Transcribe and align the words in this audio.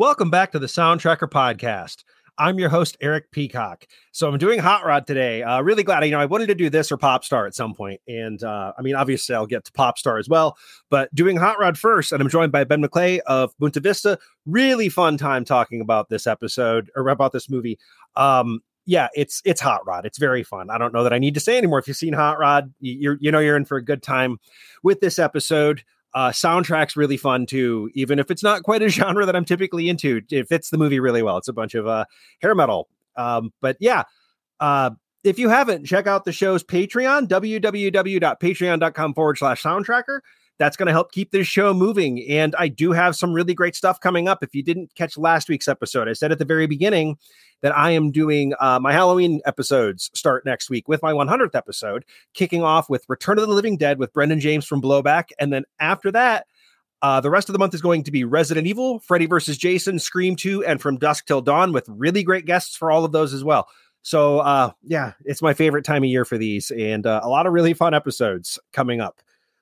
Welcome 0.00 0.30
back 0.30 0.52
to 0.52 0.58
the 0.58 0.66
Soundtracker 0.66 1.28
Podcast. 1.28 2.04
I'm 2.38 2.58
your 2.58 2.70
host, 2.70 2.96
Eric 3.02 3.30
Peacock. 3.32 3.84
So 4.12 4.30
I'm 4.30 4.38
doing 4.38 4.58
Hot 4.58 4.86
Rod 4.86 5.06
today. 5.06 5.42
Uh, 5.42 5.60
really 5.60 5.82
glad, 5.82 6.02
you 6.06 6.12
know, 6.12 6.18
I 6.18 6.24
wanted 6.24 6.46
to 6.46 6.54
do 6.54 6.70
this 6.70 6.90
or 6.90 6.96
Pop 6.96 7.22
Star 7.22 7.46
at 7.46 7.54
some 7.54 7.74
point. 7.74 8.00
And 8.08 8.42
uh, 8.42 8.72
I 8.78 8.80
mean, 8.80 8.94
obviously, 8.94 9.34
I'll 9.34 9.44
get 9.44 9.66
to 9.66 9.72
Pop 9.72 9.98
Star 9.98 10.16
as 10.16 10.26
well, 10.26 10.56
but 10.88 11.14
doing 11.14 11.36
Hot 11.36 11.58
Rod 11.58 11.76
first. 11.76 12.12
And 12.12 12.22
I'm 12.22 12.30
joined 12.30 12.50
by 12.50 12.64
Ben 12.64 12.82
McLeay 12.82 13.18
of 13.26 13.54
Boonta 13.58 13.82
Vista. 13.82 14.18
Really 14.46 14.88
fun 14.88 15.18
time 15.18 15.44
talking 15.44 15.82
about 15.82 16.08
this 16.08 16.26
episode 16.26 16.90
or 16.96 17.06
about 17.06 17.32
this 17.32 17.50
movie. 17.50 17.78
Um, 18.16 18.60
yeah, 18.86 19.08
it's 19.12 19.42
it's 19.44 19.60
Hot 19.60 19.86
Rod. 19.86 20.06
It's 20.06 20.16
very 20.16 20.42
fun. 20.42 20.70
I 20.70 20.78
don't 20.78 20.94
know 20.94 21.04
that 21.04 21.12
I 21.12 21.18
need 21.18 21.34
to 21.34 21.40
say 21.40 21.58
anymore. 21.58 21.78
If 21.78 21.88
you've 21.88 21.96
seen 21.98 22.14
Hot 22.14 22.38
Rod, 22.38 22.72
you're 22.80 23.18
you 23.20 23.30
know 23.30 23.38
you're 23.38 23.54
in 23.54 23.66
for 23.66 23.76
a 23.76 23.84
good 23.84 24.02
time 24.02 24.38
with 24.82 25.00
this 25.00 25.18
episode. 25.18 25.84
Uh, 26.12 26.30
soundtrack's 26.30 26.96
really 26.96 27.16
fun 27.16 27.46
too, 27.46 27.90
even 27.94 28.18
if 28.18 28.30
it's 28.30 28.42
not 28.42 28.62
quite 28.62 28.82
a 28.82 28.88
genre 28.90 29.24
that 29.26 29.36
I'm 29.36 29.44
typically 29.44 29.88
into. 29.88 30.20
It 30.30 30.48
fits 30.48 30.70
the 30.70 30.78
movie 30.78 31.00
really 31.00 31.22
well. 31.22 31.36
It's 31.36 31.48
a 31.48 31.52
bunch 31.52 31.74
of 31.74 31.86
uh, 31.86 32.04
hair 32.40 32.54
metal. 32.54 32.88
Um, 33.16 33.52
but 33.60 33.76
yeah, 33.80 34.04
uh, 34.58 34.90
if 35.24 35.38
you 35.38 35.48
haven't, 35.48 35.84
check 35.84 36.06
out 36.06 36.24
the 36.24 36.32
show's 36.32 36.64
Patreon, 36.64 37.28
www.patreon.com 37.28 39.14
forward 39.14 39.38
slash 39.38 39.62
soundtracker. 39.62 40.20
That's 40.60 40.76
going 40.76 40.88
to 40.88 40.92
help 40.92 41.10
keep 41.10 41.30
this 41.30 41.46
show 41.46 41.72
moving. 41.72 42.22
And 42.28 42.54
I 42.58 42.68
do 42.68 42.92
have 42.92 43.16
some 43.16 43.32
really 43.32 43.54
great 43.54 43.74
stuff 43.74 43.98
coming 43.98 44.28
up. 44.28 44.44
If 44.44 44.54
you 44.54 44.62
didn't 44.62 44.94
catch 44.94 45.16
last 45.16 45.48
week's 45.48 45.68
episode, 45.68 46.06
I 46.06 46.12
said 46.12 46.32
at 46.32 46.38
the 46.38 46.44
very 46.44 46.66
beginning 46.66 47.16
that 47.62 47.74
I 47.74 47.92
am 47.92 48.12
doing 48.12 48.52
uh, 48.60 48.78
my 48.78 48.92
Halloween 48.92 49.40
episodes 49.46 50.10
start 50.12 50.44
next 50.44 50.68
week 50.68 50.86
with 50.86 51.02
my 51.02 51.14
100th 51.14 51.54
episode, 51.54 52.04
kicking 52.34 52.62
off 52.62 52.90
with 52.90 53.06
Return 53.08 53.38
of 53.38 53.48
the 53.48 53.54
Living 53.54 53.78
Dead 53.78 53.98
with 53.98 54.12
Brendan 54.12 54.38
James 54.38 54.66
from 54.66 54.82
Blowback. 54.82 55.30
And 55.38 55.50
then 55.50 55.64
after 55.78 56.12
that, 56.12 56.46
uh, 57.00 57.22
the 57.22 57.30
rest 57.30 57.48
of 57.48 57.54
the 57.54 57.58
month 57.58 57.72
is 57.72 57.80
going 57.80 58.04
to 58.04 58.10
be 58.10 58.24
Resident 58.24 58.66
Evil, 58.66 58.98
Freddy 58.98 59.24
versus 59.24 59.56
Jason, 59.56 59.98
Scream 59.98 60.36
2, 60.36 60.66
and 60.66 60.78
From 60.78 60.98
Dusk 60.98 61.26
Till 61.26 61.40
Dawn 61.40 61.72
with 61.72 61.88
really 61.88 62.22
great 62.22 62.44
guests 62.44 62.76
for 62.76 62.90
all 62.90 63.06
of 63.06 63.12
those 63.12 63.32
as 63.32 63.42
well. 63.42 63.66
So, 64.02 64.40
uh, 64.40 64.72
yeah, 64.82 65.12
it's 65.24 65.40
my 65.40 65.54
favorite 65.54 65.86
time 65.86 66.02
of 66.02 66.10
year 66.10 66.26
for 66.26 66.36
these 66.36 66.70
and 66.70 67.06
uh, 67.06 67.20
a 67.22 67.28
lot 67.28 67.46
of 67.46 67.54
really 67.54 67.72
fun 67.72 67.94
episodes 67.94 68.58
coming 68.72 69.00
up. 69.00 69.20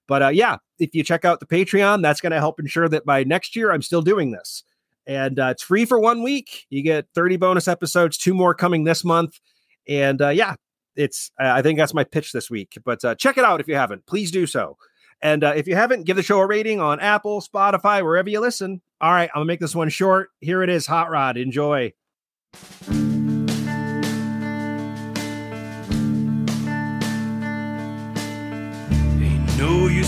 But 0.09 0.23
uh, 0.23 0.29
yeah, 0.29 0.57
if 0.81 0.95
you 0.95 1.05
check 1.05 1.25
out 1.25 1.39
the 1.39 1.47
Patreon, 1.47 2.03
that's 2.03 2.21
going 2.21 2.33
to 2.33 2.41
help 2.41 2.59
ensure 2.59 2.89
that 2.89 3.05
by 3.07 3.23
next 3.23 3.55
year 3.55 3.71
I'm 3.71 3.83
still 3.83 4.03
doing 4.03 4.33
this. 4.33 4.65
And 5.07 5.39
uh, 5.39 5.49
it's 5.53 5.63
free 5.63 5.85
for 5.85 6.01
one 6.01 6.23
week. 6.23 6.67
You 6.71 6.83
get 6.83 7.07
30 7.15 7.37
bonus 7.37 7.69
episodes, 7.69 8.19
two 8.19 8.35
more 8.35 8.55
coming 8.55 8.85
this 8.85 9.05
month. 9.05 9.39
And 9.87 10.21
uh, 10.21 10.31
yeah, 10.31 10.57
it's 10.97 11.31
I 11.39 11.63
think 11.63 11.79
that's 11.79 11.95
my 11.95 12.05
pitch 12.05 12.33
this 12.33 12.51
week. 12.51 12.77
But 12.85 13.05
uh, 13.05 13.15
check 13.15 13.39
it 13.39 13.45
out 13.45 13.61
if 13.61 13.69
you 13.69 13.77
haven't. 13.77 14.07
Please 14.07 14.31
do 14.31 14.47
so. 14.47 14.77
And 15.21 15.43
uh, 15.43 15.53
if 15.57 15.67
you 15.67 15.75
haven't, 15.75 16.05
give 16.05 16.17
the 16.17 16.23
show 16.23 16.39
a 16.41 16.47
rating 16.47 16.81
on 16.81 17.01
Apple, 17.01 17.41
Spotify, 17.41 18.03
wherever 18.03 18.29
you 18.29 18.41
listen. 18.41 18.81
All 19.01 19.13
right, 19.13 19.31
I'm 19.35 19.41
gonna 19.41 19.47
make 19.47 19.61
this 19.61 19.75
one 19.75 19.89
short. 19.89 20.31
Here 20.41 20.63
it 20.63 20.71
is, 20.71 20.87
Hot 20.87 21.11
Rod. 21.11 21.37
Enjoy. 21.37 21.93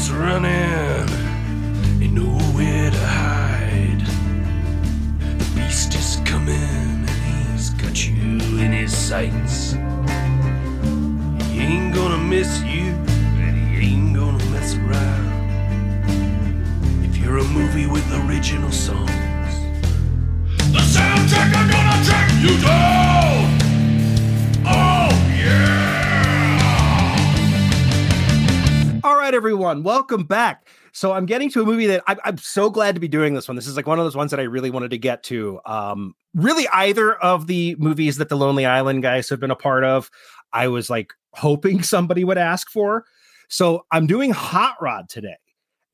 Use 0.01 0.11
running, 0.13 1.09
ain't 2.03 2.13
nowhere 2.13 2.91
to 2.91 3.07
hide. 3.07 4.01
The 5.39 5.45
beast 5.55 5.95
is 5.95 6.21
coming 6.25 6.55
and 6.55 7.53
he's 7.53 7.71
got 7.71 8.07
you 8.07 8.15
in 8.59 8.73
his 8.73 8.97
sights. 8.97 9.73
He 11.51 11.61
ain't 11.61 11.95
gonna 11.95 12.19
miss 12.19 12.63
you, 12.63 12.95
and 13.45 13.55
he 13.57 13.93
ain't 13.93 14.15
gonna 14.17 14.45
mess 14.51 14.75
around. 14.77 15.29
If 17.05 17.19
you're 17.19 17.39
a 17.39 17.45
movie 17.45 17.87
with 17.87 18.07
original 18.25 18.73
songs, 18.73 19.11
the 20.73 20.83
soundtrack 20.95 21.51
are 21.59 21.69
gonna 21.75 22.05
track 22.07 22.31
you 22.41 22.57
down. 22.63 23.59
Oh 24.67 25.11
yeah! 25.37 25.90
All 29.03 29.17
right, 29.17 29.33
everyone, 29.33 29.83
welcome 29.83 30.25
back. 30.25 30.67
So 30.93 31.13
I'm 31.13 31.25
getting 31.25 31.49
to 31.51 31.63
a 31.63 31.65
movie 31.65 31.87
that 31.87 32.03
I'm, 32.07 32.19
I'm, 32.23 32.37
so 32.37 32.69
glad 32.69 32.95
to 32.97 33.01
be 33.01 33.09
doing 33.09 33.33
this 33.33 33.49
one. 33.49 33.57
This 33.57 33.67
is 33.67 33.77
like 33.77 33.87
one 33.87 33.99
of 33.99 34.05
those 34.05 34.17
ones 34.17 34.31
that 34.31 34.41
I 34.41 34.43
really 34.43 34.71
wanted 34.71 34.91
to 34.91 34.99
get 34.99 35.23
to. 35.25 35.59
Um, 35.65 36.15
really, 36.35 36.69
either 36.69 37.15
of 37.15 37.47
the 37.47 37.77
movies 37.79 38.19
that 38.19 38.29
the 38.29 38.37
Lonely 38.37 38.67
Island 38.67 39.03
guys 39.03 39.31
have 39.31 39.41
been 39.41 39.51
a 39.51 39.57
part 39.57 39.85
of, 39.85 40.11
I 40.53 40.69
was 40.69 40.91
like 40.91 41.15
hoping 41.33 41.83
somebody 41.85 42.25
would 42.25 42.37
ask 42.37 42.71
for. 42.71 43.05
So 43.49 43.87
I'm 43.91 44.07
doing 44.07 44.33
Hot 44.33 44.77
Rod 44.83 45.09
today, 45.09 45.39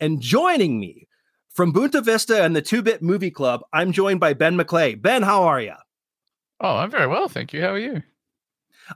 and 0.00 0.20
joining 0.20 0.80
me 0.80 1.06
from 1.54 1.72
Boonta 1.72 2.04
Vista 2.04 2.42
and 2.42 2.56
the 2.56 2.62
Two 2.62 2.82
Bit 2.82 3.02
Movie 3.02 3.30
Club, 3.30 3.60
I'm 3.72 3.92
joined 3.92 4.18
by 4.18 4.32
Ben 4.32 4.56
McLeay. 4.56 5.00
Ben, 5.00 5.22
how 5.22 5.44
are 5.44 5.60
you? 5.60 5.74
Oh, 6.60 6.76
I'm 6.76 6.90
very 6.90 7.06
well, 7.06 7.28
thank 7.28 7.52
you. 7.52 7.62
How 7.62 7.72
are 7.72 7.78
you? 7.78 8.02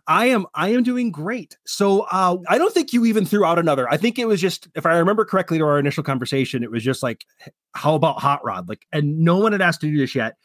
I 0.06 0.26
am 0.26 0.46
I 0.54 0.68
am 0.68 0.82
doing 0.82 1.10
great. 1.10 1.56
So 1.66 2.02
uh, 2.10 2.36
I 2.48 2.58
don't 2.58 2.72
think 2.72 2.92
you 2.92 3.04
even 3.04 3.24
threw 3.26 3.44
out 3.44 3.58
another. 3.58 3.88
I 3.88 3.96
think 3.96 4.18
it 4.18 4.26
was 4.26 4.40
just 4.40 4.68
if 4.74 4.86
I 4.86 4.98
remember 4.98 5.24
correctly 5.24 5.58
to 5.58 5.64
our 5.64 5.78
initial 5.78 6.02
conversation, 6.02 6.62
it 6.62 6.70
was 6.70 6.82
just 6.82 7.02
like, 7.02 7.24
how 7.74 7.94
about 7.94 8.20
Hot 8.20 8.44
Rod? 8.44 8.68
Like, 8.68 8.86
and 8.92 9.18
no 9.20 9.38
one 9.38 9.52
had 9.52 9.60
asked 9.60 9.80
to 9.82 9.90
do 9.90 9.98
this 9.98 10.14
yet. 10.14 10.36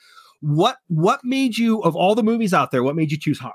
What 0.41 0.77
what 0.87 1.21
made 1.23 1.57
you 1.57 1.81
of 1.81 1.95
all 1.95 2.15
the 2.15 2.23
movies 2.23 2.53
out 2.53 2.71
there? 2.71 2.83
What 2.83 2.95
made 2.95 3.11
you 3.11 3.17
choose 3.17 3.39
Hot 3.39 3.53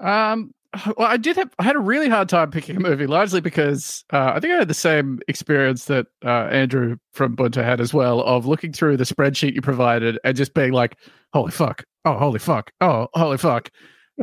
Rod? 0.00 0.32
Um, 0.34 0.52
well, 0.96 1.08
I 1.08 1.16
did 1.18 1.36
have 1.36 1.50
I 1.58 1.64
had 1.64 1.76
a 1.76 1.80
really 1.80 2.08
hard 2.08 2.28
time 2.28 2.50
picking 2.50 2.76
a 2.76 2.80
movie, 2.80 3.06
largely 3.06 3.40
because 3.40 4.04
uh, 4.12 4.32
I 4.34 4.40
think 4.40 4.54
I 4.54 4.58
had 4.58 4.68
the 4.68 4.74
same 4.74 5.20
experience 5.28 5.84
that 5.86 6.06
uh, 6.24 6.48
Andrew 6.50 6.96
from 7.12 7.36
Boonta 7.36 7.62
had 7.62 7.80
as 7.80 7.92
well 7.92 8.22
of 8.22 8.46
looking 8.46 8.72
through 8.72 8.96
the 8.96 9.04
spreadsheet 9.04 9.54
you 9.54 9.60
provided 9.60 10.18
and 10.24 10.36
just 10.36 10.54
being 10.54 10.72
like, 10.72 10.96
"Holy 11.34 11.50
fuck! 11.50 11.84
Oh, 12.04 12.16
holy 12.16 12.38
fuck! 12.38 12.72
Oh, 12.80 13.08
holy 13.12 13.36
fuck!" 13.36 13.70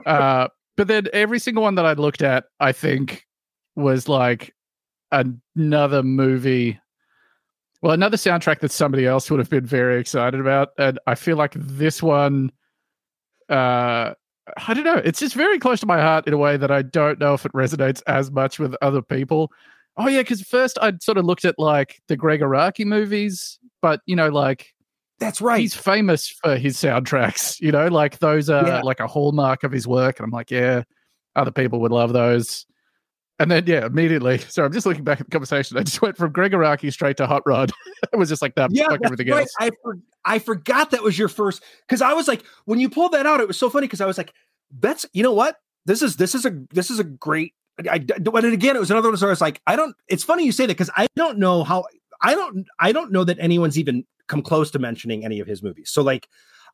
Uh, 0.06 0.48
but 0.80 0.88
then 0.88 1.08
every 1.12 1.40
single 1.40 1.62
one 1.62 1.76
that 1.76 1.86
I 1.86 1.92
looked 1.92 2.22
at, 2.22 2.46
I 2.62 2.72
think 2.72 3.26
was 3.76 4.08
like 4.08 4.56
another 5.12 6.04
movie. 6.04 6.80
Well, 7.82 7.92
another 7.92 8.16
soundtrack 8.16 8.62
that 8.62 8.72
somebody 8.72 9.06
else 9.06 9.30
would 9.30 9.42
have 9.42 9.50
been 9.50 9.66
very 9.66 10.00
excited 10.00 10.40
about. 10.40 10.70
And 10.78 10.98
I 11.06 11.16
feel 11.16 11.36
like 11.36 11.52
this 11.54 12.02
one, 12.02 12.54
uh, 13.50 14.14
I 14.68 14.74
don't 14.74 14.86
know. 14.86 15.02
It's 15.04 15.20
just 15.20 15.36
very 15.36 15.60
close 15.60 15.82
to 15.82 15.86
my 15.86 16.00
heart 16.00 16.26
in 16.28 16.34
a 16.34 16.38
way 16.38 16.56
that 16.56 16.72
I 16.72 16.82
don't 16.82 17.20
know 17.20 17.34
if 17.34 17.46
it 17.46 17.52
resonates 17.52 18.02
as 18.08 18.32
much 18.32 18.58
with 18.58 18.74
other 18.82 19.02
people. 19.02 19.52
Oh, 19.98 20.08
yeah. 20.08 20.22
Because 20.22 20.42
first 20.44 20.80
I'd 20.82 21.04
sort 21.04 21.18
of 21.18 21.26
looked 21.26 21.44
at 21.44 21.60
like 21.60 22.02
the 22.08 22.16
Gregg 22.16 22.40
Araki 22.40 22.86
movies, 22.86 23.60
but, 23.82 24.00
you 24.06 24.16
know, 24.16 24.30
like 24.30 24.74
that's 25.20 25.42
right. 25.42 25.60
He's 25.60 25.76
famous 25.76 26.30
for 26.30 26.56
his 26.56 26.78
soundtracks, 26.78 27.60
you 27.62 27.72
know, 27.72 27.88
like 27.88 28.20
those 28.20 28.50
are 28.50 28.66
yeah. 28.66 28.82
like 28.82 29.00
a 29.00 29.08
hallmark 29.08 29.64
of 29.64 29.72
his 29.72 29.88
work. 29.88 30.20
And 30.20 30.26
I'm 30.26 30.32
like, 30.32 30.52
yeah, 30.52 30.84
other 31.36 31.52
people 31.52 31.82
would 31.82 31.92
love 31.92 32.14
those. 32.14 32.66
And 33.38 33.50
then, 33.50 33.66
yeah, 33.68 33.86
immediately. 33.86 34.40
So 34.50 34.66
I'm 34.66 34.74
just 34.74 34.86
looking 34.86 35.04
back 35.04 35.22
at 35.22 35.28
the 35.28 35.32
conversation. 35.32 35.78
I 35.78 35.84
just 35.84 36.02
went 36.02 36.18
from 36.18 36.32
Gregg 36.32 36.52
Araki 36.52 36.92
straight 36.92 37.18
to 37.18 37.28
Hot 37.28 37.44
Rod. 37.46 37.72
it 38.14 38.18
was 38.18 38.30
just 38.30 38.42
like 38.42 38.56
that. 38.56 38.72
Yeah, 38.74 38.88
everything 39.04 39.30
right. 39.30 39.42
else. 39.42 39.54
I, 39.60 39.72
for, 39.82 39.98
I 40.26 40.40
forgot 40.40 40.92
that 40.92 41.04
was 41.04 41.18
your 41.18 41.30
first. 41.30 41.64
Because 41.88 42.02
I 42.02 42.14
was 42.14 42.28
like, 42.28 42.44
when 42.66 42.80
you 42.80 42.90
pulled 42.90 43.14
that 43.14 43.26
out, 43.26 43.40
it 43.40 43.48
was 43.48 43.58
so 43.58 43.70
funny 43.70 43.88
because 43.88 44.02
I 44.02 44.06
was 44.06 44.18
like, 44.18 44.34
that's, 44.80 45.06
you 45.14 45.24
know 45.24 45.34
what? 45.34 45.58
This 45.86 46.02
is, 46.02 46.18
this 46.18 46.36
is 46.36 46.46
a, 46.46 46.52
this 46.74 46.92
is 46.92 47.00
a 47.00 47.04
great, 47.04 47.54
I, 47.90 48.00
but 48.00 48.44
again, 48.44 48.76
it 48.76 48.80
was 48.80 48.92
another 48.92 49.08
one 49.08 49.18
So 49.18 49.28
I 49.28 49.30
was 49.30 49.40
like, 49.40 49.62
I 49.66 49.78
don't, 49.78 49.96
it's 50.10 50.24
funny 50.24 50.44
you 50.46 50.52
say 50.52 50.66
that 50.66 50.74
because 50.74 50.92
I 50.98 51.08
don't 51.16 51.38
know 51.38 51.64
how, 51.64 51.86
I 52.22 52.36
don't, 52.36 52.68
I 52.78 52.92
don't 52.92 53.12
know 53.14 53.24
that 53.24 53.40
anyone's 53.40 53.80
even 53.80 54.06
come 54.30 54.42
close 54.42 54.72
to 54.72 54.80
mentioning 54.80 55.26
any 55.26 55.40
of 55.40 55.48
his 55.48 55.62
movies. 55.62 55.90
So 55.90 56.02
like 56.02 56.30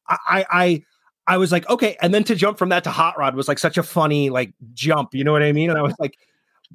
I 0.08 0.46
I 0.52 0.84
I 1.28 1.38
was 1.38 1.52
like, 1.52 1.68
okay, 1.70 1.98
and 2.02 2.14
then 2.14 2.24
to 2.26 2.36
jump 2.36 2.60
from 2.60 2.70
that 2.70 2.84
to 2.84 2.92
Hot 2.92 3.18
Rod 3.18 3.36
was 3.36 3.48
like 3.48 3.58
such 3.58 3.78
a 3.78 3.84
funny 3.84 4.30
like 4.30 4.54
jump, 4.74 5.16
you 5.16 5.24
know 5.24 5.32
what 5.32 5.42
I 5.42 5.52
mean? 5.52 5.70
And 5.70 5.80
I 5.80 5.82
was 5.82 5.96
like, 6.00 6.18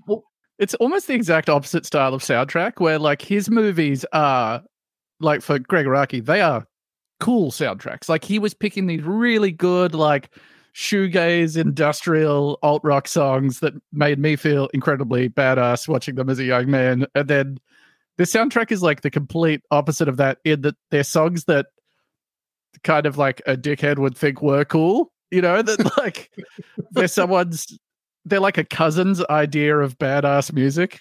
well, 0.06 0.24
it's 0.58 0.74
almost 0.74 1.06
the 1.06 1.14
exact 1.14 1.48
opposite 1.48 1.86
style 1.86 2.14
of 2.14 2.22
soundtrack 2.22 2.80
where 2.80 2.98
like 2.98 3.22
his 3.22 3.48
movies 3.48 4.04
are 4.12 4.62
like 5.20 5.42
for 5.42 5.58
Gregg 5.58 5.86
Araki, 5.86 6.24
they 6.24 6.40
are 6.40 6.66
cool 7.20 7.50
soundtracks. 7.50 8.08
Like 8.08 8.24
he 8.24 8.38
was 8.38 8.54
picking 8.54 8.86
these 8.86 9.02
really 9.02 9.52
good 9.52 9.94
like 9.94 10.30
shoegaze 10.74 11.56
industrial 11.56 12.58
alt 12.62 12.82
rock 12.84 13.08
songs 13.08 13.60
that 13.60 13.74
made 13.92 14.18
me 14.18 14.36
feel 14.36 14.68
incredibly 14.72 15.28
badass 15.28 15.88
watching 15.88 16.14
them 16.16 16.28
as 16.28 16.38
a 16.38 16.44
young 16.44 16.70
man. 16.70 17.06
And 17.14 17.28
then 17.28 17.58
the 18.20 18.26
soundtrack 18.26 18.70
is 18.70 18.82
like 18.82 19.00
the 19.00 19.10
complete 19.10 19.62
opposite 19.70 20.06
of 20.06 20.18
that 20.18 20.36
in 20.44 20.60
that 20.60 20.74
they're 20.90 21.02
songs 21.02 21.44
that 21.44 21.68
kind 22.84 23.06
of 23.06 23.16
like 23.16 23.40
a 23.46 23.56
dickhead 23.56 23.98
would 23.98 24.14
think 24.14 24.42
were 24.42 24.62
cool 24.62 25.10
you 25.30 25.40
know 25.40 25.62
that 25.62 25.96
like 25.96 26.30
they're 26.90 27.08
someone's 27.08 27.66
they're 28.26 28.38
like 28.38 28.58
a 28.58 28.64
cousin's 28.64 29.24
idea 29.30 29.78
of 29.78 29.96
badass 29.96 30.52
music. 30.52 31.00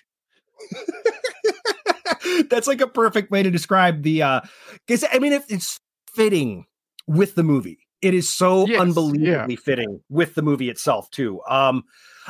That's 2.50 2.68
like 2.68 2.80
a 2.80 2.88
perfect 2.88 3.30
way 3.32 3.44
to 3.44 3.52
describe 3.52 4.04
the 4.04 4.24
uh 4.24 4.40
because 4.88 5.04
i 5.12 5.20
mean 5.20 5.34
it's 5.34 5.78
fitting 6.14 6.66
with 7.06 7.36
the 7.36 7.44
movie. 7.44 7.80
It 8.02 8.14
is 8.14 8.30
so 8.30 8.66
yes, 8.66 8.80
unbelievably 8.80 9.56
yeah. 9.56 9.62
fitting 9.62 10.00
with 10.08 10.36
the 10.36 10.42
movie 10.42 10.70
itself 10.70 11.10
too. 11.12 11.42
Um 11.50 11.84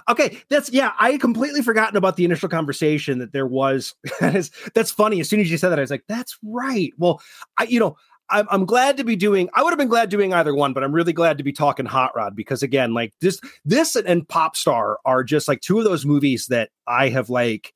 Okay, 0.07 0.37
that's 0.49 0.71
yeah. 0.71 0.93
I 0.99 1.11
had 1.11 1.21
completely 1.21 1.61
forgotten 1.61 1.97
about 1.97 2.15
the 2.15 2.25
initial 2.25 2.49
conversation 2.49 3.19
that 3.19 3.33
there 3.33 3.47
was. 3.47 3.93
that 4.19 4.35
is 4.35 4.51
that's 4.73 4.91
funny. 4.91 5.19
As 5.19 5.29
soon 5.29 5.39
as 5.39 5.49
you 5.49 5.57
said 5.57 5.69
that, 5.69 5.79
I 5.79 5.81
was 5.81 5.91
like, 5.91 6.05
"That's 6.07 6.37
right." 6.43 6.91
Well, 6.97 7.21
I 7.57 7.63
you 7.63 7.79
know 7.79 7.97
I'm, 8.29 8.47
I'm 8.49 8.65
glad 8.65 8.97
to 8.97 9.03
be 9.03 9.15
doing. 9.15 9.49
I 9.53 9.63
would 9.63 9.71
have 9.71 9.79
been 9.79 9.87
glad 9.87 10.09
doing 10.09 10.33
either 10.33 10.53
one, 10.53 10.73
but 10.73 10.83
I'm 10.83 10.93
really 10.93 11.13
glad 11.13 11.37
to 11.37 11.43
be 11.43 11.51
talking 11.51 11.85
Hot 11.85 12.15
Rod 12.15 12.35
because 12.35 12.63
again, 12.63 12.93
like 12.93 13.13
this, 13.21 13.39
this 13.65 13.95
and 13.95 14.27
Pop 14.27 14.55
Star 14.55 14.99
are 15.05 15.23
just 15.23 15.47
like 15.47 15.61
two 15.61 15.79
of 15.79 15.83
those 15.83 16.05
movies 16.05 16.47
that 16.47 16.69
I 16.87 17.09
have 17.09 17.29
like 17.29 17.73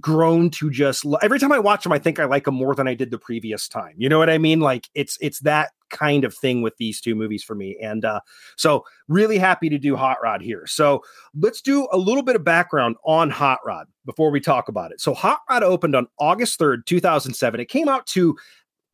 grown 0.00 0.50
to 0.50 0.70
just 0.70 1.04
every 1.22 1.38
time 1.38 1.52
I 1.52 1.58
watch 1.58 1.82
them, 1.82 1.92
I 1.92 1.98
think 1.98 2.18
I 2.18 2.24
like 2.24 2.44
them 2.44 2.54
more 2.54 2.74
than 2.74 2.88
I 2.88 2.94
did 2.94 3.10
the 3.10 3.18
previous 3.18 3.68
time. 3.68 3.94
You 3.96 4.08
know 4.08 4.18
what 4.18 4.30
I 4.30 4.38
mean? 4.38 4.60
Like 4.60 4.88
it's 4.94 5.18
it's 5.20 5.40
that 5.40 5.70
kind 5.90 6.24
of 6.24 6.34
thing 6.34 6.62
with 6.62 6.76
these 6.76 7.00
two 7.00 7.14
movies 7.14 7.44
for 7.44 7.54
me. 7.54 7.78
And 7.80 8.04
uh, 8.04 8.20
so 8.56 8.84
really 9.08 9.38
happy 9.38 9.68
to 9.68 9.78
do 9.78 9.94
Hot 9.96 10.18
Rod 10.22 10.42
here. 10.42 10.66
So 10.66 11.02
let's 11.38 11.60
do 11.60 11.86
a 11.92 11.98
little 11.98 12.22
bit 12.22 12.36
of 12.36 12.44
background 12.44 12.96
on 13.04 13.30
Hot 13.30 13.60
Rod 13.64 13.86
before 14.04 14.30
we 14.30 14.40
talk 14.40 14.68
about 14.68 14.90
it. 14.90 15.00
So 15.00 15.14
Hot 15.14 15.40
Rod 15.48 15.62
opened 15.62 15.94
on 15.94 16.08
August 16.18 16.58
3rd, 16.58 16.86
2007. 16.86 17.60
It 17.60 17.68
came 17.68 17.88
out 17.88 18.06
to 18.08 18.36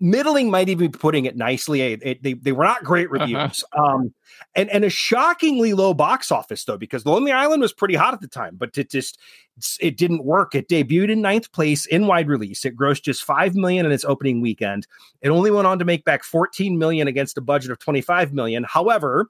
middling 0.01 0.51
might 0.51 0.69
even 0.69 0.91
be 0.91 0.99
putting 0.99 1.27
it 1.27 1.37
nicely. 1.37 1.83
It, 1.83 2.01
it, 2.03 2.23
they, 2.23 2.33
they 2.33 2.53
were 2.53 2.65
not 2.65 2.83
great 2.83 3.07
uh-huh. 3.07 3.21
reviews. 3.21 3.65
Uh-huh. 3.73 3.85
Um, 3.85 4.15
and, 4.57 4.71
and 4.71 4.85
a 4.85 4.91
shockingly 4.91 5.75
low 5.75 5.95
box 5.95 6.33
office 6.33 6.65
though, 6.65 6.79
because 6.79 7.05
Lonely 7.05 7.33
Island 7.33 7.63
was 7.63 7.73
pretty 7.73 7.95
hot 7.95 8.15
at 8.15 8.21
the 8.21 8.29
time, 8.29 8.57
but 8.57 8.77
it 8.79 8.91
just, 8.91 9.19
it 9.81 9.97
didn't 9.97 10.25
work. 10.25 10.55
It 10.55 10.69
debuted 10.69 11.11
in 11.11 11.21
ninth 11.21 11.53
place 11.53 11.87
in 11.87 12.07
wide 12.07 12.29
release. 12.29 12.65
It 12.65 12.77
grossed 12.77 13.03
just 13.03 13.23
5 13.25 13.55
million 13.55 13.85
in 13.85 13.93
its 13.93 14.05
opening 14.05 14.41
weekend. 14.41 14.87
It 15.21 15.29
only 15.29 15.51
went 15.51 15.67
on 15.67 15.79
to 15.79 15.85
make 15.85 16.05
back 16.05 16.25
14 16.25 16.79
million 16.79 17.07
against 17.07 17.37
a 17.39 17.43
budget 17.43 17.71
of 17.71 17.79
25 17.79 18.33
million. 18.33 18.65
However, 18.65 19.29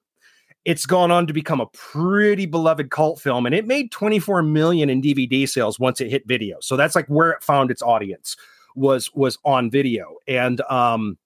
it's 0.64 0.87
gone 0.87 1.11
on 1.11 1.26
to 1.26 1.32
become 1.32 1.61
a 1.61 1.67
pretty 1.69 2.46
beloved 2.46 2.90
cult 2.90 3.19
film 3.19 3.46
and 3.46 3.55
it 3.55 3.67
made 3.67 3.90
24 3.90 4.43
million 4.43 4.90
in 4.90 5.00
DVD 5.00 5.49
sales 5.49 5.81
once 5.81 6.00
it 6.00 6.11
hit 6.11 6.26
video. 6.26 6.58
So 6.61 6.76
that's 6.76 6.94
like 6.94 7.06
where 7.06 7.31
it 7.31 7.43
found 7.43 7.70
its 7.70 7.82
audience 7.82 8.37
was 8.75 9.11
was 9.14 9.38
on 9.44 9.70
video, 9.70 10.17
and 10.26 10.61
um, 10.62 11.19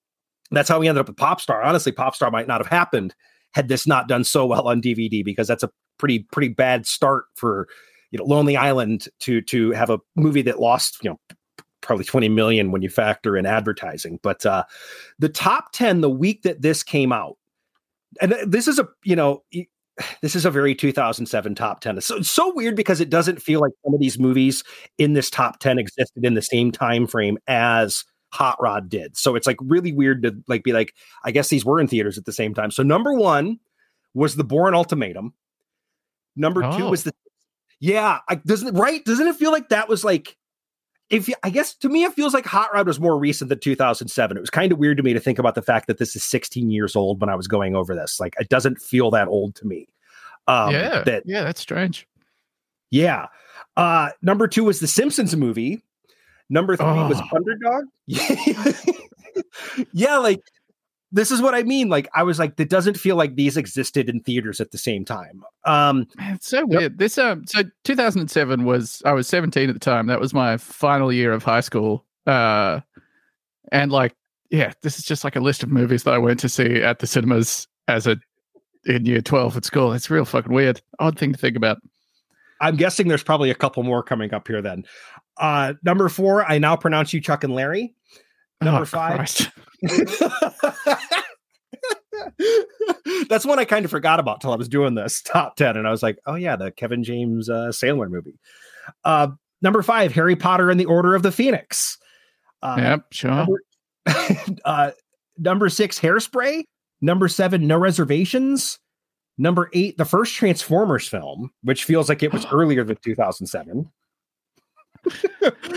that's 0.51 0.69
how 0.69 0.79
we 0.79 0.87
ended 0.87 1.01
up 1.01 1.07
with 1.07 1.17
Popstar. 1.17 1.63
Honestly, 1.63 1.91
Popstar 1.91 2.31
might 2.31 2.47
not 2.47 2.61
have 2.61 2.67
happened 2.67 3.15
had 3.55 3.69
this 3.69 3.87
not 3.87 4.07
done 4.07 4.23
so 4.23 4.45
well 4.45 4.67
on 4.67 4.81
DVD 4.81 5.23
because 5.23 5.47
that's 5.47 5.63
a 5.63 5.71
pretty 5.97 6.19
pretty 6.31 6.49
bad 6.49 6.85
start 6.85 7.25
for 7.35 7.67
you 8.11 8.19
know 8.19 8.25
Lonely 8.25 8.57
Island 8.57 9.07
to 9.21 9.41
to 9.41 9.71
have 9.71 9.89
a 9.89 9.99
movie 10.15 10.41
that 10.43 10.59
lost 10.59 10.97
you 11.01 11.09
know 11.09 11.19
probably 11.81 12.05
20 12.05 12.29
million 12.29 12.71
when 12.71 12.81
you 12.81 12.89
factor 12.89 13.37
in 13.37 13.45
advertising. 13.45 14.19
But 14.23 14.45
uh, 14.45 14.63
the 15.19 15.29
top 15.29 15.71
10 15.71 16.01
the 16.01 16.09
week 16.09 16.41
that 16.41 16.61
this 16.61 16.81
came 16.81 17.11
out, 17.11 17.37
and 18.21 18.35
this 18.45 18.67
is 18.67 18.77
a 18.77 18.87
you 19.03 19.15
know 19.15 19.43
this 20.21 20.35
is 20.35 20.45
a 20.45 20.51
very 20.51 20.75
2007 20.75 21.55
top 21.55 21.81
10. 21.81 22.01
So 22.01 22.17
it's 22.17 22.29
so 22.29 22.53
weird 22.53 22.75
because 22.75 22.99
it 22.99 23.09
doesn't 23.09 23.41
feel 23.41 23.61
like 23.61 23.71
some 23.83 23.93
of 23.93 23.99
these 23.99 24.19
movies 24.19 24.63
in 24.97 25.13
this 25.13 25.29
top 25.29 25.59
10 25.59 25.79
existed 25.79 26.25
in 26.25 26.33
the 26.33 26.41
same 26.41 26.71
time 26.71 27.07
frame 27.07 27.37
as 27.47 28.03
Hot 28.33 28.61
Rod 28.61 28.89
did. 28.89 29.15
So 29.17 29.35
it's 29.35 29.47
like 29.47 29.57
really 29.61 29.93
weird 29.93 30.23
to 30.23 30.35
like 30.47 30.63
be 30.63 30.73
like, 30.73 30.93
I 31.23 31.31
guess 31.31 31.49
these 31.49 31.63
were 31.63 31.79
in 31.79 31.87
theaters 31.87 32.17
at 32.17 32.25
the 32.25 32.33
same 32.33 32.53
time. 32.53 32.71
So 32.71 32.83
number 32.83 33.13
one 33.13 33.59
was 34.13 34.35
the 34.35 34.43
Bourne 34.43 34.75
Ultimatum. 34.75 35.33
Number 36.35 36.63
oh. 36.63 36.77
two 36.77 36.89
was 36.89 37.03
the 37.03 37.13
yeah, 37.79 38.19
I, 38.27 38.35
doesn't 38.35 38.75
right? 38.75 39.03
Doesn't 39.05 39.27
it 39.27 39.35
feel 39.35 39.51
like 39.51 39.69
that 39.69 39.87
was 39.89 40.03
like 40.03 40.37
if 41.09 41.29
I 41.43 41.49
guess 41.49 41.75
to 41.75 41.89
me 41.89 42.03
it 42.03 42.13
feels 42.13 42.33
like 42.33 42.45
Hot 42.45 42.73
Rod 42.73 42.87
was 42.87 42.99
more 42.99 43.17
recent 43.17 43.49
than 43.49 43.59
2007. 43.59 44.37
It 44.37 44.39
was 44.39 44.49
kind 44.49 44.71
of 44.71 44.77
weird 44.77 44.97
to 44.97 45.03
me 45.03 45.13
to 45.13 45.19
think 45.19 45.39
about 45.39 45.55
the 45.55 45.61
fact 45.61 45.87
that 45.87 45.97
this 45.97 46.15
is 46.15 46.23
16 46.23 46.69
years 46.69 46.95
old 46.95 47.21
when 47.21 47.29
I 47.29 47.35
was 47.35 47.47
going 47.47 47.75
over 47.75 47.95
this. 47.95 48.19
Like 48.19 48.33
it 48.39 48.49
doesn't 48.49 48.81
feel 48.81 49.11
that 49.11 49.27
old 49.27 49.55
to 49.55 49.67
me. 49.67 49.87
Um, 50.47 50.71
yeah, 50.71 51.03
that 51.03 51.23
yeah, 51.25 51.43
that's 51.43 51.61
strange. 51.61 52.07
Yeah. 52.91 53.27
Uh, 53.77 54.09
number 54.21 54.47
two 54.47 54.63
was 54.63 54.79
the 54.79 54.87
Simpsons 54.87 55.35
movie. 55.35 55.83
Number 56.49 56.75
three 56.75 56.85
oh. 56.85 57.07
was 57.07 57.21
Underdog. 57.35 57.85
yeah, 59.93 60.17
like 60.17 60.41
this 61.11 61.31
is 61.31 61.41
what 61.41 61.55
I 61.55 61.63
mean. 61.63 61.89
Like 61.89 62.09
I 62.13 62.23
was 62.23 62.39
like, 62.39 62.59
it 62.59 62.69
doesn't 62.69 62.97
feel 62.97 63.15
like 63.15 63.35
these 63.35 63.57
existed 63.57 64.09
in 64.09 64.21
theaters 64.21 64.59
at 64.59 64.71
the 64.71 64.77
same 64.77 65.05
time. 65.05 65.43
Um, 65.65 66.07
it's 66.19 66.47
so 66.47 66.65
weird. 66.65 66.81
Yep. 66.81 66.91
This 66.97 67.17
um, 67.17 67.45
so 67.47 67.63
2007 67.83 68.65
was 68.65 69.01
I 69.05 69.13
was 69.13 69.27
17 69.27 69.69
at 69.69 69.73
the 69.73 69.79
time. 69.79 70.07
That 70.07 70.19
was 70.19 70.33
my 70.33 70.57
final 70.57 71.11
year 71.11 71.31
of 71.31 71.43
high 71.43 71.61
school. 71.61 72.05
Uh, 72.25 72.81
and 73.71 73.91
like, 73.91 74.15
yeah, 74.49 74.73
this 74.81 74.97
is 74.97 75.05
just 75.05 75.23
like 75.23 75.35
a 75.35 75.39
list 75.39 75.63
of 75.63 75.69
movies 75.69 76.03
that 76.03 76.13
I 76.13 76.17
went 76.17 76.39
to 76.41 76.49
see 76.49 76.81
at 76.81 76.99
the 76.99 77.07
cinemas 77.07 77.67
as 77.87 78.07
a 78.07 78.17
in 78.85 79.05
year 79.05 79.21
12 79.21 79.57
at 79.57 79.65
school. 79.65 79.93
It's 79.93 80.09
real 80.09 80.25
fucking 80.25 80.53
weird. 80.53 80.81
Odd 80.99 81.17
thing 81.17 81.31
to 81.33 81.37
think 81.37 81.55
about. 81.57 81.77
I'm 82.61 82.77
guessing 82.77 83.07
there's 83.07 83.23
probably 83.23 83.49
a 83.49 83.55
couple 83.55 83.83
more 83.83 84.03
coming 84.03 84.33
up 84.33 84.47
here 84.47 84.61
then. 84.61 84.85
Uh, 85.37 85.73
number 85.83 86.07
four, 86.07 86.45
I 86.45 86.57
now 86.57 86.75
pronounce 86.75 87.13
you 87.13 87.19
Chuck 87.19 87.43
and 87.43 87.53
Larry. 87.53 87.93
Number 88.61 88.81
oh, 88.81 88.85
five. 88.85 89.51
That's 93.29 93.45
one 93.45 93.59
I 93.59 93.65
kind 93.65 93.85
of 93.85 93.91
forgot 93.91 94.19
about 94.19 94.41
till 94.41 94.53
I 94.53 94.55
was 94.55 94.69
doing 94.69 94.95
this 94.95 95.21
top 95.25 95.55
10. 95.55 95.77
And 95.77 95.87
I 95.87 95.91
was 95.91 96.03
like, 96.03 96.19
oh, 96.25 96.35
yeah, 96.35 96.55
the 96.55 96.71
Kevin 96.71 97.03
James 97.03 97.49
uh, 97.49 97.69
Sandler 97.69 98.09
movie. 98.09 98.39
Uh, 99.03 99.29
number 99.61 99.81
five, 99.81 100.13
Harry 100.13 100.35
Potter 100.35 100.69
and 100.69 100.79
the 100.79 100.85
Order 100.85 101.15
of 101.15 101.23
the 101.23 101.31
Phoenix. 101.31 101.97
Uh, 102.61 102.75
yep, 102.77 103.05
sure. 103.11 103.31
Number, 103.31 103.61
uh, 104.65 104.91
number 105.37 105.69
six, 105.69 105.99
Hairspray. 105.99 106.63
Number 107.01 107.27
seven, 107.27 107.67
No 107.67 107.77
Reservations. 107.77 108.79
Number 109.37 109.69
eight, 109.73 109.97
the 109.97 110.05
first 110.05 110.35
Transformers 110.35 111.07
film, 111.07 111.51
which 111.61 111.83
feels 111.83 112.07
like 112.07 112.23
it 112.23 112.31
was 112.31 112.45
earlier 112.51 112.83
than 112.83 112.97
2007. 113.03 113.91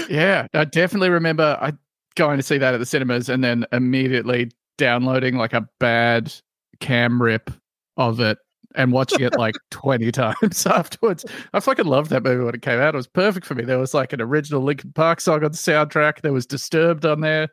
yeah, 0.09 0.47
I 0.55 0.65
definitely 0.65 1.11
remember. 1.11 1.59
I 1.61 1.73
going 2.16 2.38
to 2.38 2.43
see 2.43 2.58
that 2.58 2.75
at 2.75 2.78
the 2.78 2.87
cinemas 2.87 3.28
and 3.28 3.43
then 3.43 3.64
immediately 3.72 4.50
downloading 4.76 5.37
like 5.37 5.52
a 5.52 5.69
bad 5.78 6.32
cam 6.81 7.20
rip 7.20 7.50
of 7.96 8.20
it 8.20 8.38
and 8.75 8.93
watching 8.93 9.20
it 9.20 9.37
like 9.37 9.56
20 9.70 10.10
times 10.12 10.66
afterwards. 10.66 11.25
I 11.52 11.60
fucking 11.60 11.87
loved 11.87 12.10
that 12.10 12.22
movie 12.22 12.44
when 12.44 12.55
it 12.55 12.62
came 12.62 12.81
out. 12.81 12.94
It 12.94 12.99
was 12.99 13.06
perfect 13.06 13.46
for 13.46 13.55
me. 13.55 13.64
There 13.64 13.78
was 13.78 13.94
like 13.94 14.12
an 14.12 14.20
original 14.20 14.62
Linkin 14.62 14.93
Park 14.93 15.20
song 15.20 15.44
on 15.44 15.52
the 15.52 15.58
soundtrack. 15.58 16.20
There 16.20 16.32
was 16.32 16.46
Disturbed 16.46 17.05
on 17.05 17.20
there. 17.20 17.49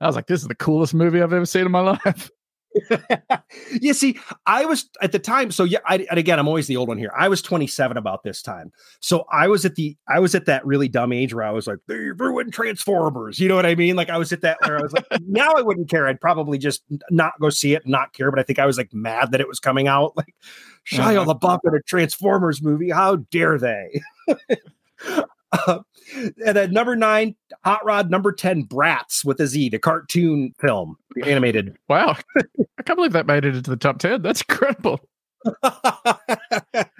I 0.00 0.06
was 0.06 0.16
like, 0.16 0.26
this 0.26 0.40
is 0.40 0.48
the 0.48 0.54
coolest 0.54 0.94
movie 0.94 1.20
I've 1.20 1.32
ever 1.32 1.44
seen 1.46 1.66
in 1.66 1.72
my 1.72 1.80
life. 2.04 2.30
you 3.80 3.94
see, 3.94 4.18
I 4.46 4.64
was 4.64 4.88
at 5.02 5.12
the 5.12 5.18
time. 5.18 5.50
So 5.50 5.64
yeah, 5.64 5.80
I, 5.86 6.06
and 6.08 6.18
again, 6.18 6.38
I'm 6.38 6.48
always 6.48 6.66
the 6.66 6.76
old 6.76 6.88
one 6.88 6.98
here. 6.98 7.12
I 7.16 7.28
was 7.28 7.42
27 7.42 7.96
about 7.96 8.22
this 8.22 8.42
time, 8.42 8.72
so 9.00 9.24
I 9.32 9.48
was 9.48 9.64
at 9.64 9.74
the 9.74 9.96
I 10.08 10.20
was 10.20 10.34
at 10.34 10.46
that 10.46 10.64
really 10.64 10.88
dumb 10.88 11.12
age 11.12 11.34
where 11.34 11.44
I 11.44 11.50
was 11.50 11.66
like, 11.66 11.78
they 11.88 11.96
ruined 11.96 12.52
Transformers. 12.52 13.38
You 13.38 13.48
know 13.48 13.56
what 13.56 13.66
I 13.66 13.74
mean? 13.74 13.96
Like 13.96 14.10
I 14.10 14.18
was 14.18 14.32
at 14.32 14.42
that 14.42 14.58
where 14.62 14.78
I 14.78 14.82
was 14.82 14.92
like, 14.92 15.06
now 15.26 15.52
I 15.56 15.62
wouldn't 15.62 15.90
care. 15.90 16.06
I'd 16.06 16.20
probably 16.20 16.58
just 16.58 16.82
not 17.10 17.32
go 17.40 17.50
see 17.50 17.74
it, 17.74 17.86
not 17.86 18.12
care. 18.12 18.30
But 18.30 18.40
I 18.40 18.42
think 18.42 18.58
I 18.58 18.66
was 18.66 18.78
like 18.78 18.92
mad 18.92 19.32
that 19.32 19.40
it 19.40 19.48
was 19.48 19.60
coming 19.60 19.88
out. 19.88 20.12
Like 20.20 20.34
Shia 20.86 21.16
uh-huh. 21.16 21.34
LaBeouf 21.34 21.60
in 21.64 21.74
a 21.74 21.80
Transformers 21.82 22.60
movie. 22.60 22.90
How 22.90 23.16
dare 23.16 23.58
they? 23.58 24.02
Uh, 25.52 25.80
and 26.46 26.56
at 26.56 26.70
number 26.70 26.96
nine, 26.96 27.34
Hot 27.64 27.84
Rod. 27.84 28.10
Number 28.10 28.32
10, 28.32 28.64
Bratz 28.64 29.24
with 29.24 29.40
a 29.40 29.46
Z, 29.46 29.70
the 29.70 29.78
cartoon 29.78 30.52
film, 30.60 30.96
the 31.14 31.28
animated. 31.28 31.76
Wow. 31.88 32.16
I 32.38 32.82
can't 32.82 32.96
believe 32.96 33.12
that 33.12 33.26
made 33.26 33.44
it 33.44 33.56
into 33.56 33.70
the 33.70 33.76
top 33.76 33.98
10. 33.98 34.22
That's 34.22 34.42
incredible. 34.42 35.00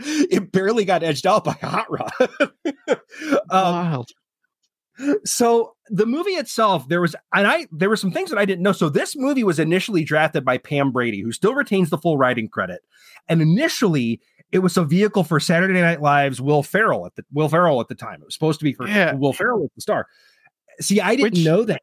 it 0.03 0.51
barely 0.53 0.85
got 0.85 1.03
edged 1.03 1.27
out 1.27 1.45
by 1.45 1.53
Hot 1.53 1.87
Rod. 1.91 2.11
um, 3.51 3.75
Wild. 3.75 4.11
So 5.25 5.75
the 5.89 6.07
movie 6.07 6.33
itself, 6.33 6.89
there 6.89 7.01
was, 7.01 7.17
and 7.35 7.47
I, 7.47 7.67
there 7.73 7.89
were 7.89 7.97
some 7.97 8.13
things 8.13 8.31
that 8.31 8.39
I 8.39 8.45
didn't 8.45 8.63
know. 8.63 8.73
So 8.73 8.89
this 8.89 9.17
movie 9.17 9.45
was 9.45 9.59
initially 9.59 10.05
drafted 10.05 10.45
by 10.45 10.59
Pam 10.59 10.93
Brady, 10.93 11.23
who 11.23 11.33
still 11.33 11.55
retains 11.55 11.91
the 11.91 11.99
full 11.99 12.19
writing 12.19 12.49
credit. 12.49 12.83
And 13.29 13.41
initially, 13.41 14.21
it 14.53 14.61
was 14.61 14.77
a 14.77 14.85
vehicle 14.85 15.25
for 15.25 15.39
Saturday 15.39 15.81
Night 15.81 16.01
Live's 16.01 16.41
Will 16.41 16.63
Ferrell 16.63 17.07
at 17.07 17.15
the 17.17 17.25
Will 17.33 17.49
Ferrell 17.49 17.81
at 17.81 17.89
the 17.89 17.95
time. 17.95 18.21
It 18.21 18.25
was 18.25 18.35
supposed 18.35 18.59
to 18.61 18.65
be 18.65 18.73
for 18.73 18.89
yeah. 18.89 19.15
Will 19.15 19.33
Ferrell 19.33 19.65
as 19.65 19.71
the 19.75 19.81
star. 19.81 20.07
See, 20.81 21.01
I 21.01 21.17
didn't 21.17 21.33
Which, 21.33 21.45
know 21.45 21.65
that. 21.65 21.83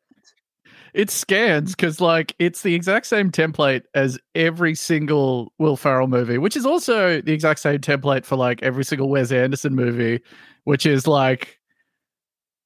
It 0.93 1.09
scans 1.09 1.75
because 1.75 2.01
like 2.01 2.33
it's 2.39 2.63
the 2.63 2.73
exact 2.73 3.05
same 3.05 3.31
template 3.31 3.83
as 3.93 4.17
every 4.33 4.73
single 4.73 5.53
Will 5.59 5.77
Ferrell 5.77 6.07
movie, 6.07 6.37
which 6.37 6.57
is 6.57 6.65
also 6.65 7.21
the 7.21 7.33
exact 7.33 7.59
same 7.59 7.79
template 7.79 8.25
for 8.25 8.35
like 8.35 8.63
every 8.63 8.83
single 8.83 9.09
Wes 9.09 9.31
Anderson 9.31 9.75
movie, 9.75 10.21
which 10.63 10.85
is 10.85 11.05
like 11.05 11.59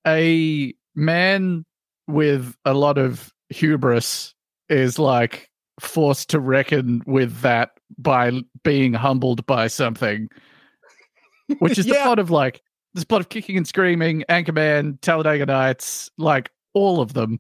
a 0.08 0.74
man 0.96 1.66
with 2.08 2.56
a 2.66 2.74
lot 2.74 2.98
of 2.98 3.34
hubris 3.50 4.34
is 4.70 4.98
like 4.98 5.50
forced 5.80 6.30
to 6.30 6.40
reckon 6.40 7.02
with 7.06 7.42
that 7.42 7.72
by 7.98 8.32
being 8.64 8.94
humbled 8.94 9.46
by 9.46 9.68
something, 9.68 10.30
which 11.60 11.78
is 11.78 11.86
yeah. 11.88 11.94
the 11.94 12.00
plot 12.02 12.20
of 12.20 12.30
like 12.30 12.62
this 12.94 13.04
plot 13.04 13.22
of 13.22 13.30
kicking 13.30 13.58
and 13.58 13.68
screaming, 13.68 14.24
Anchorman, 14.30 15.00
Talladega 15.02 15.46
Nights, 15.46 16.10
like 16.18 16.50
all 16.74 17.02
of 17.02 17.14
them. 17.14 17.40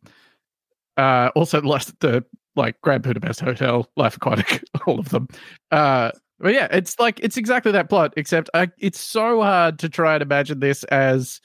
Uh, 0.97 1.29
also, 1.35 1.61
the, 1.61 1.93
the 1.99 2.25
like 2.55 2.79
Grand 2.81 3.03
Budapest 3.03 3.39
Hotel, 3.39 3.87
Life 3.95 4.17
Aquatic, 4.17 4.63
all 4.85 4.99
of 4.99 5.09
them. 5.09 5.27
Uh, 5.71 6.11
but 6.39 6.53
yeah, 6.53 6.67
it's 6.71 6.99
like 6.99 7.19
it's 7.21 7.37
exactly 7.37 7.71
that 7.71 7.89
plot, 7.89 8.13
except 8.17 8.49
I, 8.53 8.69
it's 8.79 8.99
so 8.99 9.41
hard 9.41 9.79
to 9.79 9.89
try 9.89 10.15
and 10.15 10.21
imagine 10.21 10.59
this 10.59 10.83
as. 10.85 11.39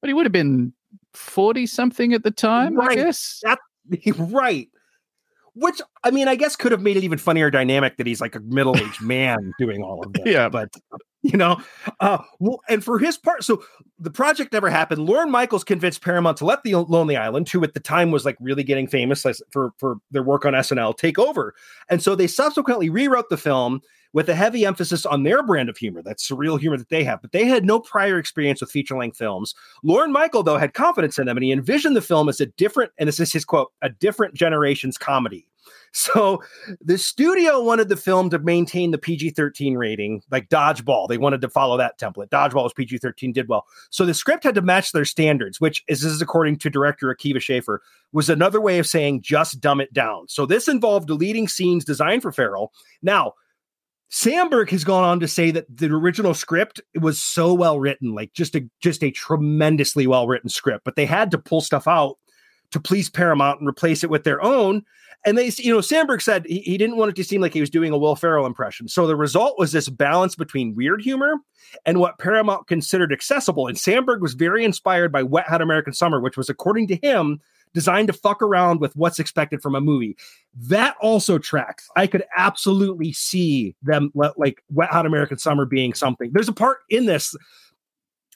But 0.00 0.08
he 0.08 0.14
would 0.14 0.26
have 0.26 0.32
been 0.32 0.72
forty 1.12 1.66
something 1.66 2.12
at 2.12 2.24
the 2.24 2.30
time, 2.30 2.74
right. 2.74 2.90
I 2.90 2.94
guess. 2.94 3.40
That, 3.42 3.58
right. 4.18 4.68
Which 5.54 5.80
I 6.04 6.10
mean, 6.10 6.28
I 6.28 6.34
guess 6.34 6.56
could 6.56 6.72
have 6.72 6.80
made 6.82 6.96
it 6.96 7.04
even 7.04 7.18
funnier 7.18 7.50
dynamic 7.50 7.96
that 7.98 8.06
he's 8.06 8.20
like 8.20 8.34
a 8.34 8.40
middle 8.40 8.76
aged 8.76 9.02
man 9.02 9.52
doing 9.58 9.82
all 9.82 10.04
of 10.04 10.12
this. 10.12 10.22
Yeah. 10.32 10.48
but 10.48 10.70
you 11.32 11.36
know, 11.36 11.60
uh, 12.00 12.18
well, 12.40 12.60
and 12.68 12.82
for 12.82 12.98
his 12.98 13.16
part, 13.16 13.44
so 13.44 13.62
the 13.98 14.10
project 14.10 14.52
never 14.52 14.68
happened. 14.68 15.06
Lorne 15.06 15.30
Michaels 15.30 15.62
convinced 15.62 16.02
Paramount 16.02 16.36
to 16.38 16.44
let 16.44 16.64
the 16.64 16.74
Lonely 16.74 17.16
Island, 17.16 17.48
who 17.48 17.62
at 17.62 17.74
the 17.74 17.80
time 17.80 18.10
was 18.10 18.24
like 18.24 18.36
really 18.40 18.64
getting 18.64 18.88
famous 18.88 19.24
for 19.50 19.72
for 19.78 19.98
their 20.10 20.24
work 20.24 20.44
on 20.44 20.52
SNL, 20.52 20.96
take 20.96 21.18
over, 21.18 21.54
and 21.88 22.02
so 22.02 22.14
they 22.14 22.26
subsequently 22.26 22.90
rewrote 22.90 23.28
the 23.28 23.36
film 23.36 23.80
with 24.12 24.28
a 24.28 24.34
heavy 24.34 24.66
emphasis 24.66 25.06
on 25.06 25.22
their 25.22 25.42
brand 25.42 25.68
of 25.68 25.76
humor, 25.76 26.02
that 26.02 26.18
surreal 26.18 26.60
humor 26.60 26.76
that 26.76 26.90
they 26.90 27.04
have. 27.04 27.22
But 27.22 27.32
they 27.32 27.44
had 27.44 27.64
no 27.64 27.80
prior 27.80 28.18
experience 28.18 28.60
with 28.60 28.70
feature 28.70 28.96
length 28.96 29.16
films. 29.16 29.54
Lorne 29.82 30.12
Michael, 30.12 30.42
though, 30.42 30.58
had 30.58 30.74
confidence 30.74 31.18
in 31.18 31.26
them, 31.26 31.36
and 31.36 31.44
he 31.44 31.52
envisioned 31.52 31.96
the 31.96 32.02
film 32.02 32.28
as 32.28 32.40
a 32.40 32.46
different, 32.46 32.92
and 32.98 33.08
this 33.08 33.20
is 33.20 33.32
his 33.32 33.44
quote, 33.44 33.72
a 33.80 33.88
different 33.88 34.34
generation's 34.34 34.98
comedy. 34.98 35.46
So 35.92 36.42
the 36.80 36.96
studio 36.96 37.62
wanted 37.62 37.88
the 37.88 37.96
film 37.96 38.30
to 38.30 38.38
maintain 38.38 38.90
the 38.90 38.98
PG 38.98 39.30
13 39.30 39.76
rating, 39.76 40.22
like 40.30 40.48
Dodgeball. 40.48 41.08
They 41.08 41.18
wanted 41.18 41.42
to 41.42 41.48
follow 41.48 41.76
that 41.76 41.98
template. 41.98 42.30
Dodgeball 42.30 42.64
was 42.64 42.72
PG 42.72 42.98
13, 42.98 43.32
did 43.32 43.48
well. 43.48 43.66
So 43.90 44.06
the 44.06 44.14
script 44.14 44.44
had 44.44 44.54
to 44.54 44.62
match 44.62 44.92
their 44.92 45.04
standards, 45.04 45.60
which 45.60 45.84
is, 45.88 46.00
this 46.00 46.12
is 46.12 46.22
according 46.22 46.58
to 46.58 46.70
director 46.70 47.14
Akiva 47.14 47.40
Schaffer, 47.40 47.82
was 48.12 48.30
another 48.30 48.60
way 48.60 48.78
of 48.78 48.86
saying 48.86 49.22
just 49.22 49.60
dumb 49.60 49.80
it 49.80 49.92
down. 49.92 50.28
So 50.28 50.46
this 50.46 50.66
involved 50.66 51.08
deleting 51.08 51.46
scenes 51.46 51.84
designed 51.84 52.22
for 52.22 52.32
Ferrell. 52.32 52.72
Now, 53.02 53.34
Samberg 54.10 54.68
has 54.70 54.84
gone 54.84 55.04
on 55.04 55.20
to 55.20 55.28
say 55.28 55.50
that 55.50 55.74
the 55.74 55.86
original 55.86 56.34
script 56.34 56.82
was 57.00 57.20
so 57.20 57.54
well 57.54 57.80
written, 57.80 58.14
like 58.14 58.34
just 58.34 58.54
a 58.54 58.68
just 58.82 59.02
a 59.02 59.10
tremendously 59.10 60.06
well 60.06 60.26
written 60.26 60.50
script, 60.50 60.84
but 60.84 60.96
they 60.96 61.06
had 61.06 61.30
to 61.30 61.38
pull 61.38 61.62
stuff 61.62 61.88
out 61.88 62.18
to 62.72 62.80
please 62.80 63.08
Paramount 63.08 63.60
and 63.60 63.68
replace 63.68 64.02
it 64.02 64.10
with 64.10 64.24
their 64.24 64.42
own. 64.42 64.82
And 65.24 65.38
they, 65.38 65.52
you 65.58 65.72
know, 65.72 65.78
Samberg 65.78 66.20
said 66.20 66.44
he, 66.46 66.58
he 66.60 66.76
didn't 66.76 66.96
want 66.96 67.10
it 67.10 67.16
to 67.16 67.24
seem 67.24 67.40
like 67.40 67.54
he 67.54 67.60
was 67.60 67.70
doing 67.70 67.92
a 67.92 67.98
Will 67.98 68.16
Ferrell 68.16 68.44
impression. 68.44 68.88
So 68.88 69.06
the 69.06 69.14
result 69.14 69.58
was 69.58 69.70
this 69.70 69.88
balance 69.88 70.34
between 70.34 70.74
weird 70.74 71.00
humor 71.00 71.36
and 71.86 72.00
what 72.00 72.18
Paramount 72.18 72.66
considered 72.66 73.12
accessible. 73.12 73.68
And 73.68 73.76
Samberg 73.76 74.20
was 74.20 74.34
very 74.34 74.64
inspired 74.64 75.12
by 75.12 75.22
Wet 75.22 75.46
Hot 75.46 75.62
American 75.62 75.92
Summer, 75.92 76.20
which 76.20 76.36
was, 76.36 76.48
according 76.48 76.88
to 76.88 76.96
him, 76.96 77.40
designed 77.72 78.08
to 78.08 78.12
fuck 78.12 78.42
around 78.42 78.80
with 78.80 78.96
what's 78.96 79.18
expected 79.18 79.62
from 79.62 79.74
a 79.74 79.80
movie. 79.80 80.16
That 80.54 80.96
also 81.00 81.38
tracks. 81.38 81.88
I 81.96 82.06
could 82.06 82.24
absolutely 82.36 83.12
see 83.12 83.76
them 83.82 84.10
like 84.36 84.62
Wet 84.70 84.90
Hot 84.90 85.06
American 85.06 85.38
Summer 85.38 85.66
being 85.66 85.94
something. 85.94 86.30
There's 86.32 86.48
a 86.48 86.52
part 86.52 86.78
in 86.90 87.06
this. 87.06 87.34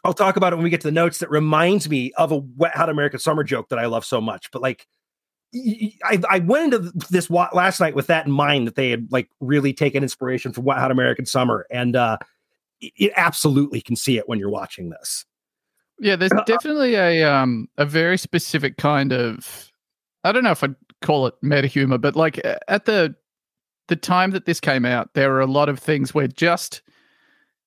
I'll 0.07 0.15
talk 0.15 0.37
about 0.37 0.53
it 0.53 0.57
when 0.57 0.63
we 0.63 0.71
get 0.71 0.83
to 0.83 0.87
the 0.87 0.93
notes 0.93 1.19
that 1.19 1.31
reminds 1.31 1.91
me 1.91 2.13
of 2.13 2.31
a 2.31 2.37
Wet 2.37 2.77
Hot 2.77 2.89
American 2.89 3.19
Summer 3.19 3.43
joke 3.43 3.71
that 3.71 3.81
I 3.81 3.87
love 3.87 4.05
so 4.05 4.21
much. 4.21 4.53
But 4.53 4.63
like, 4.63 4.87
I, 5.53 6.21
I 6.31 6.39
went 6.39 6.73
into 6.73 6.93
this 7.11 7.29
last 7.29 7.81
night 7.81 7.97
with 7.97 8.07
that 8.07 8.25
in 8.25 8.31
mind 8.31 8.69
that 8.69 8.77
they 8.77 8.91
had 8.91 9.11
like 9.11 9.29
really 9.41 9.73
taken 9.73 10.05
inspiration 10.05 10.53
from 10.53 10.63
Wet 10.63 10.79
Hot 10.79 10.93
American 10.93 11.27
Summer, 11.27 11.67
and 11.73 11.97
uh, 11.97 12.19
it 12.81 13.13
absolutely 13.17 13.81
can 13.81 13.97
see 13.97 14.17
it 14.17 14.29
when 14.29 14.39
you're 14.39 14.49
watching 14.49 14.91
this. 14.91 15.25
Yeah, 15.99 16.15
there's 16.15 16.31
definitely 16.47 16.95
a 16.95 17.25
um 17.25 17.69
a 17.77 17.85
very 17.85 18.19
specific 18.19 18.77
kind 18.77 19.13
of 19.13 19.73
I 20.23 20.31
don't 20.31 20.45
know 20.45 20.53
if 20.53 20.63
I'd 20.63 20.77
call 21.03 21.27
it 21.27 21.35
meta 21.43 21.67
humor, 21.67 21.99
but 21.99 22.15
like 22.15 22.41
at 22.69 22.85
the 22.85 23.17
the 23.89 23.97
time 23.97 24.31
that 24.33 24.45
this 24.47 24.61
came 24.61 24.85
out, 24.85 25.15
there 25.15 25.31
were 25.31 25.41
a 25.41 25.47
lot 25.47 25.69
of 25.69 25.81
things 25.81 26.15
where 26.15 26.29
just 26.29 26.83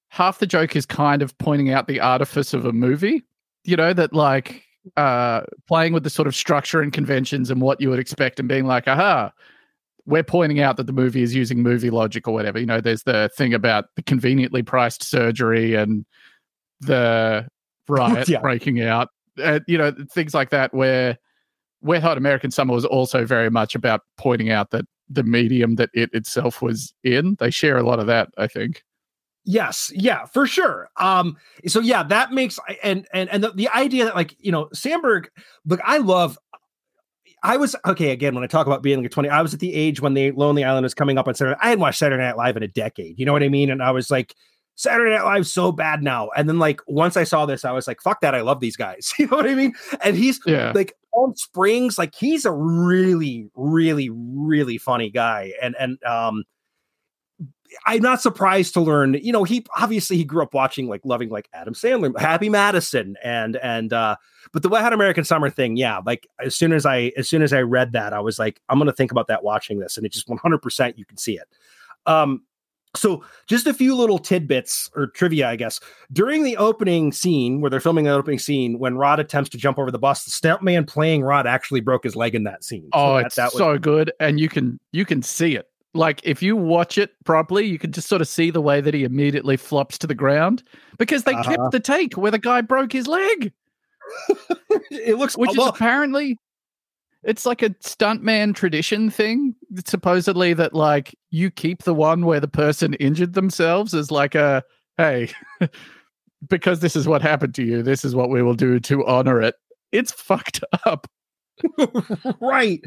half 0.10 0.40
the 0.40 0.48
joke 0.48 0.76
is 0.76 0.86
kind 0.86 1.22
of 1.22 1.38
pointing 1.38 1.72
out 1.72 1.88
the 1.88 2.00
artifice 2.00 2.54
of 2.54 2.66
a 2.66 2.72
movie. 2.74 3.24
You 3.64 3.76
know, 3.76 3.94
that 3.94 4.14
like 4.14 4.64
uh 4.98 5.42
playing 5.68 5.94
with 5.94 6.04
the 6.04 6.10
sort 6.10 6.28
of 6.28 6.36
structure 6.36 6.82
and 6.82 6.92
conventions 6.94 7.50
and 7.52 7.62
what 7.62 7.80
you 7.82 7.90
would 7.90 8.00
expect 8.00 8.40
and 8.40 8.48
being 8.50 8.66
like, 8.66 8.88
aha, 8.88 9.32
we're 10.06 10.24
pointing 10.24 10.60
out 10.62 10.78
that 10.78 10.88
the 10.88 10.94
movie 10.94 11.22
is 11.22 11.36
using 11.36 11.62
movie 11.62 11.90
logic 11.92 12.28
or 12.28 12.34
whatever. 12.34 12.60
You 12.60 12.66
know, 12.66 12.82
there's 12.82 13.04
the 13.04 13.30
thing 13.36 13.54
about 13.54 13.86
the 13.96 14.02
conveniently 14.04 14.64
priced 14.64 15.04
surgery 15.04 15.76
and 15.76 16.06
the 16.80 17.48
riot 17.88 18.28
Yeah. 18.30 18.40
breaking 18.40 18.82
out. 18.82 19.10
Uh, 19.42 19.60
you 19.68 19.78
know, 19.78 19.94
things 20.12 20.34
like 20.34 20.50
that 20.50 20.74
where 20.74 21.18
Wet 21.82 22.02
Hot 22.02 22.18
American 22.18 22.52
Summer 22.52 22.74
was 22.74 22.86
also 22.86 23.26
very 23.26 23.50
much 23.50 23.76
about 23.76 24.02
pointing 24.18 24.50
out 24.50 24.72
that 24.72 24.86
the 25.10 25.24
medium 25.24 25.76
that 25.76 25.90
it 25.94 26.10
itself 26.14 26.62
was 26.62 26.94
in. 27.04 27.36
They 27.40 27.50
share 27.52 27.78
a 27.78 27.84
lot 27.84 28.00
of 28.00 28.08
that, 28.08 28.30
I 28.38 28.48
think. 28.48 28.84
Yes, 29.52 29.92
yeah, 29.96 30.26
for 30.26 30.46
sure. 30.46 30.90
Um, 30.98 31.36
so 31.66 31.80
yeah, 31.80 32.04
that 32.04 32.32
makes 32.32 32.60
and 32.84 33.08
and 33.16 33.28
and 33.32 33.44
the, 33.44 33.50
the 33.52 33.68
idea 33.70 34.06
that 34.06 34.14
like 34.14 34.36
you 34.38 34.52
know 34.52 34.70
Samberg, 34.76 35.26
look, 35.66 35.80
I 35.84 35.98
love. 35.98 36.38
I 37.42 37.58
was 37.58 37.76
okay 37.84 38.12
again 38.12 38.36
when 38.36 38.44
I 38.44 38.48
talk 38.48 38.68
about 38.68 38.84
being 38.84 39.02
like 39.02 39.10
20. 39.10 39.28
I 39.28 39.42
was 39.42 39.54
at 39.56 39.60
the 39.60 39.74
age 39.74 40.02
when 40.02 40.14
the 40.14 40.32
Lonely 40.34 40.64
Island 40.64 40.84
was 40.84 40.94
coming 40.94 41.18
up 41.18 41.28
on 41.28 41.34
Saturday. 41.34 41.58
I 41.62 41.70
hadn't 41.70 41.80
watched 41.82 41.98
Saturday 41.98 42.22
Night 42.22 42.38
Live 42.38 42.58
in 42.58 42.64
a 42.64 42.68
decade. 42.68 43.18
You 43.18 43.26
know 43.26 43.34
what 43.34 43.42
I 43.42 43.50
mean? 43.50 43.72
And 43.72 43.82
I 43.82 43.90
was 43.90 44.12
like, 44.12 44.36
Saturday 44.76 45.16
Night 45.16 45.24
Live's 45.24 45.52
so 45.52 45.72
bad 45.72 46.04
now. 46.04 46.30
And 46.38 46.48
then 46.48 46.60
like 46.60 46.82
once 46.88 47.18
I 47.18 47.24
saw 47.24 47.48
this, 47.48 47.66
I 47.66 47.72
was 47.72 47.88
like, 47.88 48.02
fuck 48.02 48.22
that. 48.22 48.36
I 48.36 48.42
love 48.42 48.60
these 48.60 48.78
guys. 48.78 49.14
You 49.18 49.26
know 49.28 49.38
what 49.38 49.50
I 49.50 49.56
mean? 49.56 49.74
And 50.04 50.16
he's 50.16 50.40
Yeah. 50.46 50.74
like 50.76 50.94
Palm 51.12 51.34
Springs, 51.36 51.98
like 51.98 52.14
he's 52.14 52.46
a 52.46 52.52
really, 52.52 53.48
really, 53.56 54.10
really 54.12 54.78
funny 54.78 55.10
guy. 55.10 55.54
And 55.60 55.76
and 55.80 55.98
um 56.04 56.44
I'm 57.86 58.02
not 58.02 58.22
surprised 58.22 58.74
to 58.74 58.82
learn, 58.82 59.14
you 59.22 59.32
know, 59.32 59.44
he 59.44 59.66
obviously 59.78 60.18
he 60.18 60.24
grew 60.24 60.42
up 60.42 60.54
watching 60.54 60.88
like 60.88 61.02
loving 61.06 61.30
like 61.30 61.48
Adam 61.54 61.74
Sandler, 61.76 62.18
Happy 62.20 62.50
Madison, 62.50 63.16
and 63.24 63.58
and 63.58 63.94
uh 63.94 64.16
but 64.52 64.64
the 64.64 64.70
Wet 64.70 64.82
Hot 64.82 64.92
American 64.94 65.24
Summer 65.24 65.50
thing, 65.50 65.78
yeah, 65.78 66.00
like 66.06 66.28
as 66.44 66.56
soon 66.56 66.74
as 66.74 66.86
I 66.86 67.12
as 67.16 67.30
soon 67.30 67.42
as 67.44 67.54
I 67.54 67.62
read 67.62 67.92
that, 67.92 68.12
I 68.12 68.20
was 68.22 68.40
like, 68.40 68.60
I'm 68.70 68.80
gonna 68.80 68.92
think 68.92 69.12
about 69.12 69.28
that 69.28 69.44
watching 69.44 69.80
this, 69.80 69.98
and 69.98 70.06
it 70.06 70.12
just 70.12 70.28
100 70.28 70.58
percent 70.62 70.98
you 70.98 71.06
can 71.06 71.18
see 71.18 71.34
it. 71.38 71.48
Um, 72.08 72.42
so 72.96 73.24
just 73.46 73.68
a 73.68 73.74
few 73.74 73.96
little 73.96 74.18
tidbits 74.18 74.90
or 74.96 75.06
trivia, 75.08 75.48
I 75.48 75.56
guess. 75.56 75.80
During 76.12 76.44
the 76.44 76.58
opening 76.58 77.12
scene, 77.12 77.62
where 77.62 77.70
they're 77.70 77.80
filming 77.80 78.06
the 78.06 78.12
opening 78.12 78.40
scene, 78.40 78.80
when 78.80 78.98
Rod 78.98 79.20
attempts 79.20 79.52
to 79.52 79.60
jump 79.60 79.78
over 79.78 79.92
the 79.92 80.00
bus, 80.00 80.24
the 80.26 80.32
stuntman 80.32 80.88
playing 80.88 81.22
Rod 81.22 81.46
actually 81.46 81.82
broke 81.82 82.04
his 82.04 82.16
leg 82.16 82.34
in 82.34 82.46
that 82.46 82.64
scene. 82.64 82.90
Oh, 82.94 83.18
that- 83.18 83.28
it's 83.28 83.36
that 83.36 83.54
was- 83.54 83.60
so 83.60 83.78
good, 83.78 84.12
and 84.20 84.40
you 84.40 84.50
can 84.50 84.80
you 84.92 85.06
can 85.06 85.22
see 85.22 85.56
it. 85.56 85.68
Like 85.94 86.22
if 86.24 86.44
you 86.44 86.56
watch 86.56 86.98
it 86.98 87.12
properly, 87.26 87.66
you 87.66 87.80
can 87.80 87.92
just 87.92 88.08
sort 88.08 88.22
of 88.22 88.28
see 88.28 88.52
the 88.52 88.62
way 88.62 88.80
that 88.80 88.94
he 88.94 89.04
immediately 89.04 89.58
flops 89.58 89.98
to 90.00 90.08
the 90.08 90.14
ground 90.16 90.62
because 90.98 91.24
they 91.24 91.34
Uh-huh. 91.34 91.56
kept 91.56 91.72
the 91.72 91.80
take 91.80 92.16
where 92.18 92.32
the 92.32 92.38
guy 92.38 92.62
broke 92.62 92.92
his 92.94 93.08
leg, 93.08 93.52
it 94.92 95.18
looks 95.18 95.36
which 95.38 95.52
is 95.52 95.58
apparently 95.66 96.38
it's 97.24 97.46
like 97.46 97.62
a 97.62 97.72
stuntman 97.72 98.56
tradition 98.56 99.10
thing. 99.10 99.56
Supposedly 99.86 100.54
that 100.54 100.74
like 100.74 101.16
you 101.32 101.50
keep 101.52 101.84
the 101.84 101.94
one 101.94 102.26
where 102.26 102.40
the 102.40 102.48
person 102.48 102.94
injured 102.96 103.34
themselves 103.34 103.94
as 103.94 104.12
like 104.12 104.36
a 104.36 104.64
hey, 104.98 105.30
because 106.50 106.82
this 106.82 106.96
is 106.96 107.08
what 107.08 107.22
happened 107.22 107.56
to 107.56 107.64
you. 107.64 107.82
This 107.84 108.06
is 108.06 108.16
what 108.16 108.30
we 108.30 108.42
will 108.44 108.54
do 108.54 108.80
to 108.82 109.06
honor 109.06 109.42
it. 109.42 109.56
It's 109.92 110.12
fucked 110.12 110.64
up. 110.86 111.08
right 112.40 112.80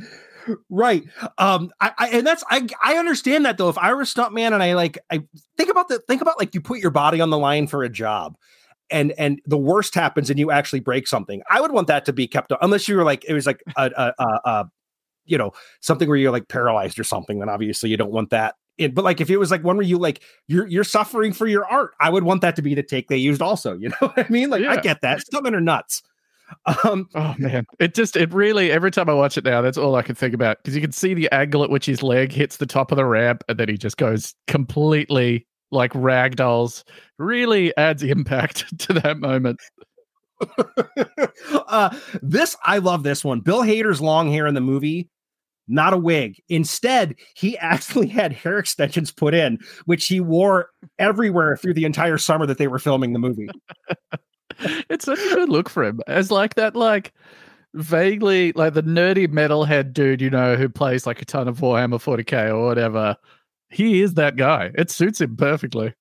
right. 0.71 1.05
Um 1.39 1.71
I, 1.81 1.93
I 1.99 2.09
and 2.09 2.27
that's 2.27 2.45
i 2.51 2.67
i 2.83 2.97
understand 2.97 3.45
that 3.47 3.59
though. 3.59 3.69
If 3.69 3.79
i 3.79 3.93
were 3.93 4.03
a 4.03 4.05
stuntman 4.05 4.53
and 4.53 4.63
i 4.63 4.75
like 4.75 4.99
i 5.11 5.23
think 5.57 5.71
about 5.71 5.89
the 5.89 5.99
think 6.01 6.23
about 6.23 6.39
like 6.39 6.55
you 6.55 6.61
put 6.61 6.81
your 6.81 6.91
body 6.91 7.21
on 7.21 7.31
the 7.31 7.39
line 7.39 7.67
for 7.67 7.83
a 7.83 7.89
job 7.89 8.37
and 8.91 9.13
and 9.19 9.41
the 9.47 9.59
worst 9.59 9.95
happens 9.95 10.31
and 10.31 10.39
you 10.39 10.51
actually 10.51 10.81
break 10.81 11.07
something 11.07 11.43
i 11.51 11.61
would 11.61 11.73
want 11.73 11.87
that 11.87 12.05
to 12.05 12.13
be 12.13 12.27
kept 12.27 12.53
up 12.53 12.59
unless 12.63 12.89
you 12.89 12.97
were 12.97 13.05
like 13.05 13.25
it 13.27 13.33
was 13.33 13.47
like 13.47 13.63
a 13.77 13.91
a, 13.97 14.13
a, 14.19 14.41
a 14.45 14.71
you 15.25 15.39
know 15.39 15.53
something 15.81 16.09
where 16.09 16.17
you're 16.17 16.33
like 16.33 16.49
paralyzed 16.49 16.99
or 16.99 17.05
something 17.05 17.39
then 17.39 17.49
obviously 17.49 17.91
you 17.91 17.97
don't 17.97 18.13
want 18.13 18.31
that. 18.31 18.55
In 18.79 18.95
but 18.95 19.05
like 19.05 19.21
if 19.21 19.29
it 19.29 19.37
was 19.37 19.51
like 19.51 19.63
one 19.63 19.77
where 19.77 19.87
you 19.87 19.99
like 19.99 20.23
you're 20.49 20.67
you're 20.67 20.83
suffering 20.83 21.35
for 21.35 21.47
your 21.47 21.67
art 21.67 21.95
i 22.01 22.09
would 22.09 22.25
want 22.25 22.41
that 22.41 22.57
to 22.57 22.63
be 22.63 22.75
the 22.75 22.83
take 22.83 23.09
they 23.09 23.19
used 23.19 23.43
also 23.43 23.77
you 23.77 23.91
know 23.91 23.97
what 24.01 24.19
i 24.19 24.27
mean? 24.31 24.49
Like 24.49 24.65
i 24.65 24.77
get 24.81 25.03
that. 25.03 25.19
Stuntmen 25.19 25.55
are 25.55 25.61
nuts 25.61 26.03
um 26.85 27.09
Oh 27.15 27.35
man, 27.39 27.67
it 27.79 27.95
just 27.95 28.17
it 28.17 28.33
really 28.33 28.71
every 28.71 28.91
time 28.91 29.09
I 29.09 29.15
watch 29.15 29.37
it 29.37 29.45
now, 29.45 29.63
that's 29.63 29.79
all 29.79 29.95
I 29.97 30.03
can 30.03 30.15
think 30.15 30.35
about 30.35 30.59
because 30.59 30.75
you 30.75 30.81
can 30.81 30.93
see 30.93 31.15
the 31.15 31.33
angle 31.33 31.65
at 31.65 31.71
which 31.71 31.87
his 31.87 32.03
leg 32.03 32.33
hits 32.33 32.57
the 32.57 32.67
top 32.67 32.93
of 32.93 32.97
the 32.97 33.05
ramp, 33.05 33.45
and 33.49 33.59
then 33.59 33.69
he 33.69 33.77
just 33.77 33.97
goes 33.97 34.35
completely 34.47 35.47
like 35.71 35.93
ragdolls. 35.93 36.85
Really 37.19 37.77
adds 37.77 38.03
impact 38.03 38.79
to 38.81 38.93
that 38.95 39.19
moment. 39.19 39.61
uh, 41.69 41.97
this 42.21 42.57
I 42.65 42.79
love 42.79 43.03
this 43.03 43.25
one. 43.25 43.41
Bill 43.41 43.63
Hader's 43.63 44.01
long 44.01 44.31
hair 44.31 44.47
in 44.47 44.55
the 44.55 44.61
movie, 44.61 45.09
not 45.69 45.93
a 45.93 45.99
wig. 45.99 46.41
Instead, 46.49 47.15
he 47.35 47.57
actually 47.59 48.09
had 48.09 48.33
hair 48.33 48.59
extensions 48.59 49.13
put 49.13 49.35
in, 49.35 49.59
which 49.85 50.07
he 50.07 50.21
wore 50.21 50.71
everywhere 50.99 51.57
through 51.57 51.75
the 51.75 51.85
entire 51.85 52.19
summer 52.19 52.47
that 52.47 52.59
they 52.59 52.69
were 52.69 52.79
filming 52.79 53.13
the 53.13 53.19
movie. 53.19 53.49
It's 54.91 55.05
such 55.05 55.19
a 55.19 55.35
good 55.35 55.49
look 55.49 55.69
for 55.69 55.85
him 55.85 56.01
as 56.07 56.31
like 56.31 56.55
that 56.55 56.77
like 56.77 57.13
vaguely 57.75 58.53
like 58.53 58.75
the 58.75 58.83
nerdy 58.83 59.27
metalhead 59.27 59.93
dude, 59.93 60.21
you 60.21 60.31
know, 60.31 60.57
who 60.57 60.69
plays 60.69 61.07
like 61.07 61.23
a 61.23 61.25
ton 61.25 61.49
of 61.49 61.59
Warhammer 61.61 61.95
40k 62.03 62.51
or 62.51 62.65
whatever. 62.67 63.17
He 63.71 64.03
is 64.03 64.15
that 64.15 64.37
guy. 64.37 64.71
It 64.75 64.91
suits 64.91 65.21
him 65.21 65.37
perfectly. 65.37 65.95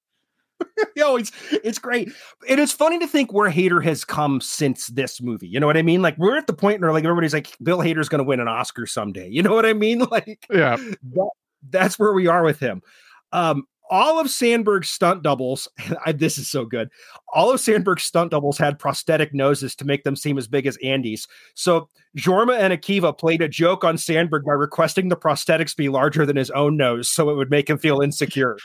Yo, 0.96 1.16
it's 1.16 1.32
it's 1.64 1.80
great. 1.80 2.12
And 2.48 2.60
it's 2.60 2.72
funny 2.74 3.00
to 3.00 3.08
think 3.08 3.34
where 3.34 3.50
Hader 3.50 3.84
has 3.84 4.04
come 4.06 4.42
since 4.42 4.88
this 4.88 5.22
movie. 5.22 5.48
You 5.48 5.60
know 5.60 5.66
what 5.68 5.78
I 5.78 5.82
mean? 5.82 6.02
Like 6.02 6.18
we're 6.18 6.38
at 6.38 6.48
the 6.48 6.54
point 6.54 6.82
where 6.82 6.92
like 6.92 7.04
everybody's 7.04 7.34
like, 7.34 7.58
Bill 7.64 7.80
Hader's 7.80 8.10
gonna 8.10 8.24
win 8.24 8.40
an 8.40 8.48
Oscar 8.48 8.86
someday. 8.86 9.28
You 9.30 9.42
know 9.42 9.54
what 9.54 9.66
I 9.66 9.74
mean? 9.74 10.06
Like 10.12 10.46
Yeah. 10.52 10.76
that, 10.76 11.30
that's 11.70 11.98
where 11.98 12.14
we 12.14 12.28
are 12.28 12.44
with 12.44 12.60
him. 12.60 12.82
Um, 13.32 13.64
all 13.92 14.20
of 14.20 14.28
Samberg's 14.28 14.90
stunt 14.90 15.22
doubles, 15.22 15.68
I, 16.06 16.14
this 16.14 16.38
is 16.38 16.50
so 16.50 16.66
good. 16.66 16.90
All 17.34 17.52
of 17.52 17.60
Samberg's 17.60 18.04
stunt 18.04 18.32
doubles 18.32 18.58
had 18.58 18.80
prosthetic 18.80 19.34
noses 19.34 19.76
to 19.76 19.86
make 19.86 20.04
them 20.04 20.16
seem 20.16 20.38
as 20.38 20.48
big 20.48 20.66
as 20.66 20.78
Andy's. 20.78 21.28
So 21.54 21.90
Jorma 22.18 22.58
and 22.58 22.74
Akiva 22.74 23.16
played 23.16 23.42
a 23.42 23.50
joke 23.50 23.84
on 23.84 23.98
Samberg 23.98 24.46
by 24.46 24.54
requesting 24.54 25.10
the 25.10 25.18
prosthetics 25.18 25.76
be 25.76 25.90
larger 25.90 26.26
than 26.26 26.38
his 26.38 26.50
own 26.52 26.78
nose 26.78 27.10
so 27.10 27.30
it 27.30 27.36
would 27.36 27.52
make 27.52 27.70
him 27.70 27.78
feel 27.78 28.02
insecure. 28.02 28.58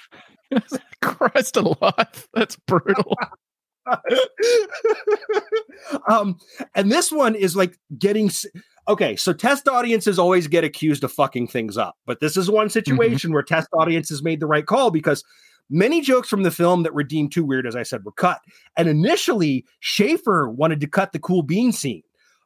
Christ 1.02 1.56
alive. 1.56 2.28
That's 2.32 2.56
brutal. 2.66 3.16
um, 6.08 6.38
and 6.74 6.90
this 6.90 7.12
one 7.12 7.34
is 7.34 7.56
like 7.56 7.78
getting 7.98 8.30
okay. 8.88 9.16
So 9.16 9.32
test 9.32 9.68
audiences 9.68 10.18
always 10.18 10.46
get 10.46 10.64
accused 10.64 11.04
of 11.04 11.12
fucking 11.12 11.48
things 11.48 11.76
up, 11.76 11.96
but 12.06 12.20
this 12.20 12.36
is 12.36 12.50
one 12.50 12.70
situation 12.70 13.32
where 13.32 13.42
test 13.42 13.68
audiences 13.72 14.22
made 14.22 14.40
the 14.40 14.46
right 14.46 14.66
call 14.66 14.90
because 14.90 15.24
many 15.70 16.00
jokes 16.00 16.28
from 16.28 16.42
the 16.42 16.50
film 16.50 16.82
that 16.84 16.94
were 16.94 17.02
deemed 17.02 17.32
too 17.32 17.44
weird, 17.44 17.66
as 17.66 17.76
I 17.76 17.82
said, 17.82 18.04
were 18.04 18.12
cut. 18.12 18.40
And 18.76 18.88
initially, 18.88 19.64
Schaffer 19.80 20.48
wanted 20.48 20.80
to 20.80 20.86
cut 20.86 21.12
the 21.12 21.18
cool 21.18 21.42
bean 21.42 21.72
scene. 21.72 22.02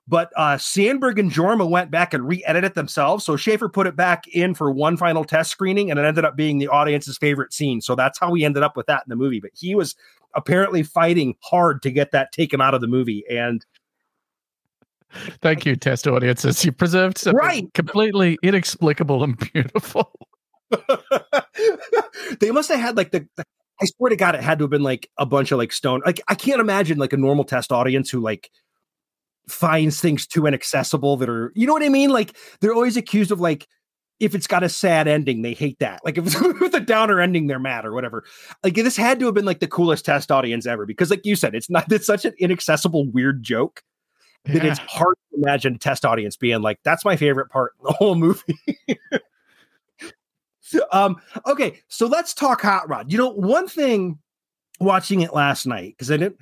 But 0.09 0.33
uh, 0.37 0.57
Samberg 0.57 1.21
and 1.21 1.31
Jorma 1.31 1.71
went 1.71 1.93
back 1.93 2.13
and 2.13 2.27
re-edited 2.27 2.73
it 2.73 2.75
themselves. 2.75 3.25
So 3.25 3.37
Schaffer 3.37 3.69
put 3.69 3.87
it 3.87 3.95
back 3.95 4.27
in 4.27 4.55
for 4.55 4.73
one 4.73 4.97
final 4.97 5.25
test 5.25 5.53
screening, 5.53 5.89
and 5.89 6.01
it 6.01 6.05
ended 6.05 6.25
up 6.25 6.35
being 6.35 6.59
the 6.59 6.67
audience's 6.67 7.17
favorite 7.17 7.53
scene. 7.53 7.81
So 7.81 7.95
that's 7.95 8.19
how 8.19 8.33
we 8.33 8.45
ended 8.45 8.65
up 8.65 8.77
with 8.77 8.87
that 8.87 9.05
in 9.07 9.11
the 9.11 9.15
movie. 9.15 9.39
But 9.39 9.53
he 9.55 9.77
was 9.77 9.95
apparently 10.35 10.83
fighting 10.83 11.37
hard 11.45 11.81
to 11.83 11.93
get 11.93 12.11
that 12.11 12.33
taken 12.33 12.61
out 12.61 12.75
of 12.75 12.81
the 12.81 12.89
movie. 12.89 13.23
And 13.31 13.65
Thank 15.43 15.67
you, 15.67 15.77
test 15.77 16.07
audiences. 16.07 16.65
You 16.65 16.73
preserved 16.73 17.19
something 17.19 17.37
Right. 17.39 17.75
completely 17.75 18.39
inexplicable 18.43 19.25
and 19.25 19.37
beautiful. 19.53 20.13
they 22.41 22.51
must 22.51 22.69
have 22.71 22.81
had 22.81 22.97
like 22.97 23.11
the, 23.11 23.27
the- 23.37 23.45
I 23.83 23.87
swear 23.87 24.11
to 24.11 24.17
God, 24.17 24.35
it 24.35 24.43
had 24.43 24.59
to 24.59 24.65
have 24.65 24.71
been 24.71 24.83
like 24.83 25.09
a 25.17 25.25
bunch 25.25 25.53
of 25.53 25.59
like 25.59 25.73
stone. 25.73 26.03
Like 26.05 26.21
I 26.29 26.35
can't 26.35 26.61
imagine 26.61 26.99
like 26.99 27.15
a 27.15 27.17
normal 27.17 27.45
test 27.45 27.73
audience 27.73 28.11
who 28.11 28.21
like 28.21 28.51
finds 29.49 30.01
things 30.01 30.27
too 30.27 30.47
inaccessible 30.47 31.17
that 31.17 31.31
are, 31.31 31.51
you 31.57 31.67
know 31.67 31.73
what 31.73 31.83
I 31.83 31.89
mean? 31.89 32.11
Like 32.11 32.37
they're 32.61 32.75
always 32.75 32.99
accused 32.99 33.33
of 33.33 33.41
like 33.41 33.67
if 34.21 34.35
it's 34.35 34.47
got 34.47 34.63
a 34.63 34.69
sad 34.69 35.09
ending, 35.09 35.41
they 35.41 35.55
hate 35.55 35.79
that. 35.79 36.01
Like 36.05 36.19
if 36.19 36.27
it's 36.27 36.39
with 36.61 36.75
a 36.75 36.81
downer 36.81 37.21
ending, 37.21 37.47
they're 37.47 37.59
mad 37.59 37.87
or 37.87 37.95
whatever. 37.95 38.25
Like 38.63 38.75
this 38.75 38.99
had 38.99 39.19
to 39.21 39.27
have 39.27 39.35
been 39.35 39.47
like 39.47 39.61
the 39.61 39.67
coolest 39.67 40.05
test 40.05 40.31
audience 40.31 40.67
ever 40.67 40.85
because, 40.85 41.11
like 41.11 41.25
you 41.25 41.35
said, 41.35 41.55
it's 41.55 41.71
not. 41.71 41.91
It's 41.91 42.07
such 42.07 42.27
an 42.27 42.35
inaccessible, 42.39 43.11
weird 43.11 43.43
joke 43.43 43.83
that 44.47 44.63
Yeah. 44.63 44.71
it's 44.71 44.79
hard 44.81 45.17
to 45.33 45.41
imagine 45.43 45.75
a 45.75 45.79
test 45.79 46.05
audience 46.05 46.37
being 46.37 46.63
like, 46.63 46.79
"That's 46.85 47.05
my 47.05 47.17
favorite 47.17 47.51
part 47.51 47.73
in 47.81 47.85
the 47.87 47.93
whole 47.93 48.15
movie." 48.15 48.59
um. 50.93 51.17
Okay, 51.47 51.81
so 51.89 52.07
let's 52.07 52.35
talk 52.35 52.63
Hot 52.63 52.89
Rod. 52.89 53.11
You 53.13 53.19
know, 53.19 53.31
one 53.31 53.69
thing 53.69 54.19
watching 54.81 55.21
it 55.21 55.35
last 55.35 55.67
night 55.67 55.95
because 55.97 56.11
I 56.11 56.17
didn't. 56.17 56.37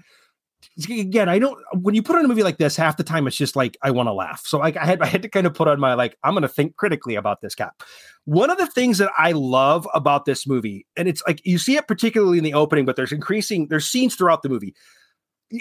Again, 0.91 1.29
I 1.29 1.39
don't. 1.39 1.59
When 1.73 1.95
you 1.95 2.03
put 2.03 2.17
on 2.17 2.25
a 2.25 2.29
movie 2.29 2.43
like 2.43 2.59
this, 2.59 2.77
half 2.77 2.97
the 2.97 3.05
time 3.05 3.27
it's 3.27 3.37
just 3.37 3.57
like 3.57 3.77
I 3.83 3.91
want 3.93 4.09
to 4.09 4.13
laugh. 4.13 4.43
So 4.45 4.59
like 4.59 4.77
I 4.77 4.85
had 4.85 5.01
I 5.01 5.07
had 5.07 5.23
to 5.23 5.29
kind 5.29 5.47
of 5.47 5.55
put 5.55 5.69
on 5.69 5.79
my 5.81 5.95
like 5.95 6.17
I'm 6.25 6.35
going 6.35 6.43
to 6.43 6.49
think 6.49 6.77
critically 6.77 7.15
about 7.15 7.41
this 7.41 7.55
cap. 7.55 7.83
One 8.25 8.51
of 8.51 8.59
the 8.59 8.67
things 8.67 8.99
that 8.99 9.11
I 9.17 9.33
love 9.33 9.87
about 9.95 10.25
this 10.25 10.47
movie, 10.47 10.87
and 10.97 11.09
it's 11.09 11.23
like 11.27 11.41
you 11.45 11.59
see 11.59 11.77
it 11.77 11.87
particularly 11.89 12.39
in 12.39 12.45
the 12.45 12.55
opening, 12.55 12.85
but 12.85 12.97
there's 12.97 13.13
increasing 13.13 13.69
there's 13.69 13.87
scenes 13.87 14.17
throughout 14.17 14.43
the 14.43 14.49
movie. 14.49 14.75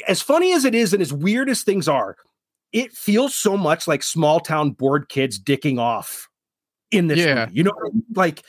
As 0.07 0.21
funny 0.21 0.53
as 0.53 0.65
it 0.65 0.75
is, 0.75 0.93
and 0.93 1.01
as 1.01 1.13
weird 1.13 1.49
as 1.49 1.63
things 1.63 1.87
are, 1.87 2.15
it 2.73 2.91
feels 2.91 3.33
so 3.33 3.55
much 3.57 3.87
like 3.87 4.03
small 4.03 4.39
town 4.39 4.71
bored 4.71 5.09
kids 5.09 5.39
dicking 5.39 5.79
off 5.79 6.27
in 6.91 7.07
this 7.07 7.19
Yeah. 7.19 7.45
movie. 7.45 7.55
You 7.57 7.63
know, 7.63 7.71
I 7.79 7.89
mean? 7.89 8.03
like 8.15 8.43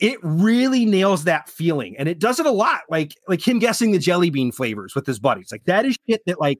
it 0.00 0.18
really 0.22 0.86
nails 0.86 1.24
that 1.24 1.48
feeling, 1.48 1.96
and 1.98 2.08
it 2.08 2.18
does 2.18 2.40
it 2.40 2.46
a 2.46 2.50
lot. 2.50 2.80
Like 2.88 3.14
like 3.28 3.46
him 3.46 3.58
guessing 3.58 3.92
the 3.92 3.98
jelly 3.98 4.30
bean 4.30 4.50
flavors 4.52 4.94
with 4.94 5.06
his 5.06 5.18
buddies. 5.20 5.48
Like 5.52 5.64
that 5.64 5.84
is 5.86 5.96
shit 6.08 6.22
that 6.26 6.40
like 6.40 6.58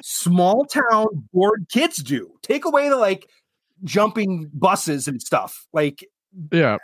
small 0.00 0.64
town 0.64 1.06
bored 1.32 1.66
kids 1.70 1.98
do. 1.98 2.30
Take 2.42 2.64
away 2.64 2.88
the 2.88 2.96
like 2.96 3.28
jumping 3.84 4.50
buses 4.54 5.06
and 5.06 5.20
stuff. 5.22 5.66
Like 5.72 6.04
Yeah. 6.50 6.78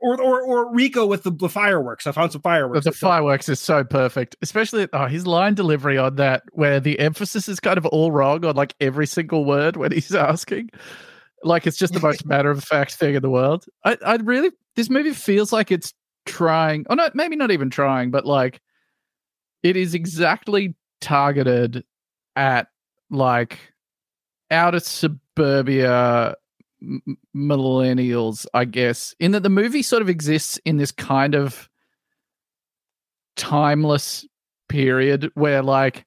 Or 0.00 0.20
or 0.20 0.42
or 0.42 0.74
Rico 0.74 1.06
with 1.06 1.22
the, 1.24 1.30
the 1.30 1.48
fireworks. 1.48 2.06
I 2.06 2.12
found 2.12 2.32
some 2.32 2.40
But 2.40 2.50
fireworks. 2.50 2.84
the 2.84 2.92
fireworks 2.92 3.48
is 3.48 3.60
so 3.60 3.84
perfect, 3.84 4.36
especially 4.42 4.88
oh, 4.92 5.06
his 5.06 5.26
line 5.26 5.54
delivery 5.54 5.98
on 5.98 6.16
that, 6.16 6.42
where 6.52 6.80
the 6.80 6.98
emphasis 6.98 7.48
is 7.48 7.60
kind 7.60 7.78
of 7.78 7.86
all 7.86 8.12
wrong 8.12 8.44
on 8.44 8.56
like 8.56 8.74
every 8.80 9.06
single 9.06 9.44
word 9.44 9.76
when 9.76 9.92
he's 9.92 10.14
asking. 10.14 10.70
Like 11.42 11.66
it's 11.66 11.76
just 11.78 11.94
the 11.94 12.00
most 12.00 12.24
matter 12.26 12.50
of 12.50 12.62
fact 12.62 12.94
thing 12.94 13.14
in 13.14 13.22
the 13.22 13.30
world. 13.30 13.66
I, 13.84 13.96
I 14.04 14.16
really, 14.16 14.50
this 14.76 14.90
movie 14.90 15.12
feels 15.12 15.52
like 15.52 15.70
it's 15.70 15.94
trying, 16.26 16.86
or 16.90 16.96
not, 16.96 17.14
maybe 17.14 17.36
not 17.36 17.50
even 17.50 17.70
trying, 17.70 18.10
but 18.10 18.26
like 18.26 18.60
it 19.62 19.76
is 19.76 19.94
exactly 19.94 20.74
targeted 21.00 21.84
at 22.36 22.68
like 23.10 23.58
outer 24.50 24.80
suburbia 24.80 26.34
millennials, 27.36 28.46
I 28.54 28.64
guess, 28.64 29.14
in 29.20 29.32
that 29.32 29.42
the 29.42 29.50
movie 29.50 29.82
sort 29.82 30.02
of 30.02 30.08
exists 30.08 30.58
in 30.64 30.76
this 30.76 30.92
kind 30.92 31.34
of 31.34 31.68
timeless 33.36 34.26
period 34.68 35.30
where 35.34 35.62
like 35.62 36.06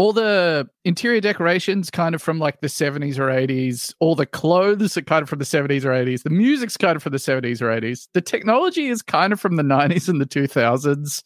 all 0.00 0.14
the 0.14 0.66
interior 0.86 1.20
decorations 1.20 1.90
kind 1.90 2.14
of 2.14 2.22
from 2.22 2.38
like 2.38 2.62
the 2.62 2.68
70s 2.68 3.18
or 3.18 3.26
80s 3.26 3.92
all 4.00 4.14
the 4.14 4.24
clothes 4.24 4.96
are 4.96 5.02
kind 5.02 5.22
of 5.22 5.28
from 5.28 5.38
the 5.40 5.44
70s 5.44 5.84
or 5.84 5.90
80s 5.90 6.22
the 6.22 6.30
music's 6.30 6.78
kind 6.78 6.96
of 6.96 7.02
from 7.02 7.12
the 7.12 7.18
70s 7.18 7.60
or 7.60 7.66
80s 7.66 8.08
the 8.14 8.22
technology 8.22 8.88
is 8.88 9.02
kind 9.02 9.32
of 9.32 9.38
from 9.38 9.56
the 9.56 9.62
90s 9.62 10.08
and 10.08 10.18
the 10.18 10.26
2000s 10.26 11.22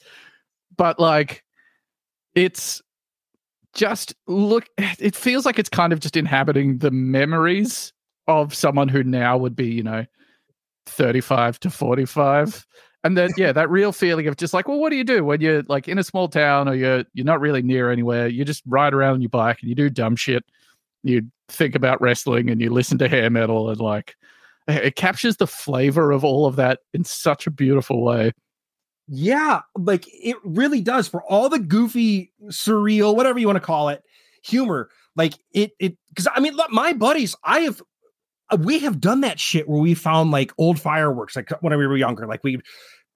but 0.76 0.98
like 0.98 1.44
it's 2.34 2.82
just 3.74 4.14
look 4.26 4.68
it 4.78 5.14
feels 5.14 5.46
like 5.46 5.58
it's 5.58 5.68
kind 5.68 5.92
of 5.92 6.00
just 6.00 6.16
inhabiting 6.16 6.78
the 6.78 6.90
memories 6.90 7.92
of 8.26 8.54
someone 8.54 8.88
who 8.88 9.02
now 9.02 9.36
would 9.36 9.56
be 9.56 9.66
you 9.66 9.82
know 9.82 10.04
35 10.86 11.60
to 11.60 11.70
45 11.70 12.66
and 13.04 13.16
then 13.16 13.30
yeah 13.36 13.52
that 13.52 13.70
real 13.70 13.92
feeling 13.92 14.26
of 14.26 14.36
just 14.36 14.54
like 14.54 14.68
well 14.68 14.78
what 14.78 14.90
do 14.90 14.96
you 14.96 15.04
do 15.04 15.24
when 15.24 15.40
you're 15.40 15.62
like 15.64 15.88
in 15.88 15.98
a 15.98 16.04
small 16.04 16.28
town 16.28 16.68
or 16.68 16.74
you're 16.74 17.04
you're 17.12 17.26
not 17.26 17.40
really 17.40 17.62
near 17.62 17.90
anywhere? 17.90 18.28
You 18.28 18.44
just 18.44 18.62
ride 18.66 18.94
around 18.94 19.14
on 19.14 19.22
your 19.22 19.30
bike 19.30 19.58
and 19.60 19.68
you 19.68 19.74
do 19.74 19.90
dumb 19.90 20.16
shit. 20.16 20.44
You 21.02 21.22
think 21.48 21.74
about 21.74 22.00
wrestling 22.00 22.50
and 22.50 22.60
you 22.60 22.70
listen 22.70 22.98
to 22.98 23.08
hair 23.08 23.28
metal 23.30 23.68
and 23.70 23.80
like 23.80 24.16
it 24.66 24.96
captures 24.96 25.36
the 25.36 25.46
flavor 25.46 26.10
of 26.10 26.24
all 26.24 26.46
of 26.46 26.56
that 26.56 26.80
in 26.92 27.04
such 27.04 27.46
a 27.46 27.50
beautiful 27.50 28.02
way. 28.02 28.32
Yeah, 29.06 29.60
like 29.76 30.06
it 30.08 30.36
really 30.44 30.80
does 30.80 31.08
for 31.08 31.22
all 31.24 31.50
the 31.50 31.58
goofy, 31.58 32.32
surreal, 32.46 33.14
whatever 33.14 33.38
you 33.38 33.46
want 33.46 33.56
to 33.56 33.60
call 33.60 33.90
it, 33.90 34.02
humor. 34.42 34.88
Like 35.14 35.34
it, 35.52 35.72
it 35.78 35.98
because 36.08 36.26
I 36.34 36.40
mean, 36.40 36.54
look, 36.54 36.70
my 36.70 36.94
buddies, 36.94 37.36
I 37.44 37.60
have, 37.60 37.82
Uh, 38.50 38.58
we 38.60 38.78
have 38.80 39.00
done 39.00 39.20
that 39.22 39.40
shit 39.40 39.68
where 39.68 39.80
we 39.80 39.94
found 39.94 40.30
like 40.30 40.52
old 40.58 40.78
fireworks, 40.78 41.36
like 41.36 41.50
when 41.60 41.76
we 41.76 41.86
were 41.86 41.96
younger, 41.96 42.26
like 42.26 42.44
we, 42.44 42.60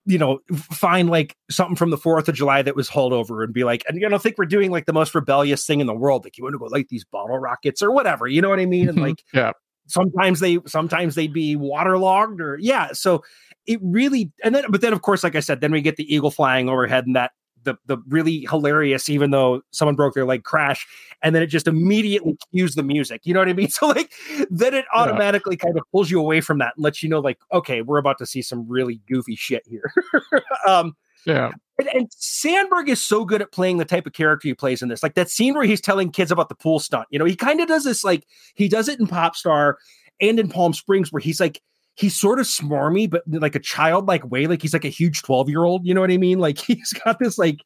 you 0.06 0.18
know, 0.18 0.40
find 0.54 1.10
like 1.10 1.36
something 1.50 1.76
from 1.76 1.90
the 1.90 1.98
Fourth 1.98 2.28
of 2.28 2.34
July 2.34 2.62
that 2.62 2.76
was 2.76 2.88
hauled 2.88 3.12
over 3.12 3.42
and 3.42 3.52
be 3.52 3.64
like, 3.64 3.84
and 3.88 4.00
you 4.00 4.08
know, 4.08 4.18
think 4.18 4.38
we're 4.38 4.46
doing 4.46 4.70
like 4.70 4.86
the 4.86 4.92
most 4.92 5.14
rebellious 5.14 5.66
thing 5.66 5.80
in 5.80 5.86
the 5.86 5.94
world, 5.94 6.24
like 6.24 6.38
you 6.38 6.44
want 6.44 6.54
to 6.54 6.58
go 6.58 6.66
light 6.66 6.88
these 6.88 7.04
bottle 7.04 7.38
rockets 7.38 7.82
or 7.82 7.90
whatever, 7.90 8.26
you 8.26 8.40
know 8.40 8.48
what 8.48 8.60
I 8.60 8.66
mean? 8.66 8.88
And 8.88 8.98
mm-hmm, 8.98 9.08
like, 9.08 9.24
yeah 9.32 9.52
sometimes 9.88 10.40
they 10.40 10.58
sometimes 10.66 11.14
they'd 11.14 11.32
be 11.32 11.56
waterlogged 11.56 12.40
or 12.40 12.58
yeah 12.60 12.92
so 12.92 13.22
it 13.66 13.80
really 13.82 14.30
and 14.44 14.54
then 14.54 14.64
but 14.70 14.80
then 14.80 14.92
of 14.92 15.02
course 15.02 15.24
like 15.24 15.34
i 15.34 15.40
said 15.40 15.60
then 15.60 15.72
we 15.72 15.80
get 15.80 15.96
the 15.96 16.14
eagle 16.14 16.30
flying 16.30 16.68
overhead 16.68 17.06
and 17.06 17.16
that 17.16 17.32
the 17.64 17.74
the 17.86 17.98
really 18.08 18.46
hilarious 18.50 19.08
even 19.08 19.30
though 19.30 19.60
someone 19.70 19.94
broke 19.94 20.14
their 20.14 20.24
leg 20.24 20.44
crash 20.44 20.86
and 21.22 21.34
then 21.34 21.42
it 21.42 21.46
just 21.48 21.66
immediately 21.66 22.36
cues 22.52 22.74
the 22.74 22.82
music 22.82 23.20
you 23.24 23.34
know 23.34 23.40
what 23.40 23.48
i 23.48 23.52
mean 23.52 23.68
so 23.70 23.86
like 23.88 24.12
then 24.50 24.74
it 24.74 24.84
Yeah. 24.94 25.02
automatically 25.02 25.56
kind 25.56 25.76
of 25.76 25.84
pulls 25.92 26.10
you 26.10 26.20
away 26.20 26.40
from 26.40 26.58
that 26.58 26.74
and 26.76 26.84
lets 26.84 27.02
you 27.02 27.08
know 27.08 27.20
like 27.20 27.38
okay 27.52 27.82
we're 27.82 27.98
about 27.98 28.18
to 28.18 28.26
see 28.26 28.42
some 28.42 28.66
really 28.68 29.00
goofy 29.08 29.36
shit 29.36 29.64
here 29.66 29.92
um 30.66 30.96
yeah 31.26 31.50
and, 31.78 31.88
and 31.94 32.10
Samberg 32.10 32.88
is 32.88 33.02
so 33.02 33.24
good 33.24 33.40
at 33.40 33.52
playing 33.52 33.76
the 33.78 33.84
type 33.84 34.06
of 34.06 34.12
character 34.12 34.48
he 34.48 34.54
plays 34.54 34.82
in 34.82 34.88
this. 34.88 35.00
Like 35.00 35.14
that 35.14 35.30
scene 35.30 35.54
where 35.54 35.62
he's 35.64 35.80
telling 35.80 36.10
kids 36.10 36.32
about 36.32 36.48
the 36.48 36.56
pool 36.56 36.80
stunt. 36.80 37.06
You 37.10 37.20
know, 37.20 37.24
he 37.24 37.36
kind 37.36 37.60
of 37.60 37.68
does 37.68 37.84
this 37.84 38.02
like 38.02 38.26
he 38.56 38.68
does 38.68 38.88
it 38.88 38.98
in 38.98 39.06
Popstar 39.06 39.74
and 40.20 40.40
in 40.40 40.48
Palm 40.48 40.72
Springs 40.72 41.12
where 41.12 41.20
he's 41.20 41.38
like 41.38 41.62
he's 41.98 42.16
sort 42.18 42.38
of 42.38 42.46
smarmy, 42.46 43.10
but 43.10 43.22
like 43.26 43.56
a 43.56 43.60
childlike 43.60 44.30
way. 44.30 44.46
Like 44.46 44.62
he's 44.62 44.72
like 44.72 44.84
a 44.84 44.88
huge 44.88 45.22
12 45.22 45.48
year 45.48 45.64
old. 45.64 45.84
You 45.84 45.94
know 45.94 46.00
what 46.00 46.12
I 46.12 46.16
mean? 46.16 46.38
Like 46.38 46.58
he's 46.66 46.92
got 46.92 47.18
this 47.18 47.38
like 47.38 47.58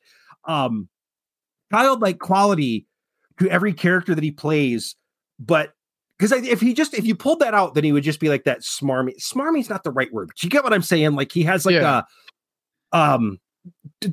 um 0.47 0.88
childlike 1.71 2.18
quality 2.18 2.87
to 3.38 3.49
every 3.51 3.75
character 3.75 4.14
that 4.14 4.25
he 4.25 4.31
plays. 4.31 4.97
But 5.38 5.73
because 6.18 6.33
if 6.33 6.61
he 6.61 6.73
just 6.73 6.95
if 6.95 7.05
you 7.05 7.14
pulled 7.14 7.40
that 7.40 7.53
out, 7.53 7.75
then 7.75 7.85
he 7.85 7.92
would 7.92 8.05
just 8.05 8.21
be 8.21 8.29
like 8.31 8.45
that 8.45 8.61
smarmy. 8.61 9.12
Smarmy's 9.21 9.68
not 9.68 9.85
the 9.85 9.90
right 9.90 10.12
word, 10.12 10.29
but 10.29 10.42
you 10.42 10.49
get 10.49 10.64
what 10.64 10.73
I'm 10.73 10.83
saying. 10.83 11.14
Like 11.14 11.31
he 11.33 11.42
has 11.42 11.66
like 11.66 11.75
Yeah. 11.75 12.03
a 12.92 12.97
um 12.97 13.38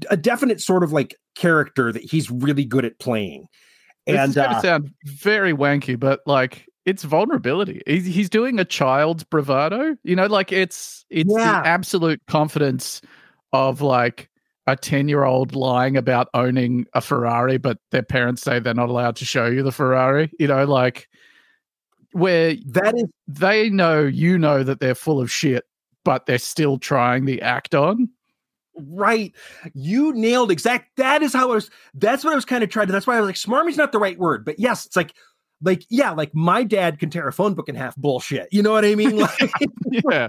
a 0.10 0.17
definite 0.17 0.60
sort 0.60 0.84
of 0.84 0.91
like 0.91 1.15
character 1.36 1.91
that 1.91 2.03
he's 2.03 2.29
really 2.29 2.65
good 2.65 2.86
at 2.86 2.99
playing. 2.99 3.47
And 4.05 4.29
is 4.29 4.36
going 4.36 4.49
to 4.49 4.58
uh, 4.58 4.62
sound 4.62 4.91
very 5.05 5.53
wanky, 5.53 5.99
but 5.99 6.21
like 6.25 6.65
it's 6.85 7.03
vulnerability. 7.03 7.81
He's, 7.85 8.05
he's 8.05 8.29
doing 8.29 8.59
a 8.59 8.65
child's 8.65 9.23
bravado. 9.23 9.95
You 10.03 10.15
know, 10.15 10.25
like 10.27 10.51
it's 10.51 11.05
it's 11.09 11.31
Yeah. 11.35 11.61
the 11.61 11.67
absolute 11.67 12.21
confidence 12.27 13.01
of 13.53 13.81
like 13.81 14.29
a 14.67 14.75
ten 14.75 15.07
year 15.09 15.23
old 15.23 15.55
lying 15.55 15.97
about 15.97 16.29
owning 16.33 16.85
a 16.93 17.01
Ferrari, 17.01 17.57
but 17.57 17.77
their 17.91 18.03
parents 18.03 18.41
say 18.41 18.59
they're 18.59 18.73
not 18.73 18.89
allowed 18.89 19.15
to 19.17 19.25
show 19.25 19.45
you 19.47 19.63
the 19.63 19.71
Ferrari. 19.71 20.31
You 20.39 20.47
know, 20.47 20.65
like 20.65 21.07
where 22.13 22.55
that 22.67 22.95
is 22.95 23.05
they 23.27 23.69
know 23.69 24.01
you 24.03 24.37
know 24.37 24.63
that 24.63 24.79
they're 24.79 24.95
full 24.95 25.19
of 25.21 25.31
shit, 25.31 25.65
but 26.03 26.25
they're 26.25 26.37
still 26.39 26.77
trying 26.77 27.25
the 27.25 27.41
act 27.41 27.75
on. 27.75 28.09
right. 28.75 29.33
You 29.73 30.13
nailed 30.13 30.51
exact. 30.51 30.95
That 30.97 31.21
is 31.21 31.33
how 31.33 31.51
I 31.51 31.55
was. 31.55 31.69
That's 31.93 32.23
what 32.23 32.31
I 32.31 32.35
was 32.35 32.45
kind 32.45 32.63
of 32.63 32.69
trying 32.69 32.87
to. 32.87 32.93
That's 32.93 33.05
why 33.05 33.17
I 33.17 33.21
was 33.21 33.27
like, 33.27 33.35
smarmy's 33.35 33.77
not 33.77 33.91
the 33.91 33.99
right 33.99 34.17
word, 34.17 34.45
but 34.45 34.57
yes, 34.59 34.85
it's 34.85 34.95
like, 34.95 35.13
like 35.61 35.85
yeah, 35.89 36.11
like 36.11 36.33
my 36.33 36.63
dad 36.63 36.99
can 36.99 37.09
tear 37.09 37.27
a 37.27 37.33
phone 37.33 37.53
book 37.53 37.69
in 37.69 37.75
half. 37.75 37.95
Bullshit. 37.95 38.47
You 38.51 38.63
know 38.63 38.71
what 38.71 38.85
I 38.85 38.95
mean? 38.95 39.17
Like, 39.39 39.51
Yeah. 40.09 40.27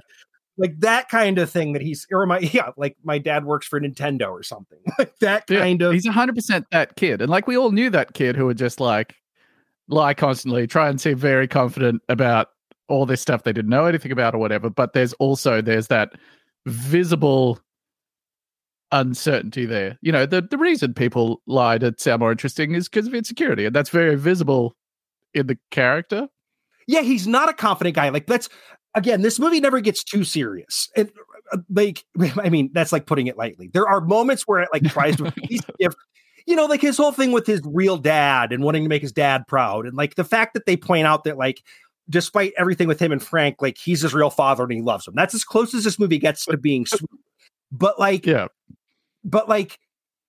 like 0.56 0.78
that 0.80 1.08
kind 1.08 1.38
of 1.38 1.48
thing 1.50 1.72
that 1.74 1.82
he's 1.82 2.06
or 2.12 2.26
my 2.26 2.38
yeah, 2.52 2.70
like 2.76 2.96
my 3.04 3.18
dad 3.18 3.44
works 3.44 3.66
for 3.66 3.80
Nintendo 3.80 4.30
or 4.30 4.42
something. 4.42 4.78
Like 4.98 5.16
that 5.20 5.44
Yeah, 5.48 5.60
kind 5.60 5.82
of. 5.82 5.92
He's 5.94 6.06
hundred 6.06 6.34
percent 6.34 6.66
that 6.72 6.96
kid, 6.96 7.20
and 7.22 7.30
like 7.30 7.46
we 7.46 7.56
all 7.56 7.70
knew 7.70 7.90
that 7.90 8.14
kid 8.14 8.36
who 8.36 8.46
would 8.46 8.58
just 8.58 8.80
like 8.80 9.14
lie 9.88 10.14
constantly, 10.14 10.66
try 10.66 10.88
and 10.88 11.00
seem 11.00 11.16
very 11.16 11.48
confident 11.48 12.02
about 12.08 12.48
all 12.88 13.06
this 13.06 13.20
stuff 13.20 13.44
they 13.44 13.52
didn't 13.52 13.70
know 13.70 13.86
anything 13.86 14.10
about 14.12 14.34
or 14.34 14.38
whatever. 14.38 14.68
But 14.68 14.92
there's 14.92 15.12
also 15.14 15.60
there's 15.62 15.86
that 15.88 16.12
visible 16.66 17.60
uncertainty 18.92 19.66
there. 19.66 19.98
You 20.02 20.12
know, 20.12 20.26
the 20.26 20.42
the 20.42 20.58
reason 20.58 20.94
people 20.94 21.40
lie 21.46 21.78
to 21.78 21.94
sound 21.98 22.20
more 22.20 22.32
interesting 22.32 22.74
is 22.74 22.88
because 22.88 23.06
of 23.06 23.14
insecurity, 23.14 23.64
and 23.64 23.74
that's 23.74 23.90
very 23.90 24.16
visible 24.16 24.74
in 25.34 25.46
the 25.46 25.58
character. 25.70 26.28
yeah, 26.86 27.02
he's 27.02 27.26
not 27.26 27.48
a 27.48 27.52
confident 27.52 27.96
guy. 27.96 28.08
Like 28.08 28.26
that's 28.26 28.48
again, 28.94 29.22
this 29.22 29.38
movie 29.38 29.60
never 29.60 29.80
gets 29.80 30.02
too 30.02 30.24
serious. 30.24 30.88
And 30.96 31.10
uh, 31.52 31.58
like, 31.70 32.04
I 32.42 32.48
mean, 32.48 32.70
that's 32.72 32.92
like 32.92 33.06
putting 33.06 33.26
it 33.26 33.36
lightly. 33.38 33.68
There 33.72 33.88
are 33.88 34.00
moments 34.00 34.42
where 34.42 34.60
it 34.60 34.68
like 34.72 34.84
tries 34.84 35.16
to 35.16 35.32
give, 35.78 35.94
you 36.46 36.56
know, 36.56 36.66
like 36.66 36.80
his 36.80 36.96
whole 36.96 37.12
thing 37.12 37.32
with 37.32 37.46
his 37.46 37.60
real 37.64 37.96
dad 37.96 38.52
and 38.52 38.64
wanting 38.64 38.82
to 38.82 38.88
make 38.88 39.02
his 39.02 39.12
dad 39.12 39.44
proud, 39.46 39.86
and 39.86 39.96
like 39.96 40.16
the 40.16 40.24
fact 40.24 40.54
that 40.54 40.66
they 40.66 40.76
point 40.76 41.06
out 41.06 41.24
that 41.24 41.38
like. 41.38 41.62
Despite 42.08 42.54
everything 42.58 42.88
with 42.88 42.98
him 42.98 43.12
and 43.12 43.22
Frank, 43.22 43.62
like 43.62 43.78
he's 43.78 44.00
his 44.02 44.12
real 44.12 44.30
father 44.30 44.64
and 44.64 44.72
he 44.72 44.80
loves 44.80 45.06
him. 45.06 45.14
That's 45.14 45.32
as 45.32 45.44
close 45.44 45.72
as 45.74 45.84
this 45.84 45.96
movie 45.96 46.18
gets 46.18 46.44
to 46.46 46.56
being 46.56 46.84
sweet. 46.84 47.08
But 47.70 48.00
like, 48.00 48.26
Yeah, 48.26 48.48
but 49.22 49.48
like 49.48 49.78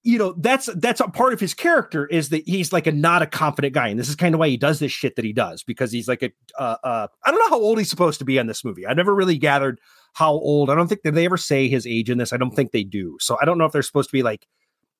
you 0.03 0.17
know 0.17 0.33
that's 0.37 0.67
that's 0.77 0.99
a 0.99 1.07
part 1.07 1.33
of 1.33 1.39
his 1.39 1.53
character 1.53 2.07
is 2.07 2.29
that 2.29 2.47
he's 2.47 2.73
like 2.73 2.87
a 2.87 2.91
not 2.91 3.21
a 3.21 3.27
confident 3.27 3.73
guy 3.73 3.87
and 3.87 3.99
this 3.99 4.09
is 4.09 4.15
kind 4.15 4.33
of 4.33 4.39
why 4.39 4.47
he 4.47 4.57
does 4.57 4.79
this 4.79 4.91
shit 4.91 5.15
that 5.15 5.25
he 5.25 5.33
does 5.33 5.63
because 5.63 5.91
he's 5.91 6.07
like 6.07 6.23
a 6.23 6.31
uh, 6.57 6.75
uh 6.83 7.07
i 7.25 7.31
don't 7.31 7.39
know 7.39 7.49
how 7.49 7.61
old 7.61 7.77
he's 7.77 7.89
supposed 7.89 8.17
to 8.19 8.25
be 8.25 8.39
on 8.39 8.47
this 8.47 8.65
movie 8.65 8.87
i 8.87 8.93
never 8.93 9.13
really 9.13 9.37
gathered 9.37 9.79
how 10.13 10.31
old 10.31 10.69
i 10.69 10.75
don't 10.75 10.87
think 10.87 11.03
did 11.03 11.13
they 11.15 11.25
ever 11.25 11.37
say 11.37 11.67
his 11.67 11.85
age 11.85 12.09
in 12.09 12.17
this 12.17 12.33
i 12.33 12.37
don't 12.37 12.55
think 12.55 12.71
they 12.71 12.83
do 12.83 13.15
so 13.19 13.37
i 13.41 13.45
don't 13.45 13.57
know 13.57 13.65
if 13.65 13.71
they're 13.71 13.83
supposed 13.83 14.09
to 14.09 14.13
be 14.13 14.23
like 14.23 14.47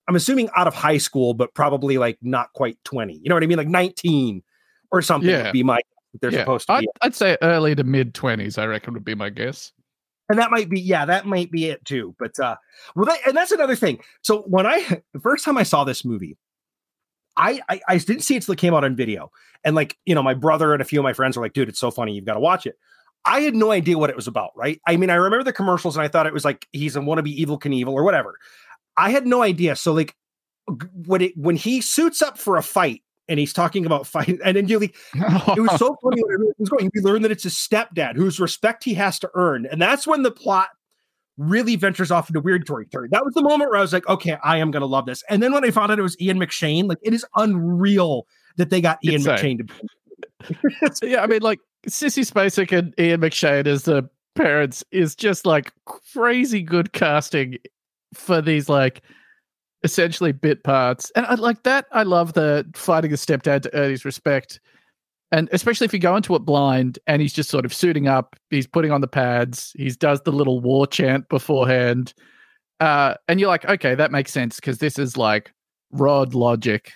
i'm 0.07 0.15
assuming 0.15 0.49
out 0.55 0.67
of 0.67 0.75
high 0.75 0.97
school 0.99 1.33
but 1.33 1.53
probably 1.55 1.97
like 1.97 2.17
not 2.21 2.53
quite 2.53 2.77
20 2.83 3.13
you 3.13 3.29
know 3.29 3.35
what 3.35 3.43
i 3.43 3.47
mean 3.47 3.57
like 3.57 3.67
19 3.67 4.43
or 4.91 5.01
something 5.01 5.29
Yeah. 5.29 5.45
would 5.45 5.53
be 5.53 5.63
my 5.63 5.79
they're 6.19 6.31
yeah. 6.31 6.39
supposed 6.39 6.67
to 6.67 6.73
I'd, 6.73 6.81
be 6.81 6.87
I'd 7.01 7.15
say 7.15 7.37
early 7.41 7.73
to 7.75 7.83
mid 7.85 8.13
twenties. 8.13 8.57
I 8.57 8.65
reckon 8.65 8.93
would 8.93 9.05
be 9.05 9.15
my 9.15 9.29
guess. 9.29 9.71
And 10.31 10.39
that 10.39 10.49
might 10.51 10.69
be 10.69 10.79
yeah 10.79 11.05
that 11.05 11.25
might 11.25 11.51
be 11.51 11.65
it 11.65 11.83
too 11.85 12.15
but 12.17 12.39
uh 12.39 12.55
well 12.95 13.05
that, 13.05 13.19
and 13.27 13.35
that's 13.35 13.51
another 13.51 13.75
thing. 13.75 13.99
So 14.21 14.41
when 14.43 14.65
i 14.65 15.01
the 15.13 15.19
first 15.19 15.43
time 15.45 15.57
i 15.57 15.63
saw 15.63 15.83
this 15.83 16.05
movie 16.05 16.37
I, 17.37 17.61
I 17.69 17.81
i 17.87 17.97
didn't 17.97 18.21
see 18.21 18.35
it 18.35 18.43
till 18.43 18.53
it 18.53 18.57
came 18.59 18.73
out 18.73 18.83
on 18.83 18.95
video. 18.95 19.31
And 19.63 19.75
like 19.75 19.97
you 20.05 20.15
know 20.15 20.23
my 20.23 20.33
brother 20.33 20.73
and 20.73 20.81
a 20.81 20.85
few 20.85 20.99
of 20.99 21.03
my 21.03 21.13
friends 21.13 21.37
were 21.37 21.43
like 21.43 21.53
dude 21.53 21.69
it's 21.69 21.79
so 21.79 21.91
funny 21.91 22.13
you've 22.13 22.25
got 22.25 22.35
to 22.35 22.39
watch 22.39 22.65
it. 22.65 22.77
I 23.25 23.41
had 23.41 23.53
no 23.53 23.71
idea 23.71 23.97
what 23.97 24.09
it 24.09 24.15
was 24.15 24.27
about 24.27 24.51
right? 24.55 24.79
I 24.87 24.97
mean 24.97 25.09
i 25.09 25.15
remember 25.15 25.43
the 25.43 25.53
commercials 25.53 25.95
and 25.95 26.03
i 26.03 26.07
thought 26.07 26.27
it 26.27 26.33
was 26.33 26.45
like 26.45 26.67
he's 26.71 26.95
a 26.95 26.99
wannabe 26.99 27.37
Evel 27.37 27.59
Knievel 27.59 27.93
or 27.93 28.03
whatever. 28.03 28.37
I 28.97 29.09
had 29.11 29.27
no 29.27 29.41
idea. 29.41 29.75
So 29.75 29.93
like 29.93 30.15
when 30.93 31.21
it 31.21 31.37
when 31.37 31.55
he 31.55 31.81
suits 31.81 32.21
up 32.21 32.37
for 32.37 32.57
a 32.57 32.63
fight 32.63 33.03
and 33.27 33.39
he's 33.39 33.53
talking 33.53 33.85
about 33.85 34.07
fighting. 34.07 34.39
and 34.43 34.57
then 34.57 34.67
you 34.67 34.79
like 34.79 34.95
it 35.15 35.59
was 35.59 35.79
so 35.79 35.95
funny 36.03 36.21
when 36.23 36.49
it 36.49 36.55
was 36.57 36.69
going. 36.69 36.91
We 36.93 37.01
learn 37.01 37.21
that 37.23 37.31
it's 37.31 37.43
his 37.43 37.55
stepdad 37.55 38.15
whose 38.15 38.39
respect 38.39 38.83
he 38.83 38.93
has 38.95 39.19
to 39.19 39.29
earn, 39.33 39.65
and 39.65 39.81
that's 39.81 40.05
when 40.05 40.23
the 40.23 40.31
plot 40.31 40.69
really 41.37 41.75
ventures 41.75 42.11
off 42.11 42.29
into 42.29 42.39
weird 42.39 42.67
territory. 42.67 43.07
That 43.11 43.25
was 43.25 43.33
the 43.33 43.41
moment 43.41 43.71
where 43.71 43.79
I 43.79 43.81
was 43.81 43.93
like, 43.93 44.07
okay, 44.07 44.37
I 44.43 44.57
am 44.57 44.71
gonna 44.71 44.85
love 44.85 45.05
this. 45.05 45.23
And 45.29 45.41
then 45.41 45.53
when 45.53 45.63
I 45.63 45.71
found 45.71 45.91
out 45.91 45.99
it 45.99 46.03
was 46.03 46.19
Ian 46.21 46.39
McShane, 46.39 46.87
like 46.87 46.99
it 47.01 47.13
is 47.13 47.25
unreal 47.35 48.27
that 48.57 48.69
they 48.69 48.81
got 48.81 48.99
Ian 49.03 49.15
Insane. 49.15 49.59
McShane 49.59 49.67
to. 49.67 50.93
So, 50.93 51.05
yeah, 51.05 51.23
I 51.23 51.27
mean, 51.27 51.41
like 51.41 51.59
Sissy 51.87 52.29
Spacek 52.29 52.77
and 52.77 52.93
Ian 52.99 53.21
McShane 53.21 53.67
as 53.67 53.83
the 53.83 54.09
parents 54.35 54.83
is 54.91 55.15
just 55.15 55.45
like 55.45 55.71
crazy 55.85 56.61
good 56.61 56.93
casting 56.93 57.57
for 58.13 58.41
these 58.41 58.69
like 58.69 59.01
essentially 59.83 60.31
bit 60.31 60.63
parts, 60.63 61.11
and 61.15 61.25
I 61.25 61.35
like 61.35 61.63
that. 61.63 61.85
I 61.91 62.03
love 62.03 62.33
the 62.33 62.69
fighting 62.73 63.11
the 63.11 63.17
stepdad 63.17 63.63
to 63.63 63.75
earn 63.75 63.91
his 63.91 64.05
respect, 64.05 64.59
and 65.31 65.49
especially 65.51 65.85
if 65.85 65.93
you 65.93 65.99
go 65.99 66.15
into 66.15 66.35
it 66.35 66.39
blind 66.39 66.99
and 67.07 67.21
he's 67.21 67.33
just 67.33 67.49
sort 67.49 67.65
of 67.65 67.73
suiting 67.73 68.07
up, 68.07 68.35
he's 68.49 68.67
putting 68.67 68.91
on 68.91 69.01
the 69.01 69.07
pads, 69.07 69.71
he 69.75 69.89
does 69.89 70.21
the 70.21 70.31
little 70.31 70.59
war 70.59 70.87
chant 70.87 71.27
beforehand, 71.29 72.13
uh, 72.79 73.15
and 73.27 73.39
you're 73.39 73.49
like, 73.49 73.65
okay, 73.65 73.95
that 73.95 74.11
makes 74.11 74.31
sense 74.31 74.55
because 74.57 74.79
this 74.79 74.97
is 74.97 75.15
like 75.17 75.53
rod 75.91 76.33
logic 76.33 76.93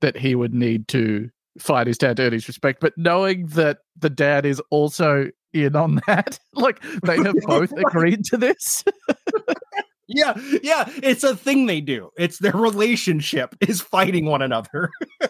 that 0.00 0.16
he 0.16 0.34
would 0.34 0.54
need 0.54 0.86
to 0.88 1.30
fight 1.58 1.86
his 1.86 1.98
dad 1.98 2.16
to 2.16 2.24
earn 2.24 2.32
his 2.32 2.48
respect. 2.48 2.80
But 2.80 2.92
knowing 2.96 3.46
that 3.48 3.78
the 3.96 4.10
dad 4.10 4.44
is 4.44 4.60
also 4.70 5.30
in 5.52 5.76
on 5.76 6.00
that, 6.06 6.38
like 6.54 6.82
they 7.04 7.16
have 7.16 7.36
both 7.46 7.72
agreed 7.72 8.24
to 8.26 8.36
this. 8.36 8.84
Yeah, 10.06 10.34
yeah, 10.62 10.84
it's 11.02 11.24
a 11.24 11.34
thing 11.34 11.66
they 11.66 11.80
do. 11.80 12.10
It's 12.18 12.38
their 12.38 12.52
relationship 12.52 13.54
is 13.60 13.80
fighting 13.80 14.26
one 14.26 14.42
another. 14.42 14.90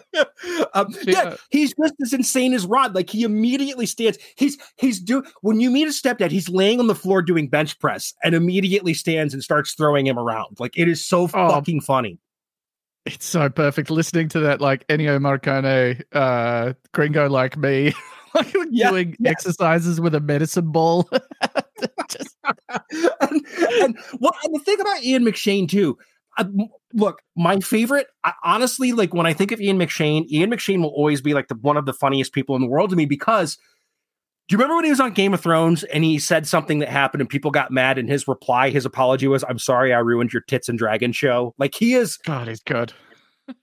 um, 0.73 0.87
yeah. 1.03 1.23
Yeah. 1.23 1.35
he's 1.49 1.73
just 1.81 1.93
as 2.01 2.13
insane 2.13 2.53
as 2.53 2.65
Rod. 2.65 2.93
Like 2.93 3.09
he 3.09 3.23
immediately 3.23 3.85
stands. 3.85 4.17
He's 4.35 4.57
he's 4.77 4.99
do 4.99 5.23
when 5.41 5.59
you 5.61 5.71
meet 5.71 5.85
his 5.85 6.01
stepdad, 6.01 6.31
he's 6.31 6.49
laying 6.49 6.79
on 6.79 6.87
the 6.87 6.95
floor 6.95 7.21
doing 7.21 7.47
bench 7.47 7.79
press 7.79 8.13
and 8.23 8.35
immediately 8.35 8.93
stands 8.93 9.33
and 9.33 9.41
starts 9.43 9.73
throwing 9.75 10.05
him 10.05 10.19
around. 10.19 10.57
Like 10.59 10.77
it 10.77 10.87
is 10.89 11.05
so 11.05 11.23
Oh. 11.33 11.49
fucking 11.49 11.81
funny. 11.81 12.19
It's 13.05 13.25
so 13.25 13.49
perfect 13.49 13.89
listening 13.91 14.29
to 14.29 14.39
that, 14.41 14.61
like 14.61 14.85
Ennio 14.87 15.19
Morricone, 15.19 16.01
uh, 16.11 16.73
gringo 16.91 17.29
like 17.29 17.55
me, 17.55 17.93
like 18.35 18.53
Yeah, 18.71 18.89
doing 18.89 19.15
yes. 19.19 19.31
exercises 19.31 20.01
with 20.01 20.15
a 20.15 20.19
medicine 20.19 20.71
ball. 20.71 21.07
And, 23.21 23.45
and 23.81 23.97
well, 24.19 24.35
and 24.43 24.53
the 24.53 24.59
thing 24.59 24.79
about 24.79 25.03
Ian 25.03 25.23
McShane 25.23 25.69
too. 25.69 25.97
I, 26.37 26.45
look, 26.93 27.21
my 27.35 27.59
favorite, 27.59 28.07
I, 28.23 28.33
honestly, 28.43 28.91
like 28.91 29.13
when 29.13 29.25
I 29.25 29.33
think 29.33 29.51
of 29.51 29.61
Ian 29.61 29.79
McShane, 29.79 30.27
Ian 30.29 30.51
McShane 30.51 30.81
will 30.81 30.89
always 30.89 31.21
be 31.21 31.33
like 31.33 31.47
the 31.47 31.55
one 31.55 31.77
of 31.77 31.85
the 31.85 31.93
funniest 31.93 32.33
people 32.33 32.55
in 32.55 32.61
the 32.61 32.67
world 32.67 32.89
to 32.91 32.95
me 32.95 33.05
because. 33.05 33.57
Do 34.47 34.53
you 34.53 34.59
remember 34.59 34.75
when 34.75 34.85
he 34.85 34.91
was 34.91 34.99
on 34.99 35.11
Game 35.13 35.33
of 35.33 35.41
Thrones 35.41 35.83
and 35.85 36.03
he 36.03 36.19
said 36.19 36.45
something 36.45 36.77
that 36.77 36.87
happened 36.89 37.21
and 37.21 37.27
people 37.27 37.49
got 37.49 37.71
mad 37.71 37.97
and 37.97 38.07
his 38.07 38.27
reply, 38.27 38.69
his 38.69 38.85
apology 38.85 39.27
was, 39.27 39.43
"I'm 39.49 39.57
sorry, 39.57 39.91
I 39.91 39.97
ruined 39.97 40.33
your 40.33 40.43
tits 40.43 40.69
and 40.69 40.77
dragon 40.77 41.13
show." 41.13 41.55
Like 41.57 41.73
he 41.73 41.95
is, 41.95 42.17
God, 42.17 42.47
he's 42.47 42.61
good. 42.61 42.93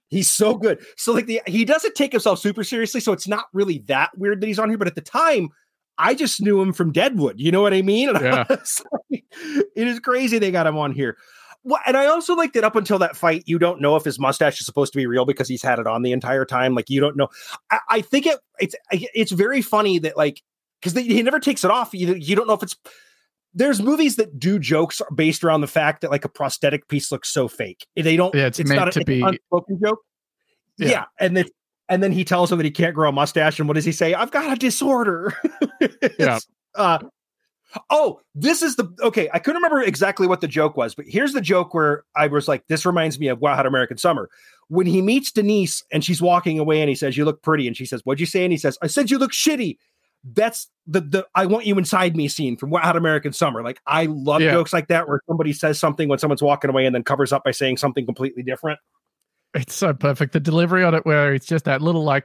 he's 0.09 0.31
so 0.31 0.55
good. 0.55 0.85
So 0.97 1.13
like 1.13 1.27
the 1.27 1.41
he 1.47 1.65
doesn't 1.65 1.95
take 1.95 2.13
himself 2.13 2.41
super 2.41 2.65
seriously, 2.65 3.01
so 3.01 3.13
it's 3.13 3.29
not 3.29 3.45
really 3.53 3.79
that 3.87 4.11
weird 4.17 4.41
that 4.41 4.47
he's 4.47 4.59
on 4.59 4.69
here. 4.69 4.79
But 4.79 4.89
at 4.89 4.95
the 4.95 5.01
time, 5.01 5.51
I 5.99 6.15
just 6.15 6.41
knew 6.41 6.61
him 6.61 6.73
from 6.73 6.93
Deadwood. 6.93 7.39
You 7.39 7.53
know 7.53 7.63
what 7.63 7.75
I 7.75 7.83
mean? 7.83 8.15
I 8.17 8.23
Yeah. 8.23 8.45
like, 8.49 9.25
it 9.41 9.87
is 9.87 10.01
crazy 10.01 10.39
they 10.39 10.51
got 10.51 10.67
him 10.67 10.77
on 10.79 10.93
here. 10.93 11.17
Well, 11.65 11.81
and 11.87 11.97
I 11.97 12.07
also 12.07 12.35
like 12.35 12.55
that 12.55 12.65
up 12.65 12.75
until 12.75 12.99
that 12.99 13.17
fight, 13.17 13.45
you 13.47 13.59
don't 13.59 13.81
know 13.81 13.95
if 13.95 14.03
his 14.05 14.19
mustache 14.19 14.59
is 14.61 14.67
supposed 14.67 14.93
to 14.95 14.97
be 14.99 15.07
real 15.07 15.25
because 15.25 15.49
he's 15.49 15.63
had 15.63 15.79
it 15.79 15.87
on 15.87 16.03
the 16.03 16.11
entire 16.13 16.45
time. 16.45 16.75
Like 16.75 16.91
you 16.91 17.01
don't 17.01 17.17
know. 17.17 17.29
I, 17.71 17.79
I 17.89 18.01
think 18.01 18.27
it 18.27 18.39
it's 18.59 18.75
it's 18.91 19.31
very 19.31 19.63
funny 19.63 19.99
that 20.01 20.17
like 20.17 20.43
because 20.81 20.95
he 21.01 21.23
never 21.23 21.39
takes 21.39 21.63
it 21.63 21.71
off. 21.71 21.95
You 21.95 22.15
you 22.15 22.35
don't 22.35 22.49
know 22.49 22.55
if 22.55 22.65
it's 22.65 22.75
there's 23.55 23.81
movies 23.81 24.17
that 24.17 24.41
do 24.41 24.59
jokes 24.59 25.01
based 25.15 25.45
around 25.45 25.61
the 25.61 25.67
fact 25.69 26.01
that 26.01 26.11
like 26.11 26.25
a 26.25 26.29
prosthetic 26.29 26.89
piece 26.89 27.13
looks 27.13 27.29
so 27.33 27.47
fake. 27.47 27.87
They 27.95 28.17
don't. 28.17 28.35
Yeah, 28.35 28.47
it's 28.47 28.59
meant 28.59 28.71
not 28.81 28.89
a- 28.89 28.93
to 28.93 29.01
it's 29.01 29.07
be- 29.07 29.21
unspoken 29.21 29.79
joke. 29.85 30.01
Yeah. 30.79 30.89
Yeah, 30.89 31.05
and 31.21 31.37
then 31.37 31.45
and 31.93 32.03
then 32.03 32.11
he 32.13 32.25
tells 32.25 32.51
him 32.51 32.59
that 32.59 32.65
he 32.65 32.71
can't 32.71 32.95
grow 32.95 33.09
a 33.09 33.13
mustache. 33.13 33.59
And 33.59 33.69
what 33.69 33.75
does 33.75 33.85
he 33.85 33.93
say? 33.93 34.15
I've 34.15 34.31
got 34.31 34.53
a 34.53 34.57
disorder. 34.57 35.35
Yeah. 36.19 36.39
Uh, 36.75 36.99
oh, 37.91 38.21
this 38.35 38.63
is 38.63 38.77
the 38.77 38.89
okay. 39.03 39.29
I 39.33 39.39
couldn't 39.39 39.63
remember 39.63 39.83
exactly 39.83 40.27
what 40.27 40.41
the 40.41 40.49
joke 40.49 40.77
was, 40.77 40.95
but 40.95 41.05
here's 41.07 41.33
the 41.33 41.41
joke 41.41 41.75
where 41.75 42.05
I 42.17 42.27
was 42.29 42.49
like, 42.49 42.67
"This 42.69 42.87
reminds 42.87 43.19
me 43.19 43.29
of 43.29 43.41
Wet 43.41 43.57
Hot 43.57 43.67
American 43.67 43.99
Summer." 43.99 44.29
When 44.69 44.87
he 44.87 45.03
meets 45.03 45.31
Denise 45.33 45.83
and 45.93 46.05
she's 46.05 46.23
walking 46.23 46.59
away, 46.59 46.81
and 46.81 46.89
he 46.89 46.95
says, 46.95 47.17
"You 47.17 47.25
look 47.25 47.43
pretty," 47.43 47.67
and 47.67 47.77
she 47.77 47.85
says, 47.85 48.01
"What'd 48.05 48.21
you 48.21 48.27
say?" 48.27 48.45
And 48.45 48.53
he 48.53 48.59
says, 48.59 48.79
"I 48.83 48.87
said 48.87 49.11
you 49.11 49.19
look 49.19 49.33
shitty." 49.33 49.77
that's 50.35 50.71
the 50.87 51.01
the 51.01 51.27
I 51.35 51.47
want 51.47 51.67
you 51.67 51.77
inside 51.79 52.17
me 52.17 52.29
scene 52.29 52.57
from 52.57 52.71
Hot 52.71 52.97
American 52.97 53.33
Summer. 53.33 53.63
Like 53.63 53.81
I 53.87 54.07
love 54.07 54.41
Yeah. 54.41 54.53
jokes 54.53 54.73
like 54.73 54.87
that 54.89 55.09
where 55.09 55.21
somebody 55.27 55.53
says 55.53 55.81
something 55.81 56.09
when 56.09 56.21
someone's 56.21 56.43
walking 56.43 56.71
away 56.71 56.87
and 56.87 56.95
then 56.95 57.03
covers 57.03 57.33
up 57.33 57.43
by 57.43 57.51
saying 57.51 57.79
something 57.79 58.07
completely 58.07 58.45
different. 58.45 58.79
It's 59.55 59.75
so 59.75 59.93
perfect. 59.93 60.33
The 60.33 60.41
delivery 60.41 60.85
on 60.85 60.95
it, 60.95 61.05
where 61.05 61.35
it's 61.35 61.47
just 61.47 61.65
that 61.67 61.83
little 61.83 62.05
like 62.05 62.25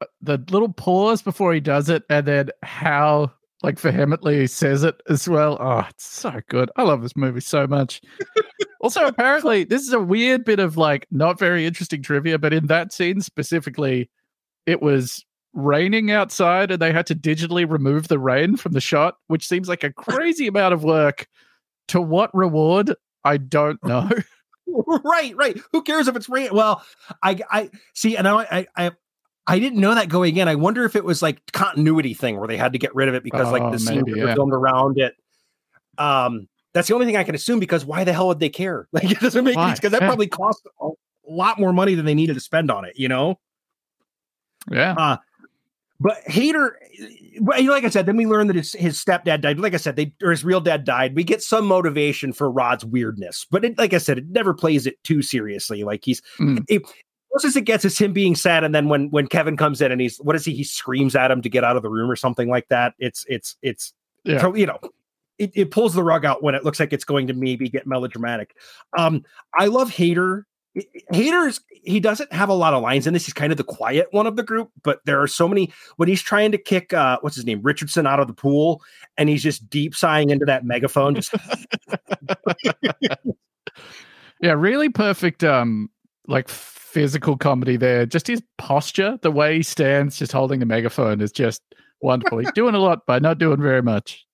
uh, 0.00 0.06
the 0.20 0.38
little 0.50 0.72
pause 0.72 1.22
before 1.22 1.54
he 1.54 1.60
does 1.60 1.88
it, 1.88 2.04
and 2.10 2.26
then 2.26 2.50
how 2.62 3.32
like 3.62 3.78
vehemently 3.78 4.40
he 4.40 4.46
says 4.46 4.82
it 4.82 5.00
as 5.08 5.28
well. 5.28 5.56
Oh, 5.60 5.86
it's 5.88 6.04
so 6.04 6.40
good. 6.48 6.70
I 6.76 6.82
love 6.82 7.02
this 7.02 7.16
movie 7.16 7.40
so 7.40 7.66
much. 7.66 8.02
also, 8.80 9.06
apparently, 9.06 9.64
this 9.64 9.82
is 9.82 9.92
a 9.92 10.00
weird 10.00 10.44
bit 10.44 10.58
of 10.58 10.76
like 10.76 11.06
not 11.10 11.38
very 11.38 11.64
interesting 11.64 12.02
trivia, 12.02 12.38
but 12.38 12.52
in 12.52 12.66
that 12.66 12.92
scene 12.92 13.20
specifically, 13.20 14.10
it 14.66 14.82
was 14.82 15.24
raining 15.54 16.10
outside 16.10 16.70
and 16.70 16.80
they 16.80 16.92
had 16.92 17.06
to 17.06 17.14
digitally 17.14 17.68
remove 17.68 18.08
the 18.08 18.18
rain 18.18 18.56
from 18.56 18.72
the 18.72 18.80
shot, 18.80 19.16
which 19.28 19.46
seems 19.46 19.68
like 19.68 19.84
a 19.84 19.92
crazy 19.92 20.46
amount 20.46 20.74
of 20.74 20.84
work. 20.84 21.26
To 21.88 22.00
what 22.00 22.34
reward? 22.34 22.94
I 23.24 23.36
don't 23.36 23.82
know. 23.84 24.08
right, 25.04 25.34
right. 25.36 25.58
Who 25.72 25.82
cares 25.82 26.08
if 26.08 26.16
it's 26.16 26.28
rain? 26.28 26.50
Well, 26.52 26.82
I 27.22 27.38
I 27.50 27.70
see, 27.94 28.16
and 28.16 28.26
I 28.28 28.66
I 28.76 28.90
I, 29.46 29.58
didn't 29.58 29.80
know 29.80 29.94
that 29.94 30.08
going 30.08 30.36
in. 30.36 30.48
I 30.48 30.54
wonder 30.54 30.84
if 30.84 30.94
it 30.96 31.04
was 31.04 31.20
like 31.22 31.40
continuity 31.52 32.14
thing 32.14 32.38
where 32.38 32.48
they 32.48 32.56
had 32.56 32.72
to 32.72 32.78
get 32.78 32.94
rid 32.94 33.08
of 33.08 33.14
it 33.14 33.22
because 33.24 33.50
like 33.50 33.62
Oh, 33.62 33.70
the 33.70 33.78
scenes 33.78 34.04
that 34.04 34.10
were 34.16 34.26
yeah. 34.28 34.34
filmed 34.34 34.52
around 34.52 34.98
it. 34.98 35.14
Um, 35.98 36.48
that's 36.72 36.88
the 36.88 36.94
only 36.94 37.06
thing 37.06 37.16
I 37.16 37.24
can 37.24 37.34
assume 37.34 37.58
because 37.60 37.84
why 37.84 38.04
the 38.04 38.12
hell 38.12 38.28
would 38.28 38.40
they 38.40 38.48
care? 38.48 38.88
Like 38.92 39.10
it 39.10 39.20
doesn't 39.20 39.44
make 39.44 39.54
sense 39.54 39.78
because 39.78 39.92
that 39.92 40.00
Yeah. 40.02 40.08
probably 40.08 40.28
cost 40.28 40.66
a 40.80 40.88
lot 41.28 41.58
more 41.58 41.72
money 41.72 41.94
than 41.94 42.04
they 42.06 42.14
needed 42.14 42.34
to 42.34 42.40
spend 42.40 42.70
on 42.70 42.84
it. 42.84 42.94
You 42.96 43.08
know. 43.08 43.38
yeah. 44.70 45.16
But 46.00 46.16
Hater, 46.26 46.78
well, 46.90 47.10
you 47.10 47.10
know, 47.10 47.21
like 47.40 47.84
I 47.84 47.88
said, 47.88 48.06
then 48.06 48.16
we 48.16 48.26
learn 48.26 48.46
that 48.48 48.56
his, 48.56 48.72
his 48.72 49.02
stepdad 49.02 49.40
died. 49.40 49.58
Like 49.58 49.74
I 49.74 49.78
said, 49.78 49.96
they 49.96 50.12
or 50.22 50.30
his 50.30 50.44
real 50.44 50.60
dad 50.60 50.84
died. 50.84 51.14
We 51.14 51.24
get 51.24 51.42
some 51.42 51.66
motivation 51.66 52.32
for 52.32 52.50
Rod's 52.50 52.84
weirdness, 52.84 53.46
but 53.50 53.64
it, 53.64 53.78
like 53.78 53.92
I 53.94 53.98
said, 53.98 54.18
it 54.18 54.28
never 54.30 54.52
plays 54.54 54.86
it 54.86 55.02
too 55.04 55.22
seriously. 55.22 55.84
Like 55.84 56.04
he's 56.04 56.20
Mm. 56.38 56.64
it, 56.68 56.82
closest 57.30 57.56
it 57.56 57.62
gets 57.62 57.84
is 57.84 57.96
him 57.98 58.12
being 58.12 58.34
sad, 58.36 58.64
and 58.64 58.74
then 58.74 58.88
when 58.88 59.08
when 59.10 59.26
Kevin 59.26 59.56
comes 59.56 59.80
in 59.80 59.90
and 59.92 60.00
he's 60.00 60.18
what 60.18 60.36
is 60.36 60.44
he? 60.44 60.54
He 60.54 60.64
screams 60.64 61.14
at 61.16 61.30
him 61.30 61.42
to 61.42 61.48
get 61.48 61.64
out 61.64 61.76
of 61.76 61.82
the 61.82 61.90
room 61.90 62.10
or 62.10 62.16
something 62.16 62.48
like 62.48 62.68
that. 62.68 62.94
It's 62.98 63.24
it's 63.28 63.56
it's 63.62 63.92
Yeah. 64.24 64.52
you 64.54 64.66
know. 64.66 64.78
It, 65.38 65.50
it 65.54 65.70
pulls 65.72 65.94
the 65.94 66.04
rug 66.04 66.24
out 66.24 66.42
when 66.42 66.54
it 66.54 66.62
looks 66.62 66.78
like 66.78 66.92
it's 66.92 67.04
going 67.04 67.26
to 67.26 67.32
maybe 67.32 67.68
get 67.68 67.84
melodramatic. 67.86 68.54
Um, 68.96 69.24
I 69.58 69.66
love 69.66 69.90
Hader. 69.90 70.42
Hader's, 71.12 71.60
he 71.70 72.00
doesn't 72.00 72.32
have 72.32 72.48
a 72.48 72.54
lot 72.54 72.72
of 72.72 72.82
lines 72.82 73.06
in 73.06 73.12
this. 73.12 73.26
He's 73.26 73.34
kind 73.34 73.52
of 73.52 73.58
the 73.58 73.64
quiet 73.64 74.08
one 74.10 74.26
of 74.26 74.36
the 74.36 74.42
group, 74.42 74.70
but 74.82 75.00
there 75.04 75.20
are 75.20 75.26
so 75.26 75.46
many 75.46 75.72
when 75.96 76.08
he's 76.08 76.22
trying 76.22 76.52
to 76.52 76.58
kick 76.58 76.92
uh 76.94 77.18
what's 77.20 77.36
his 77.36 77.44
name, 77.44 77.60
Richardson 77.62 78.06
out 78.06 78.20
of 78.20 78.26
the 78.26 78.34
pool, 78.34 78.82
and 79.18 79.28
he's 79.28 79.42
just 79.42 79.68
deep 79.68 79.94
sighing 79.94 80.30
into 80.30 80.46
that 80.46 80.64
megaphone. 80.64 81.14
Just 81.14 81.34
Yeah, 84.40 84.52
really 84.52 84.88
perfect 84.88 85.44
um 85.44 85.90
like 86.26 86.48
physical 86.48 87.36
comedy 87.36 87.76
there. 87.76 88.06
Just 88.06 88.26
his 88.26 88.42
posture, 88.58 89.18
the 89.22 89.30
way 89.30 89.56
he 89.56 89.62
stands 89.62 90.16
just 90.18 90.32
holding 90.32 90.60
the 90.60 90.66
megaphone 90.66 91.20
is 91.20 91.32
just 91.32 91.62
wonderful. 92.00 92.38
He's 92.38 92.52
doing 92.52 92.74
a 92.74 92.78
lot 92.78 93.06
by 93.06 93.18
not 93.18 93.38
doing 93.38 93.60
very 93.60 93.82
much. 93.82 94.26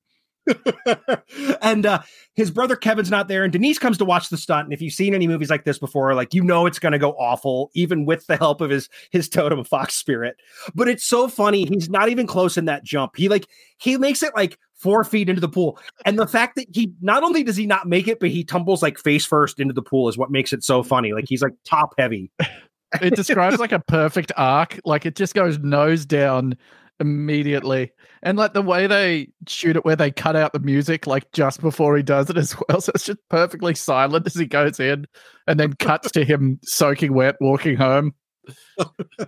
and 1.63 1.87
uh 1.87 2.01
his 2.35 2.53
brother 2.53 2.77
Kevin's 2.77 3.11
not 3.11 3.27
there, 3.27 3.43
and 3.43 3.53
Denise 3.53 3.81
comes 3.81 3.99
to 3.99 4.05
watch 4.05 4.29
the 4.29 4.37
stunt. 4.37 4.67
And 4.67 4.73
if 4.73 4.81
you've 4.81 4.95
seen 4.95 5.13
any 5.13 5.27
movies 5.27 5.51
like 5.51 5.65
this 5.65 5.79
before, 5.79 6.15
like 6.15 6.35
you 6.35 6.43
know 6.43 6.67
it's 6.67 6.79
gonna 6.79 6.99
go 6.99 7.11
awful, 7.13 7.71
even 7.75 8.05
with 8.05 8.27
the 8.27 8.37
help 8.37 8.61
of 8.61 8.71
his 8.71 8.89
his 9.11 9.29
totem 9.29 9.65
fox 9.65 9.95
spirit. 9.95 10.37
But 10.75 10.89
it's 10.89 11.05
so 11.05 11.29
funny. 11.29 11.65
He's 11.65 11.91
not 11.91 12.09
even 12.09 12.27
close 12.27 12.57
in 12.57 12.67
that 12.67 12.85
jump. 12.85 13.17
He 13.17 13.29
like 13.29 13.47
he 13.79 13.99
makes 13.99 14.23
it 14.23 14.35
like 14.37 14.59
four 14.79 15.03
feet 15.03 15.29
into 15.29 15.41
the 15.41 15.49
pool. 15.49 15.79
And 16.05 16.19
the 16.19 16.27
fact 16.27 16.55
that 16.57 16.67
he 16.73 16.93
not 17.01 17.23
only 17.25 17.43
does 17.43 17.57
he 17.57 17.67
not 17.67 17.89
make 17.89 18.07
it, 18.07 18.21
but 18.21 18.31
he 18.31 18.45
tumbles 18.45 18.83
like 18.83 18.99
face 18.99 19.27
first 19.27 19.59
into 19.59 19.75
the 19.75 19.83
pool 19.83 20.09
is 20.09 20.17
what 20.17 20.31
makes 20.31 20.53
it 20.53 20.63
so 20.63 20.83
funny. 20.83 21.13
Like 21.13 21.25
he's 21.29 21.43
like 21.43 21.55
top 21.65 21.95
heavy. 21.99 22.31
It 23.03 23.17
describes 23.17 23.59
like 23.59 23.73
a 23.73 23.81
perfect 23.81 24.33
arc. 24.37 24.81
Like 24.85 25.05
it 25.05 25.15
just 25.15 25.35
goes 25.35 25.59
nose 25.59 26.07
down 26.07 26.57
immediately. 27.01 27.93
And 28.23 28.37
like 28.37 28.53
the 28.53 28.63
way 28.63 28.87
they 28.87 29.29
shoot 29.47 29.77
it 29.77 29.85
where 29.85 29.97
they 29.97 30.11
cut 30.11 30.37
out 30.37 30.53
the 30.53 30.59
music 30.59 31.07
like 31.07 31.31
just 31.33 31.61
before 31.61 31.97
he 31.97 32.03
does 32.03 32.31
it 32.31 32.37
as 32.37 32.57
well. 32.69 32.81
So 32.89 32.93
it's 32.95 33.05
just 33.05 33.21
perfectly 33.29 33.75
silent 33.75 34.27
as 34.27 34.35
he 34.35 34.47
goes 34.47 34.81
in 34.81 35.07
and 35.47 35.59
then 35.59 35.75
cuts 35.75 36.11
to 36.13 36.25
him 36.25 36.59
soaking 36.63 37.15
wet 37.15 37.37
walking 37.41 37.77
home. 37.77 38.15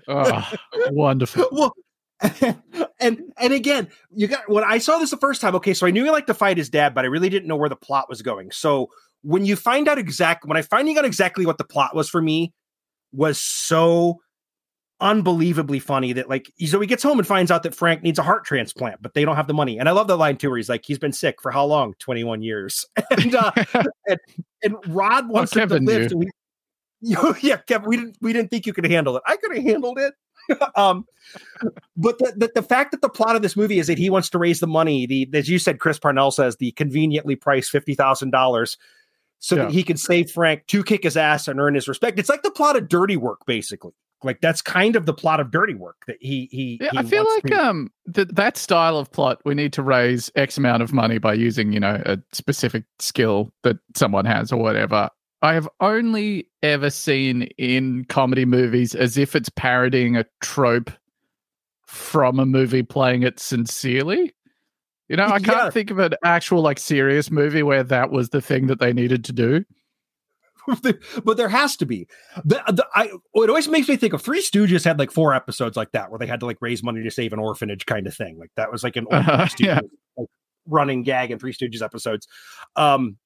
Oh, 0.08 0.52
wonderful. 0.90 1.46
well, 1.52 1.74
and 3.00 3.22
and 3.38 3.52
again, 3.52 3.88
you 4.14 4.28
got 4.28 4.48
when 4.48 4.64
I 4.64 4.78
saw 4.78 4.98
this 4.98 5.10
the 5.10 5.16
first 5.16 5.40
time. 5.40 5.54
Okay, 5.56 5.74
so 5.74 5.86
I 5.86 5.90
knew 5.90 6.04
he 6.04 6.10
liked 6.10 6.26
to 6.26 6.34
fight 6.34 6.58
his 6.58 6.68
dad, 6.68 6.94
but 6.94 7.04
I 7.04 7.08
really 7.08 7.28
didn't 7.28 7.48
know 7.48 7.56
where 7.56 7.68
the 7.68 7.76
plot 7.76 8.08
was 8.08 8.22
going. 8.22 8.50
So 8.50 8.88
when 9.22 9.44
you 9.44 9.56
find 9.56 9.88
out 9.88 9.98
exact, 9.98 10.44
when 10.44 10.56
I 10.56 10.62
finally 10.62 10.94
got 10.94 11.04
exactly 11.04 11.46
what 11.46 11.58
the 11.58 11.64
plot 11.64 11.94
was 11.94 12.08
for 12.08 12.20
me, 12.20 12.52
was 13.12 13.40
so 13.40 14.20
unbelievably 15.00 15.78
funny 15.78 16.12
that 16.12 16.28
like 16.28 16.52
so 16.66 16.80
he 16.80 16.86
gets 16.86 17.02
home 17.02 17.18
and 17.18 17.26
finds 17.26 17.50
out 17.50 17.62
that 17.62 17.74
Frank 17.74 18.02
needs 18.02 18.18
a 18.18 18.22
heart 18.22 18.44
transplant, 18.44 19.00
but 19.02 19.14
they 19.14 19.24
don't 19.24 19.36
have 19.36 19.46
the 19.46 19.54
money. 19.54 19.78
And 19.78 19.88
I 19.88 19.92
love 19.92 20.06
the 20.08 20.16
line 20.16 20.36
too, 20.36 20.50
where 20.50 20.56
he's 20.58 20.68
like, 20.68 20.84
he's 20.84 20.98
been 20.98 21.12
sick 21.12 21.40
for 21.42 21.50
how 21.50 21.64
long? 21.64 21.94
Twenty 21.98 22.24
one 22.24 22.42
years. 22.42 22.86
and 23.10 23.34
uh, 23.34 23.52
and 24.62 24.76
Rod 24.88 25.28
wants 25.28 25.54
him 25.54 25.68
to 25.68 25.78
live. 25.78 26.10
So 26.10 26.20
he, 26.20 26.28
yeah, 27.48 27.56
Kevin, 27.66 27.88
we 27.88 27.96
didn't 27.96 28.16
we 28.20 28.32
didn't 28.32 28.50
think 28.50 28.66
you 28.66 28.72
could 28.72 28.84
handle 28.86 29.16
it. 29.16 29.22
I 29.26 29.36
could 29.36 29.54
have 29.54 29.64
handled 29.64 29.98
it. 29.98 30.14
um, 30.76 31.04
but 31.96 32.18
the, 32.18 32.32
the 32.36 32.50
the 32.56 32.62
fact 32.62 32.90
that 32.90 33.02
the 33.02 33.08
plot 33.08 33.36
of 33.36 33.42
this 33.42 33.56
movie 33.56 33.78
is 33.78 33.86
that 33.86 33.98
he 33.98 34.10
wants 34.10 34.28
to 34.30 34.38
raise 34.38 34.60
the 34.60 34.66
money, 34.66 35.06
the 35.06 35.28
as 35.34 35.48
you 35.48 35.58
said, 35.58 35.78
Chris 35.78 35.98
Parnell 35.98 36.30
says 36.30 36.56
the 36.56 36.72
conveniently 36.72 37.36
priced 37.36 37.70
fifty 37.70 37.94
thousand 37.94 38.30
dollars, 38.30 38.76
so 39.38 39.54
Yeah. 39.56 39.64
that 39.64 39.72
he 39.72 39.82
can 39.82 39.96
save 39.96 40.30
Frank 40.30 40.66
to 40.66 40.82
kick 40.82 41.04
his 41.04 41.16
ass 41.16 41.46
and 41.46 41.60
earn 41.60 41.74
his 41.74 41.88
respect. 41.88 42.18
It's 42.18 42.28
like 42.28 42.42
the 42.42 42.50
plot 42.50 42.76
of 42.76 42.88
Dirty 42.88 43.16
Work, 43.16 43.46
basically. 43.46 43.92
Like 44.22 44.40
that's 44.40 44.60
kind 44.62 44.96
of 44.96 45.06
the 45.06 45.14
plot 45.14 45.40
of 45.40 45.50
Dirty 45.50 45.74
Work 45.74 46.04
that 46.06 46.16
he 46.20 46.48
he. 46.50 46.78
Yeah, 46.80 46.90
he 46.92 46.98
I 46.98 47.02
feel 47.04 47.24
like 47.34 47.44
to- 47.44 47.62
um 47.64 47.90
that 48.06 48.34
that 48.36 48.56
style 48.56 48.98
of 48.98 49.10
plot 49.10 49.40
we 49.44 49.54
need 49.54 49.72
to 49.74 49.82
raise 49.82 50.30
X 50.34 50.58
amount 50.58 50.82
of 50.82 50.92
money 50.92 51.18
by 51.18 51.34
using, 51.34 51.72
you 51.72 51.80
know, 51.80 52.02
a 52.04 52.18
specific 52.32 52.84
skill 52.98 53.52
that 53.62 53.78
someone 53.96 54.24
has 54.26 54.52
or 54.52 54.60
whatever. 54.60 55.08
I 55.42 55.54
have 55.54 55.68
only 55.80 56.48
ever 56.62 56.90
seen 56.90 57.44
in 57.56 58.04
comedy 58.06 58.44
movies 58.44 58.94
as 58.94 59.16
if 59.16 59.34
it's 59.34 59.48
parodying 59.48 60.16
a 60.16 60.26
trope 60.42 60.90
from 61.86 62.38
a 62.38 62.46
movie 62.46 62.82
playing 62.82 63.22
it 63.22 63.40
sincerely. 63.40 64.34
You 65.08 65.16
know, 65.16 65.24
I 65.26 65.40
can't 65.40 65.46
Yeah. 65.64 65.70
think 65.70 65.90
of 65.90 65.98
an 65.98 66.12
actual 66.22 66.60
like 66.62 66.78
serious 66.78 67.30
movie 67.30 67.62
where 67.62 67.82
that 67.84 68.10
was 68.10 68.28
the 68.28 68.40
thing 68.40 68.66
that 68.68 68.78
they 68.80 68.92
needed 68.92 69.24
to 69.24 69.32
do. 69.32 69.64
but 71.24 71.36
there 71.36 71.48
has 71.48 71.76
to 71.76 71.86
be. 71.86 72.06
The, 72.44 72.62
the, 72.68 72.86
I, 72.94 73.04
it 73.34 73.48
always 73.48 73.68
makes 73.68 73.88
me 73.88 73.96
think 73.96 74.12
of 74.12 74.22
Three 74.22 74.42
Stooges 74.42 74.84
had 74.84 74.98
like 74.98 75.10
four 75.10 75.34
episodes 75.34 75.76
like 75.76 75.92
that 75.92 76.10
where 76.10 76.18
they 76.18 76.26
had 76.26 76.40
to 76.40 76.46
like 76.46 76.58
raise 76.60 76.82
money 76.82 77.02
to 77.02 77.10
save 77.10 77.32
an 77.32 77.38
orphanage 77.38 77.86
kind 77.86 78.06
of 78.06 78.14
thing. 78.14 78.38
Like 78.38 78.50
that 78.56 78.70
was 78.70 78.82
like 78.84 78.96
an 78.96 79.06
old 79.10 79.14
Uh-huh, 79.24 79.46
yeah. 79.58 79.80
Like, 80.16 80.28
running 80.66 81.02
gag 81.02 81.30
in 81.30 81.38
Three 81.38 81.52
Stooges 81.52 81.82
episodes. 81.82 82.28
Um, 82.76 83.16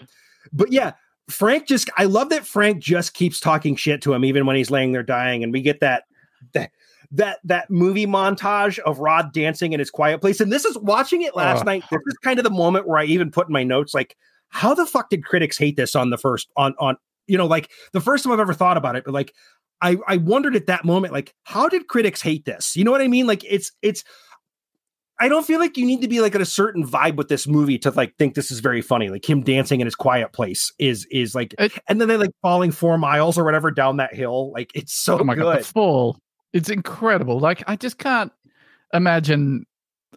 but 0.53 0.73
yeah, 0.73 0.93
Frank 1.29 1.67
just 1.67 1.91
I 1.97 2.05
love 2.05 2.29
that 2.31 2.47
Frank 2.47 2.83
just 2.83 3.15
keeps 3.15 3.41
talking 3.41 3.77
shit 3.77 4.03
to 4.03 4.13
him 4.15 4.25
even 4.25 4.47
when 4.47 4.57
he's 4.57 4.71
laying 4.71 4.93
there 4.93 5.03
dying, 5.03 5.43
and 5.43 5.53
we 5.53 5.63
get 5.63 5.81
that 5.81 6.05
that 6.53 6.71
that 7.11 7.39
that 7.45 7.71
movie 7.71 8.07
montage 8.07 8.79
of 8.81 8.99
Rod 8.99 9.33
dancing 9.33 9.73
in 9.73 9.79
his 9.79 9.91
quiet 9.91 10.21
place. 10.21 10.41
And 10.41 10.53
this 10.53 10.65
is 10.65 10.77
watching 10.79 11.23
it 11.23 11.35
last 11.37 11.63
Oh. 11.63 11.65
night. 11.65 11.85
This 11.91 12.01
is 12.07 12.17
kind 12.23 12.39
of 12.39 12.45
the 12.45 12.51
moment 12.51 12.87
where 12.89 12.99
I 12.99 13.05
even 13.05 13.31
put 13.31 13.47
in 13.49 13.53
my 13.53 13.63
notes 13.63 13.95
like, 13.95 14.17
how 14.49 14.75
the 14.75 14.85
fuck 14.87 15.11
did 15.11 15.25
critics 15.25 15.57
hate 15.59 15.77
this 15.77 15.95
on 15.97 16.11
the 16.11 16.19
first 16.19 16.49
on 16.57 16.75
on 16.79 16.97
you 17.27 17.39
know 17.39 17.47
like 17.47 17.71
the 17.93 18.01
first 18.01 18.25
time 18.25 18.33
I've 18.33 18.41
ever 18.41 18.55
thought 18.55 18.77
about 18.77 18.97
it, 18.97 19.05
but 19.05 19.15
like 19.15 19.33
I 19.81 19.97
I 20.07 20.17
wondered 20.19 20.57
at 20.57 20.67
that 20.67 20.85
moment 20.85 21.13
like 21.13 21.35
how 21.45 21.69
did 21.69 21.89
critics 21.89 22.23
hate 22.23 22.45
this? 22.45 22.77
You 22.77 22.85
know 22.85 22.91
what 22.91 23.01
I 23.01 23.09
mean? 23.09 23.27
Like 23.27 23.45
it's 23.45 23.73
it's 23.83 24.05
I 25.21 25.29
don't 25.29 25.47
feel 25.47 25.61
like 25.61 25.77
you 25.77 25.87
need 25.87 26.03
to 26.03 26.09
be 26.09 26.21
like 26.21 26.35
at 26.35 26.41
a 26.41 26.47
certain 26.47 26.85
vibe 26.85 27.15
with 27.17 27.29
this 27.29 27.47
movie 27.47 27.79
to 27.79 27.91
like 27.93 28.17
think 28.19 28.35
this 28.35 28.51
is 28.51 28.59
very 28.59 28.83
funny. 28.83 29.11
Like 29.11 29.29
him 29.29 29.43
dancing 29.43 29.81
in 29.81 29.87
his 29.87 29.95
quiet 29.95 30.33
place 30.33 30.73
is 30.79 31.07
is 31.11 31.35
like, 31.35 31.55
It- 31.59 31.73
and 31.89 32.01
then 32.01 32.09
they 32.09 32.17
like 32.17 32.33
falling 32.43 32.73
four 32.73 32.99
miles 32.99 33.39
or 33.39 33.45
whatever 33.45 33.71
down 33.71 33.99
that 33.99 34.13
hill. 34.15 34.51
Like 34.53 34.73
it's 34.75 34.93
so 34.93 35.21
oh 35.21 35.25
my 35.25 35.37
god, 35.37 35.43
good. 35.55 35.61
the 35.61 35.65
fall! 35.69 36.19
It's 36.53 36.69
incredible. 36.69 37.39
Like 37.39 37.63
I 37.69 37.77
just 37.77 37.99
can't 37.99 38.33
imagine 38.93 39.67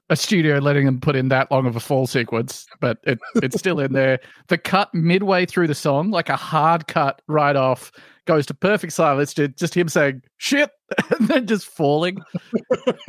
a 0.09 0.15
studio 0.15 0.59
letting 0.59 0.85
them 0.85 0.99
put 0.99 1.15
in 1.15 1.27
that 1.29 1.51
long 1.51 1.65
of 1.65 1.75
a 1.75 1.79
fall 1.79 2.07
sequence, 2.07 2.65
but 2.79 2.97
it, 3.03 3.19
it's 3.35 3.57
still 3.59 3.79
in 3.79 3.93
there. 3.93 4.19
The 4.47 4.57
cut 4.57 4.93
midway 4.93 5.45
through 5.45 5.67
the 5.67 5.75
song, 5.75 6.11
like 6.11 6.29
a 6.29 6.35
hard 6.37 6.87
cut 6.87 7.21
right 7.27 7.55
off, 7.55 7.91
goes 8.25 8.45
to 8.45 8.53
perfect 8.53 8.93
silence 8.93 9.33
to 9.35 9.47
just 9.49 9.73
him 9.73 9.89
saying 9.89 10.21
"shit" 10.37 10.69
and 11.17 11.27
then 11.27 11.47
just 11.47 11.65
falling. 11.65 12.17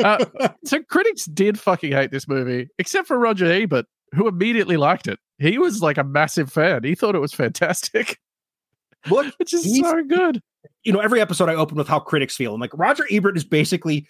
Uh, 0.02 0.24
so 0.64 0.82
critics 0.84 1.24
did 1.26 1.58
fucking 1.58 1.92
hate 1.92 2.10
this 2.10 2.26
movie, 2.28 2.68
except 2.78 3.06
for 3.06 3.18
Roger 3.18 3.46
Ebert, 3.50 3.86
who 4.14 4.26
immediately 4.28 4.76
liked 4.76 5.06
it. 5.06 5.18
He 5.38 5.58
was 5.58 5.82
like 5.82 5.98
a 5.98 6.04
massive 6.04 6.52
fan. 6.52 6.82
He 6.84 6.94
thought 6.94 7.14
it 7.14 7.20
was 7.20 7.32
fantastic, 7.32 8.18
Look, 9.08 9.32
which 9.38 9.52
is 9.54 9.78
so 9.78 10.02
good. 10.04 10.40
you 10.84 10.92
know, 10.92 11.00
every 11.00 11.20
episode 11.20 11.48
I 11.48 11.54
open 11.54 11.76
with 11.76 11.86
how 11.88 12.00
critics 12.00 12.34
feel. 12.36 12.54
And 12.54 12.60
like 12.60 12.72
Roger 12.74 13.04
Ebert 13.10 13.36
is 13.36 13.44
basically 13.44 14.06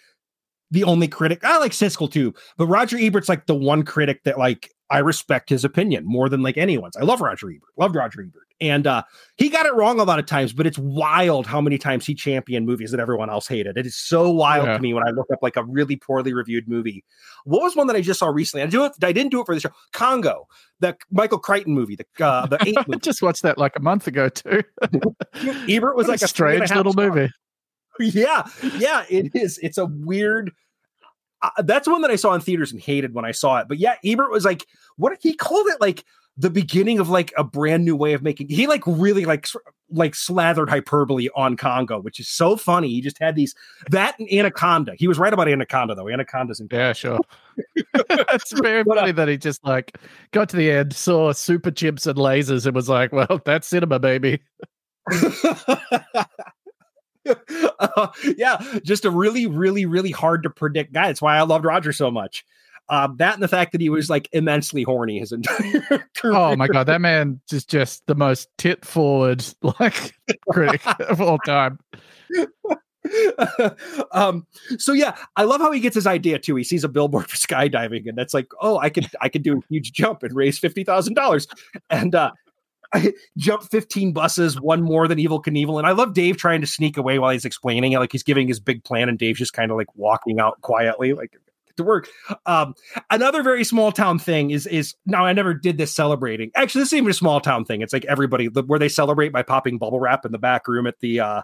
the 0.71 0.83
only 0.83 1.07
critic. 1.07 1.43
I 1.43 1.57
like 1.59 1.71
Siskel 1.71 2.11
too, 2.11 2.33
but 2.57 2.67
Roger 2.67 2.97
Ebert's 2.99 3.29
like 3.29 3.45
the 3.47 3.55
one 3.55 3.83
critic 3.83 4.23
that 4.23 4.37
like 4.37 4.69
I 4.91 4.99
respect 4.99 5.49
his 5.49 5.63
opinion 5.63 6.03
more 6.05 6.29
than 6.29 6.41
like 6.41 6.57
anyone's. 6.57 6.97
I 6.97 7.03
love 7.03 7.21
Roger 7.21 7.47
Ebert. 7.49 7.61
Loved 7.77 7.95
Roger 7.95 8.21
Ebert. 8.21 8.43
And 8.61 8.85
uh 8.87 9.03
he 9.37 9.47
got 9.49 9.65
it 9.65 9.73
wrong 9.73 9.99
a 9.99 10.03
lot 10.03 10.19
of 10.19 10.25
times, 10.25 10.51
but 10.51 10.67
it's 10.67 10.77
wild 10.77 11.47
how 11.47 11.61
many 11.61 11.77
times 11.77 12.05
he 12.05 12.13
championed 12.13 12.65
movies 12.65 12.91
that 12.91 12.99
everyone 12.99 13.29
else 13.29 13.47
hated. 13.47 13.77
It 13.77 13.85
is 13.85 13.95
so 13.95 14.29
wild 14.31 14.65
Yeah. 14.67 14.73
to 14.73 14.79
me 14.81 14.93
when 14.93 15.07
I 15.07 15.11
look 15.11 15.27
up 15.31 15.39
like 15.41 15.55
a 15.55 15.63
really 15.63 15.95
poorly 15.95 16.33
reviewed 16.33 16.67
movie. 16.67 17.03
What 17.45 17.61
was 17.61 17.75
one 17.75 17.87
that 17.87 17.95
I 17.95 18.01
just 18.01 18.19
saw 18.19 18.27
recently? 18.27 18.63
I 18.63 18.65
do 18.65 18.83
it. 18.83 18.91
I 19.01 19.11
didn't 19.13 19.31
do 19.31 19.39
it 19.41 19.45
for 19.45 19.55
the 19.55 19.61
show. 19.61 19.69
Congo, 19.93 20.47
the 20.81 20.97
Michael 21.11 21.39
Crichton 21.39 21.73
movie, 21.73 21.95
the 21.95 22.25
uh, 22.25 22.47
the 22.47 22.57
eight 22.67 22.77
I 22.77 22.97
just 22.97 23.21
watched 23.21 23.43
that 23.43 23.57
like 23.57 23.75
a 23.77 23.81
month 23.81 24.07
ago 24.07 24.27
too. 24.27 24.63
Ebert 25.69 25.95
was 25.95 26.07
What 26.07 26.13
like 26.13 26.21
a 26.21 26.25
a 26.25 26.27
three 26.27 26.55
and 26.55 26.63
a 26.63 26.67
strange 26.67 26.77
little 26.77 26.91
star. 26.93 27.09
movie. 27.09 27.29
Yeah 27.99 28.47
yeah 28.77 29.05
it 29.09 29.35
is. 29.35 29.59
It's 29.61 29.77
a 29.77 29.85
weird 29.85 30.51
uh, 31.41 31.49
that's 31.63 31.87
one 31.87 32.01
that 32.01 32.11
i 32.11 32.17
saw 32.17 32.33
in 32.33 32.41
theaters 32.41 32.71
and 32.71 32.81
hated 32.81 33.13
when 33.13 33.23
i 33.23 33.31
saw 33.31 33.59
it 33.59 33.67
but 33.69 33.77
yeah 33.77 33.95
ebert 34.03 34.29
was 34.29 34.43
like 34.43 34.65
what 34.97 35.17
he 35.21 35.33
called 35.33 35.67
it 35.67 35.79
like 35.79 36.03
the 36.35 36.49
beginning 36.49 36.99
of 36.99 37.09
like 37.09 37.33
a 37.37 37.43
brand 37.43 37.83
new 37.85 37.95
way 37.95 38.13
of 38.13 38.21
making 38.21 38.47
he 38.49 38.65
like 38.67 38.83
really 38.85 39.25
like 39.25 39.45
like 39.91 40.15
slathered 40.15 40.69
hyperbole 40.69 41.27
on 41.35 41.57
congo 41.57 41.99
which 41.99 42.19
is 42.19 42.27
so 42.29 42.55
funny. 42.55 42.89
He 42.89 43.01
just 43.01 43.17
had 43.19 43.35
these 43.35 43.55
that 43.89 44.17
and 44.19 44.31
anaconda. 44.31 44.93
He 44.97 45.07
was 45.07 45.17
right 45.19 45.33
about 45.33 45.49
anaconda 45.49 45.95
though. 45.95 46.07
Anaconda's 46.07 46.59
in 46.59 46.67
Yeah, 46.71 46.93
sure. 46.93 47.19
it's 47.75 48.51
very 48.61 48.83
But, 48.83 48.97
uh, 48.97 49.01
funny 49.01 49.11
that 49.13 49.27
he 49.27 49.37
just 49.37 49.65
like 49.65 49.97
got 50.31 50.47
to 50.49 50.55
the 50.57 50.71
end, 50.71 50.93
saw 50.93 51.31
super 51.33 51.71
chips 51.71 52.05
and 52.05 52.17
lasers, 52.17 52.65
and 52.65 52.75
was 52.75 52.87
like, 52.87 53.11
"Well, 53.11 53.41
that's 53.43 53.67
cinema, 53.67 53.99
baby." 53.99 54.41
Uh, 57.79 58.07
yeah, 58.37 58.61
just 58.83 59.05
a 59.05 59.11
really, 59.11 59.47
really, 59.47 59.85
really 59.85 60.11
hard 60.11 60.43
to 60.43 60.49
predict 60.49 60.93
guy. 60.93 61.07
That's 61.07 61.21
why 61.21 61.37
I 61.37 61.41
loved 61.41 61.65
Roger 61.65 61.93
so 61.93 62.11
much. 62.11 62.45
Um, 62.89 63.17
that 63.17 63.35
and 63.35 63.43
the 63.43 63.47
fact 63.47 63.71
that 63.73 63.81
he 63.81 63.89
was 63.89 64.09
like 64.09 64.27
immensely 64.31 64.81
horny 64.83 65.19
his 65.19 65.31
entire 65.31 66.07
career. 66.15 66.35
Oh 66.35 66.55
my 66.55 66.67
god, 66.67 66.87
that 66.87 67.01
man 67.01 67.39
is 67.51 67.65
just 67.65 68.05
the 68.07 68.15
most 68.15 68.49
tit 68.57 68.83
forward 68.83 69.45
like 69.79 70.15
critic 70.49 70.81
of 71.01 71.21
all 71.21 71.37
time. 71.39 71.79
um 74.11 74.45
so 74.77 74.91
yeah 74.91 75.15
i 75.37 75.43
love 75.43 75.61
how 75.61 75.71
he 75.71 75.79
gets 75.79 75.95
his 75.95 76.05
idea 76.05 76.37
too 76.37 76.55
he 76.55 76.65
sees 76.65 76.83
a 76.83 76.89
billboard 76.89 77.27
for 77.27 77.37
skydiving 77.37 78.07
and 78.07 78.17
that's 78.17 78.33
like 78.33 78.47
oh 78.59 78.77
i 78.79 78.89
could 78.89 79.07
i 79.21 79.29
could 79.29 79.41
do 79.41 79.57
a 79.57 79.61
huge 79.69 79.93
jump 79.93 80.21
and 80.21 80.35
raise 80.35 80.59
$50000 80.59 81.47
and 81.89 82.13
uh 82.13 82.29
I 82.93 83.13
jump 83.37 83.63
15 83.63 84.13
buses, 84.13 84.59
one 84.59 84.81
more 84.81 85.07
than 85.07 85.19
Evel 85.19 85.43
Knievel. 85.43 85.77
And 85.77 85.85
I 85.87 85.91
love 85.91 86.13
Dave 86.13 86.37
trying 86.37 86.61
to 86.61 86.67
sneak 86.67 86.97
away 86.97 87.19
while 87.19 87.31
he's 87.31 87.45
explaining 87.45 87.91
it. 87.91 87.99
Like 87.99 88.11
he's 88.11 88.23
giving 88.23 88.47
his 88.47 88.59
big 88.59 88.83
plan, 88.83 89.09
and 89.09 89.17
Dave's 89.19 89.37
just 89.39 89.53
kind 89.53 89.69
of 89.71 89.77
like 89.77 89.93
walking 89.95 90.39
out 90.39 90.59
quietly, 90.61 91.13
like 91.13 91.37
to 91.77 91.83
work. 91.83 92.09
Um, 92.45 92.73
another 93.09 93.41
very 93.43 93.63
small 93.63 93.91
town 93.91 94.19
thing 94.19 94.51
is 94.51 94.65
is 94.67 94.95
now 95.05 95.25
I 95.25 95.33
never 95.33 95.53
did 95.53 95.77
this 95.77 95.95
celebrating. 95.95 96.51
Actually, 96.55 96.81
this 96.81 96.89
isn't 96.89 96.97
even 96.97 97.11
a 97.11 97.13
small 97.13 97.39
town 97.39 97.63
thing. 97.63 97.81
It's 97.81 97.93
like 97.93 98.05
everybody 98.05 98.47
the- 98.49 98.63
where 98.63 98.79
they 98.79 98.89
celebrate 98.89 99.29
by 99.29 99.43
popping 99.43 99.77
bubble 99.77 99.99
wrap 99.99 100.25
in 100.25 100.31
the 100.31 100.39
back 100.39 100.67
room 100.67 100.87
at 100.87 100.95
the 100.99 101.19
uh 101.19 101.41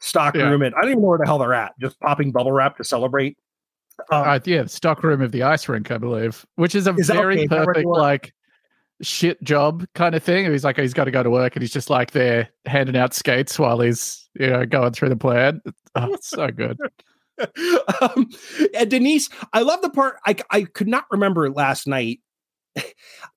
stock 0.00 0.34
Yeah. 0.34 0.48
room. 0.50 0.60
And 0.62 0.74
I 0.74 0.82
don't 0.82 0.90
even 0.90 1.02
know 1.02 1.08
where 1.08 1.18
the 1.18 1.24
hell 1.26 1.38
they're 1.38 1.54
at, 1.54 1.72
just 1.80 1.98
popping 2.00 2.30
bubble 2.30 2.52
wrap 2.52 2.76
to 2.76 2.84
celebrate. 2.84 3.36
Um, 4.12 4.28
Uh, 4.28 4.38
yeah, 4.44 4.62
the 4.64 4.68
stock 4.68 5.02
room 5.02 5.22
of 5.22 5.32
the 5.32 5.42
ice 5.44 5.68
rink, 5.68 5.90
I 5.90 5.98
believe, 5.98 6.44
which 6.56 6.74
is 6.74 6.86
a 6.86 6.94
Is 6.94 7.08
okay? 7.10 7.18
very 7.18 7.42
Is 7.44 7.50
where 7.50 7.64
perfect 7.64 7.86
like 7.86 8.34
shit 9.04 9.42
job 9.42 9.86
kind 9.94 10.14
of 10.14 10.22
thing. 10.22 10.50
He's 10.50 10.64
like, 10.64 10.78
he's 10.78 10.94
got 10.94 11.04
to 11.04 11.10
go 11.10 11.22
to 11.22 11.30
work, 11.30 11.54
and 11.56 11.62
he's 11.62 11.72
just 11.72 11.90
like 11.90 12.12
there 12.12 12.48
handing 12.66 12.96
out 12.96 13.14
skates 13.14 13.58
while 13.58 13.80
he's 13.80 14.28
you 14.34 14.48
know 14.48 14.66
going 14.66 14.92
through 14.92 15.10
the 15.10 15.16
plan. 15.16 15.60
Oh, 15.96 16.12
it's 16.12 16.28
so 16.28 16.48
good. 16.48 16.76
um, 18.00 18.28
and 18.74 18.90
Denise, 18.90 19.28
I 19.52 19.62
love 19.62 19.80
the 19.80 19.90
part 19.90 20.16
I, 20.26 20.34
I 20.50 20.62
could 20.62 20.88
not 20.88 21.04
remember 21.12 21.50
last 21.50 21.86
night. 21.86 22.20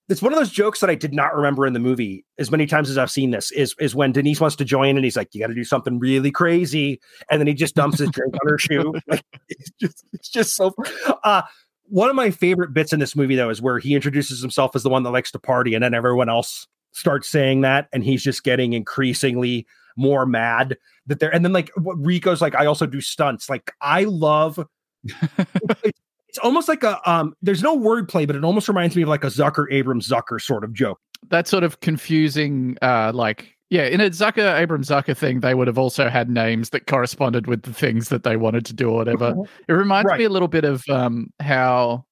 It's 0.08 0.22
one 0.22 0.32
of 0.32 0.38
those 0.38 0.50
jokes 0.50 0.80
that 0.80 0.88
I 0.88 0.94
did 0.94 1.12
not 1.12 1.36
remember 1.36 1.66
in 1.66 1.74
the 1.74 1.78
movie 1.78 2.24
as 2.38 2.50
many 2.50 2.64
times 2.64 2.88
as 2.88 2.96
I've 2.96 3.10
seen 3.10 3.30
this 3.30 3.50
is 3.50 3.74
is 3.78 3.94
when 3.94 4.10
Denise 4.10 4.40
wants 4.40 4.56
to 4.56 4.64
join 4.64 4.96
and 4.96 5.04
he's 5.04 5.18
like, 5.18 5.28
You 5.32 5.40
got 5.42 5.48
to 5.48 5.54
do 5.54 5.64
something 5.64 5.98
really 5.98 6.30
crazy. 6.30 6.98
And 7.30 7.38
then 7.38 7.46
he 7.46 7.52
just 7.52 7.74
dumps 7.74 7.98
his 7.98 8.10
drink 8.10 8.32
on 8.32 8.48
her 8.48 8.56
shoe. 8.56 8.94
Like, 9.06 9.22
it's 9.50 9.70
just, 9.78 10.04
it's 10.14 10.30
just 10.30 10.56
so. 10.56 10.74
Uh, 11.22 11.42
one 11.88 12.10
of 12.10 12.16
my 12.16 12.30
favorite 12.30 12.72
bits 12.72 12.92
in 12.92 13.00
this 13.00 13.16
movie, 13.16 13.36
though, 13.36 13.50
is 13.50 13.62
where 13.62 13.78
he 13.78 13.94
introduces 13.94 14.40
himself 14.40 14.74
as 14.76 14.82
the 14.82 14.90
one 14.90 15.02
that 15.02 15.10
likes 15.10 15.30
to 15.32 15.38
party, 15.38 15.74
and 15.74 15.82
then 15.82 15.94
everyone 15.94 16.28
else 16.28 16.66
starts 16.92 17.28
saying 17.28 17.62
that, 17.62 17.88
and 17.92 18.04
he's 18.04 18.22
just 18.22 18.44
getting 18.44 18.72
increasingly 18.72 19.66
more 19.98 20.24
mad 20.24 20.76
that 21.06 21.18
they're 21.18 21.34
and 21.34 21.44
then 21.44 21.52
like 21.52 21.70
what 21.76 21.96
Rico's 21.98 22.40
like, 22.40 22.54
I 22.54 22.66
also 22.66 22.86
do 22.86 23.00
stunts. 23.00 23.50
Like 23.50 23.72
I 23.82 24.04
love 24.04 24.64
it's, 25.04 26.00
it's 26.28 26.38
almost 26.38 26.68
like 26.68 26.84
a 26.84 27.10
um 27.10 27.34
there's 27.42 27.62
no 27.62 27.76
wordplay, 27.76 28.26
but 28.26 28.36
it 28.36 28.44
almost 28.44 28.68
reminds 28.68 28.94
me 28.96 29.02
of 29.02 29.08
like 29.08 29.24
a 29.24 29.28
Zucker 29.28 29.66
Abrams 29.70 30.08
Zucker 30.08 30.40
sort 30.40 30.64
of 30.64 30.72
joke. 30.72 31.00
that 31.30 31.48
sort 31.48 31.64
of 31.64 31.80
confusing 31.80 32.78
uh 32.80 33.10
like 33.12 33.57
yeah 33.70 33.84
in 33.84 34.00
a 34.00 34.10
zucker 34.10 34.60
abram 34.62 34.82
zucker 34.82 35.16
thing 35.16 35.40
they 35.40 35.54
would 35.54 35.66
have 35.66 35.78
also 35.78 36.08
had 36.08 36.30
names 36.30 36.70
that 36.70 36.86
corresponded 36.86 37.46
with 37.46 37.62
the 37.62 37.72
things 37.72 38.08
that 38.08 38.22
they 38.24 38.36
wanted 38.36 38.64
to 38.66 38.72
do 38.74 38.88
or 38.90 38.94
whatever. 38.96 39.34
It 39.68 39.72
reminds 39.72 40.08
Right. 40.08 40.18
me 40.18 40.24
a 40.24 40.30
little 40.30 40.48
bit 40.48 40.64
of 40.64 40.82
um 40.88 41.30
how 41.40 42.04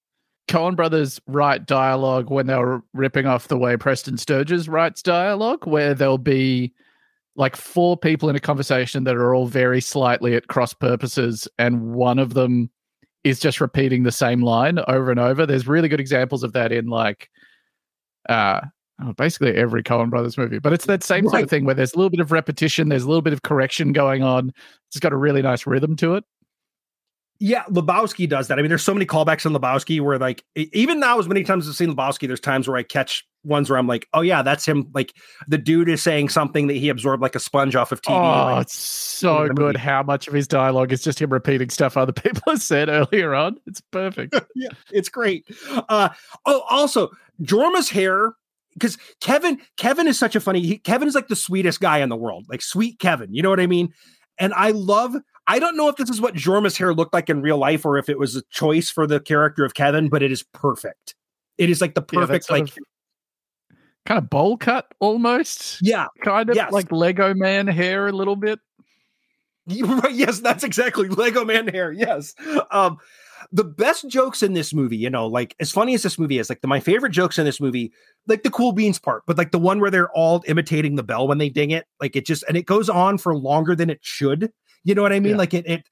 coen 0.49 0.77
brothers 0.77 1.21
write 1.27 1.66
dialogue 1.66 2.31
when 2.31 2.47
they 2.47 2.55
were 2.57 2.83
ripping 2.92 3.27
off 3.27 3.49
the 3.49 3.59
way 3.59 3.77
preston 3.77 4.16
sturges 4.16 4.69
writes 4.69 5.03
dialogue 5.03 5.66
where 5.66 5.92
there'll 5.95 6.19
be 6.19 6.73
like 7.35 7.57
four 7.57 7.97
people 7.97 8.29
in 8.31 8.37
a 8.37 8.40
conversation 8.40 9.05
that 9.05 9.16
are 9.16 9.35
all 9.35 9.47
very 9.47 9.81
slightly 9.81 10.35
at 10.35 10.47
cross 10.49 10.73
purposes 10.73 11.49
and 11.59 11.92
one 11.95 12.19
of 12.19 12.35
them 12.35 12.71
is 13.25 13.40
just 13.40 13.61
repeating 13.61 14.05
the 14.05 14.12
same 14.12 14.40
line 14.40 14.79
over 14.87 15.11
and 15.11 15.19
over. 15.19 15.45
There's 15.45 15.66
really 15.66 15.88
good 15.88 15.99
examples 16.01 16.42
of 16.45 16.53
that 16.53 16.71
in 16.71 16.87
like 16.87 17.29
uh 18.29 18.61
oh, 19.03 19.13
basically 19.13 19.55
every 19.55 19.83
Coen 19.83 20.11
Brothers 20.11 20.39
movie. 20.39 20.59
But 20.59 20.73
it's 20.73 20.87
that 20.87 21.03
same 21.03 21.29
sort 21.29 21.43
of 21.43 21.51
thing 21.51 21.65
where 21.65 21.75
there's 21.75 21.95
a 21.95 21.97
little 21.97 22.11
bit 22.11 22.21
of 22.21 22.33
repetition, 22.33 22.89
there's 22.89 23.05
a 23.05 23.09
little 23.09 23.23
bit 23.23 23.33
of 23.33 23.43
correction 23.43 23.93
going 23.93 24.23
on. 24.23 24.53
It's 24.89 25.01
got 25.01 25.13
a 25.13 25.17
really 25.17 25.43
nice 25.43 25.67
rhythm 25.67 25.97
to 25.97 26.15
it. 26.15 26.25
Yeah, 27.39 27.65
Lebowski 27.65 28.27
does 28.29 28.49
that. 28.49 28.59
I 28.59 28.63
mean, 28.63 28.71
there's 28.71 28.83
so 28.83 28.95
many 28.95 29.05
callbacks 29.05 29.45
in 29.45 29.53
Lebowski 29.53 30.01
where 30.01 30.19
like 30.19 30.43
even 30.55 30.99
now, 30.99 31.19
as 31.19 31.29
many 31.29 31.45
times 31.45 31.67
as 31.67 31.73
I've 31.73 31.77
seen 31.77 31.95
Lebowski, 31.95 32.27
there's 32.27 32.41
times 32.41 32.67
where 32.67 32.79
I 32.79 32.83
catch 32.83 33.27
ones 33.45 33.69
where 33.69 33.79
I'm 33.79 33.87
like, 33.87 34.09
oh 34.15 34.23
yeah, 34.23 34.43
that's 34.43 34.67
him. 34.67 34.91
Like 34.95 35.15
the 35.47 35.59
dude 35.59 35.91
is 35.91 36.03
saying 36.03 36.31
something 36.31 36.67
that 36.69 36.75
he 36.75 36.89
absorbed 36.89 37.23
like 37.23 37.35
a 37.35 37.41
sponge 37.41 37.77
off 37.77 37.93
of 37.93 38.01
TV. 38.01 38.15
Oh, 38.15 38.55
like, 38.55 38.63
it's 38.63 38.79
so 38.79 39.49
good 39.49 39.77
how 39.77 40.03
much 40.03 40.29
of 40.29 40.35
his 40.35 40.49
dialogue 40.49 40.93
is 40.93 41.03
just 41.03 41.21
him 41.21 41.31
repeating 41.31 41.69
stuff 41.69 41.97
other 41.97 42.13
people 42.13 42.43
have 42.47 42.63
said 42.63 42.89
earlier 42.89 43.35
on. 43.35 43.59
It's 43.67 43.83
perfect. 43.83 44.35
yeah, 44.55 44.71
it's 44.91 45.11
great. 45.11 45.47
Uh, 45.71 46.09
oh, 46.47 46.63
also 46.71 47.11
Jorma's 47.43 47.91
hair 47.91 48.35
because 48.77 48.99
Kevin 49.21 49.59
Kevin 49.77 50.07
is 50.07 50.19
such 50.19 50.37
a 50.37 50.41
funny. 50.41 50.61
He, 50.61 50.79
Kevin 50.79 51.09
is 51.09 51.15
like 51.15 51.29
the 51.29 51.37
sweetest 51.37 51.81
guy 51.81 51.99
in 51.99 52.09
the 52.09 52.17
world, 52.17 52.47
like 52.49 52.62
sweet 52.62 52.99
Kevin. 52.99 53.33
You 53.35 53.43
know 53.43 53.51
what 53.51 53.61
I 53.61 53.67
mean? 53.67 53.93
And 54.39 54.53
I 54.55 54.71
love. 54.71 55.17
I 55.49 55.59
don't 55.61 55.77
know 55.77 55.89
if 55.89 55.95
this 55.97 56.11
is 56.11 56.21
what 56.21 56.35
Jorma's 56.35 56.77
hair 56.77 56.93
looked 56.93 57.15
like 57.15 57.31
in 57.31 57.41
real 57.41 57.57
life 57.59 57.85
or 57.87 57.99
if 57.99 58.09
it 58.09 58.19
was 58.19 58.35
a 58.35 58.43
choice 58.51 58.91
for 58.91 59.07
the 59.07 59.21
character 59.21 59.65
of 59.65 59.75
Kevin, 59.75 60.09
but 60.09 60.23
it 60.23 60.33
is 60.33 60.43
perfect. 60.53 61.15
It 61.57 61.71
is 61.71 61.81
like 61.81 61.95
the 61.95 62.03
perfect, 62.03 62.47
sort 62.47 62.61
like 62.61 62.69
of 62.71 62.79
kind 64.07 64.19
of 64.19 64.29
bowl 64.29 64.57
cut 64.57 64.87
almost. 64.99 65.79
yeah, 65.83 66.07
Kind 66.25 66.51
of 66.51 66.57
Yes. 66.57 66.73
like 66.73 66.91
Lego 66.91 67.33
man 67.33 67.67
hair 67.69 68.09
a 68.09 68.12
little 68.12 68.37
bit. 68.37 68.59
Yes, 69.69 70.41
that's 70.41 70.62
exactly 70.65 71.09
Lego 71.09 71.45
Man 71.45 71.67
hair. 71.67 71.91
Yes. 71.93 72.35
Um, 72.71 72.99
the 73.53 73.64
best 73.64 74.09
jokes 74.09 74.42
in 74.42 74.55
this 74.55 74.72
movie, 74.72 74.96
you 74.96 75.11
know, 75.11 75.27
like 75.27 75.55
as 75.61 75.70
funny 75.70 75.94
as 75.94 76.03
this 76.03 76.18
movie 76.18 76.38
is, 76.38 76.49
like 76.49 76.61
the 76.61 76.68
my 76.68 76.81
favorite 76.81 77.12
jokes 77.12 77.38
in 77.38 77.44
this 77.44 77.61
movie, 77.61 77.92
like 78.27 78.42
the 78.42 78.51
cool 78.51 78.72
beans 78.72 78.99
part, 78.99 79.22
but 79.27 79.38
like 79.38 79.51
the 79.51 79.59
one 79.59 79.81
where 79.81 79.90
they're 79.90 80.11
all 80.11 80.42
imitating 80.46 80.96
the 80.96 81.03
bell 81.03 81.29
when 81.29 81.38
they 81.38 81.49
ding 81.49 81.70
it, 81.70 81.87
like 82.01 82.16
it 82.16 82.27
just 82.27 82.44
and 82.49 82.57
it 82.57 82.66
goes 82.66 82.88
on 82.88 83.18
for 83.18 83.37
longer 83.37 83.75
than 83.75 83.90
it 83.90 84.01
should. 84.03 84.53
You 84.85 84.94
know 84.94 85.03
what 85.03 85.12
I 85.12 85.20
mean? 85.20 85.33
Yeah. 85.33 85.38
Like 85.38 85.55
it 85.55 85.66
it 85.66 85.85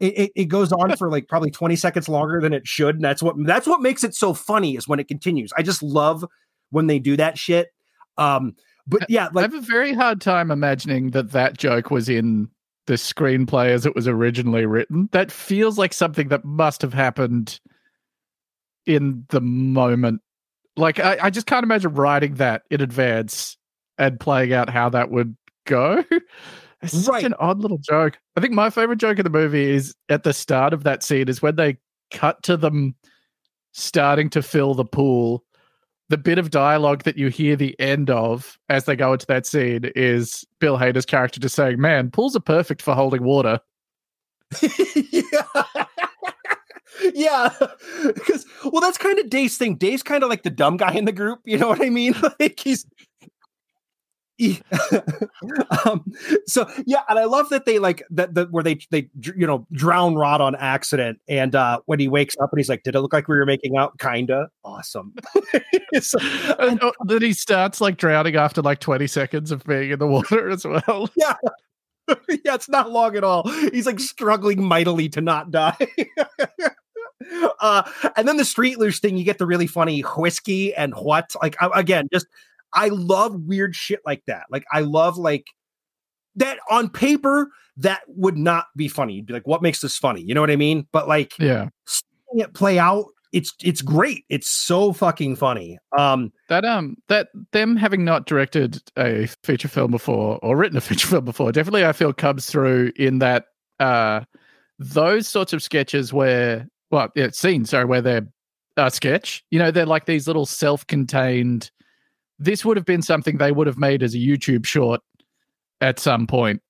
it, 0.00 0.32
it, 0.34 0.44
goes 0.46 0.72
on 0.72 0.96
for 0.96 1.10
like 1.10 1.28
probably 1.28 1.50
20 1.50 1.76
seconds 1.76 2.08
longer 2.08 2.40
than 2.40 2.54
it 2.54 2.66
should. 2.66 2.94
And 2.94 3.04
that's 3.04 3.22
what 3.22 3.36
that's 3.44 3.66
what 3.66 3.82
makes 3.82 4.02
it 4.02 4.14
so 4.14 4.32
funny 4.32 4.76
is 4.76 4.88
when 4.88 4.98
it 4.98 5.08
continues. 5.08 5.52
I 5.58 5.62
just 5.62 5.82
love 5.82 6.24
when 6.70 6.86
they 6.86 6.98
do 6.98 7.18
that 7.18 7.36
shit. 7.36 7.68
Um, 8.16 8.54
but 8.86 9.04
yeah, 9.08 9.28
I 9.36 9.42
have 9.42 9.54
a 9.54 9.60
very 9.60 9.92
hard 9.92 10.20
time 10.20 10.50
imagining 10.50 11.10
that 11.10 11.32
that 11.32 11.58
joke 11.58 11.90
was 11.90 12.08
in 12.08 12.48
the 12.90 12.96
screenplay 12.96 13.68
as 13.68 13.86
it 13.86 13.94
was 13.94 14.08
originally 14.08 14.66
written. 14.66 15.08
That 15.12 15.30
feels 15.30 15.78
like 15.78 15.92
something 15.92 16.26
that 16.26 16.44
must 16.44 16.82
have 16.82 16.92
happened 16.92 17.60
in 18.84 19.24
the 19.28 19.40
moment. 19.40 20.22
Like, 20.76 20.98
I, 20.98 21.16
I 21.22 21.30
just 21.30 21.46
can't 21.46 21.62
imagine 21.62 21.94
writing 21.94 22.34
that 22.34 22.62
in 22.68 22.80
advance 22.80 23.56
and 23.96 24.18
playing 24.18 24.52
out 24.52 24.68
how 24.68 24.88
that 24.88 25.10
would 25.10 25.36
go. 25.66 26.04
It's 26.82 26.94
such 27.04 27.12
Right. 27.12 27.24
an 27.24 27.34
odd 27.38 27.58
little 27.60 27.76
joke. 27.76 28.18
I 28.36 28.40
think 28.40 28.54
my 28.54 28.70
favorite 28.70 28.96
joke 28.96 29.18
in 29.18 29.24
the 29.24 29.28
movie 29.28 29.70
is 29.70 29.94
at 30.08 30.22
the 30.22 30.32
start 30.32 30.72
of 30.72 30.82
that 30.84 31.02
scene 31.02 31.28
is 31.28 31.42
when 31.42 31.56
they 31.56 31.76
cut 32.10 32.42
to 32.44 32.56
them 32.56 32.94
starting 33.72 34.30
to 34.30 34.40
fill 34.40 34.72
the 34.72 34.86
pool 34.86 35.44
the 36.10 36.18
bit 36.18 36.38
of 36.38 36.50
dialogue 36.50 37.04
that 37.04 37.16
you 37.16 37.28
hear 37.28 37.54
the 37.54 37.78
end 37.78 38.10
of 38.10 38.58
as 38.68 38.84
they 38.84 38.96
go 38.96 39.12
into 39.12 39.26
that 39.26 39.46
scene 39.46 39.90
is 39.94 40.44
Bill 40.58 40.76
Hader's 40.76 41.06
character 41.06 41.38
just 41.40 41.54
saying, 41.54 41.80
"Man, 41.80 42.10
pools 42.10 42.36
are 42.36 42.40
perfect 42.40 42.82
for 42.82 42.94
holding 42.94 43.22
water." 43.22 43.60
yeah. 45.12 45.62
yeah, 47.14 47.54
because 48.04 48.44
well, 48.64 48.80
that's 48.80 48.98
kind 48.98 49.20
of 49.20 49.30
Dave's 49.30 49.56
thing. 49.56 49.76
Dave's 49.76 50.02
kind 50.02 50.24
of 50.24 50.28
like 50.28 50.42
the 50.42 50.50
dumb 50.50 50.76
guy 50.76 50.92
in 50.92 51.04
the 51.04 51.12
group. 51.12 51.40
You 51.44 51.58
know 51.58 51.68
what 51.68 51.82
I 51.82 51.88
mean? 51.88 52.14
Like 52.40 52.58
he's. 52.58 52.84
um, 55.84 56.04
so 56.46 56.66
yeah, 56.86 57.02
and 57.08 57.18
I 57.18 57.24
love 57.24 57.48
that 57.50 57.64
they 57.66 57.78
like 57.78 58.02
that 58.10 58.34
that 58.34 58.50
where 58.50 58.64
they 58.64 58.78
they 58.90 59.08
you 59.36 59.46
know 59.46 59.66
drown 59.72 60.14
Rod 60.14 60.40
on 60.40 60.54
accident, 60.56 61.18
and 61.28 61.54
uh 61.54 61.80
when 61.86 61.98
he 62.00 62.08
wakes 62.08 62.36
up 62.40 62.50
and 62.52 62.58
he's 62.58 62.68
like, 62.68 62.82
"Did 62.82 62.94
it 62.94 63.00
look 63.00 63.12
like 63.12 63.28
we 63.28 63.36
were 63.36 63.46
making 63.46 63.76
out?" 63.76 63.98
Kinda 63.98 64.48
awesome. 64.64 65.14
So- 66.00 66.18
And, 66.60 66.78
oh, 66.82 66.92
then 67.06 67.20
he 67.20 67.32
starts 67.32 67.80
like 67.80 67.96
drowning 67.96 68.36
after 68.36 68.62
like 68.62 68.78
20 68.78 69.08
seconds 69.08 69.50
of 69.50 69.64
being 69.64 69.90
in 69.90 69.98
the 69.98 70.06
water 70.06 70.48
as 70.48 70.64
well. 70.64 71.10
yeah, 71.16 71.34
yeah, 72.28 72.54
it's 72.54 72.68
not 72.68 72.90
long 72.92 73.16
at 73.16 73.24
all. 73.24 73.48
He's 73.72 73.86
like 73.86 73.98
struggling 74.00 74.62
mightily 74.62 75.08
to 75.10 75.20
not 75.20 75.50
die. 75.50 75.76
uh, 77.60 77.82
and 78.16 78.26
then 78.26 78.36
the 78.36 78.44
street 78.44 78.78
loose 78.78 78.98
thing, 79.00 79.16
you 79.16 79.24
get 79.24 79.38
the 79.38 79.46
really 79.46 79.66
funny 79.66 80.00
whiskey 80.16 80.74
and 80.74 80.94
what? 80.94 81.34
Like 81.42 81.56
again, 81.74 82.08
just 82.12 82.26
I 82.74 82.88
love 82.88 83.34
weird 83.42 83.74
shit 83.74 84.00
like 84.06 84.22
that. 84.26 84.44
Like 84.50 84.64
I 84.72 84.80
love 84.80 85.16
like 85.18 85.46
that 86.36 86.58
on 86.70 86.88
paper 86.88 87.48
that 87.76 88.02
would 88.08 88.36
not 88.36 88.66
be 88.76 88.88
funny. 88.88 89.14
You'd 89.14 89.26
be 89.26 89.32
like, 89.32 89.46
what 89.46 89.62
makes 89.62 89.80
this 89.80 89.96
funny? 89.96 90.20
You 90.22 90.34
know 90.34 90.40
what 90.40 90.50
I 90.50 90.56
mean? 90.56 90.86
But 90.92 91.08
like 91.08 91.32
Yeah. 91.38 91.68
seeing 91.86 92.40
it 92.44 92.54
play 92.54 92.78
out, 92.78 93.06
it's 93.32 93.52
it's 93.62 93.80
great. 93.82 94.24
It's 94.28 94.48
so 94.48 94.92
fucking 94.92 95.36
funny. 95.36 95.78
Um, 95.96 96.32
That 96.48 96.64
um 96.64 96.96
that 97.08 97.28
them 97.52 97.76
having 97.76 98.04
not 98.04 98.26
directed 98.26 98.82
a 98.96 99.28
feature 99.44 99.68
film 99.68 99.90
before 99.92 100.38
or 100.42 100.56
written 100.56 100.76
a 100.76 100.80
feature 100.88 101.08
film 101.08 101.24
before 101.24 101.52
definitely 101.52 101.84
I 101.84 101.92
feel 101.92 102.12
comes 102.12 102.46
through 102.46 102.92
in 102.96 103.18
that 103.20 103.46
uh 103.78 104.22
those 104.78 105.28
sorts 105.28 105.52
of 105.52 105.62
sketches 105.62 106.12
where 106.12 106.68
well 106.90 107.08
yeah 107.14 107.28
scenes 107.32 107.70
sorry 107.70 107.84
where 107.84 108.00
they're 108.02 108.26
uh, 108.76 108.88
sketch 108.88 109.44
you 109.50 109.58
know 109.58 109.70
they're 109.70 109.84
like 109.84 110.06
these 110.06 110.26
little 110.26 110.46
self-contained 110.46 111.70
this 112.40 112.64
would 112.64 112.76
have 112.76 112.86
been 112.86 113.02
something 113.02 113.36
they 113.36 113.52
would 113.52 113.68
have 113.68 113.78
made 113.78 114.02
as 114.02 114.14
a 114.14 114.18
YouTube 114.18 114.66
short 114.66 115.00
at 115.80 115.98
some 115.98 116.26
point 116.26 116.60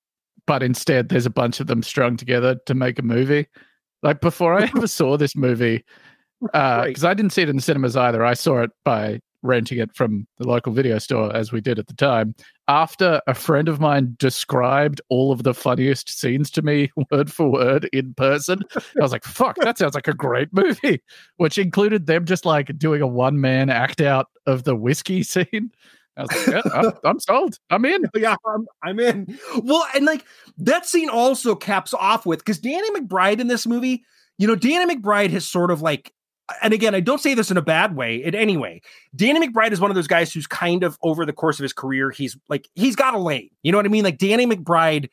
but 0.46 0.62
instead 0.62 1.08
there's 1.08 1.26
a 1.26 1.30
bunch 1.30 1.60
of 1.60 1.66
them 1.66 1.82
strung 1.82 2.16
together 2.16 2.56
to 2.66 2.74
make 2.74 2.98
a 2.98 3.02
movie 3.02 3.46
like 4.02 4.20
before 4.20 4.54
I 4.54 4.64
ever 4.76 4.86
saw 4.86 5.16
this 5.16 5.34
movie 5.34 5.84
uh, 6.54 6.86
because 6.86 7.04
I 7.04 7.14
didn't 7.14 7.32
see 7.32 7.42
it 7.42 7.48
in 7.48 7.56
the 7.56 7.62
cinemas 7.62 7.96
either. 7.96 8.24
I 8.24 8.34
saw 8.34 8.62
it 8.62 8.70
by 8.84 9.20
renting 9.43 9.78
it 9.78 9.95
from 9.95 10.26
the 10.38 10.47
local 10.47 10.72
video 10.72 10.99
store, 10.99 11.34
as 11.34 11.53
we 11.53 11.61
did 11.61 11.78
at 11.78 11.86
the 11.86 11.95
time. 11.95 12.34
After 12.68 13.20
a 13.26 13.34
friend 13.34 13.68
of 13.68 13.80
mine 13.80 14.14
described 14.18 15.01
all 15.09 15.32
of 15.32 15.43
the 15.43 15.55
funniest 15.55 16.09
scenes 16.09 16.51
to 16.53 16.62
me, 16.62 16.91
word 17.11 17.32
for 17.32 17.51
word, 17.51 17.88
in 17.93 18.14
person, 18.14 18.61
I 18.76 19.03
was 19.03 19.12
like, 19.12 19.24
"Fuck, 19.24 19.57
that 19.57 19.78
sounds 19.78 19.95
like 19.95 20.09
a 20.09 20.14
great 20.14 20.53
movie." 20.53 21.03
Which 21.36 21.59
included 21.59 22.07
them 22.07 22.24
just 22.24 22.45
like 22.45 22.78
doing 22.78 23.03
a 23.03 23.07
one 23.07 23.41
man 23.41 23.70
act 23.70 24.01
out 24.01 24.28
of 24.47 24.64
the 24.64 24.76
whiskey 24.76 25.22
scene. 25.24 25.70
I 26.16 26.22
was 26.22 26.32
like, 26.32 26.47
yeah, 26.49 26.72
I'm, 26.74 26.93
I'm 27.05 27.20
sold. 27.20 27.59
I'm 27.70 27.84
in. 27.84 28.05
yeah, 28.14 28.36
I'm, 28.47 28.66
I'm 28.82 29.01
in. 29.01 29.38
Well, 29.62 29.86
and 29.95 30.05
like 30.05 30.24
that 30.59 30.86
scene 30.86 31.09
also 31.09 31.55
caps 31.55 31.95
off 31.95 32.26
with 32.26 32.41
because 32.41 32.59
Danny 32.59 32.91
McBride 32.91 33.41
in 33.41 33.47
this 33.47 33.66
movie, 33.66 34.05
you 34.38 34.47
know, 34.47 34.57
Danny 34.57 34.95
McBride 34.95 35.30
has 35.30 35.47
sort 35.47 35.70
of 35.70 35.82
like, 35.82 36.12
and 36.62 36.72
again, 36.74 36.94
I 36.94 37.01
don't 37.01 37.20
say 37.20 37.34
this 37.34 37.51
in 37.51 37.57
a 37.57 37.62
bad 37.62 37.96
way 37.96 38.16
in 38.16 38.34
any 38.34 38.57
way. 38.57 38.80
Danny 39.14 39.46
McBride 39.46 39.72
is 39.72 39.80
one 39.80 39.90
of 39.90 39.94
those 39.94 40.07
guys 40.09 40.32
who's 40.32 40.46
kind 40.46 40.82
of 40.82 40.98
over 41.03 41.24
the 41.26 41.32
course 41.32 41.59
of 41.59 41.62
his 41.62 41.72
career, 41.72 42.11
he's 42.11 42.36
like, 42.48 42.68
he's 42.74 42.96
got 42.96 43.14
a 43.14 43.18
lane. 43.18 43.51
You 43.62 43.72
know 43.72 43.78
what 43.78 43.86
I 43.86 43.90
mean? 43.90 44.05
Like 44.05 44.18
Danny 44.18 44.46
McBride 44.46 45.09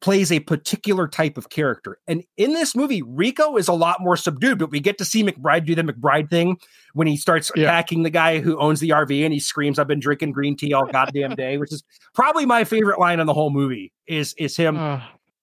plays 0.00 0.30
a 0.30 0.40
particular 0.40 1.08
type 1.08 1.38
of 1.38 1.48
character. 1.48 1.98
And 2.06 2.22
in 2.36 2.52
this 2.52 2.76
movie, 2.76 3.00
Rico 3.00 3.56
is 3.56 3.68
a 3.68 3.72
lot 3.72 4.02
more 4.02 4.18
subdued, 4.18 4.58
but 4.58 4.70
we 4.70 4.78
get 4.78 4.98
to 4.98 5.04
see 5.04 5.24
McBride 5.24 5.64
do 5.64 5.74
the 5.74 5.82
McBride 5.82 6.28
thing 6.28 6.58
when 6.92 7.06
he 7.06 7.16
starts 7.16 7.50
Yeah. 7.56 7.62
attacking 7.64 8.02
the 8.02 8.10
guy 8.10 8.40
who 8.40 8.58
owns 8.58 8.80
the 8.80 8.90
RV 8.90 9.24
and 9.24 9.32
he 9.32 9.40
screams, 9.40 9.78
I've 9.78 9.86
been 9.88 10.00
drinking 10.00 10.32
green 10.32 10.56
tea 10.56 10.74
all 10.74 10.84
goddamn 10.84 11.34
day, 11.36 11.56
which 11.56 11.72
is 11.72 11.82
probably 12.14 12.44
my 12.44 12.64
favorite 12.64 12.98
line 13.00 13.18
in 13.18 13.26
the 13.26 13.32
whole 13.32 13.50
movie 13.50 13.92
is 14.06 14.34
is 14.36 14.56
him. 14.56 14.76
Uh, 14.76 15.00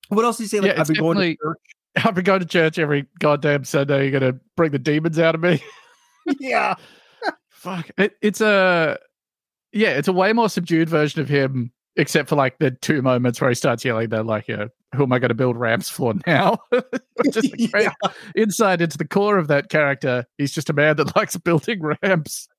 what 0.10 0.26
else 0.26 0.38
did 0.38 0.44
he 0.44 0.48
say? 0.50 0.60
Like, 0.60 0.74
yeah, 0.76 0.82
I've 0.82 0.88
been 0.88 0.98
going 0.98 1.18
to 1.18 1.36
church. 1.42 1.58
I've 2.04 2.16
been 2.16 2.24
going 2.24 2.40
to 2.40 2.46
church 2.46 2.80
every 2.80 3.06
goddamn 3.20 3.64
Sunday. 3.64 4.10
You're 4.10 4.20
gonna 4.20 4.40
bring 4.56 4.72
the 4.72 4.80
demons 4.80 5.20
out 5.20 5.36
of 5.36 5.42
me. 5.42 5.62
yeah. 6.40 6.76
Fuck. 7.50 7.92
It, 7.98 8.14
it's 8.22 8.42
a 8.42 8.98
yeah, 9.72 9.90
it's 9.90 10.08
a 10.08 10.14
way 10.14 10.34
more 10.34 10.50
subdued 10.50 10.90
version 10.90 11.22
of 11.22 11.30
him, 11.30 11.72
except 11.96 12.30
for 12.30 12.36
like 12.36 12.60
the 12.60 12.72
two 12.72 13.02
moments 13.02 13.40
where 13.40 13.50
he 13.50 13.56
starts 13.56 13.86
yelling 13.86 14.10
that 14.10 14.26
like, 14.26 14.48
you 14.48 14.58
know, 14.58 14.68
who 14.96 15.04
am 15.04 15.14
I 15.14 15.20
going 15.20 15.30
to 15.30 15.36
build 15.36 15.58
ramps 15.58 15.90
for 15.90 16.14
now? 16.28 16.58
just 17.32 17.54
a 17.54 17.68
great 17.72 17.90
insight 18.36 18.82
into 18.82 18.98
the 18.98 19.08
core 19.08 19.38
of 19.38 19.48
that 19.48 19.70
character. 19.70 20.26
He's 20.38 20.52
just 20.52 20.70
a 20.70 20.74
man 20.74 20.98
that 20.98 21.16
likes 21.16 21.38
building 21.38 21.82
ramps. 22.02 22.50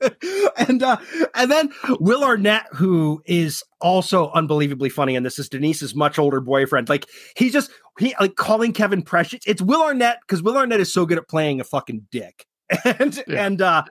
and 0.68 0.82
uh 0.82 0.96
and 1.34 1.50
then 1.50 1.72
Will 2.00 2.24
Arnett, 2.24 2.66
who 2.72 3.22
is 3.26 3.62
also 3.80 4.30
unbelievably 4.32 4.88
funny, 4.90 5.16
and 5.16 5.24
this 5.24 5.38
is 5.38 5.48
Denise's 5.48 5.94
much 5.94 6.18
older 6.18 6.40
boyfriend. 6.40 6.88
Like 6.88 7.06
he's 7.36 7.52
just 7.52 7.70
he 7.98 8.14
like 8.20 8.36
calling 8.36 8.72
Kevin 8.72 9.02
Precious. 9.02 9.40
It's 9.46 9.62
Will 9.62 9.82
Arnett 9.82 10.18
because 10.22 10.42
Will 10.42 10.56
Arnett 10.56 10.80
is 10.80 10.92
so 10.92 11.06
good 11.06 11.18
at 11.18 11.28
playing 11.28 11.60
a 11.60 11.64
fucking 11.64 12.06
dick, 12.10 12.46
and 12.84 13.22
Yeah. 13.26 13.46
and 13.46 13.60
uh 13.62 13.82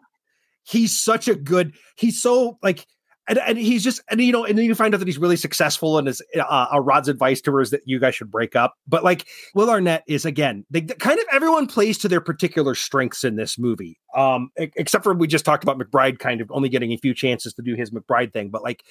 he's 0.63 0.99
such 0.99 1.27
a 1.27 1.35
good. 1.35 1.73
He's 1.97 2.21
so 2.21 2.57
like. 2.63 2.85
And, 3.29 3.37
and 3.37 3.57
he's 3.57 3.83
just 3.83 4.01
and 4.09 4.19
you 4.19 4.33
know 4.33 4.43
and 4.43 4.57
then 4.57 4.65
you 4.65 4.75
find 4.75 4.93
out 4.93 4.97
that 4.97 5.07
he's 5.07 5.17
really 5.17 5.37
successful 5.37 5.97
and 5.97 6.07
his 6.07 6.21
uh, 6.35 6.67
uh, 6.73 6.79
Rod's 6.79 7.07
advice 7.07 7.39
to 7.41 7.51
her 7.51 7.61
is 7.61 7.69
that 7.69 7.81
you 7.85 7.99
guys 7.99 8.15
should 8.15 8.31
break 8.31 8.55
up 8.55 8.73
but 8.87 9.03
like 9.03 9.27
Will 9.53 9.69
Arnett 9.69 10.03
is 10.07 10.25
again 10.25 10.65
they 10.71 10.81
kind 10.81 11.19
of 11.19 11.25
everyone 11.31 11.67
plays 11.67 11.97
to 11.99 12.07
their 12.07 12.21
particular 12.21 12.73
strengths 12.73 13.23
in 13.23 13.35
this 13.35 13.59
movie 13.59 13.99
um 14.15 14.49
except 14.57 15.03
for 15.03 15.13
we 15.13 15.27
just 15.27 15.45
talked 15.45 15.63
about 15.63 15.77
McBride 15.77 16.17
kind 16.17 16.41
of 16.41 16.51
only 16.51 16.69
getting 16.69 16.91
a 16.91 16.97
few 16.97 17.13
chances 17.13 17.53
to 17.53 17.61
do 17.61 17.75
his 17.75 17.91
McBride 17.91 18.33
thing 18.33 18.49
but 18.49 18.63
like 18.63 18.83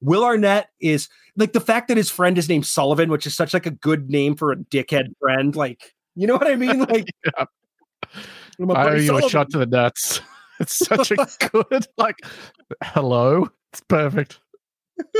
Will 0.00 0.24
Arnett 0.24 0.70
is 0.80 1.08
like 1.36 1.52
the 1.52 1.60
fact 1.60 1.86
that 1.86 1.96
his 1.96 2.10
friend 2.10 2.36
is 2.36 2.48
named 2.48 2.66
Sullivan 2.66 3.10
which 3.10 3.28
is 3.28 3.36
such 3.36 3.54
like 3.54 3.66
a 3.66 3.70
good 3.70 4.10
name 4.10 4.34
for 4.34 4.50
a 4.50 4.56
dickhead 4.56 5.12
friend 5.20 5.54
like 5.54 5.94
you 6.16 6.26
know 6.26 6.34
what 6.34 6.48
I 6.48 6.56
mean 6.56 6.80
like 6.80 7.06
Yeah. 7.24 7.44
I 8.74 8.88
owe 8.88 8.94
you 8.94 9.16
a 9.16 9.28
shot 9.28 9.50
to 9.50 9.58
the 9.58 9.66
nuts. 9.66 10.20
It's 10.60 10.86
such 10.86 11.10
a 11.10 11.16
good 11.52 11.88
like 11.98 12.14
hello. 12.80 13.48
It's 13.74 13.80
perfect. 13.80 14.38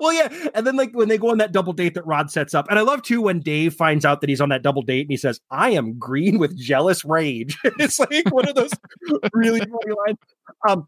well, 0.00 0.12
yeah, 0.12 0.28
and 0.54 0.64
then 0.64 0.76
like 0.76 0.92
when 0.92 1.08
they 1.08 1.18
go 1.18 1.30
on 1.30 1.38
that 1.38 1.50
double 1.50 1.72
date 1.72 1.94
that 1.94 2.06
Rod 2.06 2.30
sets 2.30 2.54
up, 2.54 2.68
and 2.70 2.78
I 2.78 2.82
love 2.82 3.02
too 3.02 3.20
when 3.20 3.40
Dave 3.40 3.74
finds 3.74 4.04
out 4.04 4.20
that 4.20 4.30
he's 4.30 4.40
on 4.40 4.50
that 4.50 4.62
double 4.62 4.82
date 4.82 5.00
and 5.00 5.10
he 5.10 5.16
says, 5.16 5.40
"I 5.50 5.70
am 5.70 5.98
green 5.98 6.38
with 6.38 6.56
jealous 6.56 7.04
rage." 7.04 7.58
it's 7.80 7.98
like 7.98 8.30
one 8.30 8.48
of 8.48 8.54
those 8.54 8.70
really 9.32 9.58
funny 9.58 9.94
lines. 10.06 10.18
Um, 10.68 10.86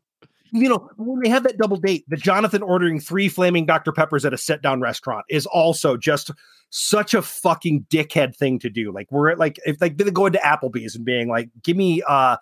you 0.53 0.69
know, 0.69 0.89
when 0.97 1.19
they 1.25 1.29
have 1.29 1.43
that 1.43 1.59
double 1.59 1.77
date, 1.77 2.05
the 2.07 2.17
Jonathan 2.17 2.63
ordering 2.63 3.01
three 3.01 3.29
flaming 3.29 3.67
Dr 3.67 3.91
Peppers 3.91 4.25
at 4.25 4.33
a 4.33 4.39
sit 4.39 4.63
down 4.63 4.81
restaurant 4.81 5.25
is 5.29 5.45
also 5.47 5.97
just 5.97 6.31
such 6.71 7.15
a 7.15 7.23
fucking 7.23 7.87
dickhead 7.91 8.37
thing 8.37 8.61
to 8.61 8.71
do. 8.71 8.93
Like 8.93 9.11
we're 9.11 9.31
at 9.31 9.41
like 9.41 9.59
if 9.67 9.81
like 9.81 9.99
they 9.99 10.09
go 10.13 10.27
into 10.27 10.39
Applebee's 10.39 10.95
and 10.95 11.05
being 11.05 11.27
like, 11.27 11.51
"Give 11.65 11.77
me 11.77 12.01
uh." 12.07 12.37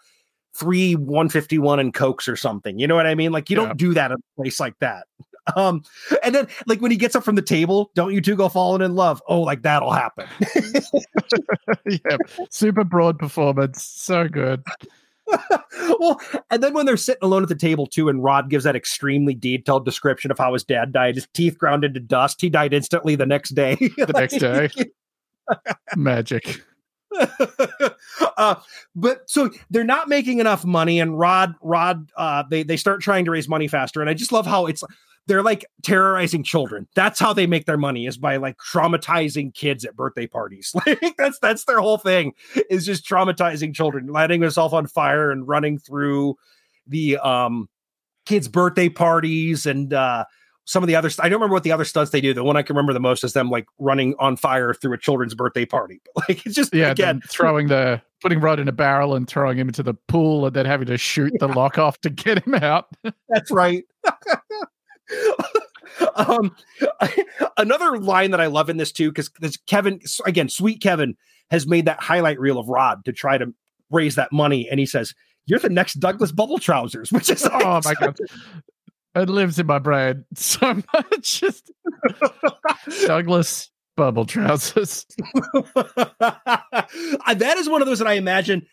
Three 0.55 0.95
151 0.97 1.81
and 1.81 1.95
Cokes 1.95 2.29
or 2.29 2.37
something. 2.37 2.79
You 2.79 2.87
know 2.87 2.95
what 2.95 3.07
I 3.07 3.15
mean? 3.15 3.33
Like, 3.33 3.49
you 3.51 3.57
Yeah. 3.59 3.67
don't 3.69 3.79
do 3.79 3.95
that 3.95 4.11
in 4.11 4.19
a 4.19 4.41
place 4.43 4.61
like 4.61 4.79
that. 4.81 5.07
Um, 5.57 5.83
and 6.23 6.33
then 6.37 6.47
like 6.69 6.81
when 6.81 6.93
he 6.93 6.97
gets 6.97 7.17
up 7.17 7.25
from 7.25 7.35
the 7.35 7.43
table, 7.43 7.91
don't 7.97 8.15
you 8.15 8.21
two 8.21 8.37
go 8.37 8.49
falling 8.49 8.81
in 8.81 8.95
love? 8.95 9.21
Oh, 9.27 9.41
like 9.41 9.63
that'll 9.63 9.91
happen. 9.91 10.29
yeah. 11.85 12.17
Super 12.49 12.85
broad 12.85 13.19
performance. 13.19 13.83
So 13.83 14.29
good. 14.29 14.63
well, 15.99 16.21
and 16.49 16.63
then 16.63 16.75
when 16.75 16.87
they're 16.87 16.97
sitting 16.97 17.25
alone 17.25 17.43
at 17.43 17.49
the 17.49 17.57
table 17.57 17.89
too, 17.89 18.09
and 18.09 18.23
Rod 18.23 18.51
gives 18.51 18.63
that 18.63 18.77
extremely 18.77 19.35
detailed 19.35 19.85
description 19.85 20.31
of 20.31 20.39
how 20.39 20.53
his 20.53 20.63
dad 20.63 20.93
died, 20.93 21.17
his 21.17 21.27
teeth 21.35 21.59
ground 21.59 21.83
into 21.83 21.99
dust. 21.99 22.41
He 22.41 22.49
died 22.49 22.73
instantly 22.73 23.17
the 23.17 23.27
next 23.27 23.51
day. 23.57 23.75
The 23.97 24.13
next 24.15 24.39
day. 24.39 24.71
Magic. 25.97 26.63
uh, 28.37 28.55
but 28.95 29.29
so 29.29 29.51
they're 29.71 29.85
not 29.85 30.09
making 30.09 30.39
enough 30.39 30.65
money, 30.65 31.01
and 31.01 31.19
Rod, 31.19 31.55
Rod, 31.63 32.11
uh, 32.17 32.45
they 32.51 32.63
they 32.63 32.77
start 32.77 33.01
trying 33.01 33.25
to 33.27 33.31
raise 33.31 33.49
money 33.49 33.69
faster, 33.69 34.01
and 34.01 34.11
I 34.11 34.15
just 34.15 34.33
love 34.33 34.47
how 34.47 34.67
it's 34.67 34.83
they're 35.27 35.43
like 35.43 35.65
terrorizing 35.83 36.43
children. 36.43 36.89
That's 36.95 37.21
how 37.21 37.33
they 37.33 37.47
make 37.47 37.67
their 37.67 37.77
money 37.77 38.07
is 38.07 38.19
by 38.19 38.37
like 38.37 38.57
traumatizing 38.59 39.55
kids 39.55 39.85
at 39.85 39.97
birthday 39.97 40.27
parties. 40.27 40.75
Like 40.87 41.17
that's 41.17 41.39
that's 41.39 41.65
their 41.65 41.81
whole 41.81 41.99
thing 41.99 42.33
is 42.69 42.85
just 42.85 43.09
traumatizing 43.09 43.75
children, 43.75 44.07
lighting 44.07 44.41
themselves 44.41 44.75
on 44.75 44.87
fire 44.87 45.31
and 45.31 45.47
running 45.47 45.79
through 45.79 46.37
the 46.87 47.19
um 47.19 47.69
kids' 48.27 48.49
birthday 48.49 48.89
parties 48.89 49.67
and 49.67 49.93
uh 49.93 50.25
some 50.65 50.83
of 50.83 50.87
the 50.87 50.97
other 50.97 51.11
I 51.19 51.29
don't 51.29 51.41
remember 51.41 51.55
what 51.55 51.65
the 51.65 51.73
other 51.73 51.85
stunts 51.85 52.13
they 52.13 52.21
do. 52.21 52.35
The 52.35 52.45
one 52.45 52.57
I 52.57 52.63
can 52.63 52.77
remember 52.77 52.93
the 52.93 53.01
most 53.01 53.25
is 53.25 53.33
them 53.33 53.51
like 53.51 53.67
running 53.79 54.15
on 54.19 54.37
fire 54.37 54.75
through 54.75 54.95
a 54.95 54.99
children's 54.99 55.35
birthday 55.35 55.67
party. 55.67 56.01
But 56.15 56.29
like 56.29 56.47
it's 56.47 56.55
just 56.55 56.75
Yeah, 56.75 56.91
again 56.91 57.21
throwing 57.29 57.69
the 57.69 58.01
putting 58.21 58.41
Rod 58.41 58.61
in 58.61 58.69
a 58.69 58.73
barrel 58.73 59.15
and 59.15 59.29
throwing 59.29 59.59
him 59.59 59.69
into 59.69 59.83
the 59.83 59.95
pool 59.95 60.47
and 60.47 60.55
then 60.55 60.67
having 60.67 60.87
to 60.87 60.97
shoot 60.97 61.33
the 61.41 61.49
lock 61.49 61.79
off 61.79 62.01
to 62.03 62.11
get 62.11 62.47
him 62.47 62.55
out. 62.55 62.87
That's 63.29 63.51
right. 63.51 63.85
um, 66.15 66.55
another 67.57 67.99
line 67.99 68.31
that 68.31 68.41
I 68.41 68.47
love 68.47 68.71
in 68.71 68.77
this 68.77 68.93
too, 68.93 69.11
because 69.11 69.31
Kevin 69.67 70.01
again, 70.27 70.49
sweet 70.49 70.81
Kevin 70.81 71.17
has 71.51 71.67
made 71.67 71.87
that 71.87 72.01
highlight 72.01 72.41
reel 72.41 72.59
of 72.59 72.69
Rod 72.69 73.05
to 73.05 73.13
try 73.13 73.39
to 73.39 73.53
raise 73.91 74.15
that 74.15 74.33
money, 74.33 74.69
and 74.71 74.81
he 74.81 74.87
says, 74.87 75.15
"You're 75.47 75.59
the 75.59 75.69
next 75.69 75.95
Douglas 75.95 76.33
Bubble 76.33 76.59
Trousers," 76.59 77.13
which 77.13 77.31
is 77.31 77.47
oh 77.51 77.81
my 77.85 77.95
god. 77.95 78.17
It 79.15 79.29
lives 79.29 79.59
in 79.59 79.67
my 79.67 79.79
brain 79.79 80.25
so 80.35 80.75
much. 80.75 81.41
Just 81.41 81.71
Douglas 83.07 83.71
bubble 83.97 84.25
trousers. 84.25 85.07
that 86.19 87.55
is 87.59 87.69
one 87.69 87.83
of 87.83 87.87
those 87.87 87.99
that 87.99 88.09
I 88.09 88.15
imagine 88.15 88.67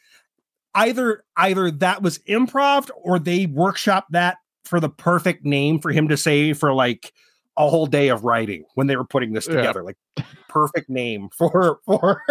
either 0.76 1.24
either 1.36 1.72
that 1.72 2.02
was 2.02 2.20
improv 2.20 2.90
or 2.96 3.20
they 3.20 3.48
workshop 3.48 4.08
that 4.12 4.38
for 4.64 4.80
the 4.80 4.90
perfect 4.90 5.44
name 5.44 5.80
for 5.80 5.92
him 5.92 6.08
to 6.08 6.16
say 6.16 6.54
for 6.54 6.74
like 6.74 7.12
a 7.58 7.68
whole 7.68 7.88
day 7.88 8.08
of 8.08 8.24
writing 8.24 8.64
when 8.76 8.88
they 8.88 8.96
were 8.96 9.06
putting 9.06 9.34
this 9.34 9.46
together. 9.46 9.82
Yeah. 9.82 9.94
Like 10.18 10.28
perfect 10.48 10.90
name 10.90 11.30
for 11.36 11.80
for 11.86 12.24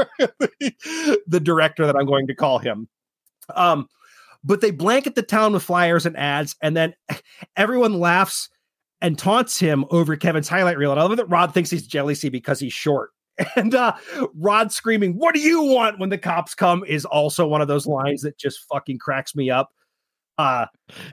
the 1.26 1.40
director 1.42 1.86
that 1.86 1.96
I'm 1.96 2.06
going 2.06 2.26
to 2.28 2.34
call 2.34 2.58
him. 2.58 2.88
Um, 3.54 3.88
but 4.48 4.62
they 4.62 4.70
blanket 4.70 5.14
the 5.14 5.22
town 5.22 5.52
with 5.52 5.62
flyers 5.62 6.06
and 6.06 6.16
ads, 6.16 6.56
and 6.62 6.74
then 6.76 6.94
everyone 7.56 8.00
laughs 8.00 8.48
and 9.00 9.16
taunts 9.16 9.60
him 9.60 9.84
over 9.90 10.16
Kevin's 10.16 10.48
highlight 10.48 10.78
reel. 10.78 10.90
And 10.90 10.98
I 10.98 11.04
love 11.04 11.18
that 11.18 11.26
Rod 11.26 11.54
thinks 11.54 11.70
he's 11.70 11.86
jealousy 11.86 12.30
because 12.30 12.58
he's 12.58 12.72
short. 12.72 13.10
And 13.54 13.72
uh, 13.72 13.92
Rod 14.34 14.72
screaming, 14.72 15.12
What 15.12 15.32
do 15.32 15.38
you 15.40 15.62
want 15.62 16.00
when 16.00 16.08
the 16.08 16.18
cops 16.18 16.56
come? 16.56 16.82
is 16.88 17.04
also 17.04 17.46
one 17.46 17.60
of 17.60 17.68
those 17.68 17.86
lines 17.86 18.22
that 18.22 18.36
just 18.36 18.58
fucking 18.68 18.98
cracks 18.98 19.36
me 19.36 19.48
up. 19.48 19.70
Uh, 20.38 20.66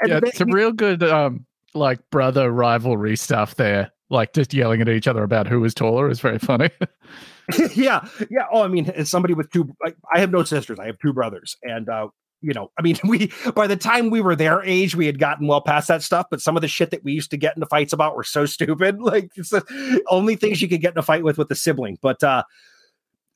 yeah, 0.03 0.19
they, 0.19 0.31
some 0.31 0.49
real 0.49 0.71
good, 0.71 1.03
um, 1.03 1.45
like 1.75 1.99
brother 2.09 2.51
rivalry 2.51 3.15
stuff 3.15 3.55
there. 3.55 3.91
Like 4.09 4.33
just 4.33 4.55
yelling 4.55 4.81
at 4.81 4.89
each 4.89 5.07
other 5.07 5.21
about 5.21 5.45
who 5.45 5.63
is 5.65 5.75
taller 5.75 6.09
is 6.09 6.19
very 6.19 6.39
funny. 6.39 6.71
yeah, 7.75 8.07
yeah. 8.31 8.45
Oh, 8.51 8.63
I 8.63 8.69
mean, 8.69 8.89
as 8.89 9.07
somebody 9.07 9.35
with 9.35 9.51
two, 9.51 9.75
like, 9.83 9.95
I 10.11 10.19
have 10.19 10.31
no 10.31 10.43
sisters. 10.43 10.79
I 10.79 10.87
have 10.87 10.97
two 10.97 11.13
brothers, 11.13 11.55
and 11.61 11.89
uh, 11.89 12.07
you 12.41 12.53
know, 12.53 12.71
I 12.77 12.81
mean, 12.81 12.97
we 13.03 13.31
by 13.55 13.67
the 13.67 13.75
time 13.75 14.09
we 14.09 14.21
were 14.21 14.35
their 14.35 14.63
age, 14.63 14.95
we 14.95 15.05
had 15.05 15.19
gotten 15.19 15.47
well 15.47 15.61
past 15.61 15.87
that 15.87 16.03
stuff. 16.03 16.27
But 16.29 16.41
some 16.41 16.55
of 16.55 16.61
the 16.61 16.67
shit 16.67 16.91
that 16.91 17.03
we 17.03 17.13
used 17.13 17.31
to 17.31 17.37
get 17.37 17.55
into 17.55 17.65
fights 17.67 17.93
about 17.93 18.15
were 18.15 18.23
so 18.23 18.45
stupid. 18.45 19.01
Like 19.01 19.31
it's 19.35 19.49
the 19.49 20.03
only 20.09 20.35
things 20.35 20.61
you 20.61 20.67
could 20.67 20.81
get 20.81 20.93
in 20.93 20.99
a 20.99 21.03
fight 21.03 21.23
with 21.23 21.37
with 21.37 21.51
a 21.51 21.55
sibling. 21.55 21.97
But 22.01 22.23
uh 22.23 22.43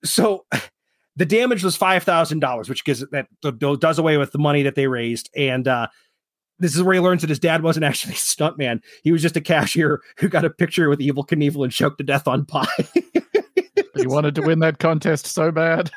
so 0.03 0.45
the 1.15 1.25
damage 1.25 1.63
was 1.63 1.75
five 1.75 2.03
thousand 2.03 2.39
dollars, 2.39 2.69
which 2.69 2.85
gives 2.85 3.03
that 3.11 3.27
does 3.79 3.99
away 3.99 4.17
with 4.17 4.31
the 4.31 4.39
money 4.39 4.63
that 4.63 4.75
they 4.75 4.87
raised. 4.87 5.29
And 5.35 5.67
uh 5.67 5.87
this 6.61 6.75
is 6.75 6.83
where 6.83 6.93
he 6.93 6.99
learns 6.99 7.21
that 7.21 7.29
his 7.29 7.39
dad 7.39 7.63
wasn't 7.63 7.85
actually 7.85 8.13
a 8.13 8.17
stuntman. 8.17 8.81
He 9.01 9.13
was 9.13 9.21
just 9.21 9.37
a 9.37 9.41
cashier 9.41 10.01
who 10.17 10.27
got 10.27 10.43
a 10.43 10.49
picture 10.49 10.89
with 10.89 10.99
Evel 10.99 11.25
Knievel 11.25 11.63
and 11.63 11.71
choked 11.71 11.99
to 11.99 12.03
death 12.03 12.27
on 12.27 12.45
pie. 12.45 12.67
he 13.95 14.05
wanted 14.05 14.35
to 14.35 14.41
win 14.41 14.59
that 14.59 14.77
contest 14.77 15.25
so 15.25 15.53
bad 15.53 15.89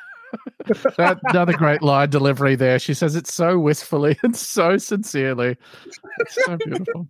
that 0.96 1.18
another 1.24 1.52
great 1.52 1.82
line 1.82 2.10
delivery 2.10 2.54
there. 2.54 2.78
She 2.78 2.94
says 2.94 3.16
it 3.16 3.26
so 3.26 3.58
wistfully 3.58 4.18
and 4.22 4.36
so 4.36 4.78
sincerely. 4.78 5.56
It's 6.18 6.44
so 6.44 6.56
beautiful. 6.64 7.08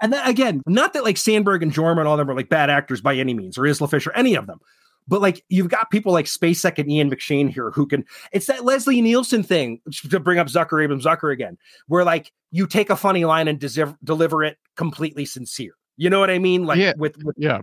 And 0.00 0.12
then 0.12 0.26
again, 0.26 0.62
not 0.66 0.92
that 0.92 1.04
like 1.04 1.16
Samberg 1.16 1.62
and 1.62 1.72
Jorma 1.72 2.00
and 2.00 2.08
all 2.08 2.16
them 2.16 2.30
are 2.30 2.34
like 2.34 2.48
bad 2.48 2.70
actors 2.70 3.00
by 3.00 3.16
any 3.16 3.34
means, 3.34 3.56
or 3.56 3.66
Isla 3.66 3.88
Fisher, 3.88 4.12
any 4.14 4.34
of 4.34 4.46
them. 4.46 4.60
But 5.08 5.22
like 5.22 5.44
you've 5.48 5.68
got 5.68 5.90
people 5.90 6.12
like 6.12 6.26
Spacek 6.26 6.78
and 6.78 6.90
Ian 6.90 7.10
McShane 7.10 7.50
here 7.50 7.70
who 7.70 7.86
can. 7.86 8.04
It's 8.32 8.46
that 8.46 8.64
Leslie 8.64 9.00
Nielsen 9.00 9.42
thing 9.42 9.80
to 10.10 10.20
bring 10.20 10.38
up 10.38 10.46
Zucker 10.46 10.82
Abraham 10.82 11.00
Zucker 11.00 11.32
again, 11.32 11.58
where 11.88 12.04
like 12.04 12.30
you 12.52 12.66
take 12.66 12.90
a 12.90 12.96
funny 12.96 13.24
line 13.24 13.48
and 13.48 13.58
deliver 13.58 14.44
it 14.44 14.58
completely 14.76 15.24
sincere. 15.24 15.72
You 15.96 16.10
know 16.10 16.20
what 16.20 16.30
I 16.30 16.38
mean? 16.38 16.64
Like 16.64 16.78
yeah, 16.78 16.92
with, 16.96 17.16
with 17.24 17.36
yeah, 17.38 17.62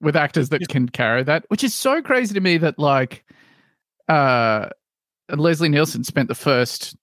with 0.00 0.16
actors 0.16 0.50
that 0.50 0.68
can 0.68 0.88
carry 0.88 1.22
that, 1.24 1.44
which 1.48 1.64
is 1.64 1.74
so 1.74 2.00
crazy 2.02 2.34
to 2.34 2.40
me 2.40 2.58
that 2.58 2.78
like 2.78 3.24
uh, 4.08 4.68
Leslie 5.30 5.68
Nielsen 5.68 6.04
spent 6.04 6.28
the 6.28 6.34
first 6.34 6.96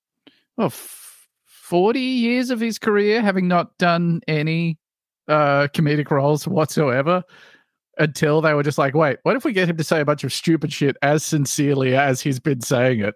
oh, 0.58 0.70
40 0.70 1.99
years 1.99 2.49
of 2.49 2.60
his 2.60 2.78
career 2.78 3.22
having 3.22 3.47
not 3.47 3.78
done 3.78 4.22
any 4.28 4.78
uh, 5.28 5.68
comedic 5.74 6.12
roles 6.12 6.47
whatsoever 6.47 7.24
until 7.97 8.41
they 8.41 8.53
were 8.53 8.64
just 8.64 8.78
like, 8.78 8.93
wait, 8.93 9.18
what 9.24 9.36
if 9.36 9.45
we 9.45 9.53
get 9.53 9.70
him 9.70 9.78
to 9.78 9.84
say 9.84 10.01
a 10.01 10.06
bunch 10.06 10.24
of 10.24 10.34
stupid 10.34 10.72
shit 10.72 10.97
as 11.01 11.24
sincerely 11.24 11.95
as 11.95 12.22
he's 12.22 12.39
been 12.39 12.62
saying 12.62 12.99
it? 12.99 13.16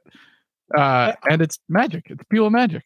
Uh, 0.76 1.14
and 1.30 1.42
it's 1.42 1.60
magic. 1.68 2.06
It's 2.10 2.24
pure 2.30 2.50
magic. 2.50 2.84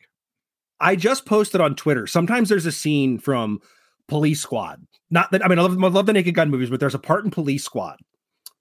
I 0.80 0.96
just 0.96 1.26
posted 1.26 1.62
on 1.62 1.76
Twitter. 1.76 2.08
Sometimes 2.08 2.50
there's 2.50 2.66
a 2.66 2.72
scene 2.72 3.20
from 3.20 3.60
Police 4.08 4.42
Squad. 4.42 4.86
Not 5.12 5.32
that 5.32 5.46
I 5.46 5.48
mean, 5.48 5.60
I 5.60 5.62
love, 5.62 5.82
I 5.82 5.88
love 5.88 6.06
the 6.08 6.14
Naked 6.14 6.36
Gun 6.36 6.50
movies, 6.50 6.70
but 6.70 6.80
there's 6.80 6.96
a 6.96 7.00
part 7.00 7.24
in 7.24 7.32
Police 7.32 7.64
Squad 7.64 8.00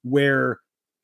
where 0.02 0.60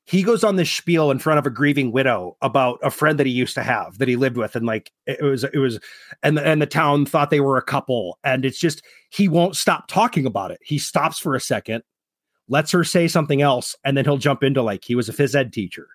he 0.09 0.23
goes 0.23 0.43
on 0.43 0.57
this 0.57 0.71
spiel 0.71 1.11
in 1.11 1.19
front 1.19 1.39
of 1.39 1.47
a 1.47 1.51
grieving 1.51 1.93
widow 1.93 2.37
about 2.41 2.79
a 2.83 2.91
friend 2.91 3.19
that 3.19 3.27
he 3.27 3.33
used 3.33 3.55
to 3.55 3.63
have 3.63 3.99
that 3.99 4.09
he 4.09 4.17
lived 4.17 4.39
with 4.39 4.57
and 4.57 4.65
like 4.65 4.91
it 5.07 5.23
was 5.23 5.45
it 5.45 5.59
was 5.59 5.79
and 6.23 6.39
the, 6.39 6.47
and 6.47 6.63
the 6.63 6.67
town 6.67 7.05
thought 7.05 7.31
they 7.31 7.41
were 7.41 7.59
a 7.59 7.63
couple 7.63 8.19
and 8.25 8.45
it's 8.45 8.59
just 8.59 8.83
he 9.11 9.29
won't 9.29 9.57
stop 9.57 9.87
talking 9.87 10.25
about 10.25 10.51
it. 10.51 10.61
He 10.63 10.79
stops 10.79 11.19
for 11.19 11.35
a 11.35 11.41
second 11.41 11.83
lets 12.49 12.71
her 12.71 12.85
say 12.85 13.07
something 13.07 13.43
else 13.43 13.77
and 13.85 13.97
then 13.97 14.05
he'll 14.07 14.17
jump 14.17 14.43
into 14.43 14.63
like 14.63 14.83
he 14.85 14.95
was 14.95 15.09
a 15.09 15.13
phys 15.13 15.35
ed 15.35 15.53
teacher 15.53 15.89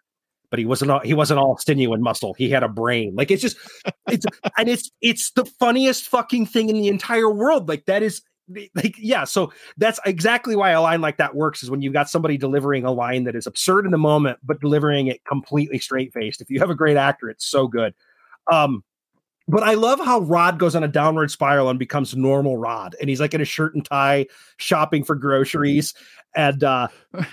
but 0.53 0.59
he 0.59 0.65
wasn't 0.65 0.91
all, 0.91 0.99
he 0.99 1.15
wasn't 1.15 1.39
all 1.39 1.57
sinew 1.57 1.93
and 1.93 2.03
muscle. 2.03 2.35
He 2.35 2.47
had 2.47 2.61
a 2.61 2.69
brain. 2.69 3.15
Like 3.15 3.31
it's 3.31 3.41
just 3.41 3.57
it's 4.07 4.27
and 4.55 4.69
it's 4.69 4.91
it's 5.01 5.31
the 5.31 5.45
funniest 5.45 6.07
fucking 6.07 6.45
thing 6.45 6.69
in 6.69 6.75
the 6.75 6.89
entire 6.89 7.31
world. 7.31 7.67
Like 7.67 7.85
that 7.85 8.03
is 8.03 8.21
like 8.75 8.95
yeah 8.97 9.23
so 9.23 9.51
that's 9.77 9.99
exactly 10.05 10.55
why 10.55 10.71
a 10.71 10.81
line 10.81 11.01
like 11.01 11.17
that 11.17 11.35
works 11.35 11.63
is 11.63 11.69
when 11.69 11.81
you've 11.81 11.93
got 11.93 12.09
somebody 12.09 12.37
delivering 12.37 12.85
a 12.85 12.91
line 12.91 13.23
that 13.23 13.35
is 13.35 13.47
absurd 13.47 13.85
in 13.85 13.91
the 13.91 13.97
moment 13.97 14.39
but 14.43 14.59
delivering 14.59 15.07
it 15.07 15.23
completely 15.25 15.79
straight 15.79 16.13
faced 16.13 16.41
if 16.41 16.49
you 16.49 16.59
have 16.59 16.69
a 16.69 16.75
great 16.75 16.97
actor 16.97 17.29
it's 17.29 17.45
so 17.45 17.67
good 17.67 17.93
um 18.51 18.83
but 19.47 19.63
I 19.63 19.73
love 19.73 19.99
how 19.99 20.21
Rod 20.21 20.57
goes 20.57 20.75
on 20.75 20.83
a 20.83 20.87
downward 20.87 21.29
spiral 21.29 21.69
and 21.69 21.77
becomes 21.77 22.15
normal 22.15 22.57
Rod. 22.57 22.95
And 22.99 23.09
he's 23.09 23.19
like 23.19 23.33
in 23.33 23.41
a 23.41 23.45
shirt 23.45 23.75
and 23.75 23.83
tie 23.83 24.27
shopping 24.57 25.03
for 25.03 25.15
groceries. 25.15 25.93
And 26.35 26.63
uh 26.63 26.87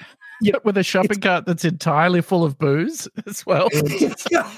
yeah, 0.41 0.57
with 0.65 0.77
a 0.77 0.83
shopping 0.83 1.21
cart 1.21 1.47
that's 1.47 1.65
entirely 1.65 2.21
full 2.21 2.45
of 2.45 2.59
booze 2.59 3.09
as 3.27 3.45
well. 3.47 3.69
yeah, 4.31 4.51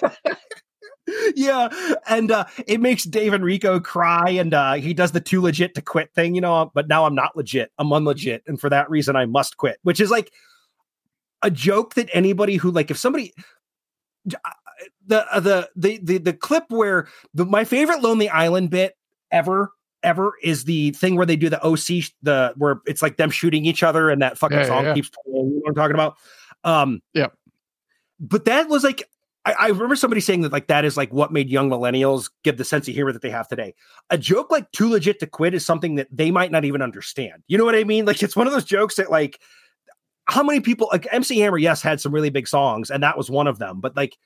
and 2.09 2.31
uh, 2.31 2.45
it 2.67 2.81
makes 2.81 3.05
Dave 3.05 3.33
and 3.33 3.45
Rico 3.45 3.81
cry, 3.81 4.31
and 4.31 4.55
uh, 4.55 4.75
he 4.75 4.95
does 4.95 5.13
the 5.13 5.21
too 5.21 5.41
legit 5.41 5.75
to 5.75 5.83
quit 5.83 6.13
thing, 6.15 6.35
you 6.35 6.41
know. 6.41 6.71
But 6.75 6.89
now 6.89 7.05
I'm 7.05 7.15
not 7.15 7.37
legit; 7.37 7.73
I'm 7.79 7.89
unlegit, 7.89 8.41
and 8.47 8.61
for 8.61 8.71
that 8.71 8.91
reason, 8.91 9.17
I 9.17 9.27
must 9.27 9.57
quit. 9.57 9.79
Which 9.83 10.01
is 10.01 10.11
like 10.11 10.33
a 11.43 11.51
joke 11.51 11.95
that 11.95 12.09
anybody 12.13 12.57
who 12.57 12.71
like, 12.71 12.91
if 12.91 12.99
somebody 12.99 13.33
uh, 14.33 14.51
the 15.07 15.35
uh, 15.35 15.41
the 15.41 15.71
the 15.77 15.99
the 16.03 16.19
the 16.19 16.33
clip 16.33 16.65
where 16.69 17.09
the 17.35 17.45
my 17.45 17.65
favorite 17.65 18.03
Lonely 18.03 18.29
Island 18.29 18.71
bit 18.71 18.97
ever 19.31 19.73
ever 20.03 20.35
is 20.43 20.65
the 20.65 20.91
thing 20.93 21.17
where 21.17 21.27
they 21.27 21.37
do 21.37 21.49
the 21.49 21.63
OC 21.65 22.11
the 22.23 22.53
where 22.57 22.81
it's 22.87 23.03
like 23.03 23.17
them 23.17 23.31
shooting 23.31 23.65
each 23.65 23.83
other 23.83 24.11
and 24.11 24.23
that 24.23 24.39
fucking 24.39 24.59
yeah, 24.59 24.67
song 24.67 24.85
yeah. 24.85 24.95
keeps 24.95 25.11
playing. 25.11 25.47
You 25.47 25.55
know 25.55 25.61
what 25.61 25.69
I'm 25.71 25.75
talking 25.75 25.95
about? 25.95 26.17
Um, 26.65 27.03
yeah. 27.15 27.29
But 28.21 28.45
that 28.45 28.69
was 28.69 28.85
like 28.85 29.09
I, 29.45 29.53
I, 29.53 29.69
remember 29.69 29.97
somebody 29.97 30.21
saying 30.21 30.43
that 30.43 30.53
like 30.53 30.69
that 30.69 30.85
is 30.85 30.97
like 30.97 31.13
what 31.13 31.33
made 31.33 31.51
young 31.51 31.69
millennials 31.69 32.31
give 32.45 32.59
the 32.59 32.65
sense 32.65 32.87
of 32.87 32.95
humor 32.95 33.13
that 33.13 33.23
they 33.23 33.31
have 33.31 33.49
today. 33.49 33.75
A 34.11 34.19
joke 34.19 34.51
like 34.51 34.71
too 34.73 34.89
legit 34.89 35.19
to 35.21 35.27
quit 35.27 35.55
is 35.55 35.67
something 35.67 35.97
that 35.97 36.09
they 36.11 36.31
might 36.31 36.53
not 36.53 36.65
even 36.65 36.83
understand. 36.83 37.43
You 37.49 37.59
know 37.59 37.65
what 37.65 37.75
I 37.75 37.85
mean? 37.85 38.05
Like 38.05 38.23
it's 38.23 38.37
one 38.37 38.47
of 38.47 38.53
those 38.53 38.65
jokes 38.65 38.97
that 38.97 39.11
like 39.11 39.41
how 40.27 40.43
many 40.43 40.61
people 40.61 40.89
like 40.93 41.07
MC 41.11 41.39
Hammer, 41.41 41.59
yes, 41.59 41.83
had 41.83 42.01
some 42.01 42.13
really 42.13 42.31
big 42.31 42.47
songs, 42.47 42.91
and 42.91 43.03
that 43.03 43.17
was 43.17 43.31
one 43.31 43.47
of 43.47 43.59
them, 43.59 43.81
but 43.81 43.97
like 43.97 44.17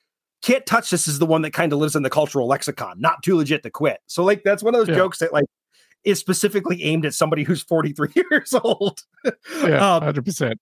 can't 0.43 0.65
touch 0.65 0.91
this 0.91 1.07
is 1.07 1.19
the 1.19 1.25
one 1.25 1.41
that 1.41 1.51
kind 1.51 1.73
of 1.73 1.79
lives 1.79 1.95
in 1.95 2.03
the 2.03 2.09
cultural 2.09 2.47
lexicon, 2.47 2.99
not 2.99 3.23
too 3.23 3.35
legit 3.35 3.63
to 3.63 3.71
quit. 3.71 3.99
So 4.05 4.23
like 4.23 4.43
that's 4.43 4.61
one 4.61 4.75
of 4.75 4.79
those 4.79 4.89
yeah. 4.89 4.95
jokes 4.95 5.17
that 5.19 5.33
like 5.33 5.45
is 6.03 6.19
specifically 6.19 6.83
aimed 6.83 7.05
at 7.05 7.13
somebody 7.13 7.43
who's 7.43 7.61
43 7.63 8.09
years 8.31 8.53
old. 8.53 9.01
yeah, 9.25 9.95
um, 9.95 10.03
100%. 10.03 10.55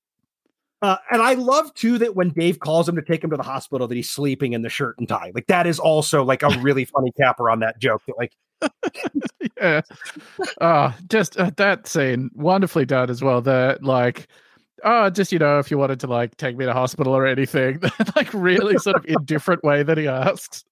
Uh, 0.86 0.98
and 1.10 1.20
I 1.20 1.34
love 1.34 1.74
too 1.74 1.98
that 1.98 2.16
when 2.16 2.30
Dave 2.30 2.60
calls 2.60 2.88
him 2.88 2.96
to 2.96 3.02
take 3.02 3.24
him 3.24 3.32
to 3.32 3.38
the 3.38 3.42
hospital, 3.42 3.88
that 3.88 3.96
he's 3.96 4.12
sleeping 4.12 4.54
in 4.54 4.62
the 4.62 4.70
shirt 4.70 5.00
and 5.00 5.10
tie. 5.10 5.32
Like 5.34 5.48
that 5.48 5.66
is 5.66 5.80
also 5.80 6.24
like 6.24 6.44
a 6.44 6.50
really 6.60 6.86
funny 6.96 7.12
capper 7.18 7.50
on 7.50 7.62
that 7.62 7.80
joke. 7.80 8.04
That 8.06 8.20
like, 8.20 8.34
yeah, 9.60 9.82
uh, 10.62 10.92
just 11.10 11.40
uh, 11.40 11.50
that 11.58 11.88
scene 11.88 12.30
wonderfully 12.36 12.86
done 12.86 13.10
as 13.10 13.24
well. 13.24 13.42
That 13.42 13.82
like, 13.82 14.28
oh, 14.84 15.10
just 15.10 15.32
you 15.32 15.40
know, 15.40 15.58
if 15.58 15.72
you 15.72 15.80
wanted 15.80 16.02
to 16.02 16.08
like 16.08 16.38
take 16.38 16.56
me 16.56 16.66
to 16.66 16.74
hospital 16.74 17.18
or 17.18 17.26
anything, 17.26 17.82
like 18.16 18.32
really 18.32 18.78
sort 18.78 18.96
of 18.96 19.06
indifferent 19.08 19.64
way 19.64 19.82
that 19.82 19.98
he 19.98 20.08
asks. 20.08 20.66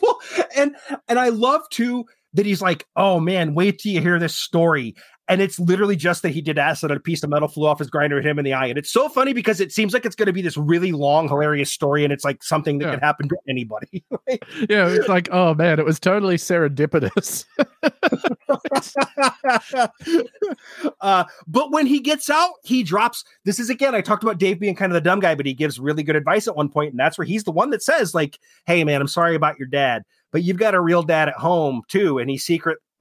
Well, 0.00 0.18
and 0.56 0.74
and 1.08 1.18
I 1.18 1.28
love 1.28 1.68
too 1.68 2.06
that 2.32 2.46
he's 2.46 2.62
like, 2.62 2.86
oh 2.96 3.20
man, 3.20 3.52
wait 3.52 3.80
till 3.80 3.92
you 3.92 4.00
hear 4.00 4.18
this 4.18 4.34
story. 4.34 4.94
And 5.28 5.40
it's 5.40 5.58
literally 5.58 5.96
just 5.96 6.22
that 6.22 6.30
he 6.30 6.40
did 6.40 6.58
acid 6.58 6.90
and 6.90 6.98
a 6.98 7.00
piece 7.00 7.22
of 7.22 7.30
metal 7.30 7.48
flew 7.48 7.66
off 7.66 7.78
his 7.78 7.88
grinder 7.88 8.20
hit 8.20 8.28
him 8.28 8.38
in 8.38 8.44
the 8.44 8.52
eye. 8.52 8.66
And 8.66 8.76
it's 8.76 8.90
so 8.90 9.08
funny 9.08 9.32
because 9.32 9.60
it 9.60 9.72
seems 9.72 9.94
like 9.94 10.04
it's 10.04 10.16
going 10.16 10.26
to 10.26 10.32
be 10.32 10.42
this 10.42 10.56
really 10.56 10.92
long, 10.92 11.28
hilarious 11.28 11.72
story. 11.72 12.04
And 12.04 12.12
it's 12.12 12.24
like 12.24 12.42
something 12.42 12.78
that 12.78 12.86
yeah. 12.86 12.94
could 12.94 13.02
happen 13.02 13.28
to 13.28 13.36
anybody. 13.48 14.04
yeah. 14.68 14.88
It's 14.88 15.08
like, 15.08 15.28
oh 15.30 15.54
man, 15.54 15.78
it 15.78 15.84
was 15.84 16.00
totally 16.00 16.36
serendipitous. 16.36 17.44
uh, 21.00 21.24
but 21.46 21.72
when 21.72 21.86
he 21.86 22.00
gets 22.00 22.28
out, 22.28 22.52
he 22.64 22.82
drops. 22.82 23.24
This 23.44 23.58
is 23.58 23.70
again, 23.70 23.94
I 23.94 24.00
talked 24.00 24.22
about 24.22 24.38
Dave 24.38 24.58
being 24.58 24.74
kind 24.74 24.92
of 24.92 24.94
the 24.94 25.00
dumb 25.00 25.20
guy, 25.20 25.34
but 25.34 25.46
he 25.46 25.54
gives 25.54 25.78
really 25.78 26.02
good 26.02 26.16
advice 26.16 26.48
at 26.48 26.56
one 26.56 26.68
point, 26.68 26.90
and 26.90 26.98
that's 26.98 27.18
where 27.18 27.24
he's 27.24 27.44
the 27.44 27.52
one 27.52 27.70
that 27.70 27.82
says, 27.82 28.14
like, 28.14 28.38
"Hey, 28.66 28.84
man, 28.84 29.00
I'm 29.00 29.08
sorry 29.08 29.34
about 29.34 29.58
your 29.58 29.68
dad, 29.68 30.02
but 30.30 30.42
you've 30.42 30.58
got 30.58 30.74
a 30.74 30.80
real 30.80 31.02
dad 31.02 31.28
at 31.28 31.36
home 31.36 31.82
too, 31.88 32.18
and 32.18 32.30
he 32.30 32.38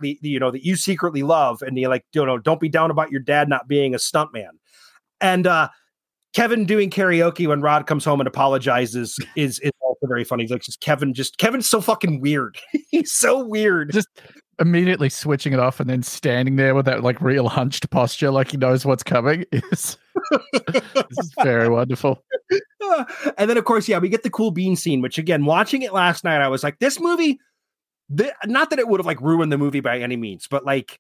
you 0.03 0.39
know, 0.39 0.51
that 0.51 0.65
you 0.65 0.75
secretly 0.75 1.23
love, 1.23 1.61
and 1.61 1.77
you're 1.77 1.89
like, 1.89 2.05
you 2.13 2.25
know, 2.25 2.37
don't 2.37 2.59
be 2.59 2.69
down 2.69 2.91
about 2.91 3.11
your 3.11 3.21
dad 3.21 3.49
not 3.49 3.67
being 3.67 3.93
a 3.93 3.97
stuntman." 3.97 4.51
And 5.19 5.47
uh, 5.47 5.69
Kevin 6.33 6.65
doing 6.65 6.89
karaoke 6.89 7.47
when 7.47 7.61
Rod 7.61 7.87
comes 7.87 8.05
home 8.05 8.21
and 8.21 8.27
apologizes 8.27 9.17
is 9.35 9.59
is 9.59 9.71
also 9.81 10.07
very 10.07 10.23
funny. 10.23 10.47
Like 10.47 10.61
just 10.61 10.81
Kevin, 10.81 11.13
just 11.13 11.37
Kevin's 11.37 11.69
so 11.69 11.81
fucking 11.81 12.21
weird. 12.21 12.57
He's 12.89 13.11
so 13.11 13.45
weird. 13.45 13.91
Just 13.91 14.09
immediately 14.59 15.09
switching 15.09 15.53
it 15.53 15.59
off 15.59 15.79
and 15.79 15.89
then 15.89 16.03
standing 16.03 16.55
there 16.55 16.75
with 16.75 16.85
that 16.85 17.03
like 17.03 17.19
real 17.19 17.49
hunched 17.49 17.89
posture, 17.89 18.31
like 18.31 18.51
he 18.51 18.57
knows 18.57 18.85
what's 18.85 19.03
coming. 19.03 19.45
Is 19.71 19.97
is 21.09 21.33
very 21.41 21.69
wonderful. 21.69 22.23
and 23.37 23.49
then 23.49 23.57
of 23.57 23.65
course, 23.65 23.87
yeah, 23.87 23.97
we 23.97 24.09
get 24.09 24.23
the 24.23 24.29
cool 24.29 24.51
bean 24.51 24.75
scene. 24.75 25.01
Which 25.01 25.17
again, 25.17 25.45
watching 25.45 25.81
it 25.81 25.93
last 25.93 26.23
night, 26.23 26.41
I 26.41 26.47
was 26.47 26.63
like, 26.63 26.79
this 26.79 26.99
movie. 26.99 27.39
The, 28.13 28.33
not 28.45 28.71
that 28.71 28.79
it 28.79 28.87
would 28.87 28.99
have 28.99 29.05
like 29.05 29.21
ruined 29.21 29.51
the 29.51 29.57
movie 29.57 29.79
by 29.79 29.99
any 29.99 30.17
means, 30.17 30.47
but 30.49 30.65
like 30.65 30.99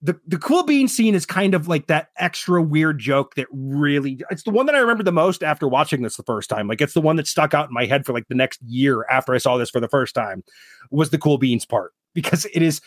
the 0.00 0.18
the 0.26 0.38
cool 0.38 0.64
bean 0.64 0.86
scene 0.86 1.14
is 1.14 1.26
kind 1.26 1.54
of 1.54 1.66
like 1.66 1.88
that 1.88 2.08
extra 2.16 2.62
weird 2.62 2.98
joke 2.98 3.34
that 3.34 3.46
really 3.52 4.20
it's 4.30 4.44
the 4.44 4.50
one 4.50 4.66
that 4.66 4.74
I 4.74 4.78
remember 4.78 5.02
the 5.02 5.12
most 5.12 5.42
after 5.42 5.66
watching 5.66 6.02
this 6.02 6.16
the 6.16 6.22
first 6.22 6.48
time. 6.48 6.68
Like 6.68 6.80
it's 6.80 6.94
the 6.94 7.00
one 7.00 7.16
that 7.16 7.26
stuck 7.26 7.54
out 7.54 7.68
in 7.68 7.74
my 7.74 7.86
head 7.86 8.06
for 8.06 8.12
like 8.12 8.28
the 8.28 8.34
next 8.34 8.60
year 8.62 9.04
after 9.10 9.34
I 9.34 9.38
saw 9.38 9.56
this 9.56 9.70
for 9.70 9.80
the 9.80 9.88
first 9.88 10.14
time 10.14 10.44
was 10.90 11.10
the 11.10 11.18
cool 11.18 11.38
beans 11.38 11.66
part 11.66 11.92
because 12.14 12.46
it 12.52 12.62
is 12.62 12.80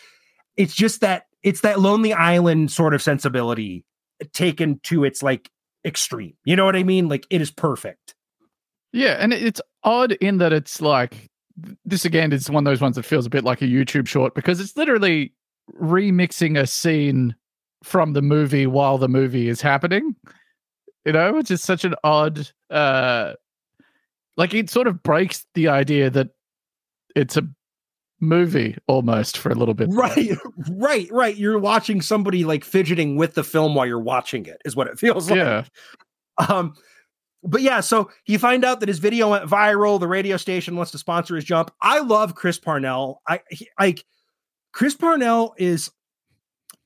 it's 0.56 0.74
just 0.74 1.00
that 1.00 1.24
it's 1.42 1.60
that 1.60 1.80
lonely 1.80 2.12
island 2.12 2.70
sort 2.70 2.94
of 2.94 3.02
sensibility 3.02 3.84
taken 4.32 4.80
to 4.84 5.04
its 5.04 5.22
like 5.22 5.50
extreme. 5.84 6.34
You 6.44 6.56
know 6.56 6.64
what 6.64 6.76
I 6.76 6.82
mean? 6.82 7.08
Like 7.08 7.26
it 7.30 7.40
is 7.40 7.50
perfect. 7.50 8.14
Yeah, 8.92 9.16
and 9.18 9.32
it's 9.32 9.60
odd 9.84 10.12
in 10.12 10.38
that 10.38 10.52
it's 10.52 10.80
like 10.80 11.30
this 11.84 12.04
again 12.04 12.32
is 12.32 12.50
one 12.50 12.66
of 12.66 12.70
those 12.70 12.80
ones 12.80 12.96
that 12.96 13.04
feels 13.04 13.26
a 13.26 13.30
bit 13.30 13.44
like 13.44 13.62
a 13.62 13.66
YouTube 13.66 14.06
short 14.06 14.34
because 14.34 14.60
it's 14.60 14.76
literally 14.76 15.32
remixing 15.80 16.58
a 16.58 16.66
scene 16.66 17.34
from 17.82 18.12
the 18.12 18.22
movie 18.22 18.66
while 18.66 18.98
the 18.98 19.08
movie 19.08 19.48
is 19.48 19.60
happening. 19.60 20.14
You 21.04 21.12
know, 21.12 21.32
which 21.32 21.50
is 21.50 21.62
such 21.62 21.84
an 21.84 21.94
odd 22.04 22.48
uh 22.70 23.34
like 24.36 24.54
it 24.54 24.70
sort 24.70 24.86
of 24.86 25.02
breaks 25.02 25.46
the 25.54 25.68
idea 25.68 26.10
that 26.10 26.30
it's 27.14 27.36
a 27.36 27.46
movie 28.20 28.76
almost 28.86 29.36
for 29.36 29.50
a 29.50 29.54
little 29.54 29.74
bit. 29.74 29.88
Right, 29.90 30.30
right, 30.70 31.08
right. 31.10 31.36
You're 31.36 31.58
watching 31.58 32.00
somebody 32.00 32.44
like 32.44 32.64
fidgeting 32.64 33.16
with 33.16 33.34
the 33.34 33.44
film 33.44 33.74
while 33.74 33.86
you're 33.86 33.98
watching 33.98 34.46
it, 34.46 34.62
is 34.64 34.74
what 34.76 34.86
it 34.86 34.98
feels 34.98 35.28
like. 35.28 35.38
Yeah. 35.38 35.64
Um, 36.48 36.74
but 37.42 37.60
yeah, 37.60 37.80
so 37.80 38.10
you 38.26 38.38
find 38.38 38.64
out 38.64 38.80
that 38.80 38.88
his 38.88 38.98
video 38.98 39.30
went 39.30 39.48
viral. 39.48 39.98
The 39.98 40.08
radio 40.08 40.36
station 40.36 40.76
wants 40.76 40.92
to 40.92 40.98
sponsor 40.98 41.34
his 41.34 41.44
jump. 41.44 41.72
I 41.80 42.00
love 42.00 42.34
Chris 42.34 42.58
Parnell. 42.58 43.20
I 43.28 43.40
like 43.78 44.04
Chris 44.72 44.94
Parnell 44.94 45.54
is 45.58 45.90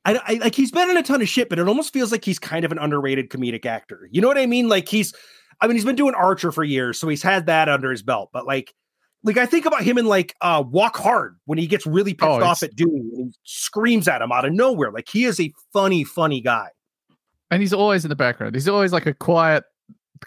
I, 0.05 0.21
I, 0.25 0.35
like 0.35 0.55
he's 0.55 0.71
been 0.71 0.89
in 0.89 0.97
a 0.97 1.03
ton 1.03 1.21
of 1.21 1.29
shit, 1.29 1.49
but 1.49 1.59
it 1.59 1.69
almost 1.69 1.93
feels 1.93 2.13
like 2.13 2.25
he's 2.25 2.39
kind 2.39 2.65
of 2.65 2.73
an 2.73 2.79
underrated 2.79 3.29
comedic 3.29 3.67
actor. 3.67 4.09
You 4.13 4.21
know 4.21 4.29
what 4.29 4.39
I 4.39 4.47
mean? 4.47 4.69
Like 4.69 4.89
he's 4.89 5.13
I 5.61 5.67
mean, 5.67 5.77
he's 5.77 5.85
been 5.85 5.97
doing 5.97 6.15
Archer 6.15 6.53
for 6.53 6.65
years, 6.65 6.99
so 6.99 7.09
he's 7.09 7.23
had 7.23 7.47
that 7.47 7.69
under 7.69 7.91
his 7.91 8.03
belt. 8.03 8.31
But 8.33 8.47
like 8.47 8.73
like 9.25 9.37
I 9.37 9.47
think 9.47 9.67
about 9.67 9.83
him 9.83 9.99
in 9.99 10.07
like 10.07 10.35
uh 10.41 10.63
Walk 10.67 10.97
Hard 10.97 11.37
when 11.45 11.59
he 11.59 11.67
gets 11.67 11.87
really 11.87 12.15
pissed 12.15 12.29
oh, 12.29 12.43
off 12.45 12.63
at 12.63 12.77
Dewey 12.77 13.11
and 13.17 13.35
screams 13.45 14.07
at 14.09 14.23
him 14.23 14.33
out 14.33 14.45
of 14.45 14.53
nowhere. 14.53 14.93
Like 14.93 15.09
he 15.09 15.25
is 15.25 15.41
a 15.41 15.53
funny, 15.73 16.05
funny 16.05 16.41
guy. 16.41 16.69
And 17.51 17.61
he's 17.61 17.73
always 17.73 18.05
in 18.05 18.09
the 18.09 18.17
background. 18.17 18.55
He's 18.55 18.69
always 18.69 18.93
like 18.93 19.07
a 19.07 19.15
quiet, 19.15 19.65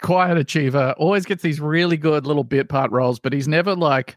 quiet 0.00 0.38
achiever. 0.38 0.94
Always 0.96 1.24
gets 1.24 1.42
these 1.42 1.60
really 1.60 1.96
good 1.96 2.26
little 2.26 2.44
bit 2.44 2.68
part 2.68 2.90
roles, 2.90 3.18
but 3.18 3.32
he's 3.32 3.48
never 3.48 3.74
like 3.74 4.16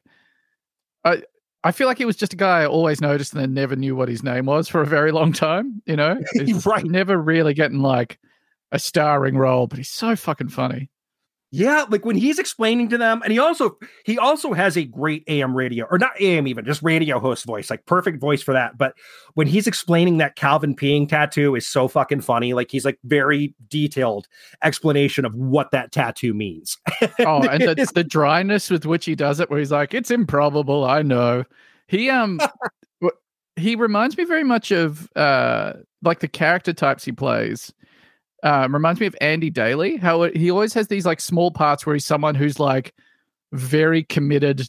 I 1.03 1.23
I 1.63 1.71
feel 1.71 1.87
like 1.87 1.97
he 1.97 2.05
was 2.05 2.17
just 2.17 2.33
a 2.33 2.37
guy 2.37 2.61
I 2.61 2.65
always 2.65 3.01
noticed 3.01 3.33
and 3.33 3.41
then 3.41 3.53
never 3.53 3.75
knew 3.75 3.95
what 3.95 4.09
his 4.09 4.23
name 4.23 4.45
was 4.45 4.67
for 4.67 4.81
a 4.81 4.85
very 4.85 5.11
long 5.11 5.33
time. 5.33 5.81
You 5.85 5.95
know, 5.95 6.19
right? 6.65 6.83
Never 6.83 7.17
really 7.17 7.53
getting 7.53 7.81
like 7.81 8.19
a 8.71 8.79
starring 8.79 9.37
role, 9.37 9.67
but 9.67 9.77
he's 9.77 9.89
so 9.89 10.15
fucking 10.15 10.49
funny. 10.49 10.89
Yeah, 11.55 11.85
like 11.87 12.03
when 12.03 12.15
he's 12.15 12.39
explaining 12.39 12.89
to 12.89 12.97
them, 12.97 13.21
and 13.21 13.31
he 13.31 13.37
also 13.37 13.77
he 14.05 14.17
also 14.17 14.53
has 14.53 14.75
a 14.75 14.85
great 14.85 15.23
AM 15.27 15.55
radio 15.55 15.85
or 15.91 15.99
not 15.99 16.19
AM 16.19 16.47
even 16.47 16.65
just 16.65 16.81
radio 16.81 17.19
host 17.19 17.45
voice, 17.45 17.69
like 17.69 17.85
perfect 17.85 18.19
voice 18.19 18.41
for 18.41 18.53
that. 18.53 18.75
But 18.75 18.95
when 19.35 19.45
he's 19.45 19.67
explaining 19.67 20.17
that 20.17 20.35
Calvin 20.35 20.75
peeing 20.75 21.07
tattoo 21.07 21.53
is 21.53 21.67
so 21.67 21.87
fucking 21.87 22.21
funny, 22.21 22.55
like 22.55 22.71
he's 22.71 22.85
like 22.85 22.97
very 23.03 23.53
detailed 23.67 24.27
explanation 24.63 25.25
of 25.25 25.35
what 25.35 25.69
that 25.69 25.91
tattoo 25.91 26.33
means. 26.33 26.79
oh, 27.19 27.47
and 27.47 27.61
the, 27.61 27.91
the 27.93 28.03
dryness 28.03 28.71
with 28.71 28.87
which 28.87 29.05
he 29.05 29.13
does 29.13 29.39
it, 29.39 29.51
where 29.51 29.59
he's 29.59 29.71
like, 29.71 29.93
"It's 29.93 30.09
improbable, 30.09 30.83
I 30.83 31.03
know." 31.03 31.43
He 31.85 32.09
um 32.09 32.39
he 33.57 33.75
reminds 33.75 34.17
me 34.17 34.23
very 34.23 34.43
much 34.43 34.71
of 34.71 35.07
uh 35.15 35.73
like 36.01 36.19
the 36.19 36.27
character 36.27 36.73
types 36.73 37.05
he 37.05 37.11
plays 37.11 37.71
um, 38.43 38.73
reminds 38.73 38.99
me 38.99 39.07
of 39.07 39.15
Andy 39.21 39.49
Daly. 39.49 39.97
How 39.97 40.23
he 40.23 40.51
always 40.51 40.73
has 40.73 40.87
these 40.87 41.05
like 41.05 41.21
small 41.21 41.49
parts 41.49 41.85
where 41.85 41.95
he's 41.95 42.05
someone 42.05 42.35
who's 42.35 42.59
like 42.59 42.93
very 43.53 44.03
committed 44.03 44.67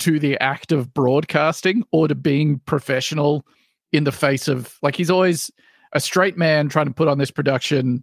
to 0.00 0.18
the 0.18 0.38
act 0.40 0.72
of 0.72 0.92
broadcasting 0.94 1.84
or 1.92 2.08
to 2.08 2.14
being 2.14 2.58
professional 2.60 3.44
in 3.92 4.04
the 4.04 4.12
face 4.12 4.48
of 4.48 4.78
like 4.82 4.96
he's 4.96 5.10
always 5.10 5.50
a 5.92 6.00
straight 6.00 6.38
man 6.38 6.68
trying 6.68 6.86
to 6.86 6.92
put 6.92 7.08
on 7.08 7.18
this 7.18 7.30
production 7.30 8.02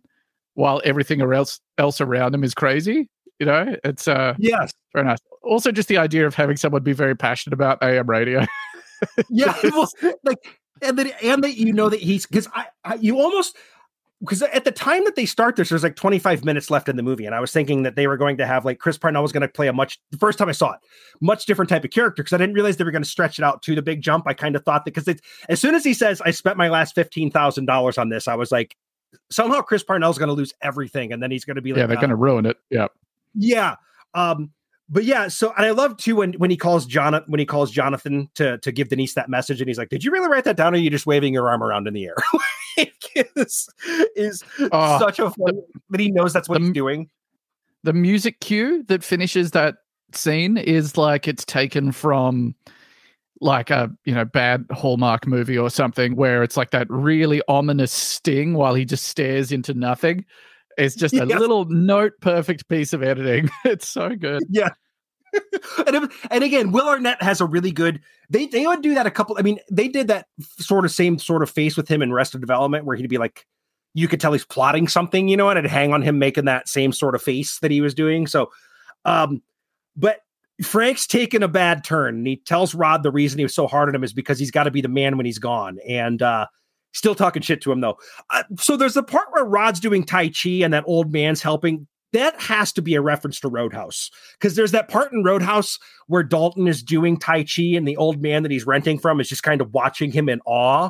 while 0.53 0.81
everything 0.85 1.21
else 1.21 1.59
else 1.77 1.99
around 1.99 2.35
him 2.35 2.43
is 2.43 2.53
crazy. 2.53 3.09
You 3.39 3.45
know, 3.45 3.75
it's 3.83 4.07
uh 4.07 4.35
yes, 4.37 4.71
very 4.93 5.05
nice. 5.05 5.19
Also, 5.43 5.71
just 5.71 5.89
the 5.89 5.97
idea 5.97 6.27
of 6.27 6.35
having 6.35 6.57
someone 6.57 6.83
be 6.83 6.93
very 6.93 7.15
passionate 7.15 7.53
about 7.53 7.81
AM 7.81 8.07
radio. 8.07 8.45
yeah, 9.29 9.55
well, 9.63 9.89
like 10.23 10.59
and 10.81 10.97
that 10.97 11.23
and 11.23 11.43
that 11.43 11.57
you 11.57 11.73
know 11.73 11.89
that 11.89 12.01
he's 12.01 12.25
because 12.25 12.47
I, 12.53 12.65
I 12.83 12.95
you 12.95 13.19
almost 13.19 13.55
because 14.19 14.41
at 14.41 14.63
the 14.63 14.71
time 14.71 15.03
that 15.03 15.15
they 15.15 15.25
start 15.25 15.55
this, 15.55 15.69
there's 15.69 15.83
like 15.83 15.95
25 15.95 16.43
minutes 16.43 16.71
left 16.71 16.89
in 16.89 16.95
the 16.95 17.03
movie, 17.03 17.25
and 17.25 17.35
I 17.35 17.39
was 17.39 17.51
thinking 17.51 17.83
that 17.83 17.95
they 17.95 18.07
were 18.07 18.17
going 18.17 18.37
to 18.37 18.47
have 18.47 18.65
like 18.65 18.79
Chris 18.79 18.97
Parnell 18.97 19.21
was 19.21 19.31
going 19.31 19.41
to 19.41 19.47
play 19.47 19.67
a 19.67 19.73
much 19.73 19.99
the 20.11 20.17
first 20.17 20.39
time 20.39 20.49
I 20.49 20.53
saw 20.53 20.73
it, 20.73 20.79
much 21.21 21.45
different 21.45 21.69
type 21.69 21.83
of 21.83 21.91
character 21.91 22.23
because 22.23 22.33
I 22.33 22.37
didn't 22.37 22.55
realize 22.55 22.77
they 22.77 22.83
were 22.83 22.91
going 22.91 23.03
to 23.03 23.09
stretch 23.09 23.37
it 23.37 23.43
out 23.43 23.61
to 23.63 23.75
the 23.75 23.81
big 23.81 24.01
jump. 24.01 24.25
I 24.27 24.33
kind 24.33 24.55
of 24.55 24.63
thought 24.63 24.85
that 24.85 24.93
because 24.93 25.19
as 25.49 25.61
soon 25.61 25.75
as 25.75 25.83
he 25.83 25.93
says 25.93 26.21
I 26.21 26.31
spent 26.31 26.57
my 26.57 26.69
last 26.69 26.95
fifteen 26.95 27.29
thousand 27.29 27.65
dollars 27.65 27.97
on 27.97 28.09
this, 28.09 28.27
I 28.27 28.35
was 28.35 28.51
like, 28.51 28.75
somehow 29.29 29.61
Chris 29.61 29.83
Parnell's 29.83 30.17
going 30.17 30.29
to 30.29 30.35
lose 30.35 30.53
everything, 30.61 31.13
and 31.13 31.21
then 31.21 31.29
he's 31.29 31.45
going 31.45 31.55
to 31.55 31.61
be 31.61 31.73
like, 31.73 31.79
yeah, 31.79 31.85
they're 31.87 31.97
uh, 31.97 32.01
going 32.01 32.09
to 32.09 32.15
ruin 32.15 32.45
it. 32.47 32.57
Yeah, 32.71 32.87
yeah. 33.35 33.75
Um, 34.15 34.51
but 34.89 35.03
yeah, 35.03 35.27
so 35.27 35.53
and 35.57 35.65
I 35.65 35.71
love 35.71 35.97
too 35.97 36.15
when 36.15 36.33
when 36.33 36.49
he 36.49 36.57
calls 36.57 36.85
Jonathan 36.85 37.29
when 37.29 37.39
he 37.39 37.45
calls 37.45 37.71
Jonathan 37.71 38.29
to 38.35 38.57
to 38.59 38.71
give 38.71 38.89
Denise 38.89 39.15
that 39.15 39.29
message, 39.29 39.59
and 39.59 39.67
he's 39.67 39.77
like, 39.77 39.89
"Did 39.89 40.03
you 40.03 40.11
really 40.11 40.29
write 40.29 40.45
that 40.45 40.55
down, 40.55 40.73
or 40.73 40.77
are 40.77 40.79
you 40.79 40.89
just 40.89 41.05
waving 41.05 41.33
your 41.33 41.49
arm 41.49 41.61
around 41.61 41.87
in 41.87 41.93
the 41.93 42.05
air?" 42.05 42.15
is 43.35 43.69
is 44.15 44.43
uh, 44.71 44.99
such 44.99 45.19
a 45.19 45.29
fun 45.29 45.61
that 45.89 45.99
he 45.99 46.11
knows 46.11 46.31
that's 46.31 46.47
what 46.47 46.59
the, 46.59 46.65
he's 46.65 46.73
doing. 46.73 47.09
The 47.83 47.93
music 47.93 48.39
cue 48.39 48.83
that 48.87 49.03
finishes 49.03 49.51
that 49.51 49.75
scene 50.13 50.57
is 50.57 50.97
like 50.97 51.27
it's 51.27 51.43
taken 51.43 51.91
from 51.91 52.55
like 53.41 53.69
a 53.69 53.91
you 54.05 54.13
know 54.13 54.23
bad 54.23 54.65
hallmark 54.71 55.27
movie 55.27 55.57
or 55.57 55.69
something 55.69 56.15
where 56.15 56.43
it's 56.43 56.55
like 56.55 56.71
that 56.71 56.89
really 56.89 57.41
ominous 57.49 57.91
sting 57.91 58.53
while 58.53 58.73
he 58.73 58.85
just 58.85 59.03
stares 59.03 59.51
into 59.51 59.73
nothing 59.73 60.23
it's 60.77 60.95
just 60.95 61.13
a 61.13 61.17
yes. 61.27 61.39
little 61.39 61.65
note 61.65 62.13
perfect 62.21 62.67
piece 62.69 62.93
of 62.93 63.03
editing. 63.03 63.49
It's 63.65 63.87
so 63.87 64.15
good. 64.15 64.43
Yeah. 64.49 64.69
and, 65.33 65.95
it, 65.95 66.11
and 66.31 66.43
again, 66.43 66.71
Will 66.71 66.87
Arnett 66.87 67.21
has 67.21 67.41
a 67.41 67.45
really 67.45 67.71
good. 67.71 68.01
They 68.29 68.47
they 68.47 68.65
would 68.65 68.81
do 68.81 68.95
that 68.95 69.05
a 69.05 69.11
couple. 69.11 69.35
I 69.37 69.41
mean, 69.41 69.59
they 69.69 69.87
did 69.87 70.07
that 70.07 70.27
sort 70.59 70.85
of 70.85 70.91
same 70.91 71.19
sort 71.19 71.43
of 71.43 71.49
face 71.49 71.75
with 71.75 71.87
him 71.89 72.01
in 72.01 72.11
Arrested 72.11 72.39
Development, 72.39 72.85
where 72.85 72.95
he'd 72.95 73.07
be 73.07 73.17
like, 73.17 73.45
you 73.93 74.07
could 74.07 74.21
tell 74.21 74.31
he's 74.31 74.45
plotting 74.45 74.87
something, 74.87 75.27
you 75.27 75.35
know, 75.35 75.49
and 75.49 75.59
it'd 75.59 75.69
hang 75.69 75.93
on 75.93 76.01
him 76.01 76.17
making 76.17 76.45
that 76.45 76.69
same 76.69 76.93
sort 76.93 77.13
of 77.13 77.21
face 77.21 77.59
that 77.59 77.71
he 77.71 77.81
was 77.81 77.93
doing. 77.93 78.25
So, 78.25 78.51
um, 79.05 79.41
but 79.95 80.19
Frank's 80.63 81.07
taken 81.07 81.43
a 81.43 81.47
bad 81.47 81.83
turn, 81.83 82.15
and 82.15 82.27
he 82.27 82.37
tells 82.37 82.73
Rod 82.73 83.03
the 83.03 83.11
reason 83.11 83.37
he 83.39 83.45
was 83.45 83.55
so 83.55 83.67
hard 83.67 83.89
on 83.89 83.95
him 83.95 84.03
is 84.03 84.13
because 84.13 84.39
he's 84.39 84.51
got 84.51 84.63
to 84.63 84.71
be 84.71 84.81
the 84.81 84.87
man 84.87 85.17
when 85.17 85.25
he's 85.25 85.39
gone, 85.39 85.77
and 85.87 86.21
uh, 86.21 86.47
Still 86.97 87.13
talking 87.13 87.43
shit 87.43 87.61
to 87.61 87.71
him 87.71 87.81
though. 87.81 87.99
Uh, 88.31 88.41
so 88.57 88.75
there's 88.75 88.95
the 88.95 89.03
part 89.03 89.27
where 89.29 89.45
Rod's 89.45 89.79
doing 89.79 90.03
Tai 90.03 90.29
Chi 90.29 90.49
and 90.63 90.73
that 90.73 90.83
old 90.87 91.13
man's 91.13 91.43
helping. 91.43 91.85
That 92.11 92.41
has 92.41 92.73
to 92.73 92.81
be 92.81 92.95
a 92.95 93.01
reference 93.01 93.39
to 93.41 93.49
Roadhouse 93.49 94.09
because 94.33 94.55
there's 94.55 94.71
that 94.71 94.87
part 94.87 95.13
in 95.13 95.23
Roadhouse 95.23 95.77
where 96.07 96.23
Dalton 96.23 96.67
is 96.67 96.81
doing 96.81 97.15
Tai 97.15 97.43
Chi 97.43 97.61
and 97.75 97.87
the 97.87 97.97
old 97.97 98.19
man 98.19 98.41
that 98.41 98.51
he's 98.51 98.65
renting 98.65 98.97
from 98.97 99.19
is 99.19 99.29
just 99.29 99.43
kind 99.43 99.61
of 99.61 99.75
watching 99.75 100.11
him 100.11 100.27
in 100.27 100.41
awe. 100.47 100.89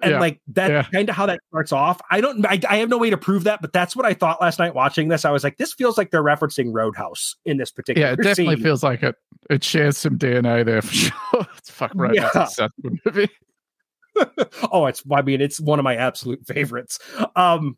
And 0.00 0.12
yeah, 0.12 0.20
like 0.20 0.40
that's 0.46 0.70
yeah. 0.70 0.82
kind 0.84 1.10
of 1.10 1.14
how 1.14 1.26
that 1.26 1.40
starts 1.50 1.72
off. 1.72 2.00
I 2.10 2.22
don't, 2.22 2.46
I, 2.46 2.58
I, 2.66 2.76
have 2.76 2.88
no 2.88 2.96
way 2.96 3.10
to 3.10 3.18
prove 3.18 3.44
that, 3.44 3.60
but 3.60 3.74
that's 3.74 3.94
what 3.94 4.06
I 4.06 4.14
thought 4.14 4.40
last 4.40 4.58
night 4.58 4.74
watching 4.74 5.08
this. 5.08 5.26
I 5.26 5.30
was 5.30 5.44
like, 5.44 5.58
this 5.58 5.74
feels 5.74 5.98
like 5.98 6.10
they're 6.10 6.24
referencing 6.24 6.72
Roadhouse 6.72 7.36
in 7.44 7.58
this 7.58 7.70
particular. 7.70 8.06
Yeah, 8.06 8.12
it 8.14 8.22
definitely 8.22 8.54
scene. 8.54 8.64
feels 8.64 8.82
like 8.82 9.02
it. 9.02 9.16
It 9.50 9.62
shares 9.62 9.98
some 9.98 10.16
DNA 10.16 10.64
there 10.64 10.80
for 10.80 10.94
sure. 10.94 11.12
it's 11.58 11.68
fuck 11.68 11.92
Roadhouse. 11.94 12.58
Yeah. 12.58 12.68
movie. 13.04 13.28
oh, 14.72 14.86
it's 14.86 15.02
I 15.12 15.22
mean, 15.22 15.40
it's 15.40 15.60
one 15.60 15.78
of 15.78 15.84
my 15.84 15.96
absolute 15.96 16.46
favorites. 16.46 16.98
Um, 17.36 17.76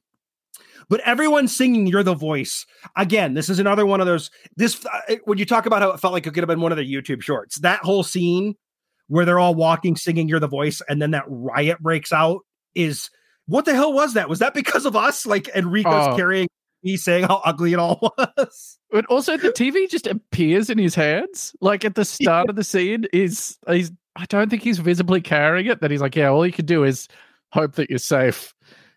but 0.88 1.00
everyone's 1.00 1.54
singing 1.54 1.86
"You're 1.86 2.02
the 2.02 2.14
Voice." 2.14 2.66
Again, 2.96 3.34
this 3.34 3.48
is 3.48 3.58
another 3.58 3.86
one 3.86 4.00
of 4.00 4.06
those. 4.06 4.30
This 4.56 4.84
uh, 4.86 5.16
when 5.24 5.38
you 5.38 5.44
talk 5.46 5.66
about 5.66 5.82
how 5.82 5.90
it 5.90 6.00
felt 6.00 6.12
like 6.12 6.26
it 6.26 6.32
could 6.34 6.42
have 6.42 6.48
been 6.48 6.60
one 6.60 6.72
of 6.72 6.78
the 6.78 6.92
YouTube 6.92 7.22
shorts. 7.22 7.60
That 7.60 7.80
whole 7.80 8.02
scene 8.02 8.54
where 9.06 9.24
they're 9.24 9.38
all 9.38 9.54
walking, 9.54 9.96
singing 9.96 10.28
"You're 10.28 10.40
the 10.40 10.48
Voice," 10.48 10.82
and 10.88 11.00
then 11.00 11.12
that 11.12 11.24
riot 11.28 11.78
breaks 11.80 12.12
out 12.12 12.40
is 12.74 13.10
what 13.46 13.64
the 13.64 13.74
hell 13.74 13.92
was 13.92 14.14
that? 14.14 14.28
Was 14.28 14.38
that 14.40 14.54
because 14.54 14.84
of 14.86 14.96
us? 14.96 15.26
Like 15.26 15.48
Enrico's 15.54 16.08
Oh. 16.12 16.16
carrying 16.16 16.48
me 16.82 16.96
saying 16.96 17.24
how 17.24 17.42
ugly 17.44 17.72
it 17.72 17.78
all 17.78 18.12
was. 18.38 18.78
But 18.90 19.04
also 19.06 19.36
the 19.36 19.50
TV 19.50 19.88
just 19.88 20.06
appears 20.06 20.70
in 20.70 20.78
his 20.78 20.94
hands. 20.94 21.54
Like 21.60 21.84
at 21.84 21.94
the 21.94 22.04
start 22.04 22.48
of 22.48 22.56
the 22.56 22.64
scene 22.64 23.06
is 23.12 23.58
he's 23.68 23.92
I 24.16 24.24
don't 24.26 24.50
think 24.50 24.62
he's 24.62 24.78
visibly 24.78 25.20
carrying 25.20 25.66
it. 25.66 25.80
That 25.80 25.90
he's 25.90 26.00
like, 26.00 26.16
yeah, 26.16 26.28
all 26.28 26.44
you 26.46 26.52
can 26.52 26.66
do 26.66 26.84
is 26.84 27.08
hope 27.52 27.74
that 27.74 27.90
you're 27.90 27.98
safe. 27.98 28.54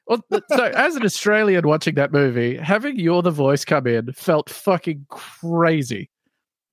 Well, 0.08 0.22
so 0.50 0.64
as 0.76 0.96
an 0.96 1.04
Australian 1.04 1.68
watching 1.68 1.96
that 1.96 2.12
movie, 2.12 2.58
having 2.58 3.00
You're 3.00 3.22
the 3.22 3.32
Voice 3.32 3.64
come 3.66 3.88
in 3.88 4.12
felt 4.14 4.50
fucking 4.50 5.06
crazy. 5.10 6.10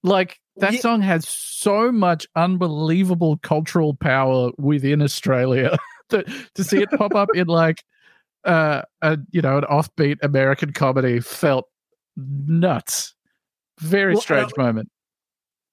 Like 0.02 0.40
that 0.56 0.72
Yeah. 0.74 0.80
song 0.80 1.02
has 1.02 1.28
so 1.28 1.92
much 1.92 2.26
unbelievable 2.34 3.38
cultural 3.42 3.94
power 3.94 4.50
within 4.58 5.02
Australia 5.02 5.76
that 6.08 6.26
to 6.54 6.64
see 6.64 6.78
it 6.82 6.90
pop 6.90 7.14
up 7.14 7.28
in 7.34 7.46
like 7.46 7.84
uh, 8.44 8.82
a 9.02 9.18
you 9.30 9.42
know 9.42 9.58
an 9.58 9.64
offbeat 9.64 10.16
American 10.22 10.72
comedy 10.72 11.20
felt 11.20 11.66
nuts. 12.16 13.14
Very 13.78 14.14
Well, 14.14 14.22
strange 14.22 14.52
moment. 14.56 14.90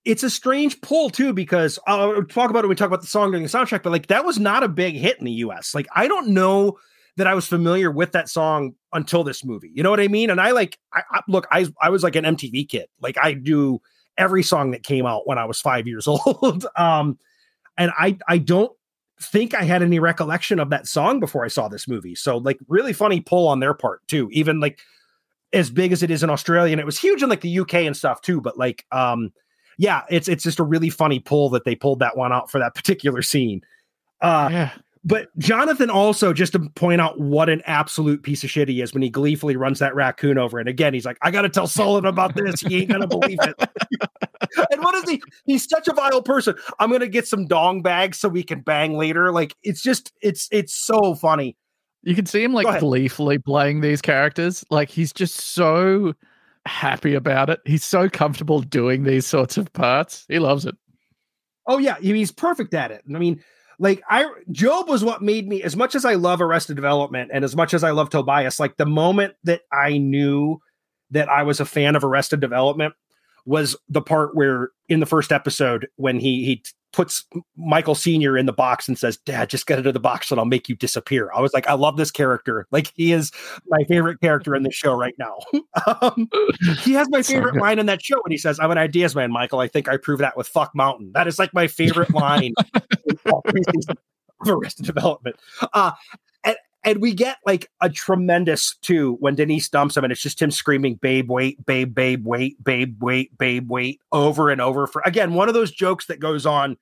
It's 0.08 0.24
a 0.24 0.30
strange 0.30 0.80
pull 0.82 1.10
too 1.10 1.34
because 1.34 1.78
uh, 1.86 2.10
we'll 2.14 2.26
talk 2.26 2.50
about 2.50 2.60
it 2.60 2.68
when 2.68 2.70
we 2.70 2.76
talk 2.76 2.88
about 2.88 3.02
the 3.02 3.08
song 3.08 3.30
during 3.30 3.44
the 3.44 3.50
soundtrack 3.50 3.84
but 3.84 3.92
like 3.92 4.08
that 4.08 4.26
was 4.26 4.40
not 4.40 4.64
a 4.64 4.68
big 4.68 4.96
hit 4.96 5.20
in 5.20 5.26
the 5.26 5.32
us 5.34 5.76
like 5.76 5.86
i 5.96 6.08
don't 6.08 6.30
know 6.30 6.78
that 7.18 7.28
i 7.28 7.34
was 7.34 7.46
familiar 7.46 7.92
with 7.92 8.14
that 8.14 8.30
song 8.30 8.74
until 8.94 9.24
this 9.24 9.44
movie. 9.44 9.72
You 9.74 9.84
know 9.84 9.90
what 9.90 10.00
i 10.00 10.08
mean? 10.08 10.30
And 10.30 10.40
i 10.40 10.52
like 10.52 10.78
I, 10.94 11.02
I 11.12 11.22
look 11.28 11.46
i 11.52 11.68
i 11.82 11.90
was 11.90 12.04
like 12.04 12.16
an 12.16 12.24
mtv 12.24 12.70
kid. 12.70 12.88
Like 13.02 13.18
i 13.22 13.34
do 13.34 13.80
every 14.18 14.44
song 14.44 14.72
that 14.72 14.84
came 14.84 15.06
out 15.06 15.28
when 15.28 15.38
i 15.38 15.46
was 15.46 15.60
five 15.60 15.88
years 15.88 16.08
old. 16.08 16.66
Um 16.76 17.20
and 17.78 17.92
i 17.98 18.18
i 18.28 18.38
don't 18.38 18.72
think 19.20 19.56
i 19.56 19.64
had 19.64 19.82
any 19.82 20.00
recollection 20.00 20.60
of 20.60 20.70
that 20.70 20.88
song 20.88 21.20
before 21.20 21.44
i 21.44 21.50
saw 21.50 21.68
this 21.68 21.88
movie. 21.88 22.16
So 22.16 22.38
like 22.38 22.60
really 22.68 22.94
funny 22.94 23.20
pull 23.20 23.48
on 23.48 23.60
their 23.60 23.74
part 23.74 24.08
too. 24.08 24.30
Even 24.32 24.60
like 24.60 24.80
as 25.54 25.70
big 25.70 25.92
as 25.92 26.04
it 26.04 26.12
is 26.12 26.24
in 26.24 26.30
australia 26.30 26.74
and 26.74 26.82
it 26.82 26.86
was 26.86 27.00
huge 27.00 27.24
in 27.24 27.30
like 27.30 27.40
the 27.40 27.60
uk 27.60 27.74
and 27.74 27.96
stuff 27.96 28.22
too 28.22 28.42
but 28.42 28.58
like 28.58 28.86
um 28.92 29.32
yeah, 29.78 30.04
it's 30.10 30.28
it's 30.28 30.44
just 30.44 30.60
a 30.60 30.64
really 30.64 30.90
funny 30.90 31.20
pull 31.20 31.50
that 31.52 31.64
they 31.64 31.76
pulled 31.76 32.00
that 32.00 32.18
one 32.18 32.34
out 32.34 32.52
for 32.52 32.60
that 32.60 32.76
particular 32.76 33.22
scene. 33.22 33.62
Uh, 34.22 34.50
yeah. 34.52 34.72
but 35.04 35.28
Jonathan 35.38 35.92
also 35.92 36.34
just 36.34 36.54
to 36.54 36.60
point 36.76 37.00
out 37.00 37.20
what 37.20 37.50
an 37.50 37.62
absolute 37.66 38.24
piece 38.24 38.44
of 38.44 38.50
shit 38.50 38.68
he 38.68 38.82
is 38.82 38.94
when 38.94 39.04
he 39.04 39.10
gleefully 39.12 39.56
runs 39.56 39.78
that 39.78 39.94
raccoon 39.94 40.40
over. 40.40 40.58
And 40.58 40.68
again, 40.68 40.96
he's 40.96 41.06
like, 41.06 41.20
I 41.22 41.30
got 41.30 41.44
to 41.44 41.50
tell 41.50 41.68
Sullivan 41.68 42.10
about 42.10 42.36
this. 42.36 42.60
He 42.62 42.80
ain't 42.80 42.90
gonna 42.90 43.06
believe 43.08 43.38
it. 43.42 43.56
and 44.72 44.82
what 44.82 44.96
is 44.96 45.10
he? 45.10 45.22
He's 45.46 45.70
such 45.70 45.88
a 45.88 45.94
vile 45.94 46.24
person. 46.24 46.56
I'm 46.80 46.92
gonna 46.92 47.08
get 47.08 47.28
some 47.28 47.46
dong 47.46 47.84
bags 47.84 48.18
so 48.18 48.30
we 48.30 48.44
can 48.44 48.62
bang 48.62 48.98
later. 48.98 49.32
Like 49.32 49.56
it's 49.64 49.82
just 49.82 50.12
it's 50.22 50.48
it's 50.52 50.74
so 50.74 51.14
funny. 51.14 51.56
You 52.02 52.16
can 52.16 52.26
see 52.26 52.44
him 52.44 52.54
like 52.54 52.80
gleefully 52.80 53.38
playing 53.38 53.82
these 53.82 54.02
characters. 54.02 54.66
Like 54.72 54.90
he's 54.90 55.14
just 55.14 55.36
so 55.36 56.14
happy 56.68 57.16
about 57.16 57.50
it. 57.50 57.60
He's 57.66 57.84
so 57.84 58.10
comfortable 58.10 58.62
doing 58.62 59.04
these 59.04 59.26
sorts 59.26 59.58
of 59.58 59.72
parts. 59.74 60.26
He 60.28 60.40
loves 60.40 60.66
it. 60.66 60.76
Oh 61.66 61.78
yeah, 61.78 61.98
he's 62.00 62.32
perfect 62.32 62.74
at 62.74 62.92
it. 62.92 63.04
I 63.14 63.18
mean, 63.18 63.44
like 63.80 64.02
I 64.10 64.30
Gob 64.52 64.88
was 64.88 65.04
what 65.04 65.22
made 65.22 65.48
me 65.48 65.62
as 65.64 65.76
much 65.76 65.96
as 65.96 66.06
I 66.06 66.16
love 66.16 66.42
Arrested 66.42 66.76
Development 66.76 67.30
and 67.34 67.44
as 67.44 67.56
much 67.56 67.74
as 67.74 67.84
I 67.84 67.92
love 67.92 68.10
Tobias, 68.10 68.60
like 68.60 68.78
the 68.78 68.86
moment 68.86 69.36
that 69.44 69.62
I 69.72 69.98
knew 69.98 70.60
that 71.12 71.30
I 71.30 71.44
was 71.44 71.60
a 71.60 71.66
fan 71.66 71.96
of 71.96 72.04
Arrested 72.04 72.40
Development 72.40 72.94
was 73.48 73.78
the 73.88 74.02
part 74.02 74.36
where 74.36 74.72
in 74.90 75.00
the 75.00 75.06
first 75.06 75.32
episode 75.32 75.88
when 75.96 76.20
he 76.20 76.46
he 76.46 76.64
puts 76.92 77.26
Michael 77.56 77.96
Senior 77.96 78.38
in 78.38 78.46
the 78.46 78.54
box 78.54 78.88
and 78.88 78.98
says, 78.98 79.18
"Dad, 79.18 79.50
just 79.50 79.68
get 79.68 79.78
into 79.78 79.92
the 79.92 80.00
box 80.00 80.30
and 80.32 80.40
I'll 80.40 80.46
make 80.46 80.68
you 80.68 80.76
disappear." 80.76 81.32
I 81.34 81.40
was 81.40 81.54
like, 81.54 81.68
I 81.68 81.74
love 81.74 81.96
this 81.96 82.12
character. 82.12 82.68
Like 82.72 82.92
he 82.96 83.14
is 83.14 83.32
my 83.68 83.84
favorite 83.86 84.20
character 84.20 84.54
in 84.54 84.64
the 84.64 84.72
show 84.72 84.94
right 84.94 85.16
now. 85.18 85.38
um, 86.02 86.30
he 86.82 86.92
has 86.94 87.08
my 87.10 87.22
favorite 87.22 87.54
good. 87.54 87.62
line 87.62 87.80
in 87.80 87.86
that 87.86 88.04
show 88.04 88.18
when 88.22 88.32
he 88.32 88.38
says, 88.38 88.60
"I'm 88.60 88.72
an 88.72 88.78
ideas 88.78 89.16
man, 89.16 89.32
Michael. 89.32 89.60
I 89.60 89.70
think 89.70 89.88
I 89.88 89.96
proved 89.96 90.22
that 90.22 90.36
with 90.36 90.48
Fuck 90.48 90.76
Mountain." 90.76 91.12
That 91.14 91.28
is 91.28 91.40
like 91.40 91.54
my 91.54 91.68
favorite 91.68 92.14
line 92.14 92.54
of 93.26 93.98
Arrested 94.46 94.86
Development. 94.86 95.38
Uh, 95.74 95.92
and 96.88 96.98
and 96.98 97.02
we 97.02 97.14
get 97.14 97.38
like 97.46 97.70
a 97.82 97.90
tremendous 97.90 98.76
too 98.82 99.18
when 99.20 99.36
Denise 99.36 99.70
dumps 99.70 99.96
him, 99.96 100.04
and 100.04 100.12
it's 100.12 100.22
just 100.22 100.42
him 100.42 100.52
screaming, 100.52 100.96
"Babe, 100.96 101.30
wait, 101.30 101.64
babe, 101.66 101.94
babe, 101.94 102.26
wait, 102.26 102.64
babe, 102.64 102.98
wait, 103.02 103.38
babe, 103.38 103.70
wait," 103.70 104.02
over 104.12 104.50
and 104.50 104.60
over 104.62 104.88
for 104.88 105.02
again 105.06 105.34
one 105.34 105.48
of 105.48 105.54
those 105.54 105.72
jokes 105.72 106.08
that 106.08 106.20
goes 106.20 106.46
on 106.46 106.78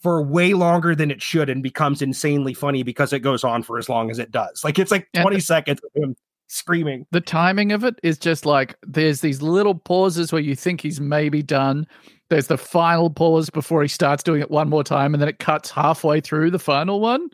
for 0.00 0.22
way 0.22 0.52
longer 0.52 0.94
than 0.94 1.10
it 1.10 1.22
should 1.22 1.48
and 1.48 1.62
becomes 1.62 2.02
insanely 2.02 2.52
funny 2.52 2.82
because 2.82 3.12
it 3.12 3.20
goes 3.20 3.42
on 3.42 3.62
for 3.62 3.78
as 3.78 3.88
long 3.88 4.10
as 4.10 4.18
it 4.18 4.30
does. 4.30 4.62
Like 4.62 4.78
it's 4.78 4.90
like 4.90 5.08
Yeah. 5.14 5.22
20 5.22 5.40
seconds 5.40 5.80
of 5.82 6.02
him 6.02 6.14
screaming. 6.46 7.06
The 7.10 7.22
timing 7.22 7.72
of 7.72 7.84
it 7.84 7.98
is 8.02 8.18
just 8.18 8.44
like 8.44 8.76
there's 8.86 9.20
these 9.20 9.40
little 9.40 9.74
pauses 9.74 10.30
where 10.30 10.42
you 10.42 10.54
think 10.54 10.82
he's 10.82 11.00
maybe 11.00 11.42
done. 11.42 11.86
There's 12.28 12.48
the 12.48 12.58
final 12.58 13.10
pause 13.10 13.48
before 13.50 13.80
he 13.82 13.88
starts 13.88 14.22
doing 14.22 14.40
it 14.42 14.50
one 14.50 14.68
more 14.68 14.84
time, 14.84 15.14
and 15.14 15.20
then 15.20 15.28
it 15.28 15.38
cuts 15.38 15.70
halfway 15.70 16.20
through 16.20 16.50
the 16.50 16.58
final 16.58 17.00
one. 17.00 17.28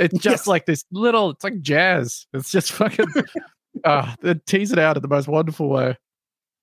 It's 0.00 0.14
just 0.18 0.24
Yes. 0.42 0.46
like 0.48 0.66
this 0.66 0.84
little, 0.90 1.30
it's 1.30 1.44
like 1.44 1.60
jazz. 1.60 2.26
It's 2.32 2.50
just 2.50 2.72
fucking, 2.72 3.06
uh, 3.84 4.14
they 4.22 4.34
tease 4.46 4.72
it 4.72 4.78
out 4.80 4.96
in 4.96 5.02
the 5.02 5.08
most 5.08 5.28
wonderful 5.28 5.68
way. 5.68 5.96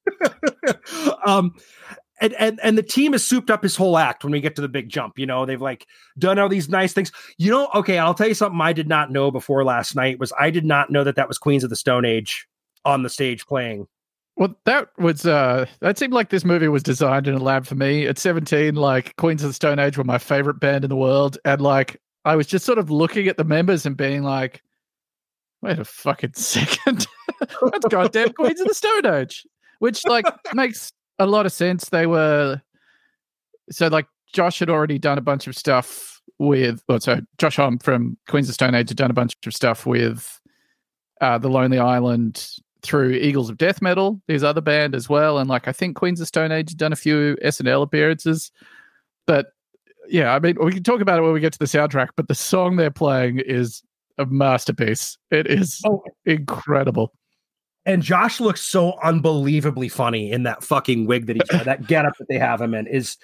um 1.25 1.53
and, 2.19 2.33
and 2.33 2.59
and 2.63 2.77
the 2.77 2.83
team 2.83 3.11
has 3.11 3.23
souped 3.23 3.51
up 3.51 3.61
his 3.61 3.75
whole 3.75 3.97
act 3.97 4.23
when 4.23 4.31
we 4.31 4.41
get 4.41 4.55
to 4.55 4.61
the 4.61 4.67
big 4.69 4.89
jump. 4.89 5.19
You 5.19 5.25
know, 5.27 5.45
they've 5.45 5.61
like 5.61 5.85
done 6.17 6.39
all 6.39 6.49
these 6.49 6.67
nice 6.69 6.93
things. 6.93 7.11
You 7.37 7.51
know, 7.51 7.69
okay, 7.75 7.99
I'll 7.99 8.13
tell 8.15 8.27
you 8.27 8.33
something 8.33 8.59
I 8.59 8.73
did 8.73 8.87
not 8.87 9.11
know 9.11 9.29
before 9.29 9.63
last 9.63 9.95
night 9.95 10.19
was 10.19 10.33
I 10.39 10.49
did 10.49 10.65
not 10.65 10.89
know 10.89 11.03
that 11.03 11.15
that 11.15 11.27
was 11.27 11.37
Queens 11.37 11.63
of 11.63 11.69
the 11.69 11.75
Stone 11.75 12.05
Age 12.05 12.47
on 12.85 13.03
the 13.03 13.09
stage 13.09 13.45
playing. 13.45 13.87
Well, 14.35 14.55
that 14.65 14.89
was 14.97 15.25
uh 15.27 15.65
that 15.81 15.99
seemed 15.99 16.13
like 16.13 16.29
this 16.29 16.45
movie 16.45 16.67
was 16.69 16.81
designed 16.83 17.27
in 17.27 17.35
a 17.35 17.39
lab 17.43 17.65
for 17.67 17.75
me. 17.75 18.07
At 18.07 18.17
17, 18.17 18.73
like 18.75 19.15
Queens 19.17 19.43
of 19.43 19.49
the 19.49 19.53
Stone 19.53 19.77
Age 19.77 19.97
were 19.97 20.03
my 20.03 20.17
favorite 20.17 20.59
band 20.59 20.83
in 20.85 20.89
the 20.89 20.95
world. 20.95 21.37
And 21.45 21.61
like 21.61 22.01
I 22.27 22.35
was 22.35 22.45
just 22.45 22.65
sort 22.65 22.77
of 22.77 22.91
looking 22.91 23.29
at 23.29 23.37
the 23.37 23.45
members 23.45 23.85
and 23.85 23.95
being 23.95 24.21
like, 24.21 24.61
wait 25.61 25.79
a 25.79 25.85
fucking 25.85 26.33
second. 26.35 27.07
That's 27.39 27.85
goddamn 27.89 28.33
Queens 28.33 28.59
of 28.59 28.67
the 28.67 28.73
Stone 28.73 29.05
Age. 29.05 29.47
Which 29.79 30.05
like 30.05 30.25
makes 30.53 30.91
a 31.19 31.25
lot 31.25 31.45
of 31.45 31.53
sense. 31.53 31.87
They 31.87 32.05
were 32.05 32.61
so 33.69 33.87
like 33.87 34.07
Josh 34.33 34.59
had 34.59 34.69
already 34.69 34.99
done 34.99 35.17
a 35.17 35.21
bunch 35.21 35.47
of 35.47 35.55
stuff 35.55 36.21
with 36.37 36.83
well, 36.89 36.99
so 36.99 37.21
Josh 37.37 37.55
Homme 37.55 37.79
from 37.79 38.17
Queens 38.27 38.49
of 38.49 38.55
Stone 38.55 38.75
Age 38.75 38.89
had 38.89 38.97
done 38.97 39.11
a 39.11 39.15
bunch 39.15 39.35
of 39.45 39.53
stuff 39.53 39.85
with 39.85 40.41
uh, 41.21 41.37
the 41.37 41.49
Lonely 41.49 41.79
Island 41.79 42.45
through 42.81 43.11
Eagles 43.11 43.49
of 43.49 43.57
Death 43.57 43.81
Metal, 43.81 44.21
his 44.27 44.43
other 44.43 44.61
band 44.61 44.95
as 44.95 45.07
well, 45.07 45.37
and 45.37 45.49
like 45.49 45.67
I 45.67 45.71
think 45.71 45.95
Queens 45.95 46.19
of 46.19 46.27
Stone 46.27 46.51
Age 46.51 46.71
had 46.71 46.77
done 46.77 46.93
a 46.93 46.97
few 46.97 47.37
SNL 47.41 47.83
appearances. 47.83 48.51
But 49.25 49.47
yeah, 50.09 50.33
I 50.33 50.39
mean 50.39 50.57
we 50.63 50.71
can 50.71 50.83
talk 50.83 51.01
about 51.01 51.19
it 51.19 51.21
when 51.21 51.33
we 51.33 51.39
get 51.39 51.53
to 51.53 51.59
the 51.59 51.65
soundtrack. 51.65 52.09
But 52.15 52.27
the 52.27 52.35
song 52.35 52.75
they're 52.75 52.91
playing 52.91 53.39
is 53.39 53.81
a 54.17 54.25
masterpiece. 54.25 55.17
It 55.31 55.47
is 55.47 55.81
Oh. 55.85 56.03
incredible. 56.25 57.13
And 57.85 58.01
Josh 58.01 58.39
looks 58.41 58.61
so 58.61 58.99
unbelievably 59.01 59.89
funny 59.89 60.31
in 60.31 60.43
that 60.43 60.63
fucking 60.63 61.05
wig 61.07 61.27
that 61.27 61.35
he 61.37 61.41
that 61.63 61.87
getup 61.87 62.13
that 62.19 62.27
they 62.27 62.37
have 62.37 62.61
him 62.61 62.73
in 62.73 62.87
is 62.87 63.17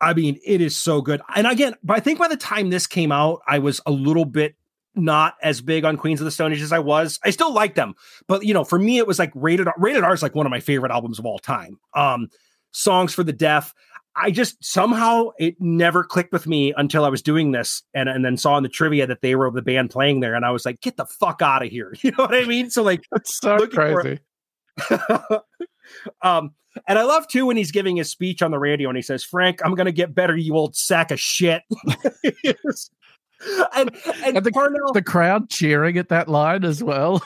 I 0.00 0.12
mean, 0.12 0.38
it 0.44 0.60
is 0.60 0.76
so 0.76 1.00
good. 1.00 1.20
And 1.34 1.46
again, 1.46 1.74
but 1.82 1.96
I 1.96 2.00
think 2.00 2.18
by 2.18 2.28
the 2.28 2.36
time 2.36 2.70
this 2.70 2.86
came 2.86 3.12
out, 3.12 3.40
I 3.46 3.58
was 3.60 3.80
a 3.86 3.90
little 3.92 4.24
bit 4.24 4.54
not 4.96 5.34
as 5.42 5.60
big 5.60 5.84
on 5.84 5.96
Queens 5.96 6.20
of 6.20 6.24
the 6.24 6.30
Stone 6.30 6.52
Age 6.52 6.60
as 6.62 6.72
I 6.72 6.78
was. 6.78 7.18
I 7.24 7.30
still 7.30 7.52
like 7.52 7.74
them, 7.74 7.94
but 8.28 8.44
you 8.44 8.52
know, 8.54 8.64
for 8.64 8.78
me, 8.78 8.98
it 8.98 9.06
was 9.06 9.18
like 9.18 9.32
rated 9.34 9.66
R. 9.66 9.74
Rated 9.78 10.04
R 10.04 10.12
is 10.12 10.22
like 10.22 10.34
one 10.34 10.46
of 10.46 10.50
my 10.50 10.60
favorite 10.60 10.92
albums 10.92 11.18
of 11.18 11.26
all 11.26 11.38
time. 11.38 11.78
Um, 11.94 12.28
songs 12.72 13.14
for 13.14 13.22
the 13.24 13.32
deaf. 13.32 13.72
I 14.16 14.30
just 14.30 14.62
somehow 14.64 15.30
it 15.38 15.56
never 15.60 16.04
clicked 16.04 16.32
with 16.32 16.46
me 16.46 16.72
until 16.76 17.04
I 17.04 17.08
was 17.08 17.20
doing 17.20 17.50
this 17.50 17.82
and, 17.94 18.08
and 18.08 18.24
then 18.24 18.36
saw 18.36 18.56
in 18.56 18.62
the 18.62 18.68
trivia 18.68 19.06
that 19.08 19.22
they 19.22 19.34
were 19.34 19.50
the 19.50 19.60
band 19.62 19.90
playing 19.90 20.20
there. 20.20 20.34
And 20.34 20.44
I 20.44 20.50
was 20.50 20.64
like, 20.64 20.80
get 20.80 20.96
the 20.96 21.06
fuck 21.06 21.42
out 21.42 21.64
of 21.64 21.68
here. 21.70 21.94
You 22.02 22.12
know 22.12 22.24
what 22.24 22.34
I 22.34 22.44
mean? 22.44 22.70
So 22.70 22.82
like 22.82 23.02
It's 23.14 23.38
so 23.38 23.66
crazy. 23.66 24.20
um, 26.22 26.52
and 26.88 26.98
I 26.98 27.02
love 27.02 27.26
too 27.28 27.46
when 27.46 27.56
he's 27.56 27.70
giving 27.72 27.96
his 27.96 28.10
speech 28.10 28.42
on 28.42 28.50
the 28.50 28.58
radio 28.58 28.88
and 28.88 28.96
he 28.96 29.02
says, 29.02 29.24
Frank, 29.24 29.60
I'm 29.64 29.74
gonna 29.74 29.92
get 29.92 30.14
better, 30.14 30.36
you 30.36 30.54
old 30.56 30.76
sack 30.76 31.10
of 31.10 31.18
shit. 31.20 31.62
and 32.44 32.60
and, 33.74 34.36
And 34.36 34.46
the- 34.46 34.50
Parnell 34.52 34.92
The 34.92 35.02
crowd 35.02 35.50
cheering 35.50 35.98
at 35.98 36.08
that 36.10 36.28
line 36.28 36.64
as 36.64 36.82
well. 36.82 37.22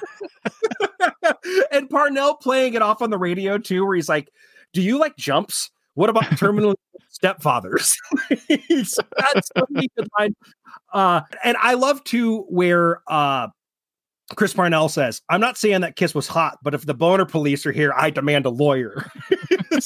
and 1.71 1.89
Parnell 1.91 2.35
playing 2.37 2.75
it 2.75 2.83
off 2.83 3.03
on 3.03 3.11
the 3.11 3.19
radio 3.19 3.59
too, 3.59 3.85
where 3.85 3.95
he's 3.97 4.09
like, 4.09 4.31
Do 4.73 4.83
you 4.83 4.99
like 4.99 5.17
jumps? 5.17 5.71
What 5.99 6.11
about 6.11 6.39
terminal 6.39 6.77
stepfathers. 7.13 7.97
That's 8.49 9.51
a 9.57 9.63
good 9.73 10.09
line. 10.17 10.37
Uh, 10.93 11.23
and 11.43 11.57
I 11.61 11.75
love 11.75 12.05
to 12.05 12.43
where 12.43 13.03
uh, 13.09 13.49
Chris 14.37 14.55
Parnell 14.55 14.89
says, 14.89 15.21
I'm 15.29 15.41
not 15.41 15.59
saying 15.59 15.81
that 15.81 15.97
kiss 15.97 16.15
was 16.15 16.29
hot, 16.29 16.59
but 16.63 16.73
if 16.73 16.87
the 16.87 16.95
boner 16.95 17.25
police 17.25 17.67
are 17.67 17.73
here, 17.73 17.93
I 17.97 18.11
demand 18.11 18.47
a 18.47 18.51
lawyer. 18.51 19.11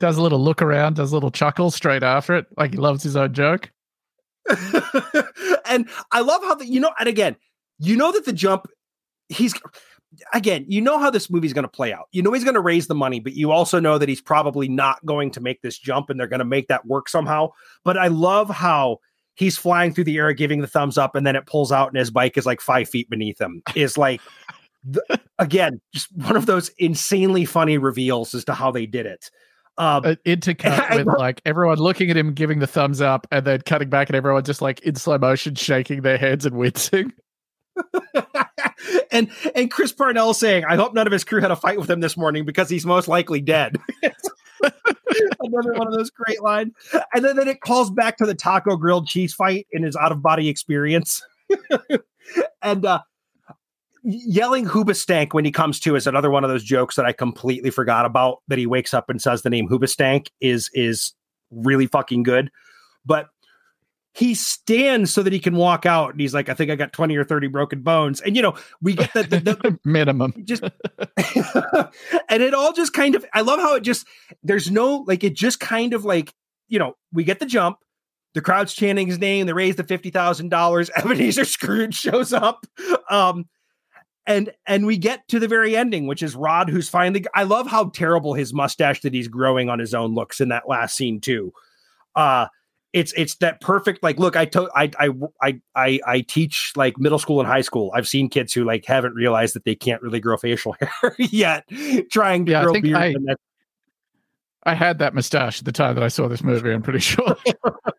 does 0.00 0.18
a 0.18 0.22
little 0.22 0.42
look 0.42 0.60
around, 0.60 0.96
does 0.96 1.12
a 1.12 1.14
little 1.14 1.30
chuckle 1.30 1.70
straight 1.70 2.02
after 2.02 2.34
it, 2.36 2.46
like 2.58 2.72
he 2.72 2.76
loves 2.76 3.02
his 3.02 3.16
own 3.16 3.32
joke. 3.32 3.70
and 5.64 5.88
I 6.12 6.20
love 6.20 6.42
how 6.42 6.56
the, 6.56 6.66
you 6.66 6.80
know, 6.80 6.92
and 7.00 7.08
again, 7.08 7.36
you 7.78 7.96
know 7.96 8.12
that 8.12 8.26
the 8.26 8.34
jump, 8.34 8.66
he's, 9.30 9.54
again, 10.32 10.64
you 10.68 10.80
know 10.80 10.98
how 10.98 11.10
this 11.10 11.30
movie's 11.30 11.52
going 11.52 11.64
to 11.64 11.68
play 11.68 11.92
out. 11.92 12.08
You 12.12 12.22
know 12.22 12.32
he's 12.32 12.44
going 12.44 12.54
to 12.54 12.60
raise 12.60 12.86
the 12.86 12.94
money, 12.94 13.20
but 13.20 13.34
you 13.34 13.50
also 13.50 13.80
know 13.80 13.98
that 13.98 14.08
he's 14.08 14.20
probably 14.20 14.68
not 14.68 15.04
going 15.04 15.30
to 15.32 15.40
make 15.40 15.62
this 15.62 15.78
jump 15.78 16.10
and 16.10 16.18
they're 16.18 16.26
going 16.26 16.38
to 16.38 16.44
make 16.44 16.68
that 16.68 16.86
work 16.86 17.08
somehow. 17.08 17.50
But 17.84 17.96
I 17.96 18.08
love 18.08 18.50
how 18.50 18.98
he's 19.34 19.58
flying 19.58 19.92
through 19.92 20.04
the 20.04 20.16
air, 20.18 20.32
giving 20.32 20.60
the 20.60 20.66
thumbs 20.66 20.98
up, 20.98 21.14
and 21.14 21.26
then 21.26 21.36
it 21.36 21.46
pulls 21.46 21.72
out 21.72 21.88
and 21.88 21.98
his 21.98 22.10
bike 22.10 22.36
is 22.36 22.46
like 22.46 22.60
five 22.60 22.88
feet 22.88 23.10
beneath 23.10 23.40
him. 23.40 23.62
Is 23.74 23.98
like, 23.98 24.20
the, 24.84 25.02
again, 25.38 25.80
just 25.92 26.14
one 26.16 26.36
of 26.36 26.46
those 26.46 26.70
insanely 26.78 27.44
funny 27.44 27.78
reveals 27.78 28.34
as 28.34 28.44
to 28.46 28.54
how 28.54 28.70
they 28.70 28.86
did 28.86 29.06
it. 29.06 29.30
Um, 29.76 30.04
uh, 30.04 30.14
intercut 30.24 30.94
with 31.04 31.18
like 31.18 31.42
everyone 31.44 31.78
looking 31.78 32.08
at 32.08 32.16
him 32.16 32.32
giving 32.32 32.60
the 32.60 32.66
thumbs 32.66 33.00
up 33.00 33.26
and 33.32 33.44
then 33.44 33.60
cutting 33.62 33.90
back 33.90 34.08
and 34.08 34.14
everyone 34.14 34.44
just 34.44 34.62
like 34.62 34.78
in 34.82 34.94
slow 34.94 35.18
motion 35.18 35.56
shaking 35.56 36.02
their 36.02 36.16
heads 36.16 36.46
and 36.46 36.56
wincing. 36.56 37.12
And 39.10 39.30
and 39.54 39.70
Chris 39.70 39.92
Parnell 39.92 40.34
saying, 40.34 40.64
"I 40.64 40.76
hope 40.76 40.94
none 40.94 41.06
of 41.06 41.12
his 41.12 41.24
crew 41.24 41.40
had 41.40 41.50
a 41.50 41.56
fight 41.56 41.78
with 41.78 41.90
him 41.90 42.00
this 42.00 42.16
morning 42.16 42.44
because 42.44 42.68
he's 42.68 42.86
most 42.86 43.08
likely 43.08 43.40
dead." 43.40 43.78
Another 45.40 45.74
one 45.74 45.86
of 45.86 45.92
those 45.92 46.10
great 46.10 46.42
lines. 46.42 46.72
And 47.14 47.24
then, 47.24 47.36
then 47.36 47.48
it 47.48 47.60
calls 47.60 47.90
back 47.90 48.16
to 48.18 48.26
the 48.26 48.34
taco 48.34 48.76
grilled 48.76 49.06
cheese 49.06 49.34
fight 49.34 49.66
in 49.72 49.82
his 49.82 49.96
out 49.96 50.12
of 50.12 50.22
body 50.22 50.48
experience. 50.48 51.22
and 52.62 52.84
uh, 52.84 53.00
yelling 54.02 54.66
Hoobastank 54.66 55.32
when 55.32 55.44
he 55.44 55.52
comes 55.52 55.80
to 55.80 55.96
is 55.96 56.06
another 56.06 56.30
one 56.30 56.44
of 56.44 56.50
those 56.50 56.64
jokes 56.64 56.96
that 56.96 57.04
I 57.04 57.12
completely 57.12 57.70
forgot 57.70 58.06
about. 58.06 58.38
That 58.48 58.58
he 58.58 58.66
wakes 58.66 58.94
up 58.94 59.10
and 59.10 59.20
says 59.20 59.42
the 59.42 59.50
name 59.50 59.68
Hoobastank 59.68 60.28
is 60.40 60.70
is 60.72 61.12
really 61.50 61.86
fucking 61.86 62.22
good. 62.22 62.50
But 63.04 63.28
he 64.14 64.34
stands 64.34 65.12
so 65.12 65.22
that 65.24 65.32
he 65.32 65.40
can 65.40 65.56
walk 65.56 65.84
out. 65.84 66.12
And 66.12 66.20
he's 66.20 66.32
like 66.34 66.48
i 66.48 66.54
think 66.54 66.70
i 66.70 66.76
got 66.76 66.92
20 66.92 67.16
or 67.16 67.24
30 67.24 67.48
broken 67.48 67.82
bones. 67.82 68.20
And 68.20 68.36
you 68.36 68.42
know 68.42 68.54
we 68.80 68.94
get 68.94 69.12
the, 69.12 69.22
the, 69.24 69.40
the 69.40 69.78
minimum. 69.84 70.32
just 70.44 70.62
and 72.28 72.42
it 72.42 72.54
all 72.54 72.72
just 72.72 72.92
kind 72.92 73.14
of 73.14 73.26
i 73.34 73.42
love 73.42 73.60
how 73.60 73.74
it 73.74 73.82
just 73.82 74.06
there's 74.42 74.70
no 74.70 75.04
like 75.06 75.24
it 75.24 75.34
just 75.34 75.60
kind 75.60 75.92
of 75.92 76.04
like 76.04 76.32
you 76.68 76.78
know 76.78 76.94
we 77.12 77.24
get 77.24 77.40
the 77.40 77.46
jump 77.46 77.78
the 78.34 78.40
crowd's 78.40 78.74
chanting 78.74 79.06
his 79.06 79.18
name 79.18 79.46
they 79.46 79.52
raise 79.52 79.76
the 79.76 79.84
$50000 79.84 80.90
ebenezer 80.96 81.44
scrooge 81.44 81.94
shows 81.94 82.32
up 82.32 82.66
um 83.10 83.44
and 84.26 84.50
and 84.66 84.86
we 84.86 84.96
get 84.96 85.26
to 85.28 85.38
the 85.38 85.48
very 85.48 85.76
ending 85.76 86.06
which 86.06 86.22
is 86.22 86.34
rod 86.34 86.68
who's 86.68 86.88
finally 86.88 87.24
i 87.34 87.42
love 87.42 87.66
how 87.66 87.90
terrible 87.90 88.34
his 88.34 88.52
mustache 88.54 89.00
that 89.02 89.14
he's 89.14 89.28
growing 89.28 89.68
on 89.68 89.78
his 89.78 89.94
own 89.94 90.14
looks 90.14 90.40
in 90.40 90.48
that 90.48 90.68
last 90.68 90.96
scene 90.96 91.20
too. 91.20 91.52
Uh 92.16 92.46
it's 92.94 93.12
it's 93.16 93.34
that 93.36 93.60
perfect 93.60 94.02
like 94.02 94.18
look 94.18 94.36
I, 94.36 94.44
to, 94.46 94.70
I 94.74 94.90
I 95.42 95.60
I 95.74 96.00
I 96.06 96.20
teach 96.20 96.72
like 96.76 96.96
middle 96.96 97.18
school 97.18 97.40
and 97.40 97.48
high 97.48 97.60
school. 97.60 97.90
I've 97.92 98.06
seen 98.06 98.30
kids 98.30 98.54
who 98.54 98.64
like 98.64 98.86
haven't 98.86 99.14
realized 99.14 99.56
that 99.56 99.64
they 99.64 99.74
can't 99.74 100.00
really 100.00 100.20
grow 100.20 100.36
facial 100.36 100.76
hair 100.80 101.16
yet 101.18 101.68
trying 102.10 102.46
to 102.46 102.52
yeah, 102.52 102.62
grow 102.62 102.80
beard 102.80 102.96
I, 102.96 103.14
I 104.64 104.74
had 104.74 105.00
that 105.00 105.12
mustache 105.12 105.58
at 105.58 105.64
the 105.64 105.72
time 105.72 105.96
that 105.96 106.04
I 106.04 106.08
saw 106.08 106.28
this 106.28 106.42
movie 106.42 106.70
I'm 106.72 106.82
pretty 106.82 107.00
sure. 107.00 107.36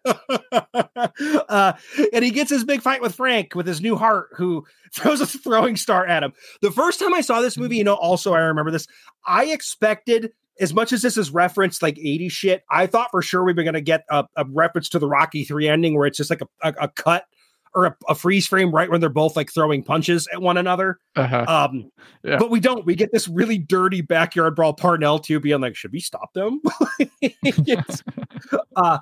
Uh, 1.48 1.74
and 2.12 2.26
he 2.26 2.32
gets 2.32 2.50
his 2.50 2.64
big 2.64 2.82
fight 2.82 3.02
with 3.02 3.16
Frank 3.16 3.54
with 3.54 3.68
his 3.68 3.80
new 3.80 3.96
heart 3.96 4.30
who 4.36 4.66
throws 4.94 5.22
a 5.22 5.26
throwing 5.26 5.76
star 5.76 6.06
at 6.06 6.24
him. 6.24 6.34
The 6.62 6.72
first 6.72 7.00
time 7.00 7.14
I 7.14 7.22
saw 7.22 7.42
this 7.42 7.58
movie 7.58 7.78
you 7.78 7.84
know 7.84 7.94
also 7.94 8.34
I 8.34 8.40
remember 8.40 8.72
this 8.72 8.88
I 9.28 9.46
expected 9.46 10.32
as 10.60 10.74
much 10.74 10.94
as 10.94 11.02
this 11.02 11.18
is 11.18 11.32
referenced 11.32 11.82
like 11.82 11.98
80 11.98 12.30
shit, 12.30 12.64
I 12.70 12.88
thought 12.88 13.12
for 13.12 13.22
sure 13.22 13.44
we 13.44 13.54
were 13.54 13.64
going 13.64 13.74
to 13.74 13.82
get 13.82 14.06
a, 14.10 14.26
a, 14.36 14.46
reference 14.46 14.90
to 14.90 15.00
the 15.00 15.08
Rocky 15.08 15.44
3 15.44 15.68
ending 15.68 15.98
where 15.98 16.08
it's 16.08 16.18
just 16.18 16.30
like 16.30 16.42
a, 16.42 16.48
a, 16.62 16.86
a 16.86 16.88
cut 16.90 17.26
or 17.74 17.86
a, 17.88 17.98
a, 18.08 18.16
freeze 18.16 18.48
frame 18.48 18.72
right 18.72 18.90
when 18.90 19.02
they're 19.02 19.10
both 19.10 19.36
like 19.36 19.54
throwing 19.54 19.84
punches 19.84 20.28
at 20.32 20.42
one 20.42 20.58
another. 20.58 21.00
Uh-huh. 21.16 21.46
Um, 21.48 21.92
yeah. 22.24 22.38
But 22.38 22.50
we 22.50 22.60
don't. 22.60 22.86
We 22.86 22.96
get 22.96 23.12
this 23.12 23.28
really 23.28 23.58
dirty 23.58 24.02
backyard 24.02 24.56
brawl 24.56 24.74
Parnell 24.74 25.20
too 25.20 25.40
being 25.40 25.62
like, 25.62 25.76
should 25.76 25.92
we 25.92 26.00
stop 26.00 26.34
them? 26.34 26.62
uh, 28.76 29.00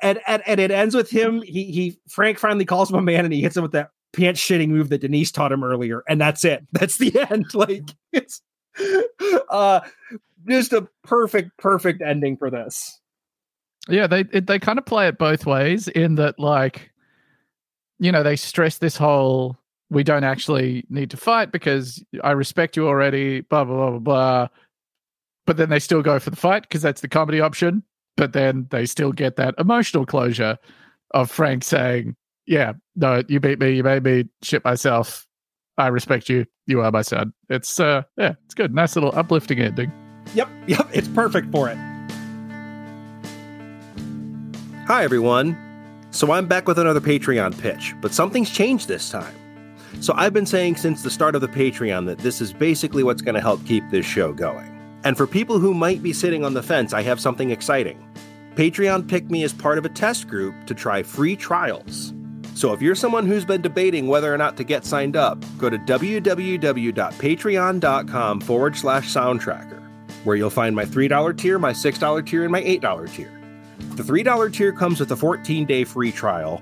and, 0.00 0.20
and 0.26 0.42
and 0.46 0.60
it 0.60 0.70
ends 0.70 0.94
with 0.94 1.10
him. 1.10 1.42
He 1.42 1.64
he 1.64 1.98
Frank 2.08 2.38
finally 2.38 2.64
calls 2.64 2.90
him 2.90 2.96
a 2.96 3.02
man 3.02 3.24
and 3.24 3.34
he 3.34 3.42
hits 3.42 3.56
him 3.56 3.62
with 3.62 3.72
that 3.72 3.90
pants 4.12 4.40
shitting 4.40 4.68
move 4.68 4.88
that 4.88 5.02
Denise 5.02 5.30
taught 5.30 5.52
him 5.52 5.62
earlier, 5.62 6.02
and 6.08 6.20
that's 6.20 6.44
it. 6.44 6.66
That's 6.72 6.98
the 6.98 7.18
end. 7.30 7.54
Like 7.54 7.84
it's 8.12 8.40
uh 9.50 9.80
just 10.48 10.72
a 10.72 10.88
perfect, 11.02 11.56
perfect 11.58 12.02
ending 12.02 12.36
for 12.36 12.50
this. 12.50 13.00
Yeah, 13.88 14.06
they 14.06 14.24
they 14.24 14.58
kind 14.58 14.78
of 14.78 14.86
play 14.86 15.08
it 15.08 15.18
both 15.18 15.46
ways 15.46 15.88
in 15.88 16.16
that, 16.16 16.38
like, 16.38 16.90
you 17.98 18.10
know, 18.10 18.22
they 18.22 18.36
stress 18.36 18.78
this 18.78 18.96
whole 18.96 19.56
we 19.88 20.02
don't 20.02 20.24
actually 20.24 20.84
need 20.90 21.10
to 21.10 21.16
fight 21.16 21.52
because 21.52 22.04
I 22.24 22.32
respect 22.32 22.76
you 22.76 22.88
already, 22.88 23.42
blah 23.42 23.64
blah 23.64 23.76
blah 23.76 23.90
blah 23.90 23.98
blah. 23.98 24.48
But 25.46 25.56
then 25.56 25.70
they 25.70 25.78
still 25.78 26.02
go 26.02 26.18
for 26.18 26.30
the 26.30 26.36
fight 26.36 26.62
because 26.62 26.82
that's 26.82 27.00
the 27.00 27.08
comedy 27.08 27.40
option. 27.40 27.84
But 28.16 28.32
then 28.32 28.66
they 28.70 28.86
still 28.86 29.12
get 29.12 29.36
that 29.36 29.54
emotional 29.58 30.06
closure 30.06 30.58
of 31.12 31.30
Frank 31.30 31.62
saying, 31.62 32.16
"Yeah, 32.46 32.72
no, 32.96 33.22
you 33.28 33.38
beat 33.38 33.60
me, 33.60 33.76
you 33.76 33.84
made 33.84 34.02
me 34.02 34.24
shit 34.42 34.64
myself. 34.64 35.26
I 35.78 35.88
respect 35.88 36.28
you. 36.28 36.46
You 36.66 36.80
are 36.80 36.90
my 36.90 37.02
son." 37.02 37.32
It's 37.48 37.78
uh, 37.80 38.02
yeah, 38.16 38.34
it's 38.44 38.54
good. 38.54 38.74
Nice 38.74 38.96
little 38.96 39.12
uplifting 39.14 39.58
ending. 39.60 39.92
Yep, 40.34 40.48
yep, 40.66 40.88
it's 40.92 41.08
perfect 41.08 41.50
for 41.52 41.68
it. 41.68 41.78
Hi, 44.86 45.02
everyone. 45.02 45.56
So 46.12 46.32
I'm 46.32 46.46
back 46.46 46.68
with 46.68 46.78
another 46.78 47.00
Patreon 47.00 47.58
pitch, 47.60 47.94
but 48.00 48.14
something's 48.14 48.50
changed 48.50 48.88
this 48.88 49.10
time. 49.10 49.34
So 50.00 50.14
I've 50.16 50.32
been 50.32 50.46
saying 50.46 50.76
since 50.76 51.02
the 51.02 51.10
start 51.10 51.34
of 51.34 51.40
the 51.40 51.48
Patreon 51.48 52.06
that 52.06 52.18
this 52.18 52.40
is 52.40 52.52
basically 52.52 53.02
what's 53.02 53.22
going 53.22 53.34
to 53.34 53.40
help 53.40 53.64
keep 53.66 53.82
this 53.90 54.06
show 54.06 54.32
going. 54.32 54.72
And 55.04 55.16
for 55.16 55.26
people 55.26 55.58
who 55.58 55.74
might 55.74 56.02
be 56.02 56.12
sitting 56.12 56.44
on 56.44 56.54
the 56.54 56.62
fence, 56.62 56.92
I 56.92 57.02
have 57.02 57.20
something 57.20 57.50
exciting. 57.50 58.02
Patreon 58.54 59.08
picked 59.08 59.30
me 59.30 59.42
as 59.44 59.52
part 59.52 59.78
of 59.78 59.84
a 59.84 59.88
test 59.88 60.28
group 60.28 60.54
to 60.66 60.74
try 60.74 61.02
free 61.02 61.36
trials. 61.36 62.12
So 62.56 62.72
if 62.72 62.80
you're 62.80 62.94
someone 62.94 63.26
who's 63.26 63.44
been 63.44 63.60
debating 63.60 64.06
whether 64.06 64.32
or 64.32 64.38
not 64.38 64.56
to 64.56 64.64
get 64.64 64.86
signed 64.86 65.14
up, 65.14 65.44
go 65.58 65.68
to 65.68 65.76
www.patreon.com 65.76 68.40
forward 68.40 68.76
slash 68.76 69.12
soundtracker 69.12 69.82
where 70.24 70.36
you'll 70.36 70.50
find 70.50 70.74
my 70.74 70.84
$3 70.84 71.38
tier, 71.38 71.58
my 71.58 71.72
$6 71.72 72.26
tier, 72.26 72.42
and 72.42 72.50
my 72.50 72.62
$8 72.62 73.14
tier. 73.14 73.32
The 73.94 74.02
$3 74.02 74.52
tier 74.52 74.72
comes 74.72 74.98
with 74.98 75.12
a 75.12 75.16
14 75.16 75.64
day 75.64 75.84
free 75.84 76.10
trial, 76.10 76.60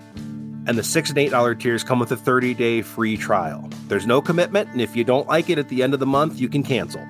and 0.67 0.77
the 0.77 0.83
6 0.83 1.11
and 1.11 1.19
$8 1.19 1.59
tiers 1.59 1.83
come 1.83 1.99
with 1.99 2.13
a 2.13 2.17
30 2.17 2.55
day 2.55 2.83
free 2.83 3.17
trial. 3.17 3.69
There's 3.89 4.07
no 4.07 4.21
commitment, 4.21 4.71
and 4.71 4.81
if 4.81 4.95
you 4.95 5.03
don't 5.03 5.29
like 5.29 5.49
it 5.49 5.59
at 5.59 5.69
the 5.69 5.83
end 5.83 5.95
of 5.95 6.01
the 6.01 6.07
month, 6.07 6.39
you 6.39 6.49
can 6.49 6.63
cancel. 6.63 7.07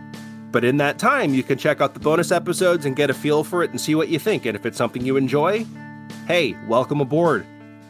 But 0.53 0.65
in 0.65 0.77
that 0.77 0.99
time, 0.99 1.35
you 1.35 1.43
can 1.43 1.59
check 1.59 1.81
out 1.81 1.95
the 1.95 2.01
bonus 2.01 2.31
episodes 2.31 2.87
and 2.87 2.95
get 2.95 3.11
a 3.11 3.15
feel 3.15 3.43
for 3.43 3.65
it 3.65 3.71
and 3.71 3.81
see 3.81 3.97
what 3.97 4.09
you 4.09 4.21
think. 4.21 4.47
And 4.47 4.55
if 4.55 4.65
it's 4.65 4.79
something 4.79 5.05
you 5.05 5.17
enjoy, 5.17 5.67
hey, 6.29 6.57
welcome 6.69 7.01
aboard. 7.01 7.45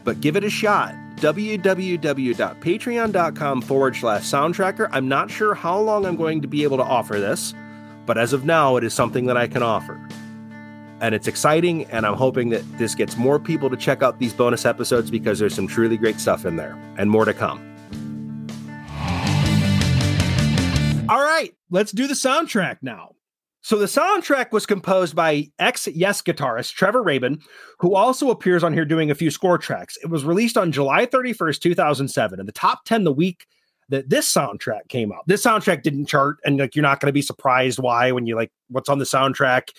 But 0.04 0.20
give 0.20 0.36
it 0.36 0.44
a 0.44 0.50
shot 0.50 0.94
www.patreon.com 1.16 3.62
forward 3.62 3.96
slash 3.96 4.22
soundtracker. 4.22 4.88
I'm 4.92 5.08
not 5.08 5.30
sure 5.30 5.54
how 5.54 5.80
long 5.80 6.04
I'm 6.04 6.16
going 6.16 6.42
to 6.42 6.48
be 6.48 6.64
able 6.64 6.76
to 6.76 6.82
offer 6.82 7.18
this. 7.18 7.54
But 8.04 8.18
as 8.18 8.32
of 8.32 8.44
now, 8.44 8.76
it 8.76 8.84
is 8.84 8.92
something 8.92 9.26
that 9.26 9.36
I 9.36 9.46
can 9.46 9.62
offer. 9.62 10.00
And 11.00 11.14
it's 11.14 11.26
exciting, 11.26 11.84
and 11.86 12.06
I'm 12.06 12.14
hoping 12.14 12.50
that 12.50 12.62
this 12.78 12.94
gets 12.94 13.16
more 13.16 13.38
people 13.38 13.70
to 13.70 13.76
check 13.76 14.02
out 14.02 14.18
these 14.18 14.32
bonus 14.32 14.64
episodes 14.64 15.10
because 15.10 15.38
there's 15.38 15.54
some 15.54 15.66
truly 15.66 15.96
great 15.96 16.20
stuff 16.20 16.44
in 16.44 16.56
there, 16.56 16.78
and 16.98 17.10
more 17.10 17.24
to 17.24 17.34
come. 17.34 17.58
All 21.08 21.22
right, 21.22 21.54
let's 21.70 21.92
do 21.92 22.06
the 22.06 22.14
soundtrack 22.14 22.78
now. 22.80 23.13
So 23.64 23.78
the 23.78 23.86
soundtrack 23.86 24.52
was 24.52 24.66
composed 24.66 25.16
by 25.16 25.50
ex 25.58 25.86
Yes 25.86 26.20
guitarist 26.20 26.74
Trevor 26.74 27.02
Rabin, 27.02 27.40
who 27.78 27.94
also 27.94 28.28
appears 28.28 28.62
on 28.62 28.74
here 28.74 28.84
doing 28.84 29.10
a 29.10 29.14
few 29.14 29.30
score 29.30 29.56
tracks. 29.56 29.96
It 30.02 30.10
was 30.10 30.22
released 30.22 30.58
on 30.58 30.70
July 30.70 31.06
31st, 31.06 31.60
2007, 31.60 32.38
and 32.38 32.46
the 32.46 32.52
top 32.52 32.84
10 32.84 33.04
the 33.04 33.12
week 33.12 33.46
that 33.88 34.10
this 34.10 34.30
soundtrack 34.30 34.88
came 34.90 35.12
out. 35.12 35.26
This 35.26 35.42
soundtrack 35.42 35.82
didn't 35.82 36.04
chart, 36.04 36.40
and 36.44 36.58
like 36.58 36.76
you're 36.76 36.82
not 36.82 37.00
going 37.00 37.08
to 37.08 37.14
be 37.14 37.22
surprised 37.22 37.78
why 37.78 38.12
when 38.12 38.26
you 38.26 38.36
like 38.36 38.52
what's 38.68 38.90
on 38.90 38.98
the 38.98 39.06
soundtrack, 39.06 39.70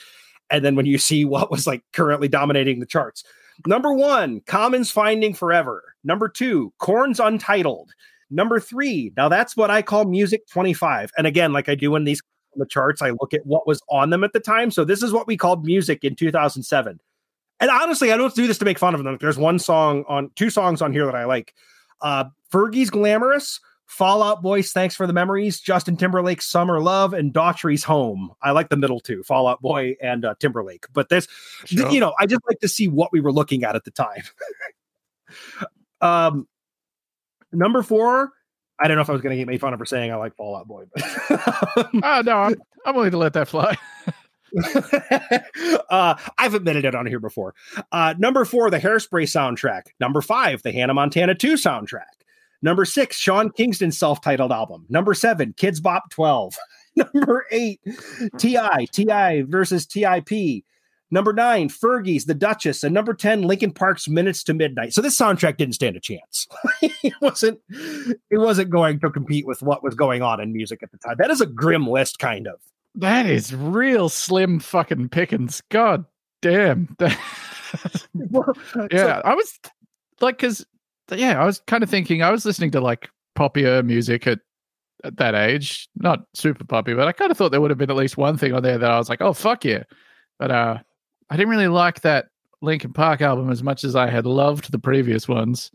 and 0.49 0.65
then 0.65 0.75
when 0.75 0.87
you 0.87 0.97
see 0.97 1.23
what 1.23 1.51
was 1.51 1.67
like 1.67 1.83
currently 1.93 2.27
dominating 2.27 2.79
the 2.79 2.87
charts. 2.87 3.23
Number 3.67 3.93
one, 3.93 4.41
Common's 4.47 4.89
Finding 4.89 5.35
Forever. 5.35 5.83
Number 6.03 6.27
two, 6.27 6.73
Korn's 6.79 7.19
Untitled. 7.19 7.91
Number 8.31 8.59
three, 8.59 9.13
now 9.15 9.29
that's 9.29 9.55
what 9.55 9.69
I 9.69 9.83
call 9.83 10.05
Music 10.05 10.47
25. 10.47 11.11
And 11.19 11.27
again, 11.27 11.53
like 11.53 11.69
I 11.69 11.75
do 11.75 11.95
in 11.95 12.03
these 12.03 12.23
the 12.59 12.65
charts, 12.65 13.01
I 13.01 13.11
look 13.11 13.33
at 13.33 13.45
what 13.45 13.67
was 13.67 13.81
on 13.89 14.09
them 14.09 14.23
at 14.23 14.33
the 14.33 14.39
time. 14.39 14.71
So 14.71 14.83
this 14.85 15.01
is 15.03 15.11
what 15.13 15.27
we 15.27 15.37
called 15.37 15.65
music 15.65 16.03
in 16.03 16.15
2007. 16.15 16.99
And 17.59 17.69
honestly, 17.71 18.11
I 18.11 18.17
don't 18.17 18.35
do 18.35 18.47
this 18.47 18.57
to 18.59 18.65
make 18.65 18.77
fun 18.79 18.95
of 18.95 19.03
them. 19.03 19.17
There's 19.19 19.37
one 19.37 19.59
song 19.59 20.03
on 20.07 20.29
two 20.35 20.49
songs 20.49 20.81
on 20.81 20.91
here 20.91 21.05
that 21.05 21.15
I 21.15 21.25
like. 21.25 21.53
Uh, 22.01 22.25
Fergie's 22.51 22.89
Glamorous, 22.89 23.59
Fall 23.85 24.21
Out 24.23 24.41
Boy's, 24.41 24.71
Thanks 24.73 24.95
for 24.95 25.07
the 25.07 25.13
Memories, 25.13 25.59
Justin 25.61 25.95
Timberlake's 25.95 26.45
Summer 26.45 26.81
Love, 26.81 27.13
and 27.13 27.31
Daughtry's 27.31 27.83
Home. 27.83 28.31
I 28.41 28.51
like 28.51 28.69
the 28.69 28.75
middle 28.77 28.99
two, 28.99 29.23
Fall 29.23 29.47
Out 29.47 29.61
Boy 29.61 29.95
and 30.01 30.25
uh, 30.25 30.35
Timberlake. 30.39 30.85
But 30.93 31.09
this, 31.09 31.27
Sure. 31.65 31.89
you 31.89 31.99
know, 31.99 32.13
I 32.19 32.25
just 32.25 32.41
like 32.47 32.59
to 32.59 32.67
see 32.67 32.87
what 32.87 33.11
we 33.13 33.21
were 33.21 33.31
looking 33.31 33.63
at 33.63 33.75
at 33.75 33.85
the 33.85 33.91
time. 33.91 34.23
um, 36.01 36.47
number 37.53 37.83
four, 37.83 38.31
I 38.79 38.87
don't 38.87 38.95
know 38.95 39.01
if 39.01 39.09
I 39.09 39.13
was 39.13 39.21
going 39.21 39.31
to 39.31 39.37
get 39.37 39.47
made 39.47 39.61
fun 39.61 39.73
of 39.73 39.79
for 39.79 39.85
saying 39.85 40.11
I 40.11 40.15
like 40.15 40.35
Fall 40.35 40.55
Out 40.55 40.67
Boy, 40.67 40.85
but 40.93 41.03
Oh 42.03 42.21
no, 42.25 42.37
I'm, 42.37 42.55
I'm 42.85 42.95
willing 42.95 43.11
to 43.11 43.17
let 43.17 43.33
that 43.33 43.47
fly. 43.47 43.77
uh, 45.89 46.15
I've 46.37 46.53
admitted 46.53 46.85
it 46.85 46.95
on 46.95 47.05
here 47.05 47.19
before. 47.19 47.55
Uh, 47.91 48.13
number 48.17 48.45
four, 48.45 48.69
the 48.69 48.79
Hairspray 48.79 49.23
soundtrack. 49.23 49.83
Number 49.99 50.21
five, 50.21 50.61
the 50.63 50.71
Hannah 50.71 50.93
Montana 50.93 51.35
2 51.35 51.53
soundtrack. 51.53 52.03
Number 52.61 52.85
six, 52.85 53.17
Sean 53.17 53.51
Kingston's 53.51 53.97
self 53.97 54.21
titled 54.21 54.51
album. 54.51 54.85
Number 54.89 55.13
seven, 55.13 55.53
Kidz 55.53 55.81
Bop 55.81 56.09
12. 56.09 56.57
Number 56.95 57.45
eight, 57.51 57.81
T.I. 58.37 58.85
T.I. 58.91 59.43
versus 59.43 59.85
T.I.P. 59.85 60.63
Number 61.11 61.33
nine, 61.33 61.69
Fergie's 61.69 62.25
The 62.25 62.33
Duchess. 62.33 62.83
And 62.83 62.93
number 62.93 63.13
10, 63.13 63.43
Linkin 63.43 63.71
Park's 63.71 64.07
Minutes 64.07 64.43
to 64.45 64.53
Midnight. 64.53 64.93
So 64.93 65.01
this 65.01 65.17
soundtrack 65.17 65.57
didn't 65.57 65.75
stand 65.75 65.95
a 65.95 65.99
chance. 65.99 66.47
it 66.81 67.13
wasn't 67.21 67.59
it 67.69 68.37
wasn't 68.37 68.69
going 68.69 68.99
to 68.99 69.11
compete 69.11 69.45
with 69.45 69.61
what 69.61 69.83
was 69.83 69.95
going 69.95 70.21
on 70.21 70.39
in 70.39 70.51
music 70.51 70.81
at 70.81 70.91
the 70.91 70.97
time. 70.97 71.15
That 71.19 71.31
is 71.31 71.41
a 71.41 71.45
grim 71.45 71.87
list, 71.87 72.19
kind 72.19 72.47
of. 72.47 72.55
That 72.95 73.25
is 73.25 73.53
real 73.53 74.09
slim 74.09 74.59
fucking 74.59 75.09
pickings. 75.09 75.61
God 75.69 76.05
damn. 76.41 76.95
yeah, 76.99 79.21
I 79.23 79.35
was 79.35 79.59
like, 80.21 80.37
because 80.37 80.65
yeah, 81.13 81.41
I 81.41 81.45
was 81.45 81.61
kind 81.67 81.83
of 81.83 81.89
thinking 81.89 82.23
I 82.23 82.31
was 82.31 82.45
listening 82.45 82.71
to 82.71 82.81
like 82.81 83.09
poppier 83.37 83.85
music 83.85 84.27
at, 84.27 84.39
at 85.03 85.17
that 85.17 85.35
age, 85.35 85.87
not 85.97 86.25
super 86.33 86.63
poppy, 86.63 86.93
but 86.93 87.07
I 87.07 87.11
kind 87.11 87.31
of 87.31 87.37
thought 87.37 87.51
there 87.51 87.61
would 87.61 87.71
have 87.71 87.77
been 87.77 87.91
at 87.91 87.95
least 87.95 88.17
one 88.17 88.37
thing 88.37 88.53
on 88.53 88.63
there 88.63 88.77
that 88.77 88.89
I 88.89 88.97
was 88.97 89.09
like, 89.09 89.21
oh 89.21 89.33
fuck 89.33 89.65
yeah, 89.65 89.83
but 90.39 90.51
uh, 90.51 90.77
I 91.29 91.37
didn't 91.37 91.49
really 91.49 91.67
like 91.67 92.01
that 92.01 92.27
Linkin 92.61 92.93
Park 92.93 93.21
album 93.21 93.49
as 93.49 93.63
much 93.63 93.83
as 93.83 93.95
I 93.95 94.09
had 94.09 94.25
loved 94.25 94.71
the 94.71 94.79
previous 94.79 95.27
ones, 95.27 95.71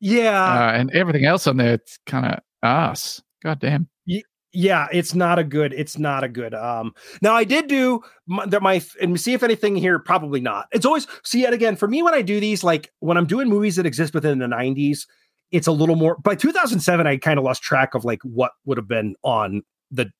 Yeah. 0.00 0.42
uh, 0.42 0.72
and 0.72 0.90
everything 0.92 1.24
else 1.24 1.46
on 1.46 1.56
there 1.56 1.74
it's 1.74 1.98
kind 2.06 2.26
of 2.26 2.40
ass. 2.62 3.22
God 3.42 3.60
damn. 3.60 3.88
yeah 4.54 4.88
it's 4.90 5.14
not 5.14 5.38
a 5.38 5.44
good 5.44 5.74
it's 5.74 5.98
not 5.98 6.24
a 6.24 6.28
good 6.28 6.54
um 6.54 6.92
now 7.20 7.34
i 7.34 7.44
did 7.44 7.66
do 7.68 8.00
my, 8.26 8.46
my 8.60 8.82
and 9.00 9.20
see 9.20 9.34
if 9.34 9.42
anything 9.42 9.76
here 9.76 9.98
probably 9.98 10.40
not 10.40 10.66
it's 10.72 10.86
always 10.86 11.06
see 11.22 11.42
yet 11.42 11.52
again 11.52 11.76
for 11.76 11.86
me 11.86 12.02
when 12.02 12.14
i 12.14 12.22
do 12.22 12.40
these 12.40 12.64
like 12.64 12.90
when 13.00 13.18
i'm 13.18 13.26
doing 13.26 13.46
movies 13.46 13.76
that 13.76 13.84
exist 13.84 14.14
within 14.14 14.38
the 14.38 14.46
90s 14.46 15.00
it's 15.52 15.66
a 15.66 15.72
little 15.72 15.96
more 15.96 16.16
by 16.22 16.34
2007 16.34 17.06
i 17.06 17.18
kind 17.18 17.38
of 17.38 17.44
lost 17.44 17.62
track 17.62 17.94
of 17.94 18.06
like 18.06 18.20
what 18.22 18.52
would 18.64 18.78
have 18.78 18.88
been 18.88 19.14
on 19.22 19.62
the 19.90 20.10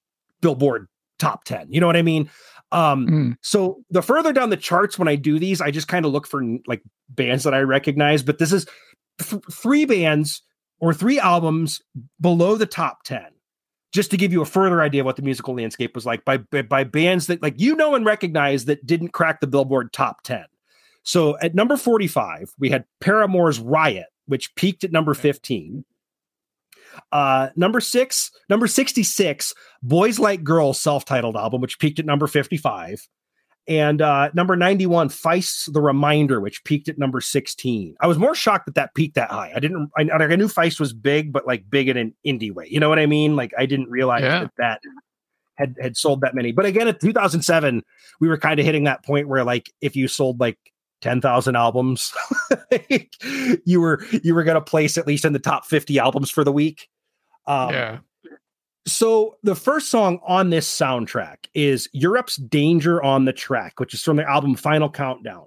billboard 0.42 0.86
top 1.18 1.44
10 1.44 1.66
you 1.72 1.80
know 1.80 1.86
what 1.86 1.96
i 1.96 2.02
mean 2.02 2.28
um 2.72 3.06
Mm. 3.06 3.36
so 3.40 3.82
the 3.90 4.02
further 4.02 4.32
down 4.32 4.50
the 4.50 4.56
charts 4.56 4.98
when 4.98 5.08
I 5.08 5.16
do 5.16 5.38
these, 5.38 5.60
I 5.60 5.70
just 5.70 5.88
kind 5.88 6.04
of 6.04 6.12
look 6.12 6.26
for 6.26 6.42
like 6.66 6.82
bands 7.08 7.44
that 7.44 7.54
I 7.54 7.60
recognize. 7.60 8.22
But 8.22 8.38
this 8.38 8.52
is 8.52 8.66
th- 9.20 9.42
three 9.50 9.84
bands 9.84 10.42
or 10.80 10.92
three 10.92 11.18
albums 11.18 11.80
below 12.20 12.56
the 12.56 12.66
top 12.66 13.02
ten, 13.04 13.26
just 13.92 14.10
to 14.10 14.16
give 14.16 14.32
you 14.32 14.42
a 14.42 14.46
further 14.46 14.82
idea 14.82 15.00
of 15.00 15.06
what 15.06 15.16
the 15.16 15.22
musical 15.22 15.54
landscape 15.56 15.94
was 15.94 16.04
like 16.06 16.24
by 16.24 16.36
by, 16.36 16.84
bands 16.84 17.26
that 17.28 17.42
like 17.42 17.58
you 17.58 17.74
know 17.74 17.94
and 17.94 18.04
recognize 18.04 18.66
that 18.66 18.86
didn't 18.86 19.08
crack 19.12 19.40
the 19.40 19.46
Billboard 19.46 19.92
top 19.92 20.22
ten. 20.22 20.44
So 21.04 21.38
at 21.38 21.54
number 21.54 21.76
forty-five, 21.78 22.52
we 22.58 22.68
had 22.68 22.84
Paramore's 23.00 23.60
Riot, 23.60 24.08
which 24.26 24.54
peaked 24.56 24.84
at 24.84 24.92
number 24.92 25.14
fifteen. 25.14 25.84
Uh, 27.12 27.48
number 27.56 27.80
six, 27.80 28.30
number 28.48 28.66
66, 28.66 29.54
Boys 29.82 30.18
Like 30.18 30.42
Girls 30.44 30.80
self-titled 30.80 31.36
album, 31.36 31.60
which 31.60 31.78
peaked 31.78 31.98
at 31.98 32.06
number 32.06 32.26
55. 32.26 33.06
And 33.66 34.00
uh, 34.00 34.30
number 34.32 34.56
91, 34.56 35.10
Feist's 35.10 35.66
The 35.66 35.82
Reminder, 35.82 36.40
which 36.40 36.64
peaked 36.64 36.88
at 36.88 36.96
number 36.98 37.20
16. 37.20 37.96
I 38.00 38.06
was 38.06 38.16
more 38.16 38.34
shocked 38.34 38.64
that 38.64 38.74
that 38.76 38.94
peaked 38.94 39.16
that 39.16 39.30
high. 39.30 39.52
I 39.54 39.60
didn't, 39.60 39.90
I, 39.96 40.08
I 40.10 40.36
knew 40.36 40.48
Feist 40.48 40.80
was 40.80 40.94
big, 40.94 41.32
but 41.32 41.46
like 41.46 41.68
big 41.68 41.88
in 41.88 41.98
an 41.98 42.14
indie 42.26 42.50
way. 42.52 42.66
You 42.70 42.80
know 42.80 42.88
what 42.88 42.98
I 42.98 43.04
mean? 43.04 43.36
Like 43.36 43.52
I 43.58 43.66
didn't 43.66 43.90
realize 43.90 44.22
Yeah. 44.22 44.40
that 44.40 44.50
that 44.56 44.80
had, 45.56 45.76
had 45.82 45.96
sold 45.98 46.22
that 46.22 46.34
many. 46.34 46.50
But 46.52 46.64
again, 46.64 46.88
at 46.88 46.98
2007, 47.00 47.82
we 48.20 48.28
were 48.28 48.38
kind 48.38 48.58
of 48.58 48.64
hitting 48.64 48.84
that 48.84 49.04
point 49.04 49.28
where 49.28 49.44
like 49.44 49.70
if 49.82 49.96
you 49.96 50.08
sold 50.08 50.40
like 50.40 50.58
10,000 51.00 51.56
albums, 51.56 52.12
you 53.64 53.80
were, 53.80 54.04
you 54.22 54.34
were 54.34 54.44
going 54.44 54.56
to 54.56 54.60
place 54.60 54.98
at 54.98 55.06
least 55.06 55.24
in 55.24 55.32
the 55.32 55.38
top 55.38 55.64
50 55.66 55.98
albums 55.98 56.30
for 56.30 56.44
the 56.44 56.52
week. 56.52 56.88
Um, 57.46 57.70
yeah. 57.70 57.98
so 58.86 59.36
the 59.42 59.54
first 59.54 59.90
song 59.90 60.20
on 60.26 60.50
this 60.50 60.68
soundtrack 60.68 61.46
is 61.54 61.88
Europe's 61.92 62.36
Danger 62.36 63.02
on 63.02 63.24
the 63.24 63.32
Track, 63.32 63.80
which 63.80 63.94
is 63.94 64.02
from 64.02 64.16
the 64.16 64.28
album 64.28 64.54
Final 64.54 64.90
Countdown. 64.90 65.46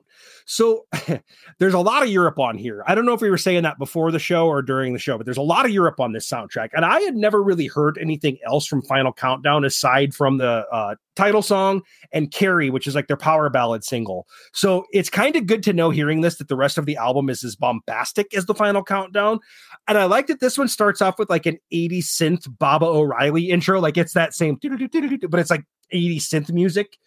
So 0.52 0.86
there's 1.60 1.74
a 1.74 1.80
lot 1.80 2.04
of 2.04 2.10
Europe 2.10 2.38
on 2.38 2.58
here. 2.58 2.84
I 2.86 2.93
don't 2.93 3.06
know 3.06 3.14
if 3.14 3.22
we 3.22 3.30
were 3.30 3.38
saying 3.38 3.64
that 3.64 3.80
before 3.80 4.12
the 4.12 4.20
show 4.20 4.47
or 4.47 4.62
during 4.62 4.91
the 4.91 4.99
show, 4.99 5.18
but 5.18 5.24
there's 5.24 5.38
a 5.38 5.41
lot 5.41 5.64
of 5.64 5.72
Europe 5.72 6.02
on 6.02 6.12
this 6.12 6.30
soundtrack. 6.30 6.72
And 6.74 6.84
I 6.84 6.99
had 6.99 7.16
never 7.16 7.41
really 7.41 7.68
heard 7.68 7.97
anything 7.97 8.38
else 8.45 8.68
from 8.68 8.82
Final 8.82 9.14
Countdown 9.14 9.64
aside 9.64 10.14
from 10.14 10.39
the 10.39 10.68
uh, 10.70 10.95
title 11.16 11.41
song 11.41 11.84
and 12.12 12.34
Carrie, 12.34 12.70
which 12.70 12.86
is 12.86 12.95
like 12.95 13.08
their 13.08 13.16
power 13.16 13.49
ballad 13.49 13.86
single. 13.86 14.28
So 14.52 14.84
it's 14.91 15.10
kind 15.10 15.38
of 15.38 15.47
good 15.47 15.64
to 15.64 15.72
know 15.72 15.89
hearing 15.89 16.20
this 16.20 16.36
that 16.36 16.49
the 16.49 16.58
rest 16.58 16.78
of 16.78 16.86
the 16.86 16.97
album 16.97 17.30
is 17.30 17.45
as 17.45 17.56
bombastic 17.56 18.34
as 18.34 18.45
the 18.45 18.54
Final 18.54 18.84
Countdown. 18.84 19.39
And 19.88 19.97
I 19.97 20.04
like 20.04 20.28
that 20.28 20.41
this 20.41 20.58
one 20.58 20.68
starts 20.68 21.02
off 21.02 21.18
with 21.18 21.30
like 21.30 21.45
an 21.45 21.60
80s 21.74 22.08
synth 22.08 22.45
Baba 22.60 22.88
O'Riley 22.88 23.52
intro. 23.52 23.80
Like 23.80 23.95
it's 23.95 24.14
that 24.16 24.34
same, 24.34 24.60
but 24.62 25.39
it's 25.39 25.49
like 25.49 25.64
80s 25.93 26.24
synth 26.24 26.52
music. 26.52 26.97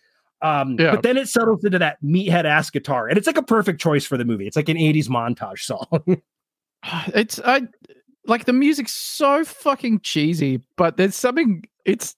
Um, 0.44 0.76
Yeah. 0.78 0.92
But 0.92 1.02
then 1.02 1.16
it 1.16 1.28
settles 1.28 1.64
into 1.64 1.78
that 1.78 1.96
meathead 2.04 2.44
ass 2.44 2.70
guitar. 2.70 3.08
And 3.08 3.16
it's 3.16 3.26
like 3.26 3.38
a 3.38 3.42
perfect 3.42 3.80
choice 3.80 4.04
for 4.04 4.16
the 4.18 4.24
movie. 4.24 4.46
It's 4.46 4.56
like 4.56 4.68
an 4.68 4.76
80s 4.76 5.08
montage 5.08 5.60
song. 5.60 5.86
it's 7.14 7.40
I 7.44 7.62
like 8.26 8.44
the 8.44 8.52
music's 8.52 8.92
so 8.92 9.44
fucking 9.44 10.00
cheesy, 10.00 10.62
but 10.76 10.96
there's 10.96 11.16
something 11.16 11.64
it's 11.84 12.14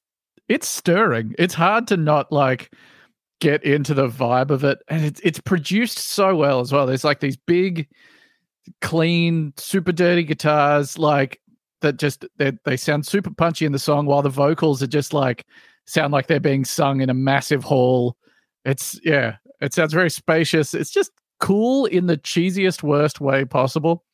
it's 0.49 0.69
stirring. 0.69 1.35
It's 1.39 1.55
hard 1.55 1.87
to 1.89 1.97
not 1.97 2.31
like 2.33 2.73
get 3.41 3.63
into 3.65 3.95
the 3.95 4.09
vibe 4.09 4.51
of 4.51 4.65
it, 4.65 4.79
and 4.89 5.05
it's 5.05 5.21
it's 5.23 5.41
produced 5.41 5.99
so 5.99 6.35
well 6.37 6.61
as 6.61 6.73
well. 6.73 6.87
There's 6.87 7.05
like 7.05 7.21
these 7.21 7.37
big, 7.37 7.89
clean, 8.81 9.53
super 9.57 9.93
dirty 9.93 10.23
guitars, 10.25 10.99
like 10.99 11.41
that 11.81 11.99
just 11.99 12.25
they 12.39 12.53
they 12.65 12.77
sound 12.77 13.07
super 13.07 13.31
punchy 13.31 13.67
in 13.67 13.73
the 13.73 13.79
song, 13.79 14.07
while 14.07 14.23
the 14.23 14.29
vocals 14.29 14.83
are 14.83 14.89
just 14.89 15.13
like 15.13 15.45
sound 15.87 16.13
like 16.13 16.27
they're 16.27 16.41
being 16.41 16.65
sung 16.65 17.01
in 17.01 17.11
a 17.11 17.15
massive 17.15 17.65
hall. 17.65 18.17
It's 18.65 19.01
yeah, 19.05 19.37
it 19.61 19.75
sounds 19.75 19.93
very 19.93 20.11
spacious. 20.11 20.75
It's 20.75 20.91
just 20.91 21.13
cool 21.41 21.87
in 21.87 22.07
the 22.07 22.17
cheesiest 22.17 22.83
worst 22.83 23.21
way 23.21 23.45
possible. 23.45 24.05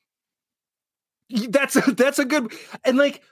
that's 1.49 1.77
a, 1.77 1.93
that's 1.93 2.19
a 2.19 2.25
good 2.25 2.53
and 2.85 2.99
like 2.99 3.23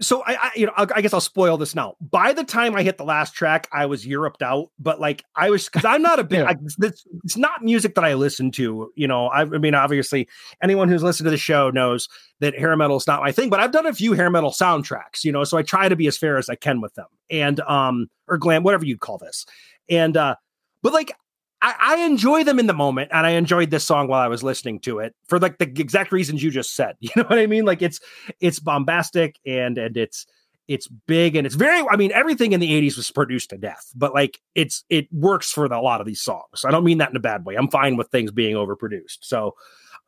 so 0.00 0.22
I, 0.26 0.34
I 0.34 0.50
you 0.54 0.66
know 0.66 0.72
I, 0.76 1.00
guess 1.00 1.14
I'll 1.14 1.20
spoil 1.20 1.56
this 1.56 1.74
now. 1.74 1.96
By 2.00 2.32
the 2.32 2.44
time 2.44 2.74
I 2.74 2.82
hit 2.82 2.98
the 2.98 3.04
last 3.04 3.34
track, 3.34 3.68
I 3.72 3.86
was 3.86 4.06
Europed 4.06 4.42
out, 4.42 4.70
but 4.78 5.00
like 5.00 5.24
I 5.34 5.50
was 5.50 5.64
because 5.66 5.84
I'm 5.84 6.02
not 6.02 6.18
a 6.18 6.24
big. 6.24 6.40
Yeah. 6.40 6.50
I, 6.50 6.56
it's, 6.82 7.06
it's 7.24 7.36
not 7.36 7.64
music 7.64 7.94
that 7.94 8.04
I 8.04 8.14
listen 8.14 8.50
to. 8.52 8.92
You 8.94 9.08
know, 9.08 9.28
I, 9.28 9.42
I 9.42 9.44
mean, 9.44 9.74
obviously, 9.74 10.28
anyone 10.62 10.88
who's 10.88 11.02
listened 11.02 11.26
to 11.26 11.30
the 11.30 11.38
show 11.38 11.70
knows 11.70 12.08
that 12.40 12.58
hair 12.58 12.76
metal 12.76 12.96
is 12.96 13.06
not 13.06 13.22
my 13.22 13.32
thing. 13.32 13.48
But 13.48 13.60
I've 13.60 13.72
done 13.72 13.86
a 13.86 13.94
few 13.94 14.12
hair 14.12 14.30
metal 14.30 14.50
soundtracks. 14.50 15.24
You 15.24 15.32
know, 15.32 15.44
so 15.44 15.56
I 15.56 15.62
try 15.62 15.88
to 15.88 15.96
be 15.96 16.06
as 16.06 16.18
fair 16.18 16.36
as 16.36 16.48
I 16.48 16.56
can 16.56 16.80
with 16.80 16.94
them, 16.94 17.08
and 17.30 17.60
um 17.60 18.10
or 18.28 18.38
glam, 18.38 18.62
whatever 18.62 18.84
you'd 18.84 19.00
call 19.00 19.18
this, 19.18 19.46
and 19.88 20.16
uh, 20.16 20.36
but 20.82 20.92
like 20.92 21.12
I, 21.62 21.74
I 21.80 21.96
enjoy 22.04 22.44
them 22.44 22.58
in 22.58 22.66
the 22.66 22.74
moment, 22.74 23.10
and 23.12 23.26
I 23.26 23.30
enjoyed 23.30 23.70
this 23.70 23.84
song 23.84 24.08
while 24.08 24.20
I 24.20 24.28
was 24.28 24.42
listening 24.42 24.80
to 24.80 24.98
it 24.98 25.14
for 25.26 25.38
like 25.38 25.58
the 25.58 25.64
exact 25.64 26.12
reasons 26.12 26.42
you 26.42 26.50
just 26.50 26.74
said. 26.74 26.96
You 27.00 27.10
know 27.16 27.24
what 27.24 27.38
I 27.38 27.46
mean? 27.46 27.64
Like 27.64 27.82
it's 27.82 28.00
it's 28.40 28.60
bombastic 28.60 29.38
and 29.46 29.78
and 29.78 29.96
it's 29.96 30.26
it's 30.68 30.88
big 31.06 31.36
and 31.36 31.46
it's 31.46 31.54
very. 31.54 31.86
I 31.88 31.96
mean, 31.96 32.12
everything 32.12 32.52
in 32.52 32.60
the 32.60 32.70
'80s 32.70 32.96
was 32.96 33.10
produced 33.10 33.50
to 33.50 33.58
death, 33.58 33.90
but 33.94 34.12
like 34.12 34.38
it's 34.54 34.84
it 34.90 35.06
works 35.12 35.50
for 35.50 35.68
the, 35.68 35.76
a 35.76 35.80
lot 35.80 36.00
of 36.00 36.06
these 36.06 36.20
songs. 36.20 36.64
I 36.64 36.70
don't 36.70 36.84
mean 36.84 36.98
that 36.98 37.10
in 37.10 37.16
a 37.16 37.20
bad 37.20 37.44
way. 37.44 37.54
I'm 37.54 37.68
fine 37.68 37.96
with 37.96 38.08
things 38.08 38.32
being 38.32 38.56
overproduced. 38.56 39.18
So, 39.22 39.54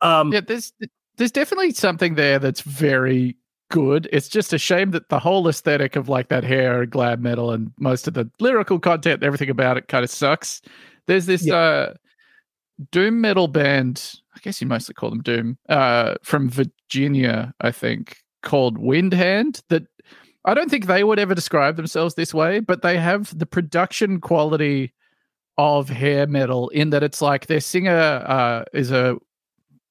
um, 0.01 0.31
yeah 0.31 0.41
there's 0.41 0.73
there's 1.17 1.31
definitely 1.31 1.71
something 1.71 2.15
there 2.15 2.39
that's 2.39 2.61
very 2.61 3.35
good 3.69 4.09
it's 4.11 4.27
just 4.27 4.51
a 4.51 4.57
shame 4.57 4.91
that 4.91 5.09
the 5.09 5.19
whole 5.19 5.47
aesthetic 5.47 5.95
of 5.95 6.09
like 6.09 6.29
that 6.29 6.43
hair 6.43 6.87
glam 6.87 7.21
metal 7.21 7.51
and 7.51 7.71
most 7.77 8.07
of 8.07 8.15
the 8.15 8.27
lyrical 8.39 8.79
content 8.79 9.21
everything 9.21 9.49
about 9.49 9.77
it 9.77 9.87
kind 9.87 10.03
of 10.03 10.09
sucks 10.09 10.61
there's 11.09 11.25
this 11.25 11.45
Yeah. 11.45 11.55
uh 11.55 11.93
doom 12.91 13.19
metal 13.19 13.47
band 13.49 14.13
i 14.35 14.39
guess 14.41 14.61
you 14.61 14.67
mostly 14.67 14.93
call 14.95 15.09
them 15.09 15.21
doom 15.21 15.57
uh 15.67 16.15
from 16.23 16.49
virginia 16.49 17.53
i 17.59 17.71
think 17.71 18.17
called 18.41 18.77
windhand 18.77 19.61
that 19.69 19.83
I 20.45 20.53
don't 20.53 20.69
think 20.71 20.85
they 20.85 21.03
would 21.03 21.19
ever 21.19 21.35
describe 21.35 21.75
themselves 21.75 22.15
this 22.15 22.33
way, 22.33 22.61
but 22.61 22.81
they 22.81 22.97
have 22.97 23.37
the 23.37 23.45
production 23.45 24.21
quality 24.21 24.93
of 25.57 25.89
hair 25.89 26.25
metal 26.27 26.69
in 26.69 26.91
that 26.91 27.03
it's 27.03 27.21
like 27.21 27.47
their 27.47 27.59
singer 27.59 28.23
uh, 28.25 28.63
is 28.73 28.89
a 28.89 29.17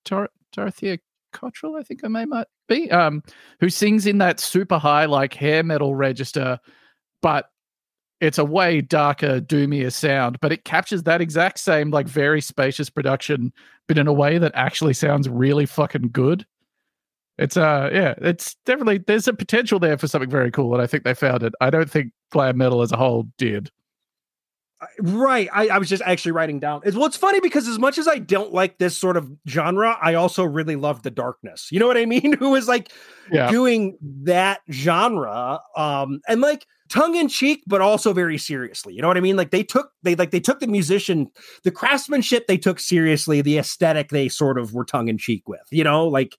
Dor- 0.06 0.30
Dorthia 0.56 0.98
Cottrell, 1.34 1.76
I 1.76 1.82
think 1.82 2.00
I 2.02 2.08
may 2.08 2.24
might 2.24 2.46
be, 2.66 2.90
um, 2.90 3.22
who 3.60 3.68
sings 3.68 4.06
in 4.06 4.18
that 4.18 4.40
super 4.40 4.78
high 4.78 5.04
like 5.04 5.34
hair 5.34 5.62
metal 5.62 5.94
register, 5.94 6.58
but 7.20 7.50
it's 8.20 8.38
a 8.38 8.44
way 8.44 8.80
darker, 8.80 9.40
doomier 9.40 9.92
sound, 9.92 10.40
but 10.40 10.52
it 10.52 10.64
captures 10.64 11.04
that 11.04 11.20
exact 11.20 11.58
same 11.58 11.90
like 11.90 12.08
very 12.08 12.40
spacious 12.40 12.90
production, 12.90 13.52
but 13.86 13.98
in 13.98 14.06
a 14.06 14.12
way 14.12 14.38
that 14.38 14.52
actually 14.54 14.94
sounds 14.94 15.28
really 15.28 15.66
fucking 15.66 16.10
good. 16.12 16.44
It's 17.38 17.56
uh 17.56 17.90
yeah, 17.92 18.14
it's 18.18 18.56
definitely 18.66 18.98
there's 18.98 19.28
a 19.28 19.32
potential 19.32 19.78
there 19.78 19.96
for 19.96 20.08
something 20.08 20.30
very 20.30 20.50
cool, 20.50 20.72
and 20.74 20.82
I 20.82 20.86
think 20.86 21.04
they 21.04 21.14
found 21.14 21.44
it. 21.44 21.54
I 21.60 21.70
don't 21.70 21.90
think 21.90 22.12
glam 22.30 22.56
metal 22.56 22.82
as 22.82 22.90
a 22.90 22.96
whole 22.96 23.28
did. 23.38 23.70
Right. 25.00 25.48
I, 25.52 25.68
I 25.68 25.78
was 25.78 25.88
just 25.88 26.02
actually 26.06 26.32
writing 26.32 26.60
down. 26.60 26.82
It's 26.84 26.96
well, 26.96 27.06
it's 27.06 27.16
funny 27.16 27.40
because 27.40 27.66
as 27.66 27.78
much 27.78 27.98
as 27.98 28.06
I 28.06 28.18
don't 28.18 28.52
like 28.52 28.78
this 28.78 28.96
sort 28.96 29.16
of 29.16 29.30
genre, 29.48 29.96
I 30.00 30.14
also 30.14 30.44
really 30.44 30.76
love 30.76 31.02
the 31.02 31.10
darkness. 31.10 31.68
You 31.72 31.80
know 31.80 31.86
what 31.88 31.96
I 31.96 32.04
mean? 32.06 32.32
Who 32.38 32.54
is 32.54 32.68
like 32.68 32.92
Yeah. 33.32 33.50
doing 33.50 33.98
that 34.22 34.60
genre. 34.70 35.60
Um, 35.76 36.20
and 36.28 36.40
like 36.40 36.66
tongue 36.88 37.16
in 37.16 37.28
cheek, 37.28 37.62
but 37.66 37.80
also 37.80 38.12
very 38.12 38.38
seriously. 38.38 38.94
You 38.94 39.02
know 39.02 39.08
what 39.08 39.16
I 39.16 39.20
mean? 39.20 39.36
Like 39.36 39.50
they 39.50 39.64
took 39.64 39.90
they 40.04 40.14
like 40.14 40.30
they 40.30 40.40
took 40.40 40.60
the 40.60 40.66
musician, 40.68 41.28
the 41.64 41.72
craftsmanship 41.72 42.46
they 42.46 42.58
took 42.58 42.78
seriously, 42.78 43.42
the 43.42 43.58
aesthetic 43.58 44.10
they 44.10 44.28
sort 44.28 44.58
of 44.58 44.74
were 44.74 44.84
tongue 44.84 45.08
in 45.08 45.18
cheek 45.18 45.48
with, 45.48 45.66
you 45.70 45.82
know, 45.84 46.06
like 46.06 46.36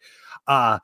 uh 0.47 0.79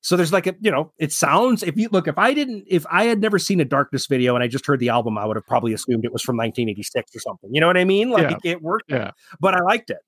so 0.00 0.16
there's 0.16 0.32
like 0.32 0.46
a 0.46 0.54
you 0.60 0.70
know 0.70 0.92
it 0.98 1.12
sounds 1.12 1.62
if 1.62 1.76
you 1.76 1.88
look 1.90 2.06
if 2.08 2.18
I 2.18 2.32
didn't 2.34 2.64
if 2.68 2.86
I 2.90 3.04
had 3.04 3.20
never 3.20 3.38
seen 3.38 3.60
a 3.60 3.64
darkness 3.64 4.06
video 4.06 4.34
and 4.34 4.44
I 4.44 4.48
just 4.48 4.64
heard 4.66 4.78
the 4.80 4.88
album 4.90 5.18
I 5.18 5.26
would 5.26 5.36
have 5.36 5.46
probably 5.46 5.72
assumed 5.72 6.04
it 6.04 6.12
was 6.12 6.22
from 6.22 6.36
1986 6.36 7.16
or 7.16 7.20
something 7.20 7.54
you 7.54 7.60
know 7.60 7.66
what 7.66 7.76
I 7.76 7.84
mean 7.84 8.10
like 8.10 8.30
Yeah. 8.30 8.36
it, 8.44 8.48
it 8.50 8.62
worked 8.62 8.90
Yeah. 8.90 9.10
but 9.40 9.54
I 9.54 9.60
liked 9.60 9.90
it 9.90 9.98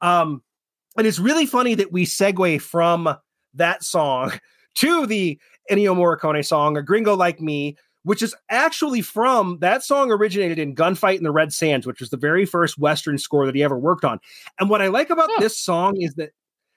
um 0.00 0.42
and 0.98 1.06
it's 1.06 1.18
really 1.18 1.46
funny 1.46 1.74
that 1.74 1.92
we 1.92 2.06
segue 2.06 2.60
from 2.60 3.14
that 3.54 3.82
song 3.84 4.32
to 4.76 5.06
the 5.06 5.38
Ennio 5.70 5.94
Morricone 5.96 6.44
song 6.44 6.76
a 6.76 6.82
gringo 6.82 7.14
like 7.14 7.40
me 7.40 7.76
which 8.02 8.22
is 8.22 8.36
actually 8.50 9.00
from 9.02 9.58
that 9.60 9.82
song 9.82 10.12
originated 10.12 10.60
in 10.60 10.76
Gunfight 10.76 11.16
in 11.18 11.24
the 11.24 11.30
Red 11.32 11.52
Sands 11.52 11.86
which 11.86 12.00
was 12.00 12.10
the 12.10 12.16
very 12.16 12.46
first 12.46 12.78
western 12.78 13.16
score 13.18 13.46
that 13.46 13.54
he 13.54 13.62
ever 13.62 13.78
worked 13.78 14.04
on 14.04 14.18
and 14.58 14.68
what 14.68 14.82
I 14.82 14.88
like 14.88 15.10
about 15.10 15.28
Huh. 15.32 15.40
this 15.40 15.56
song 15.58 15.94
is 16.00 16.14
that 16.14 16.30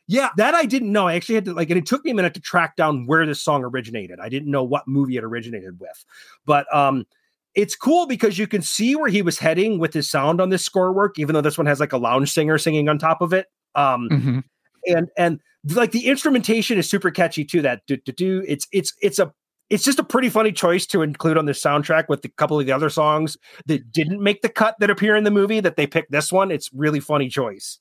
yeah, 0.09 0.29
that 0.37 0.55
I 0.55 0.65
didn't 0.65 0.91
know. 0.91 1.07
I 1.07 1.13
actually 1.13 1.35
had 1.35 1.45
to 1.45 1.53
like, 1.53 1.69
and 1.69 1.77
it 1.77 1.85
took 1.85 2.03
me 2.03 2.09
a 2.09 2.15
minute 2.15 2.33
to 2.33 2.41
track 2.41 2.75
down 2.75 3.05
where 3.05 3.25
this 3.27 3.39
song 3.41 3.63
originated. 3.63 4.19
I 4.19 4.27
didn't 4.27 4.49
know 4.49 4.63
what 4.63 4.87
movie 4.87 5.17
it 5.17 5.23
originated 5.23 5.79
with, 5.79 6.03
but 6.47 6.65
um, 6.75 7.05
it's 7.53 7.75
cool 7.75 8.07
because 8.07 8.39
you 8.39 8.47
can 8.47 8.63
see 8.63 8.95
where 8.95 9.09
he 9.09 9.21
was 9.21 9.37
heading 9.37 9.77
with 9.77 9.93
his 9.93 10.09
sound 10.09 10.41
on 10.41 10.49
this 10.49 10.65
score 10.65 10.91
work, 10.91 11.19
even 11.19 11.33
though 11.35 11.41
this 11.41 11.57
one 11.59 11.67
has 11.67 11.79
like 11.79 11.93
a 11.93 11.97
lounge 11.97 12.31
singer 12.31 12.57
singing 12.57 12.89
on 12.89 12.97
top 12.97 13.21
of 13.21 13.33
it. 13.33 13.47
Um, 13.75 14.09
Mhm. 14.09 14.43
and 14.87 15.09
and 15.15 15.39
like 15.75 15.91
the 15.91 16.07
instrumentation 16.07 16.79
is 16.79 16.89
super 16.89 17.11
catchy 17.11 17.45
too. 17.45 17.61
That 17.61 17.81
do 17.85 17.97
do 17.97 18.11
do. 18.11 18.43
It's 18.47 18.67
it's 18.71 18.93
it's 19.03 19.19
a 19.19 19.31
it's 19.69 19.83
just 19.83 19.99
a 19.99 20.03
pretty 20.03 20.29
funny 20.29 20.51
choice 20.51 20.87
to 20.87 21.03
include 21.03 21.37
on 21.37 21.45
this 21.45 21.61
soundtrack 21.61 22.05
with 22.09 22.25
a 22.25 22.29
couple 22.29 22.59
of 22.59 22.65
the 22.65 22.71
other 22.71 22.89
songs 22.89 23.37
that 23.67 23.91
didn't 23.91 24.23
make 24.23 24.41
the 24.41 24.49
cut 24.49 24.75
that 24.79 24.89
appear 24.89 25.15
in 25.15 25.23
the 25.23 25.29
movie. 25.31 25.59
That 25.59 25.75
they 25.75 25.85
picked 25.85 26.11
this 26.11 26.31
one. 26.31 26.49
It's 26.49 26.71
really 26.73 26.99
funny 26.99 27.29
choice. 27.29 27.77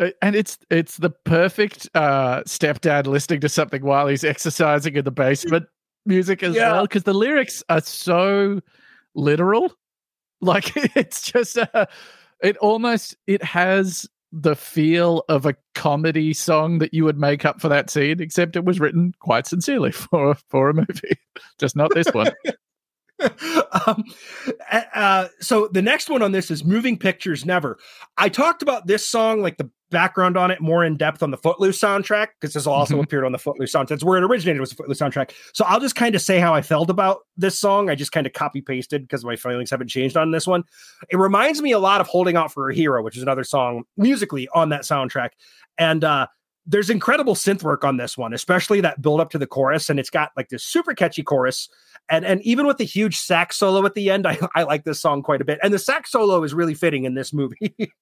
Uh, 0.00 0.08
and 0.22 0.34
it's 0.34 0.58
it's 0.70 0.96
the 0.96 1.10
perfect 1.10 1.88
uh 1.94 2.40
stepdad 2.44 3.06
listening 3.06 3.40
to 3.40 3.48
something 3.48 3.82
while 3.84 4.06
he's 4.06 4.24
exercising 4.24 4.96
in 4.96 5.04
the 5.04 5.10
basement 5.10 5.66
music 6.06 6.42
as 6.42 6.54
Yeah. 6.54 6.72
well 6.72 6.82
because 6.84 7.02
the 7.02 7.12
lyrics 7.12 7.62
are 7.68 7.82
so 7.82 8.60
literal 9.14 9.70
like 10.40 10.72
it's 10.96 11.30
just 11.30 11.58
uh, 11.58 11.86
it 12.42 12.56
almost 12.56 13.16
it 13.26 13.42
has 13.42 14.08
the 14.32 14.56
feel 14.56 15.24
of 15.28 15.44
a 15.44 15.54
comedy 15.74 16.32
song 16.32 16.78
that 16.78 16.94
you 16.94 17.04
would 17.04 17.18
make 17.18 17.44
up 17.44 17.60
for 17.60 17.68
that 17.68 17.90
scene 17.90 18.18
except 18.20 18.56
it 18.56 18.64
was 18.64 18.80
written 18.80 19.12
quite 19.20 19.46
sincerely 19.46 19.92
for 19.92 20.34
for 20.48 20.70
a 20.70 20.74
movie 20.74 21.18
just 21.60 21.76
not 21.76 21.90
this 21.94 22.08
one 22.14 22.28
um, 23.86 24.04
uh, 24.94 25.28
so 25.40 25.68
the 25.72 25.82
next 25.82 26.08
one 26.10 26.22
on 26.22 26.32
this 26.32 26.50
is 26.50 26.64
Moving 26.64 26.98
Pictures 26.98 27.44
Never. 27.44 27.78
I 28.18 28.28
talked 28.28 28.62
about 28.62 28.86
this 28.86 29.06
song, 29.06 29.42
like 29.42 29.56
the 29.56 29.70
background 29.90 30.36
on 30.38 30.50
it, 30.50 30.60
more 30.60 30.84
in 30.84 30.96
depth 30.96 31.22
on 31.22 31.30
the 31.30 31.36
Footloose 31.36 31.78
soundtrack, 31.78 32.28
because 32.40 32.54
this 32.54 32.66
also 32.66 32.96
Mhm. 32.96 33.04
appeared 33.04 33.24
on 33.24 33.32
the 33.32 33.38
Footloose 33.38 33.72
soundtrack. 33.72 33.88
That's 33.88 34.04
where 34.04 34.16
it 34.16 34.24
originated, 34.24 34.58
was 34.60 34.70
the 34.70 34.76
Footloose 34.76 34.98
soundtrack. 34.98 35.32
So 35.52 35.64
I'll 35.66 35.80
just 35.80 35.94
kind 35.96 36.14
of 36.14 36.22
say 36.22 36.38
how 36.38 36.54
I 36.54 36.62
felt 36.62 36.88
about 36.88 37.18
this 37.36 37.58
song. 37.58 37.90
I 37.90 37.94
just 37.94 38.10
kind 38.10 38.26
of 38.26 38.32
copy 38.32 38.62
pasted 38.62 39.02
because 39.02 39.24
my 39.24 39.36
feelings 39.36 39.70
haven't 39.70 39.88
changed 39.88 40.16
on 40.16 40.30
this 40.30 40.46
one. 40.46 40.64
It 41.10 41.18
reminds 41.18 41.60
me 41.60 41.72
a 41.72 41.78
lot 41.78 42.00
of 42.00 42.06
Holding 42.06 42.36
Out 42.36 42.52
for 42.52 42.70
a 42.70 42.74
Hero, 42.74 43.02
which 43.02 43.16
is 43.18 43.22
another 43.22 43.44
song 43.44 43.84
musically 43.98 44.48
on 44.54 44.70
that 44.70 44.82
soundtrack. 44.82 45.30
And 45.76 46.04
uh, 46.04 46.26
there's 46.66 46.90
incredible 46.90 47.34
synth 47.34 47.62
work 47.62 47.84
on 47.84 47.96
this 47.96 48.16
one, 48.16 48.32
especially 48.32 48.80
that 48.80 49.02
build 49.02 49.20
up 49.20 49.30
to 49.30 49.38
the 49.38 49.46
chorus. 49.46 49.90
And 49.90 49.98
it's 49.98 50.10
got 50.10 50.30
like 50.36 50.48
this 50.48 50.64
super 50.64 50.94
catchy 50.94 51.22
chorus. 51.22 51.68
And 52.08 52.24
and 52.24 52.40
even 52.42 52.66
with 52.66 52.78
the 52.78 52.84
huge 52.84 53.18
sax 53.18 53.56
solo 53.56 53.84
at 53.84 53.94
the 53.94 54.10
end, 54.10 54.26
I, 54.28 54.38
I 54.54 54.62
like 54.62 54.84
this 54.84 55.00
song 55.00 55.22
quite 55.22 55.40
a 55.40 55.44
bit. 55.44 55.58
And 55.62 55.72
the 55.72 55.78
sax 55.78 56.10
solo 56.10 56.42
is 56.42 56.54
really 56.54 56.74
fitting 56.74 57.04
in 57.04 57.14
this 57.14 57.32
movie. 57.32 57.74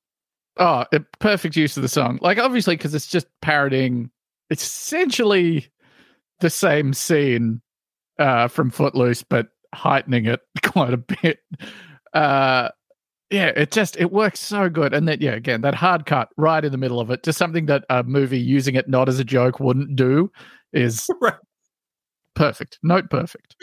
Oh, 0.56 0.84
perfect 1.20 1.56
use 1.56 1.76
of 1.76 1.82
the 1.82 1.88
song. 1.88 2.18
Like 2.20 2.36
obviously 2.36 2.76
because 2.76 2.92
it's 2.92 3.06
just 3.06 3.26
parodying 3.40 4.10
essentially 4.50 5.68
the 6.40 6.50
same 6.50 6.92
scene 6.92 7.62
uh 8.18 8.48
from 8.48 8.70
Footloose 8.70 9.22
but 9.22 9.48
heightening 9.72 10.26
it 10.26 10.40
quite 10.64 10.92
a 10.92 10.98
bit. 10.98 11.38
Uh 12.12 12.70
yeah, 13.30 13.46
it 13.56 13.70
just 13.70 13.96
it 13.98 14.12
works 14.12 14.40
so 14.40 14.68
good. 14.68 14.92
And 14.94 15.06
that 15.08 15.20
yeah, 15.20 15.32
again, 15.32 15.60
that 15.62 15.74
hard 15.74 16.06
cut 16.06 16.28
right 16.36 16.64
in 16.64 16.72
the 16.72 16.78
middle 16.78 17.00
of 17.00 17.10
it, 17.10 17.22
just 17.22 17.38
something 17.38 17.66
that 17.66 17.84
a 17.90 18.02
movie 18.02 18.40
using 18.40 18.74
it 18.74 18.88
not 18.88 19.08
as 19.08 19.18
a 19.18 19.24
joke 19.24 19.60
wouldn't 19.60 19.96
do 19.96 20.30
is 20.72 21.08
Right. 21.20 21.34
perfect. 22.34 22.78
Note 22.82 23.10
perfect. 23.10 23.56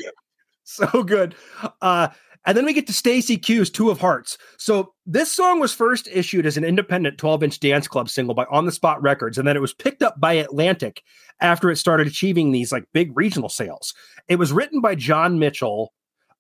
so 0.64 1.04
good. 1.04 1.36
Uh, 1.82 2.10
and 2.46 2.56
then 2.58 2.66
we 2.66 2.72
get 2.72 2.88
to 2.88 2.94
Stacey 2.94 3.38
Q's 3.38 3.70
Two 3.70 3.90
of 3.90 4.00
Hearts. 4.00 4.38
So 4.58 4.94
this 5.06 5.32
song 5.32 5.60
was 5.60 5.74
first 5.74 6.08
issued 6.12 6.46
as 6.46 6.56
an 6.56 6.64
independent 6.64 7.18
12 7.18 7.44
inch 7.44 7.60
dance 7.60 7.90
club 7.90 8.10
single 8.10 8.36
by 8.36 8.46
On 8.50 8.66
the 8.66 8.72
Spot 8.72 9.02
Records, 9.02 9.38
and 9.38 9.46
then 9.46 9.58
it 9.58 9.62
was 9.62 9.74
picked 9.74 10.02
up 10.02 10.18
by 10.20 10.34
Atlantic 10.34 11.02
after 11.42 11.70
it 11.70 11.76
started 11.76 12.08
achieving 12.08 12.52
these 12.52 12.72
like 12.72 12.86
big 12.94 13.12
regional 13.18 13.50
sales. 13.50 13.94
It 14.30 14.38
was 14.38 14.54
written 14.54 14.80
by 14.80 14.96
John 14.96 15.40
Mitchell. 15.40 15.92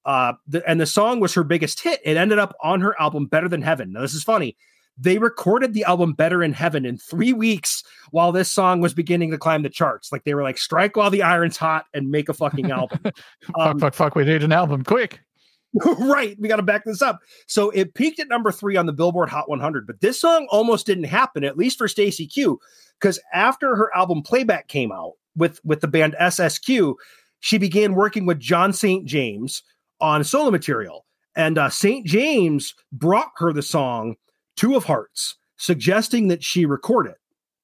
Uh, 0.07 0.33
the, 0.47 0.67
and 0.67 0.79
the 0.79 0.85
song 0.85 1.19
was 1.19 1.33
her 1.33 1.43
biggest 1.43 1.81
hit. 1.81 1.99
It 2.03 2.15
ended 2.15 2.39
up 2.39 2.55
on 2.63 2.79
her 2.79 2.99
album 2.99 3.25
Better 3.25 3.49
Than 3.49 3.61
Heaven. 3.61 3.91
Now, 3.91 4.01
this 4.01 4.13
is 4.13 4.23
funny. 4.23 4.55
They 4.97 5.17
recorded 5.17 5.73
the 5.73 5.83
album 5.83 6.13
Better 6.13 6.41
in 6.41 6.53
Heaven 6.53 6.85
in 6.85 6.97
three 6.97 7.33
weeks 7.33 7.83
while 8.11 8.31
this 8.31 8.49
song 8.49 8.79
was 8.79 8.93
beginning 8.93 9.31
to 9.31 9.37
climb 9.37 9.63
the 9.63 9.69
charts. 9.69 10.09
Like 10.11 10.23
they 10.23 10.33
were 10.33 10.43
like, 10.43 10.57
strike 10.57 10.95
while 10.95 11.11
the 11.11 11.21
iron's 11.21 11.57
hot 11.57 11.85
and 11.93 12.09
make 12.09 12.29
a 12.29 12.33
fucking 12.33 12.71
album. 12.71 12.99
Um, 13.59 13.79
fuck, 13.79 13.93
fuck, 13.93 13.93
fuck. 13.93 14.15
We 14.15 14.25
need 14.25 14.43
an 14.43 14.51
album 14.51 14.83
quick. 14.83 15.19
right. 15.99 16.35
We 16.39 16.47
got 16.47 16.57
to 16.57 16.63
back 16.63 16.85
this 16.85 17.01
up. 17.01 17.19
So 17.47 17.69
it 17.71 17.93
peaked 17.93 18.19
at 18.19 18.27
number 18.27 18.51
three 18.51 18.77
on 18.77 18.85
the 18.85 18.93
Billboard 18.93 19.29
Hot 19.29 19.49
100, 19.49 19.87
but 19.87 20.01
this 20.01 20.19
song 20.19 20.47
almost 20.49 20.85
didn't 20.85 21.05
happen, 21.05 21.43
at 21.43 21.57
least 21.57 21.77
for 21.77 21.87
Stacey 21.87 22.27
Q, 22.27 22.59
because 22.99 23.19
after 23.33 23.75
her 23.75 23.95
album 23.95 24.21
Playback 24.21 24.67
came 24.67 24.91
out 24.91 25.13
with 25.35 25.63
with 25.63 25.81
the 25.81 25.87
band 25.87 26.15
SSQ, 26.19 26.95
she 27.39 27.57
began 27.57 27.95
working 27.95 28.25
with 28.25 28.39
John 28.39 28.73
St. 28.73 29.05
James 29.05 29.63
on 29.99 30.23
solo 30.23 30.51
material, 30.51 31.05
and 31.35 31.57
uh, 31.57 31.69
St. 31.69 32.05
James 32.05 32.73
brought 32.91 33.31
her 33.37 33.53
the 33.53 33.61
song 33.61 34.15
Two 34.55 34.75
of 34.75 34.83
Hearts, 34.83 35.35
suggesting 35.57 36.27
that 36.29 36.43
she 36.43 36.65
record 36.65 37.07
it. 37.07 37.17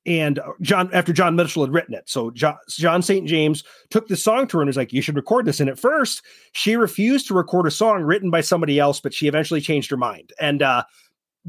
And 0.05 0.39
uh, 0.39 0.51
John, 0.61 0.89
after 0.93 1.13
John 1.13 1.35
Mitchell 1.35 1.63
had 1.63 1.73
written 1.73 1.93
it, 1.93 2.03
so 2.07 2.29
John, 2.31 2.57
John 2.69 3.01
St. 3.01 3.25
James 3.27 3.63
took 3.89 4.07
the 4.07 4.17
song 4.17 4.47
to 4.47 4.57
her 4.57 4.61
and 4.61 4.67
was 4.67 4.77
like, 4.77 4.91
"You 4.91 5.01
should 5.01 5.15
record 5.15 5.45
this." 5.45 5.59
And 5.59 5.69
at 5.69 5.79
first, 5.79 6.23
she 6.51 6.75
refused 6.75 7.27
to 7.27 7.33
record 7.33 7.67
a 7.67 7.71
song 7.71 8.03
written 8.03 8.29
by 8.29 8.41
somebody 8.41 8.79
else, 8.79 8.99
but 8.99 9.13
she 9.13 9.27
eventually 9.27 9.61
changed 9.61 9.89
her 9.89 9.97
mind. 9.97 10.33
And 10.41 10.61
uh, 10.61 10.83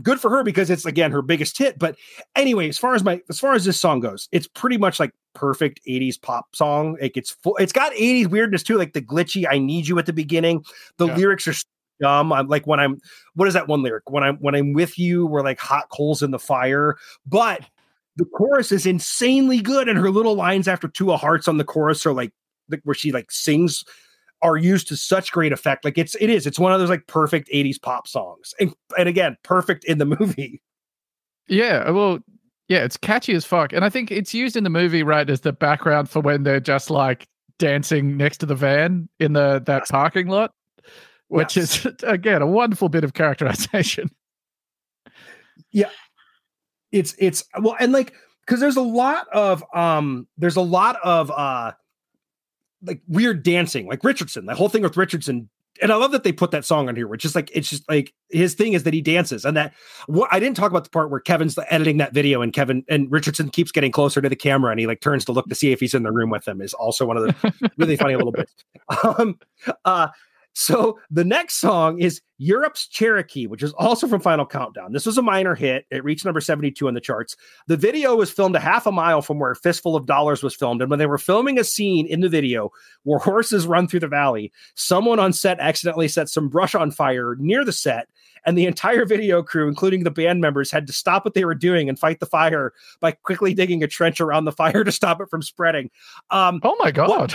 good 0.03 0.21
for 0.21 0.31
her 0.31 0.43
because 0.43 0.71
it's 0.71 0.85
again 0.85 1.13
her 1.13 1.23
biggest 1.23 1.57
hit. 1.59 1.79
But 1.79 1.97
anyway, 2.37 2.69
as 2.69 2.79
far 2.79 2.95
as 2.95 3.05
my 3.05 3.21
as 3.29 3.39
far 3.39 3.55
as 3.55 3.65
this 3.65 3.81
song 3.81 4.01
goes, 4.01 4.29
it's 4.33 4.47
pretty 4.47 4.77
much 4.77 4.99
like 5.01 5.13
perfect 5.35 5.81
80s 5.87 6.21
pop 6.21 6.55
song. 6.55 6.97
Like 7.01 7.17
it's 7.17 7.31
full, 7.31 7.57
it's 7.57 7.73
got 7.73 7.93
80s 7.93 8.29
weirdness 8.29 8.63
too, 8.63 8.77
like 8.77 8.93
the 8.93 9.03
glitchy 9.03 9.47
"I 9.49 9.59
need 9.59 9.87
you" 9.87 9.99
at 9.99 10.07
the 10.07 10.13
beginning. 10.13 10.65
The 10.99 11.07
Yeah. 11.09 11.17
lyrics 11.17 11.47
are 11.49 11.55
dumb. 12.01 12.33
I'm 12.33 12.49
like 12.49 12.67
when 12.67 12.81
I'm 12.81 13.01
what 13.35 13.49
is 13.49 13.55
that 13.55 13.69
one 13.69 13.83
lyric? 13.83 14.11
When 14.11 14.23
I'm 14.25 14.37
when 14.39 14.55
I'm 14.55 14.73
with 14.73 14.99
you, 14.99 15.27
we're 15.27 15.43
like 15.43 15.61
hot 15.61 15.89
coals 15.91 16.23
in 16.23 16.31
the 16.31 16.39
fire. 16.39 16.97
But 17.27 17.63
the 18.17 18.25
chorus 18.27 18.71
is 18.73 18.87
insanely 18.87 19.61
good, 19.61 19.89
and 19.89 19.99
her 19.99 20.11
little 20.11 20.35
lines 20.35 20.69
after 20.69 20.89
two 20.89 21.13
of 21.13 21.21
hearts 21.21 21.49
on 21.49 21.59
the 21.59 21.65
chorus 21.65 22.05
are 22.07 22.13
like 22.13 22.33
like 22.71 22.81
where 22.85 22.95
she 22.95 23.13
like 23.13 23.31
sings 23.31 23.85
are 24.45 24.57
used 24.57 24.87
to 24.89 24.97
such 24.97 25.33
great 25.33 25.53
effect. 25.53 25.85
Like 25.85 25.99
it's 25.99 26.15
it 26.17 26.31
is. 26.31 26.47
It's 26.47 26.59
one 26.59 26.73
of 26.73 26.79
those 26.79 26.91
like 26.91 27.07
perfect 27.09 27.49
80s 27.53 27.81
pop 27.81 28.07
songs. 28.07 28.55
And 28.61 28.73
and 28.97 29.09
again, 29.09 29.37
perfect 29.43 29.85
in 29.85 29.99
the 29.99 30.05
movie. 30.21 30.63
Yeah, 31.49 31.91
well, 31.91 32.21
yeah, 32.69 32.85
it's 32.85 32.97
catchy 32.97 33.35
as 33.35 33.45
fuck, 33.45 33.73
and 33.73 33.85
I 33.85 33.91
think 33.91 34.11
it's 34.11 34.33
used 34.33 34.57
in 34.57 34.65
the 34.65 34.71
movie 34.71 35.03
right 35.03 35.29
as 35.29 35.41
the 35.41 35.53
background 35.53 36.09
for 36.09 36.21
when 36.21 36.45
they're 36.45 36.61
just 36.61 36.91
like 36.91 37.27
dancing 37.59 38.17
next 38.17 38.39
to 38.39 38.47
the 38.47 38.55
van 38.55 39.09
in 39.19 39.33
the 39.33 39.63
that 39.67 39.83
Yes. 39.83 39.91
parking 39.91 40.29
lot, 40.29 40.53
which 41.29 41.57
Yes. 41.57 41.85
is 41.87 41.87
again 42.05 42.43
a 42.43 42.47
wonderful 42.47 42.89
bit 42.89 43.05
of 43.05 43.15
characterization. 43.15 44.09
Yeah, 45.71 45.91
it's 46.93 47.15
it's 47.19 47.45
well 47.61 47.77
and 47.81 47.93
like 47.93 48.13
because 48.47 48.61
there's 48.61 48.77
a 48.77 48.81
lot 48.83 49.27
of 49.33 49.65
um 49.75 50.27
there's 50.37 50.57
a 50.57 50.61
lot 50.63 50.97
of 51.03 51.31
uh 51.31 51.73
like 52.85 53.01
weird 53.09 53.43
dancing 53.43 53.87
like 53.87 54.03
richardson 54.05 54.47
the 54.47 54.55
whole 54.55 54.69
thing 54.69 54.83
with 54.83 54.97
richardson. 54.97 55.49
And 55.83 55.91
i 55.93 55.97
love 55.97 56.13
that 56.13 56.23
they 56.23 56.33
put 56.33 56.53
that 56.53 56.65
song 56.65 56.89
on 56.89 56.95
here 56.95 57.09
which 57.09 57.25
is 57.25 57.35
like 57.35 57.51
it's 57.53 57.69
just 57.69 57.89
like 57.89 58.15
his 58.31 58.55
thing 58.55 58.75
is 58.75 58.85
that 58.85 58.95
he 58.95 59.01
dances. 59.01 59.45
And 59.45 59.57
that 59.57 59.75
what 60.07 60.33
i 60.33 60.39
didn't 60.39 60.57
talk 60.57 60.71
about 60.71 60.85
the 60.85 60.91
part 60.91 61.11
where 61.11 61.21
kevin's 61.21 61.59
editing 61.69 61.97
that 61.99 62.15
video 62.15 62.43
and 62.43 62.53
kevin 62.53 62.85
and 62.89 63.11
richardson 63.11 63.49
keeps 63.49 63.73
getting 63.73 63.91
closer 63.91 64.21
to 64.21 64.29
the 64.29 64.37
camera 64.37 64.71
and 64.71 64.79
he 64.79 64.87
like 64.87 65.01
turns 65.01 65.25
to 65.25 65.33
look 65.33 65.47
to 65.49 65.55
see 65.55 65.73
if 65.73 65.81
he's 65.81 65.95
in 65.95 66.05
the 66.05 66.13
room 66.13 66.31
with 66.31 66.45
them 66.45 66.61
is 66.61 66.75
also 66.75 67.07
one 67.07 67.17
of 67.17 67.25
the 67.25 67.73
really 67.77 67.97
funny 67.97 68.15
little 68.15 68.33
bits. 68.33 68.55
Um 69.09 69.39
uh 69.85 70.09
so 70.55 70.99
the 71.11 71.25
next 71.25 71.57
song 71.57 71.99
is 71.99 72.21
Europe's 72.39 72.89
Cherokee, 72.89 73.47
which 73.47 73.63
is 73.63 73.73
also 73.75 74.07
from 74.07 74.21
Final 74.21 74.47
Countdown. 74.47 74.93
This 74.93 75.07
was 75.07 75.19
a 75.19 75.23
minor 75.23 75.55
hit. 75.55 75.85
It 75.91 76.05
reached 76.05 76.25
number 76.25 76.41
72 76.41 76.87
on 76.87 76.95
the 76.95 77.01
charts. 77.01 77.37
The 77.67 77.77
video 77.77 78.15
was 78.17 78.31
filmed 78.31 78.57
a 78.57 78.61
half 78.61 78.87
a 78.87 78.93
mile 78.93 79.21
from 79.21 79.39
where 79.39 79.55
Fistful 79.55 79.97
of 79.97 80.07
Dollars 80.07 80.43
was 80.43 80.55
filmed. 80.55 80.81
And 80.81 80.91
when 80.91 80.99
they 80.99 81.07
were 81.07 81.19
filming 81.19 81.59
a 81.59 81.65
scene 81.65 82.07
in 82.07 82.21
the 82.21 82.29
video 82.29 82.71
where 83.03 83.19
horses 83.19 83.67
run 83.67 83.89
through 83.89 84.01
the 84.01 84.09
valley, 84.09 84.53
someone 84.75 85.19
on 85.19 85.33
set 85.33 85.61
accidentally 85.61 86.09
set 86.09 86.29
some 86.29 86.49
brush 86.49 86.75
on 86.75 86.91
fire 86.91 87.37
near 87.39 87.65
the 87.65 87.73
set. 87.73 88.09
And 88.47 88.59
the 88.59 88.67
entire 88.67 89.07
video 89.07 89.43
crew, 89.43 89.69
including 89.69 90.05
the 90.05 90.11
band 90.11 90.41
members, 90.41 90.71
had 90.71 90.87
to 90.87 90.93
stop 90.93 91.25
what 91.25 91.35
they 91.35 91.45
were 91.45 91.55
doing 91.55 91.89
and 91.89 91.99
fight 91.99 92.21
the 92.21 92.27
fire 92.27 92.73
by 93.01 93.13
quickly 93.13 93.55
digging 93.55 93.83
a 93.83 93.89
trench 93.89 94.21
around 94.21 94.45
the 94.45 94.53
fire 94.65 94.85
to 94.85 94.93
stop 94.93 95.21
it 95.21 95.31
from 95.31 95.43
spreading. 95.43 95.91
Um, 96.31 96.61
Oh 96.63 96.77
my 96.79 96.91
god! 96.91 97.35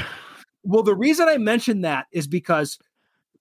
well, 0.63 0.83
the 0.83 0.95
reason 0.95 1.27
I 1.27 1.37
mentioned 1.37 1.83
that 1.85 2.07
is 2.11 2.27
because 2.27 2.77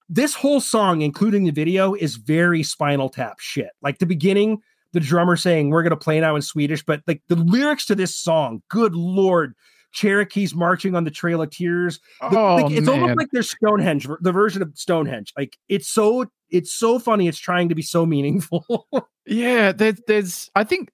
this 0.08 0.34
whole 0.34 0.60
song, 0.60 1.02
including 1.02 1.44
the 1.44 1.50
video, 1.50 1.94
is 1.94 2.16
very 2.16 2.62
spinal 2.62 3.08
tap 3.08 3.40
shit. 3.40 3.70
Like 3.82 3.98
the 3.98 4.06
beginning, 4.06 4.60
the 4.92 5.00
drummer 5.00 5.36
saying, 5.36 5.70
We're 5.70 5.82
gonna 5.82 5.96
play 5.96 6.20
now 6.20 6.36
in 6.36 6.42
Swedish, 6.42 6.82
but 6.82 7.02
like 7.06 7.22
the 7.28 7.36
lyrics 7.36 7.86
to 7.86 7.94
this 7.94 8.16
song, 8.16 8.62
good 8.68 8.94
lord, 8.94 9.54
Cherokee's 9.92 10.54
marching 10.54 10.94
on 10.94 11.04
the 11.04 11.10
Trail 11.10 11.42
of 11.42 11.50
Tears. 11.50 12.00
The- 12.20 12.38
oh 12.38 12.56
like, 12.56 12.72
it's 12.72 12.86
man! 12.86 13.00
almost 13.00 13.16
like 13.16 13.28
there's 13.32 13.50
Stonehenge, 13.50 14.08
the 14.20 14.32
version 14.32 14.62
of 14.62 14.72
Stonehenge. 14.74 15.32
Like 15.36 15.58
it's 15.68 15.88
so 15.88 16.26
it's 16.50 16.72
so 16.72 16.98
funny, 16.98 17.28
it's 17.28 17.38
trying 17.38 17.68
to 17.68 17.74
be 17.74 17.82
so 17.82 18.06
meaningful. 18.06 18.86
Yeah, 19.30 19.72
there's, 19.72 20.00
there's, 20.06 20.50
I 20.54 20.64
think, 20.64 20.90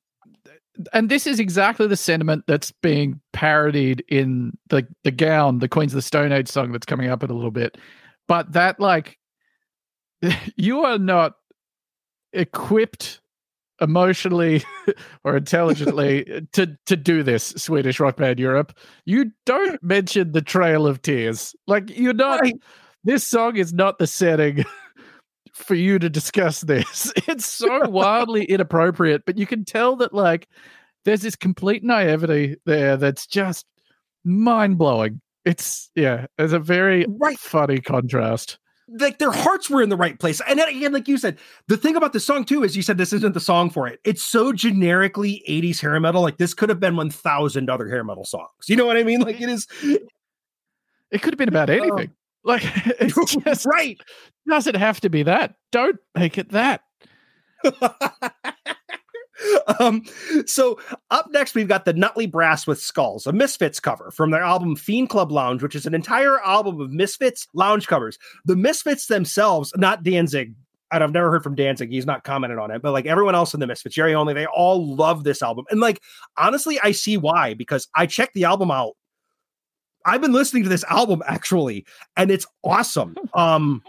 and 0.92 1.08
this 1.08 1.24
is 1.24 1.38
exactly 1.38 1.86
the 1.86 1.96
sentiment 1.96 2.42
that's 2.48 2.72
being 2.82 3.20
parodied 3.32 4.04
in 4.08 4.58
the 4.70 4.84
the 5.04 5.12
gown, 5.12 5.60
the 5.60 5.68
Queens 5.68 5.92
of 5.92 5.98
the 5.98 6.02
Stone 6.02 6.32
Age 6.32 6.48
song 6.48 6.72
that's 6.72 6.84
coming 6.84 7.08
up 7.08 7.22
in 7.22 7.30
a 7.30 7.34
little 7.34 7.52
bit. 7.52 7.78
But 8.28 8.52
that, 8.52 8.80
like, 8.80 9.18
you 10.56 10.84
are 10.84 10.98
not 10.98 11.34
equipped 12.32 13.20
emotionally 13.80 14.62
or 15.24 15.36
intelligently 15.36 16.46
to 16.52 16.76
to 16.86 16.96
do 16.96 17.24
this 17.24 17.46
swedish 17.56 17.98
rock 17.98 18.16
band 18.16 18.38
europe 18.38 18.72
you 19.04 19.32
don't 19.46 19.82
mention 19.82 20.30
the 20.30 20.40
trail 20.40 20.86
of 20.86 21.02
tears 21.02 21.56
like 21.66 21.90
you're 21.96 22.14
not 22.14 22.40
Right. 22.40 22.54
this 23.02 23.24
song 23.24 23.56
is 23.56 23.72
not 23.72 23.98
the 23.98 24.06
setting 24.06 24.64
for 25.54 25.74
you 25.74 25.98
to 25.98 26.10
discuss 26.10 26.60
this. 26.62 27.12
It's 27.28 27.46
so 27.46 27.88
wildly 27.88 28.44
inappropriate, 28.44 29.22
but 29.24 29.38
you 29.38 29.46
can 29.46 29.64
tell 29.64 29.96
that 29.96 30.12
like 30.12 30.48
there's 31.04 31.22
this 31.22 31.36
complete 31.36 31.84
naivety 31.84 32.56
there 32.66 32.96
that's 32.96 33.26
just 33.26 33.64
mind 34.24 34.78
blowing. 34.78 35.20
It's 35.44 35.90
yeah, 35.94 36.26
there's 36.38 36.52
a 36.52 36.58
very 36.58 37.06
Right. 37.08 37.38
funny 37.38 37.80
contrast. 37.80 38.58
like 39.00 39.18
their 39.18 39.30
hearts 39.30 39.70
were 39.70 39.82
in 39.82 39.88
the 39.88 39.96
right 39.96 40.18
place. 40.18 40.40
And 40.46 40.60
again, 40.60 40.92
like 40.92 41.08
you 41.08 41.16
said, 41.16 41.38
the 41.68 41.76
thing 41.76 41.96
about 41.96 42.12
the 42.12 42.20
song 42.20 42.44
too 42.44 42.62
is 42.62 42.76
you 42.76 42.82
said 42.82 42.98
this 42.98 43.12
isn't 43.14 43.32
the 43.32 43.40
song 43.40 43.70
for 43.70 43.86
it. 43.88 43.98
It's 44.04 44.22
so 44.22 44.52
generically 44.52 45.42
80s 45.48 45.80
hair 45.80 45.98
metal. 46.00 46.20
Like 46.22 46.36
this 46.36 46.52
could 46.54 46.68
have 46.68 46.80
been 46.80 46.94
1,000 46.96 47.70
other 47.70 47.88
hair 47.88 48.04
metal 48.04 48.24
songs. 48.24 48.48
You 48.68 48.76
know 48.76 48.84
what 48.86 48.96
I 48.98 49.02
mean? 49.02 49.20
Like 49.22 49.40
it 49.40 49.48
is 49.48 49.66
It 51.10 51.22
could 51.22 51.32
have 51.32 51.38
been 51.38 51.48
about 51.48 51.70
um, 51.70 51.80
anything. 51.80 52.12
Like 52.44 52.62
it's 53.00 53.34
just 53.44 53.64
right. 53.66 53.98
doesn't 54.48 54.76
have 54.76 55.00
to 55.00 55.08
be 55.10 55.22
that. 55.22 55.54
Don't 55.72 55.96
make 56.14 56.36
it 56.38 56.50
that. 56.50 56.82
um, 59.80 60.02
so 60.46 60.78
up 61.10 61.28
next, 61.30 61.54
we've 61.54 61.68
got 61.68 61.84
the 61.84 61.92
Nutley 61.92 62.26
Brass 62.26 62.66
with 62.66 62.80
Skulls, 62.80 63.26
a 63.26 63.32
Misfits 63.32 63.80
cover 63.80 64.10
from 64.10 64.30
their 64.30 64.42
album 64.42 64.76
Fiend 64.76 65.08
Club 65.08 65.32
Lounge, 65.32 65.62
which 65.62 65.74
is 65.74 65.86
an 65.86 65.94
entire 65.94 66.40
album 66.40 66.80
of 66.80 66.90
Misfits 66.90 67.48
lounge 67.54 67.86
covers. 67.86 68.18
The 68.44 68.56
Misfits 68.56 69.06
themselves, 69.06 69.72
not 69.76 70.02
Danzig. 70.02 70.54
And 70.92 71.02
I've 71.02 71.12
never 71.12 71.30
heard 71.30 71.42
from 71.42 71.56
Danzig. 71.56 71.90
He's 71.90 72.06
not 72.06 72.22
commented 72.22 72.58
on 72.58 72.70
it, 72.70 72.80
but 72.80 72.92
like 72.92 73.06
everyone 73.06 73.34
else 73.34 73.52
in 73.52 73.60
the 73.60 73.66
Misfits, 73.66 73.94
Jerry 73.94 74.14
only, 74.14 74.34
they 74.34 74.46
all 74.46 74.94
love 74.94 75.24
this 75.24 75.42
album. 75.42 75.64
And 75.70 75.80
like, 75.80 76.00
honestly, 76.36 76.78
I 76.82 76.92
see 76.92 77.16
why, 77.16 77.54
because 77.54 77.88
I 77.96 78.06
checked 78.06 78.34
the 78.34 78.44
album 78.44 78.70
out. 78.70 78.92
I've 80.06 80.20
been 80.20 80.32
listening 80.32 80.62
to 80.64 80.68
this 80.68 80.84
album 80.84 81.22
actually, 81.26 81.86
and 82.16 82.30
it's 82.30 82.46
awesome. 82.62 83.16
Um, 83.34 83.82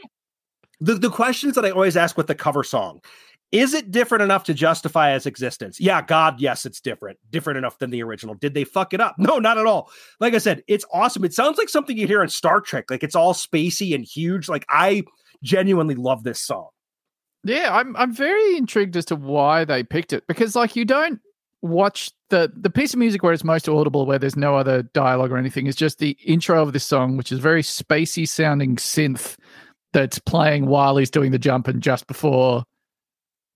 the, 0.82 0.96
the 0.96 1.10
questions 1.10 1.56
that 1.56 1.64
I 1.64 1.70
always 1.70 1.96
ask 1.96 2.18
with 2.18 2.28
the 2.28 2.36
cover 2.36 2.64
song 2.64 3.02
is 3.52 3.74
it 3.74 3.92
different 3.92 4.24
enough 4.24 4.44
to 4.46 4.54
justify 4.54 5.14
its 5.16 5.26
existence? 5.26 5.80
Yeah, 5.80 6.02
God, 6.02 6.40
yes, 6.40 6.66
it's 6.66 6.82
different. 6.82 7.20
Different 7.30 7.58
enough 7.58 7.80
than 7.80 7.90
the 7.90 8.04
original. 8.04 8.36
Did 8.36 8.54
they 8.54 8.64
fuck 8.64 8.94
it 8.94 9.02
up? 9.02 9.16
No, 9.26 9.40
not 9.40 9.58
at 9.58 9.66
all. 9.66 9.90
Like 10.20 10.34
I 10.34 10.40
said, 10.40 10.64
it's 10.68 10.86
awesome. 10.92 11.24
It 11.24 11.34
sounds 11.34 11.58
like 11.58 11.70
something 11.70 11.98
you 11.98 12.06
hear 12.06 12.22
in 12.22 12.30
Star 12.30 12.62
Trek. 12.62 12.92
Like 12.92 13.04
it's 13.04 13.16
all 13.16 13.34
spacey 13.34 13.96
and 13.96 14.04
huge. 14.04 14.48
Like 14.50 14.66
I 14.70 15.04
genuinely 15.42 15.96
love 15.96 16.24
this 16.24 16.40
song. 16.40 16.70
Yeah, 17.44 17.76
I'm 17.76 17.96
I'm 17.96 18.14
very 18.14 18.58
intrigued 18.58 18.98
as 18.98 19.06
to 19.06 19.16
why 19.16 19.66
they 19.66 19.84
picked 19.84 20.14
it 20.14 20.26
because 20.28 20.56
like 20.56 20.76
you 20.76 20.84
don't 20.84 21.20
watch 21.62 22.12
the 22.30 22.52
the 22.56 22.70
piece 22.70 22.94
of 22.94 23.00
music 23.00 23.24
where 23.24 23.34
it's 23.34 23.44
most 23.44 23.70
audible 23.70 24.06
where 24.06 24.20
there's 24.20 24.36
no 24.36 24.56
other 24.56 24.84
dialogue 24.94 25.32
or 25.32 25.38
anything 25.38 25.68
is 25.68 25.76
just 25.76 26.00
the 26.00 26.18
intro 26.26 26.62
of 26.62 26.74
this 26.74 26.84
song 26.84 27.18
which 27.18 27.32
is 27.32 27.40
very 27.40 27.64
spacey 27.64 28.28
sounding 28.28 28.76
synth 28.76 29.36
that's 29.94 30.20
playing 30.20 30.68
while 30.68 30.98
he's 30.98 31.10
doing 31.10 31.32
the 31.32 31.40
jump 31.40 31.68
and 31.68 31.82
just 31.82 32.06
before 32.08 32.64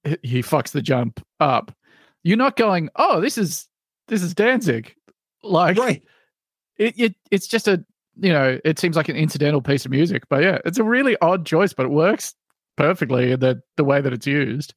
he- 0.23 0.43
fucks 0.43 0.71
the 0.71 0.81
jump 0.81 1.25
up. 1.39 1.71
You're 2.23 2.37
not 2.37 2.57
going, 2.57 2.89
"Oh, 2.95 3.21
this 3.21 3.37
is 3.37 3.67
this 4.07 4.21
is 4.21 4.33
Danzig." 4.33 4.93
Like 5.41 5.77
right. 5.77 6.03
it, 6.77 6.99
it 6.99 7.15
it's 7.31 7.47
just 7.47 7.67
a 7.67 7.83
you 8.21 8.31
know 8.31 8.59
it 8.63 8.79
seems 8.79 8.95
like 8.95 9.09
an 9.09 9.15
incidental 9.15 9.61
piece 9.61 9.85
of 9.85 9.91
music 9.91 10.23
but 10.29 10.43
yeah 10.43 10.59
it's 10.65 10.77
a 10.77 10.83
really 10.83 11.15
odd 11.21 11.45
choice 11.45 11.73
but 11.73 11.85
it 11.85 11.91
works 11.91 12.35
perfectly 12.77 13.31
in 13.31 13.39
the 13.39 13.61
the 13.77 13.83
way 13.83 14.01
that 14.01 14.13
it's 14.13 14.27
used 14.27 14.73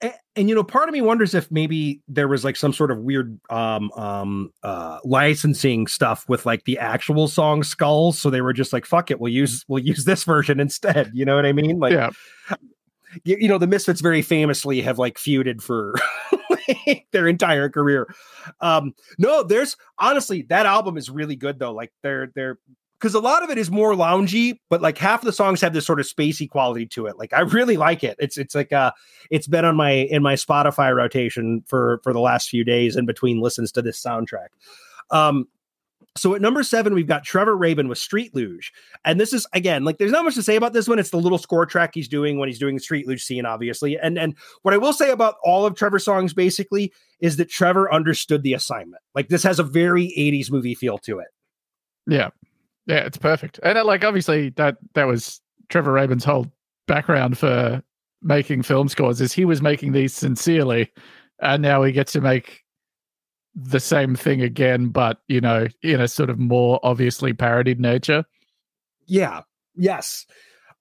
and, 0.00 0.14
and 0.36 0.48
you 0.48 0.54
know 0.54 0.64
part 0.64 0.88
of 0.88 0.92
me 0.92 1.00
wonders 1.00 1.34
if 1.34 1.50
maybe 1.50 2.00
there 2.08 2.28
was 2.28 2.44
like 2.44 2.56
some 2.56 2.72
sort 2.72 2.90
of 2.90 2.98
weird 2.98 3.38
um 3.50 3.90
um 3.92 4.50
uh 4.62 4.98
licensing 5.04 5.86
stuff 5.86 6.24
with 6.28 6.46
like 6.46 6.64
the 6.64 6.78
actual 6.78 7.28
song 7.28 7.62
skulls 7.62 8.18
so 8.18 8.30
they 8.30 8.40
were 8.40 8.52
just 8.52 8.72
like 8.72 8.84
fuck 8.84 9.10
it 9.10 9.20
we'll 9.20 9.32
use 9.32 9.64
we'll 9.68 9.82
use 9.82 10.04
this 10.04 10.24
version 10.24 10.60
instead 10.60 11.10
you 11.14 11.24
know 11.24 11.36
what 11.36 11.46
i 11.46 11.52
mean 11.52 11.78
like 11.78 11.92
yeah 11.92 12.10
you, 13.24 13.36
you 13.40 13.48
know 13.48 13.58
the 13.58 13.66
misfits 13.66 14.00
very 14.00 14.22
famously 14.22 14.80
have 14.80 14.98
like 14.98 15.16
feuded 15.16 15.62
for 15.62 15.94
their 17.12 17.26
entire 17.28 17.68
career. 17.68 18.12
Um 18.60 18.94
no 19.18 19.42
there's 19.42 19.76
honestly 19.98 20.42
that 20.48 20.66
album 20.66 20.96
is 20.96 21.10
really 21.10 21.36
good 21.36 21.58
though 21.58 21.72
like 21.72 21.92
they're 22.02 22.30
they're 22.34 22.58
because 22.98 23.14
a 23.14 23.20
lot 23.20 23.44
of 23.44 23.50
it 23.50 23.58
is 23.58 23.70
more 23.70 23.94
loungy 23.94 24.58
but 24.70 24.82
like 24.82 24.98
half 24.98 25.20
of 25.20 25.26
the 25.26 25.32
songs 25.32 25.60
have 25.60 25.72
this 25.72 25.86
sort 25.86 26.00
of 26.00 26.06
spacey 26.06 26.48
quality 26.48 26.86
to 26.86 27.06
it. 27.06 27.18
Like 27.18 27.32
i 27.32 27.40
really 27.40 27.76
like 27.76 28.02
it. 28.04 28.16
It's 28.18 28.36
it's 28.36 28.54
like 28.54 28.72
uh 28.72 28.92
it's 29.30 29.46
been 29.46 29.64
on 29.64 29.76
my 29.76 29.90
in 29.90 30.22
my 30.22 30.34
spotify 30.34 30.94
rotation 30.94 31.62
for 31.66 32.00
for 32.02 32.12
the 32.12 32.20
last 32.20 32.48
few 32.48 32.64
days 32.64 32.96
in 32.96 33.06
between 33.06 33.40
listens 33.40 33.72
to 33.72 33.82
this 33.82 34.02
soundtrack. 34.02 34.48
Um 35.10 35.46
so 36.18 36.34
at 36.34 36.40
number 36.40 36.62
seven, 36.62 36.94
we've 36.94 37.06
got 37.06 37.24
Trevor 37.24 37.56
Rabin 37.56 37.88
with 37.88 37.98
Street 37.98 38.34
Luge. 38.34 38.72
And 39.04 39.20
this 39.20 39.32
is 39.32 39.46
again, 39.52 39.84
like 39.84 39.98
there's 39.98 40.12
not 40.12 40.24
much 40.24 40.34
to 40.34 40.42
say 40.42 40.56
about 40.56 40.72
this 40.72 40.88
one. 40.88 40.98
It's 40.98 41.10
the 41.10 41.16
little 41.18 41.38
score 41.38 41.66
track 41.66 41.92
he's 41.94 42.08
doing 42.08 42.38
when 42.38 42.48
he's 42.48 42.58
doing 42.58 42.74
the 42.74 42.82
Street 42.82 43.06
Luge 43.06 43.22
scene, 43.22 43.46
obviously. 43.46 43.98
And 43.98 44.18
and 44.18 44.36
what 44.62 44.74
I 44.74 44.78
will 44.78 44.92
say 44.92 45.10
about 45.10 45.36
all 45.44 45.64
of 45.66 45.74
Trevor's 45.74 46.04
songs 46.04 46.34
basically 46.34 46.92
is 47.20 47.36
that 47.36 47.48
Trevor 47.48 47.92
understood 47.92 48.42
the 48.42 48.54
assignment. 48.54 49.02
Like 49.14 49.28
this 49.28 49.42
has 49.42 49.58
a 49.58 49.64
very 49.64 50.12
80s 50.18 50.50
movie 50.50 50.74
feel 50.74 50.98
to 50.98 51.18
it. 51.20 51.28
yeah 52.06 52.30
yeah 52.86 53.04
it's 53.04 53.18
perfect 53.18 53.60
and 53.62 53.76
uh, 53.78 53.84
like 53.84 54.02
obviously 54.02 54.48
that 54.56 54.76
that 54.94 55.04
was 55.04 55.40
trevor 55.68 55.92
rabin's 55.92 56.24
whole 56.24 56.46
background 56.86 57.36
for 57.36 57.82
making 58.22 58.62
film 58.62 58.88
scores 58.88 59.20
is 59.20 59.32
he 59.32 59.44
was 59.44 59.60
making 59.62 59.92
these 59.92 60.14
sincerely 60.14 60.90
and 61.40 61.62
now 61.62 61.82
he 61.82 61.92
gets 61.92 62.12
to 62.12 62.20
make 62.20 62.64
the 63.60 63.80
same 63.80 64.14
thing 64.14 64.40
again 64.40 64.86
but 64.88 65.18
you 65.26 65.40
know 65.40 65.66
in 65.82 66.00
a 66.00 66.06
sort 66.06 66.30
of 66.30 66.38
more 66.38 66.78
obviously 66.84 67.32
parodied 67.32 67.80
nature 67.80 68.24
Yeah. 69.08 69.42
Yes. 69.74 70.26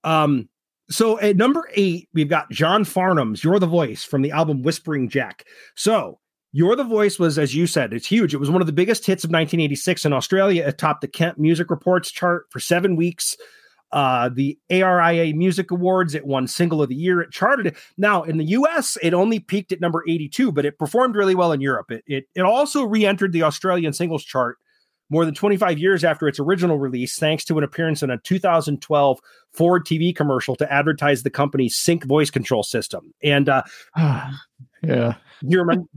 Um, 0.03 0.49
so 0.89 1.19
at 1.19 1.37
number 1.37 1.67
eight, 1.73 2.07
we've 2.13 2.29
got 2.29 2.51
John 2.51 2.83
Farnham's 2.83 3.43
You're 3.43 3.59
the 3.59 3.65
Voice 3.65 4.03
from 4.03 4.21
the 4.21 4.31
album 4.31 4.61
Whispering 4.61 5.09
Jack. 5.09 5.45
So 5.75 6.19
You're 6.51 6.75
the 6.75 6.83
Voice 6.83 7.17
was, 7.17 7.39
as 7.39 7.55
you 7.55 7.67
said, 7.67 7.93
it's 7.93 8.07
huge. 8.07 8.33
It 8.33 8.39
was 8.39 8.51
one 8.51 8.61
of 8.61 8.67
the 8.67 8.73
biggest 8.73 9.05
hits 9.05 9.23
of 9.23 9.29
1986 9.29 10.05
in 10.05 10.13
Australia. 10.13 10.65
It 10.65 10.77
topped 10.77 11.01
the 11.01 11.07
Kent 11.07 11.39
Music 11.39 11.69
Reports 11.69 12.11
chart 12.11 12.45
for 12.51 12.59
seven 12.59 12.95
weeks. 12.95 13.35
Uh, 13.91 14.29
the 14.29 14.57
ARIA 14.69 15.33
Music 15.33 15.71
Awards, 15.71 16.13
it 16.13 16.25
won 16.25 16.47
Single 16.47 16.81
of 16.81 16.89
the 16.89 16.95
Year. 16.95 17.21
It 17.21 17.31
charted 17.31 17.67
it. 17.67 17.77
Now, 17.97 18.23
in 18.23 18.37
the 18.37 18.45
US, 18.45 18.97
it 19.01 19.13
only 19.13 19.39
peaked 19.39 19.71
at 19.71 19.79
number 19.79 20.03
82, 20.07 20.51
but 20.51 20.65
it 20.65 20.77
performed 20.77 21.15
really 21.15 21.35
well 21.35 21.53
in 21.53 21.61
Europe. 21.61 21.91
It, 21.91 22.03
it, 22.05 22.25
it 22.35 22.41
also 22.41 22.83
re 22.83 23.05
entered 23.05 23.31
the 23.31 23.43
Australian 23.43 23.93
singles 23.93 24.25
chart 24.25 24.57
more 25.09 25.25
than 25.25 25.33
25 25.33 25.79
years 25.79 26.03
after 26.03 26.27
its 26.27 26.39
original 26.39 26.77
release, 26.77 27.17
thanks 27.17 27.45
to 27.45 27.57
an 27.57 27.63
appearance 27.63 28.03
in 28.03 28.09
a 28.09 28.17
2012 28.17 29.19
Ford 29.53 29.85
TV 29.85 30.15
commercial 30.15 30.55
to 30.55 30.71
advertise 30.71 31.23
the 31.23 31.29
company's 31.29 31.75
sync 31.75 32.03
voice 32.05 32.29
control 32.29 32.63
system. 32.63 33.13
And 33.23 33.47
uh, 33.47 33.63
yeah, 33.95 35.15
you 35.41 35.59
remember? 35.59 35.87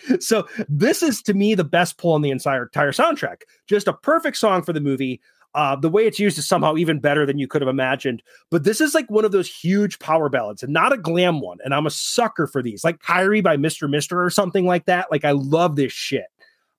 so 0.20 0.46
this 0.68 1.02
is 1.02 1.22
to 1.22 1.34
me 1.34 1.54
the 1.54 1.64
best 1.64 1.98
pull 1.98 2.12
on 2.12 2.22
the 2.22 2.30
entire, 2.30 2.64
entire 2.64 2.92
soundtrack. 2.92 3.42
Just 3.66 3.88
a 3.88 3.92
perfect 3.92 4.36
song 4.36 4.62
for 4.62 4.72
the 4.72 4.80
movie. 4.80 5.20
Uh, 5.54 5.74
the 5.74 5.88
way 5.88 6.06
it's 6.06 6.20
used 6.20 6.38
is 6.38 6.46
somehow 6.46 6.76
even 6.76 7.00
better 7.00 7.26
than 7.26 7.38
you 7.38 7.48
could 7.48 7.60
have 7.60 7.68
imagined. 7.68 8.22
But 8.50 8.62
this 8.62 8.80
is 8.80 8.94
like 8.94 9.10
one 9.10 9.24
of 9.24 9.32
those 9.32 9.48
huge 9.48 9.98
power 9.98 10.28
ballads 10.28 10.62
and 10.62 10.72
not 10.72 10.92
a 10.92 10.96
glam 10.96 11.40
one. 11.40 11.58
And 11.64 11.74
I'm 11.74 11.86
a 11.86 11.90
sucker 11.90 12.46
for 12.46 12.62
these, 12.62 12.84
like 12.84 13.00
Kyrie 13.00 13.40
by 13.40 13.56
Mr. 13.56 13.90
Mister 13.90 14.22
or 14.22 14.30
something 14.30 14.64
like 14.64 14.86
that. 14.86 15.10
Like 15.10 15.24
I 15.24 15.32
love 15.32 15.76
this 15.76 15.92
shit. 15.92 16.26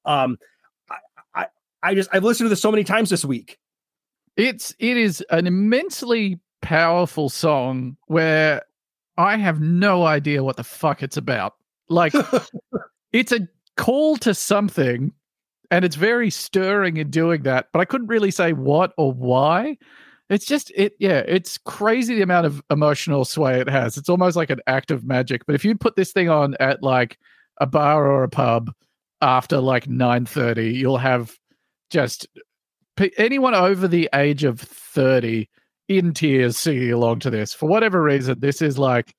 Um, 0.05 0.37
I 1.35 1.47
I 1.83 1.95
just 1.95 2.09
I've 2.13 2.23
listened 2.23 2.45
to 2.45 2.49
this 2.49 2.61
so 2.61 2.71
many 2.71 2.83
times 2.83 3.09
this 3.09 3.25
week. 3.25 3.59
It's 4.37 4.73
it 4.79 4.97
is 4.97 5.21
an 5.29 5.47
immensely 5.47 6.39
powerful 6.61 7.29
song 7.29 7.97
where 8.07 8.61
I 9.17 9.37
have 9.37 9.59
no 9.59 10.05
idea 10.05 10.43
what 10.43 10.57
the 10.57 10.63
fuck 10.63 11.03
it's 11.03 11.17
about. 11.17 11.55
Like 11.89 12.13
it's 13.11 13.31
a 13.31 13.47
call 13.75 14.15
to 14.17 14.33
something 14.33 15.11
and 15.71 15.85
it's 15.85 15.95
very 15.95 16.29
stirring 16.29 16.97
in 16.97 17.09
doing 17.09 17.43
that, 17.43 17.67
but 17.71 17.79
I 17.79 17.85
couldn't 17.85 18.07
really 18.07 18.29
say 18.29 18.51
what 18.51 18.93
or 18.97 19.13
why. 19.13 19.77
It's 20.29 20.45
just 20.45 20.71
it 20.75 20.93
yeah, 20.99 21.23
it's 21.25 21.57
crazy 21.57 22.15
the 22.15 22.21
amount 22.21 22.45
of 22.45 22.61
emotional 22.69 23.25
sway 23.25 23.59
it 23.59 23.69
has. 23.69 23.97
It's 23.97 24.09
almost 24.09 24.35
like 24.35 24.49
an 24.49 24.59
act 24.67 24.91
of 24.91 25.05
magic. 25.05 25.45
But 25.45 25.55
if 25.55 25.65
you 25.65 25.75
put 25.75 25.95
this 25.95 26.11
thing 26.11 26.29
on 26.29 26.55
at 26.59 26.83
like 26.83 27.17
a 27.59 27.65
bar 27.65 28.05
or 28.05 28.23
a 28.23 28.29
pub 28.29 28.71
after 29.21 29.59
like 29.59 29.85
9:30, 29.85 30.73
you'll 30.73 30.97
have 30.97 31.37
just 31.89 32.27
anyone 33.17 33.55
over 33.55 33.87
the 33.87 34.09
age 34.13 34.43
of 34.43 34.59
30 34.59 35.49
in 35.87 36.13
tears 36.13 36.57
singing 36.57 36.91
along 36.91 37.19
to 37.19 37.29
this. 37.29 37.53
For 37.53 37.67
whatever 37.67 38.01
reason, 38.01 38.39
this 38.39 38.61
is 38.61 38.77
like 38.77 39.15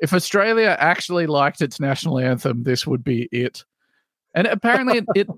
if 0.00 0.12
Australia 0.12 0.76
actually 0.78 1.26
liked 1.26 1.60
its 1.60 1.80
national 1.80 2.18
anthem, 2.18 2.64
this 2.64 2.86
would 2.86 3.04
be 3.04 3.28
it. 3.32 3.64
And 4.34 4.46
apparently, 4.46 4.98
it, 4.98 5.04
it, 5.14 5.28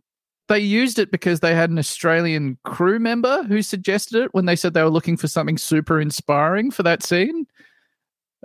they 0.48 0.58
used 0.58 0.98
it 0.98 1.10
because 1.10 1.40
they 1.40 1.54
had 1.54 1.70
an 1.70 1.78
Australian 1.78 2.58
crew 2.64 2.98
member 2.98 3.42
who 3.44 3.62
suggested 3.62 4.24
it 4.24 4.34
when 4.34 4.44
they 4.44 4.56
said 4.56 4.74
they 4.74 4.82
were 4.82 4.90
looking 4.90 5.16
for 5.16 5.28
something 5.28 5.56
super 5.56 6.00
inspiring 6.00 6.70
for 6.70 6.82
that 6.82 7.02
scene. 7.02 7.46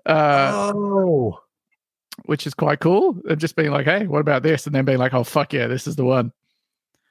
Uh, 0.05 0.71
oh, 0.73 1.39
which 2.26 2.47
is 2.47 2.53
quite 2.53 2.80
cool. 2.80 3.19
And 3.30 3.39
just 3.39 3.55
being 3.55 3.71
like, 3.71 3.85
"Hey, 3.85 4.07
what 4.07 4.21
about 4.21 4.43
this?" 4.43 4.65
And 4.65 4.73
then 4.73 4.85
being 4.85 4.97
like, 4.97 5.13
"Oh, 5.13 5.23
fuck 5.23 5.51
yeah, 5.53 5.67
this 5.67 5.88
is 5.88 5.97
the 5.97 6.05
one." 6.05 6.31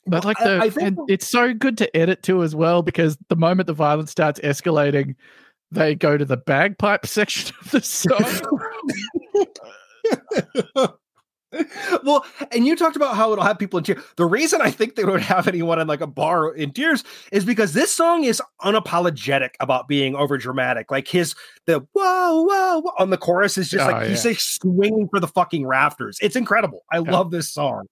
But 0.06 0.24
like 0.24 0.38
the, 0.38 0.56
I, 0.56 0.64
I 0.64 0.70
and 0.80 0.98
it's 1.08 1.28
so 1.28 1.52
good 1.52 1.76
to 1.78 1.96
edit 1.96 2.22
to 2.24 2.42
as 2.42 2.54
well 2.54 2.82
because 2.82 3.18
the 3.28 3.36
moment 3.36 3.66
the 3.66 3.74
violence 3.74 4.10
starts 4.10 4.40
escalating, 4.40 5.16
they 5.70 5.94
go 5.94 6.16
to 6.16 6.24
the 6.24 6.38
bagpipe 6.38 7.06
section 7.06 7.54
of 7.60 7.70
the 7.72 7.82
song. 7.82 8.24
well, 12.04 12.26
and 12.52 12.66
you 12.66 12.76
talked 12.76 12.96
about 12.96 13.16
how 13.16 13.32
it'll 13.32 13.44
have 13.44 13.58
people 13.58 13.78
in 13.78 13.84
tears. 13.84 14.02
The 14.16 14.26
reason 14.26 14.60
I 14.60 14.70
think 14.70 14.96
they 14.96 15.02
don't 15.02 15.22
have 15.22 15.48
anyone 15.48 15.78
in 15.80 15.86
like 15.86 16.00
a 16.00 16.06
bar 16.06 16.54
in 16.54 16.72
tears 16.72 17.04
is 17.32 17.44
because 17.44 17.72
this 17.72 17.92
song 17.92 18.24
is 18.24 18.42
unapologetic 18.62 19.50
about 19.60 19.88
being 19.88 20.14
over 20.14 20.36
dramatic. 20.36 20.90
Like 20.90 21.08
his 21.08 21.34
the 21.66 21.80
whoa 21.92 22.42
whoa, 22.42 22.80
whoa 22.80 22.92
on 22.98 23.10
the 23.10 23.16
chorus 23.16 23.56
is 23.56 23.70
just 23.70 23.86
oh, 23.86 23.90
like 23.90 24.02
yeah. 24.02 24.08
he's 24.10 24.24
like 24.24 24.40
swinging 24.40 25.08
for 25.08 25.20
the 25.20 25.28
fucking 25.28 25.66
rafters. 25.66 26.18
It's 26.20 26.36
incredible. 26.36 26.84
I 26.92 26.96
yeah. 26.96 27.10
love 27.10 27.30
this 27.30 27.50
song. 27.50 27.86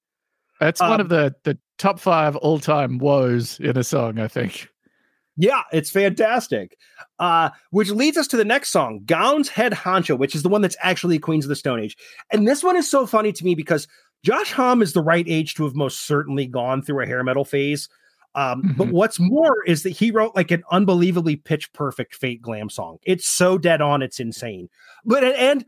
That's 0.60 0.80
um, 0.80 0.90
one 0.90 1.00
of 1.00 1.08
the 1.08 1.34
the 1.44 1.58
top 1.78 1.98
five 1.98 2.36
all 2.36 2.58
time 2.58 2.98
woes 2.98 3.58
in 3.60 3.76
a 3.76 3.84
song, 3.84 4.18
I 4.18 4.28
think. 4.28 4.68
Yeah, 5.36 5.62
it's 5.72 5.90
fantastic. 5.90 6.78
Uh, 7.18 7.50
which 7.70 7.90
leads 7.90 8.16
us 8.16 8.26
to 8.28 8.36
the 8.36 8.44
next 8.44 8.70
song, 8.70 9.02
Gowns 9.04 9.48
Head 9.48 9.72
Honcho, 9.72 10.18
which 10.18 10.34
is 10.34 10.42
the 10.42 10.48
one 10.48 10.62
that's 10.62 10.76
actually 10.80 11.18
Queens 11.18 11.44
of 11.44 11.48
the 11.50 11.56
Stone 11.56 11.80
Age. 11.80 11.96
And 12.32 12.46
this 12.46 12.62
one 12.62 12.76
is 12.76 12.90
so 12.90 13.06
funny 13.06 13.32
to 13.32 13.44
me 13.44 13.54
because 13.54 13.86
Josh 14.22 14.52
Homme 14.52 14.82
is 14.82 14.92
the 14.92 15.02
right 15.02 15.24
age 15.28 15.54
to 15.54 15.64
have 15.64 15.74
most 15.74 16.06
certainly 16.06 16.46
gone 16.46 16.82
through 16.82 17.02
a 17.02 17.06
hair 17.06 17.22
metal 17.22 17.44
phase. 17.44 17.88
Um, 18.34 18.62
mm-hmm. 18.62 18.72
But 18.76 18.88
what's 18.88 19.18
more 19.18 19.64
is 19.64 19.82
that 19.82 19.90
he 19.90 20.10
wrote 20.10 20.36
like 20.36 20.50
an 20.50 20.62
unbelievably 20.70 21.36
pitch 21.36 21.72
perfect 21.72 22.14
fake 22.14 22.42
glam 22.42 22.68
song. 22.68 22.98
It's 23.02 23.26
so 23.26 23.56
dead 23.56 23.80
on, 23.80 24.02
it's 24.02 24.20
insane. 24.20 24.68
But 25.04 25.24
and 25.24 25.64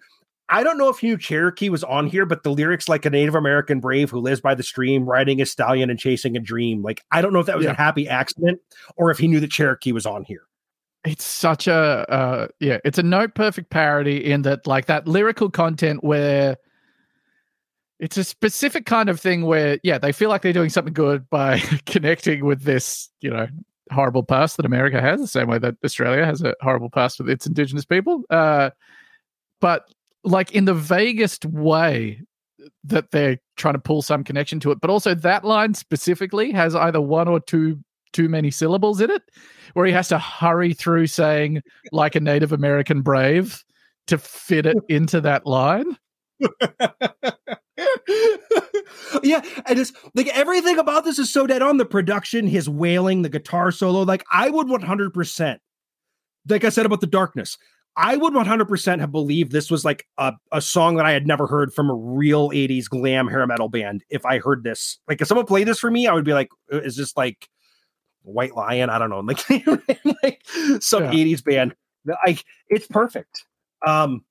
I 0.51 0.63
don't 0.63 0.79
know 0.79 0.89
if 0.89 1.03
you 1.03 1.11
knew 1.11 1.19
Cherokee 1.19 1.69
was 1.69 1.85
on 1.85 2.07
here, 2.07 2.25
but 2.25 2.43
the 2.43 2.51
lyrics 2.51 2.89
like 2.89 3.05
a 3.05 3.11
Native 3.11 3.35
American 3.35 3.81
brave 3.81 4.11
who 4.11 4.19
lives 4.19 4.41
by 4.41 4.55
the 4.55 4.63
stream, 4.63 5.05
riding 5.05 5.41
a 5.43 5.47
stallion 5.47 5.91
and 5.91 5.99
chasing 5.99 6.37
a 6.37 6.41
dream. 6.41 6.83
Like, 6.83 7.03
I 7.11 7.21
don't 7.21 7.33
know 7.33 7.41
if 7.41 7.47
that 7.47 7.57
was 7.57 7.67
yeah. 7.67 7.73
a 7.73 7.77
happy 7.77 8.09
accident 8.09 8.61
or 8.97 9.11
if 9.11 9.19
he 9.19 9.29
knew 9.29 9.41
that 9.41 9.51
Cherokee 9.51 9.93
was 9.93 10.07
on 10.07 10.25
here. 10.25 10.43
It's 11.05 11.25
such 11.25 11.69
a 11.69 11.75
uh, 11.75 12.49
yeah, 12.61 12.79
it's 12.85 12.99
a 12.99 13.03
note 13.03 13.35
perfect 13.35 13.71
parody 13.71 14.25
in 14.31 14.43
that 14.43 14.67
like 14.67 14.87
that 14.87 15.07
lyrical 15.07 15.49
content 15.49 16.03
where 16.03 16.57
it's 17.99 18.17
a 18.17 18.25
specific 18.25 18.85
kind 18.85 19.09
of 19.09 19.21
thing 19.21 19.45
where 19.45 19.79
yeah, 19.83 19.99
they 19.99 20.13
feel 20.13 20.29
like 20.29 20.43
they're 20.43 20.53
doing 20.53 20.71
something 20.71 20.93
good 20.93 21.29
by 21.31 21.61
connecting 21.87 22.45
with 22.45 22.63
this, 22.63 23.11
you 23.21 23.31
know, 23.31 23.47
horrible 23.93 24.23
past 24.23 24.57
that 24.57 24.67
America 24.67 25.01
has, 25.01 25.21
the 25.21 25.27
same 25.27 25.49
way 25.49 25.59
that 25.59 25.77
Australia 25.85 26.25
has 26.25 26.43
a 26.43 26.55
horrible 26.61 26.91
past 26.91 27.19
with 27.19 27.31
its 27.31 27.47
indigenous 27.47 27.85
people. 27.85 28.23
Uh, 28.31 28.71
but 29.61 29.89
like 30.25 30.53
in 30.53 30.65
the 30.65 30.75
vaguest 30.75 31.45
way 31.47 32.23
that 32.85 33.11
they're 33.11 33.39
trying 33.57 33.75
to 33.75 33.81
pull 33.81 34.03
some 34.03 34.25
connection 34.25 34.61
to 34.61 34.71
it. 34.71 34.81
But 34.81 34.91
also 34.91 35.15
that 35.15 35.45
line 35.45 35.75
specifically 35.75 36.53
has 36.53 36.75
either 36.75 37.01
one 37.01 37.29
or 37.29 37.41
two 37.41 37.79
too 38.13 38.29
many 38.29 38.51
syllables 38.51 39.01
in 39.01 39.11
it, 39.11 39.23
where 39.75 39.87
he 39.87 39.93
has 39.93 40.09
to 40.09 40.19
hurry 40.19 40.73
through 40.73 41.07
saying 41.07 41.63
like 41.93 42.15
a 42.15 42.21
Native 42.21 42.53
American 42.53 43.03
brave 43.03 43.63
to 44.07 44.19
fit 44.19 44.67
it 44.67 44.77
into 44.89 45.21
that 45.21 45.47
line. 45.47 45.97
yeah, 49.23 49.43
and 49.67 49.79
it's 49.79 49.93
like 50.15 50.29
everything 50.29 50.79
about 50.79 51.05
this 51.05 51.19
is 51.19 51.33
so 51.33 51.47
dead 51.47 51.63
on 51.63 51.77
the 51.77 51.85
production, 51.85 52.47
his 52.47 52.69
wailing, 52.69 53.23
the 53.23 53.29
guitar 53.29 53.71
solo. 53.71 54.03
Like 54.03 54.25
I 54.33 54.51
would 54.51 54.69
100%, 54.69 55.59
like 56.49 56.65
I 56.65 56.69
said 56.69 56.87
about 56.87 57.01
the 57.01 57.07
darkness, 57.07 57.59
I 58.01 58.17
would 58.17 58.33
100% 58.33 59.01
have 59.01 59.11
believed 59.11 59.51
this 59.51 59.73
was 59.73 59.85
like 59.85 60.07
a, 60.19 60.33
a 60.53 60.61
song 60.61 60.95
that 60.97 61.05
I 61.05 61.11
had 61.11 61.27
never 61.27 61.49
heard 61.49 61.75
from 61.75 61.91
a 61.91 61.95
real 61.95 62.51
80s 62.51 62.89
glam 62.89 63.27
hair 63.27 63.45
metal 63.45 63.69
band. 63.69 64.05
If 64.09 64.25
I 64.25 64.39
heard 64.39 64.63
this, 64.63 65.01
like 65.09 65.21
if 65.21 65.27
someone 65.27 65.47
played 65.47 65.67
this 65.67 65.81
for 65.81 65.91
me, 65.91 66.07
I 66.07 66.15
would 66.15 66.25
be 66.25 66.33
like, 66.33 66.49
uh, 66.73 66.81
is 66.81 66.97
this 66.97 67.17
like 67.17 67.49
White 68.23 68.55
Lion? 68.55 68.89
I 68.89 68.99
don't 68.99 69.11
know, 69.11 69.19
like, 69.21 69.43
like 70.23 70.41
some 70.81 71.05
yeah. 71.05 71.11
80s 71.11 71.45
band. 71.45 71.75
Like 72.25 72.45
it's 72.69 72.87
perfect. 72.87 73.45
Um, 73.85 74.25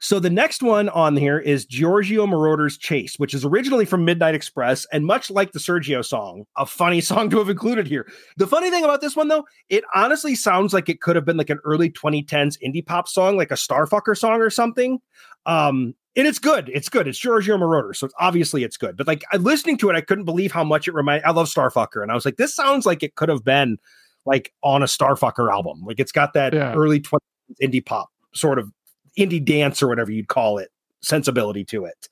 so 0.00 0.18
the 0.18 0.30
next 0.30 0.62
one 0.62 0.88
on 0.88 1.16
here 1.16 1.38
is 1.38 1.66
Giorgio 1.66 2.26
Moroder's 2.26 2.78
Chase, 2.78 3.18
which 3.18 3.34
is 3.34 3.44
originally 3.44 3.84
from 3.84 4.04
Midnight 4.04 4.34
Express, 4.34 4.86
and 4.92 5.04
much 5.04 5.30
like 5.30 5.52
the 5.52 5.58
Sergio 5.58 6.04
song, 6.04 6.46
a 6.56 6.64
funny 6.64 7.00
song 7.00 7.28
to 7.30 7.38
have 7.38 7.50
included 7.50 7.86
here. 7.86 8.10
The 8.36 8.46
funny 8.46 8.70
thing 8.70 8.84
about 8.84 9.00
this 9.00 9.14
one, 9.14 9.28
though, 9.28 9.46
it 9.68 9.84
honestly 9.94 10.34
sounds 10.34 10.72
like 10.72 10.88
it 10.88 11.00
could 11.00 11.16
have 11.16 11.24
been 11.24 11.36
like 11.36 11.50
an 11.50 11.60
early 11.64 11.90
2010s 11.90 12.56
indie 12.64 12.84
pop 12.84 13.08
song, 13.08 13.36
like 13.36 13.50
a 13.50 13.54
Starfucker 13.54 14.16
song 14.16 14.40
or 14.40 14.50
something. 14.50 15.00
Um, 15.46 15.94
and 16.16 16.26
it's 16.26 16.38
good. 16.38 16.70
It's 16.72 16.88
good. 16.88 17.06
It's 17.06 17.18
Giorgio 17.18 17.56
Moroder, 17.56 17.94
so 17.94 18.06
it's 18.06 18.14
obviously 18.18 18.64
it's 18.64 18.76
good. 18.76 18.96
But 18.96 19.06
like 19.06 19.24
listening 19.38 19.76
to 19.78 19.90
it, 19.90 19.96
I 19.96 20.00
couldn't 20.00 20.24
believe 20.24 20.50
how 20.50 20.64
much 20.64 20.88
it 20.88 20.94
reminded. 20.94 21.24
I 21.24 21.30
love 21.30 21.46
Starfucker, 21.46 22.02
and 22.02 22.10
I 22.10 22.14
was 22.14 22.24
like, 22.24 22.36
this 22.36 22.54
sounds 22.54 22.84
like 22.84 23.02
it 23.02 23.14
could 23.14 23.28
have 23.28 23.44
been 23.44 23.78
like 24.26 24.52
on 24.62 24.82
a 24.82 24.86
Starfucker 24.86 25.52
album. 25.52 25.82
Like 25.84 26.00
it's 26.00 26.12
got 26.12 26.32
that 26.32 26.52
yeah. 26.52 26.74
early 26.74 27.00
20s 27.00 27.20
indie 27.62 27.84
pop 27.84 28.08
sort 28.34 28.58
of 28.58 28.70
indie 29.18 29.44
dance 29.44 29.82
or 29.82 29.88
whatever 29.88 30.10
you'd 30.10 30.28
call 30.28 30.58
it 30.58 30.70
sensibility 31.02 31.64
to 31.64 31.84
it. 31.84 32.08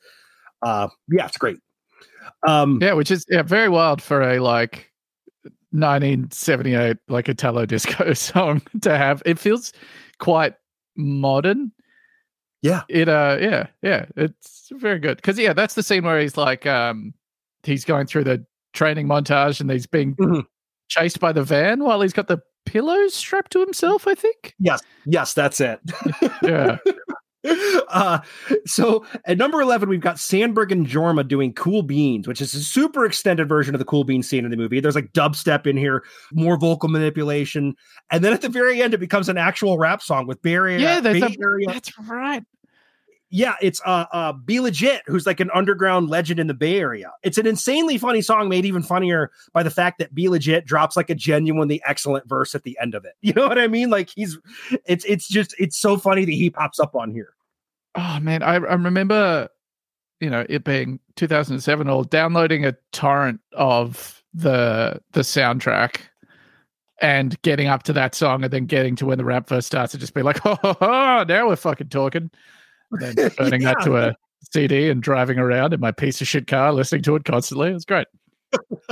Uh, 0.62 0.88
yeah, 1.08 1.26
it's 1.26 1.38
great. 1.38 1.58
Um, 2.46 2.78
yeah, 2.82 2.92
which 2.92 3.10
is 3.10 3.24
yeah, 3.28 3.42
very 3.42 3.68
wild 3.68 4.02
for 4.02 4.22
a 4.22 4.38
like 4.40 4.92
1978 5.70 6.96
like 7.08 7.28
Italo 7.28 7.66
disco 7.66 8.12
song 8.14 8.62
to 8.82 8.96
have. 8.96 9.22
It 9.26 9.38
feels 9.38 9.72
quite 10.18 10.54
modern. 10.96 11.72
Yeah. 12.62 12.82
It 12.88 13.08
uh 13.08 13.38
yeah, 13.40 13.66
yeah, 13.82 14.06
it's 14.16 14.68
very 14.72 14.98
good. 14.98 15.22
Cuz 15.22 15.38
yeah, 15.38 15.52
that's 15.52 15.74
the 15.74 15.82
scene 15.82 16.04
where 16.04 16.20
he's 16.20 16.36
like 16.36 16.66
um 16.66 17.14
he's 17.62 17.84
going 17.84 18.06
through 18.06 18.24
the 18.24 18.44
training 18.72 19.06
montage 19.06 19.60
and 19.60 19.70
he's 19.70 19.86
being 19.86 20.14
mm-hmm. 20.16 20.40
chased 20.88 21.20
by 21.20 21.32
the 21.32 21.42
van 21.42 21.84
while 21.84 22.00
he's 22.00 22.12
got 22.12 22.28
the 22.28 22.38
pillows 22.70 23.14
strapped 23.14 23.52
to 23.52 23.60
himself, 23.60 24.06
I 24.06 24.14
think. 24.14 24.54
Yes, 24.58 24.82
yes, 25.06 25.34
that's 25.34 25.60
it. 25.60 25.80
yeah. 26.42 26.78
uh, 27.88 28.18
so 28.66 29.04
at 29.24 29.38
number 29.38 29.60
11, 29.60 29.88
we've 29.88 30.00
got 30.00 30.16
Samberg 30.16 30.72
and 30.72 30.86
Jorma 30.86 31.26
doing 31.26 31.52
Cool 31.52 31.82
Beans, 31.82 32.26
which 32.26 32.40
is 32.40 32.54
a 32.54 32.60
super 32.60 33.04
extended 33.04 33.48
version 33.48 33.74
of 33.74 33.78
the 33.78 33.84
Cool 33.84 34.04
Beans 34.04 34.28
scene 34.28 34.44
in 34.44 34.50
the 34.50 34.56
movie. 34.56 34.80
There's 34.80 34.94
like 34.94 35.12
dubstep 35.12 35.66
in 35.66 35.76
here, 35.76 36.04
more 36.32 36.58
vocal 36.58 36.88
manipulation. 36.88 37.74
And 38.10 38.24
then 38.24 38.32
at 38.32 38.42
the 38.42 38.48
very 38.48 38.82
end, 38.82 38.94
it 38.94 38.98
becomes 38.98 39.28
an 39.28 39.38
actual 39.38 39.78
rap 39.78 40.02
song 40.02 40.26
with 40.26 40.42
Barry. 40.42 40.80
Yeah, 40.80 41.00
that's, 41.00 41.22
a, 41.22 41.36
that's 41.66 41.98
right. 42.00 42.42
Yeah, 43.30 43.56
it's 43.60 43.80
uh 43.84 44.06
uh 44.12 44.32
B-Legit, 44.32 45.02
who's 45.06 45.26
like 45.26 45.40
an 45.40 45.50
underground 45.52 46.08
legend 46.08 46.40
in 46.40 46.46
the 46.46 46.54
Bay 46.54 46.78
Area. 46.78 47.12
It's 47.22 47.36
an 47.36 47.46
insanely 47.46 47.98
funny 47.98 48.22
song, 48.22 48.48
made 48.48 48.64
even 48.64 48.82
funnier 48.82 49.30
by 49.52 49.62
the 49.62 49.70
fact 49.70 49.98
that 49.98 50.14
B-Legit 50.14 50.64
drops 50.64 50.96
like 50.96 51.10
a 51.10 51.14
genuinely 51.14 51.82
excellent 51.86 52.26
verse 52.28 52.54
at 52.54 52.62
the 52.62 52.78
end 52.80 52.94
of 52.94 53.04
it. 53.04 53.14
You 53.28 53.34
know 53.34 53.46
what 53.46 53.58
I 53.58 53.68
mean? 53.68 53.90
Like 53.90 54.08
he's 54.08 54.38
it's 54.86 55.04
it's 55.04 55.28
just 55.28 55.54
it's 55.58 55.76
so 55.76 55.98
funny 55.98 56.24
that 56.24 56.32
he 56.32 56.48
pops 56.48 56.80
up 56.80 56.94
on 56.94 57.10
here. 57.10 57.34
Oh 57.94 58.18
man, 58.20 58.42
I, 58.42 58.54
I 58.54 58.74
remember, 58.74 59.48
you 60.20 60.30
know, 60.30 60.46
it 60.48 60.64
being 60.64 60.98
2007 61.16 61.88
or 61.88 62.04
downloading 62.04 62.64
a 62.64 62.74
torrent 62.92 63.40
of 63.52 64.22
the 64.32 65.00
the 65.12 65.20
soundtrack 65.20 66.00
and 67.00 67.40
getting 67.42 67.68
up 67.68 67.82
to 67.84 67.92
that 67.92 68.14
song 68.14 68.42
and 68.44 68.52
then 68.52 68.66
getting 68.66 68.96
to 68.96 69.06
when 69.06 69.18
the 69.18 69.24
rap 69.24 69.48
first 69.48 69.66
starts 69.66 69.94
and 69.94 70.00
just 70.00 70.14
be 70.14 70.22
like, 70.22 70.40
oh, 70.46 70.56
ho, 70.62 71.24
now 71.28 71.48
we're 71.48 71.56
fucking 71.56 71.88
talking. 71.88 72.30
Then 72.92 73.14
turning 73.30 73.62
that 73.62 73.80
to 73.82 73.96
a 73.96 74.16
CD 74.52 74.90
and 74.90 75.02
driving 75.02 75.38
around 75.38 75.74
in 75.74 75.80
my 75.80 75.92
piece 75.92 76.20
of 76.20 76.28
shit 76.28 76.46
car, 76.46 76.72
listening 76.72 77.02
to 77.02 77.16
it 77.16 77.24
constantly. 77.24 77.70
It 77.70 77.74
was 77.74 77.84
great. 77.84 78.06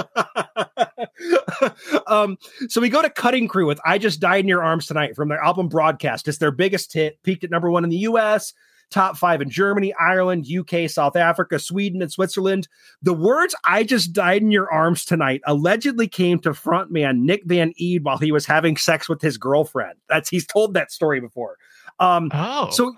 um, 2.06 2.36
so 2.68 2.80
we 2.80 2.88
go 2.88 3.02
to 3.02 3.10
Cutting 3.10 3.48
Crew 3.48 3.66
with 3.66 3.80
I 3.84 3.98
Just 3.98 4.20
Died 4.20 4.40
in 4.40 4.48
Your 4.48 4.62
Arms 4.62 4.86
Tonight 4.86 5.16
from 5.16 5.28
their 5.28 5.42
album 5.42 5.68
Broadcast. 5.68 6.28
It's 6.28 6.38
their 6.38 6.50
biggest 6.50 6.92
hit, 6.92 7.22
peaked 7.22 7.44
at 7.44 7.50
number 7.50 7.70
one 7.70 7.84
in 7.84 7.90
the 7.90 7.96
US, 7.98 8.52
top 8.90 9.16
five 9.16 9.40
in 9.40 9.50
Germany, 9.50 9.94
Ireland, 9.94 10.46
UK, 10.46 10.88
South 10.90 11.16
Africa, 11.16 11.58
Sweden, 11.58 12.02
and 12.02 12.12
Switzerland. 12.12 12.68
The 13.02 13.14
words 13.14 13.54
I 13.64 13.84
Just 13.84 14.12
Died 14.12 14.42
in 14.42 14.50
Your 14.50 14.70
Arms 14.70 15.04
Tonight 15.04 15.40
allegedly 15.46 16.08
came 16.08 16.38
to 16.40 16.50
frontman 16.50 17.20
Nick 17.20 17.42
Van 17.46 17.72
Eede 17.80 18.02
while 18.02 18.18
he 18.18 18.32
was 18.32 18.46
having 18.46 18.76
sex 18.76 19.08
with 19.08 19.22
his 19.22 19.38
girlfriend. 19.38 19.94
That's 20.08 20.28
he's 20.28 20.46
told 20.46 20.74
that 20.74 20.92
story 20.92 21.20
before. 21.20 21.56
Um, 21.98 22.30
Oh. 22.34 22.68
so 22.70 22.94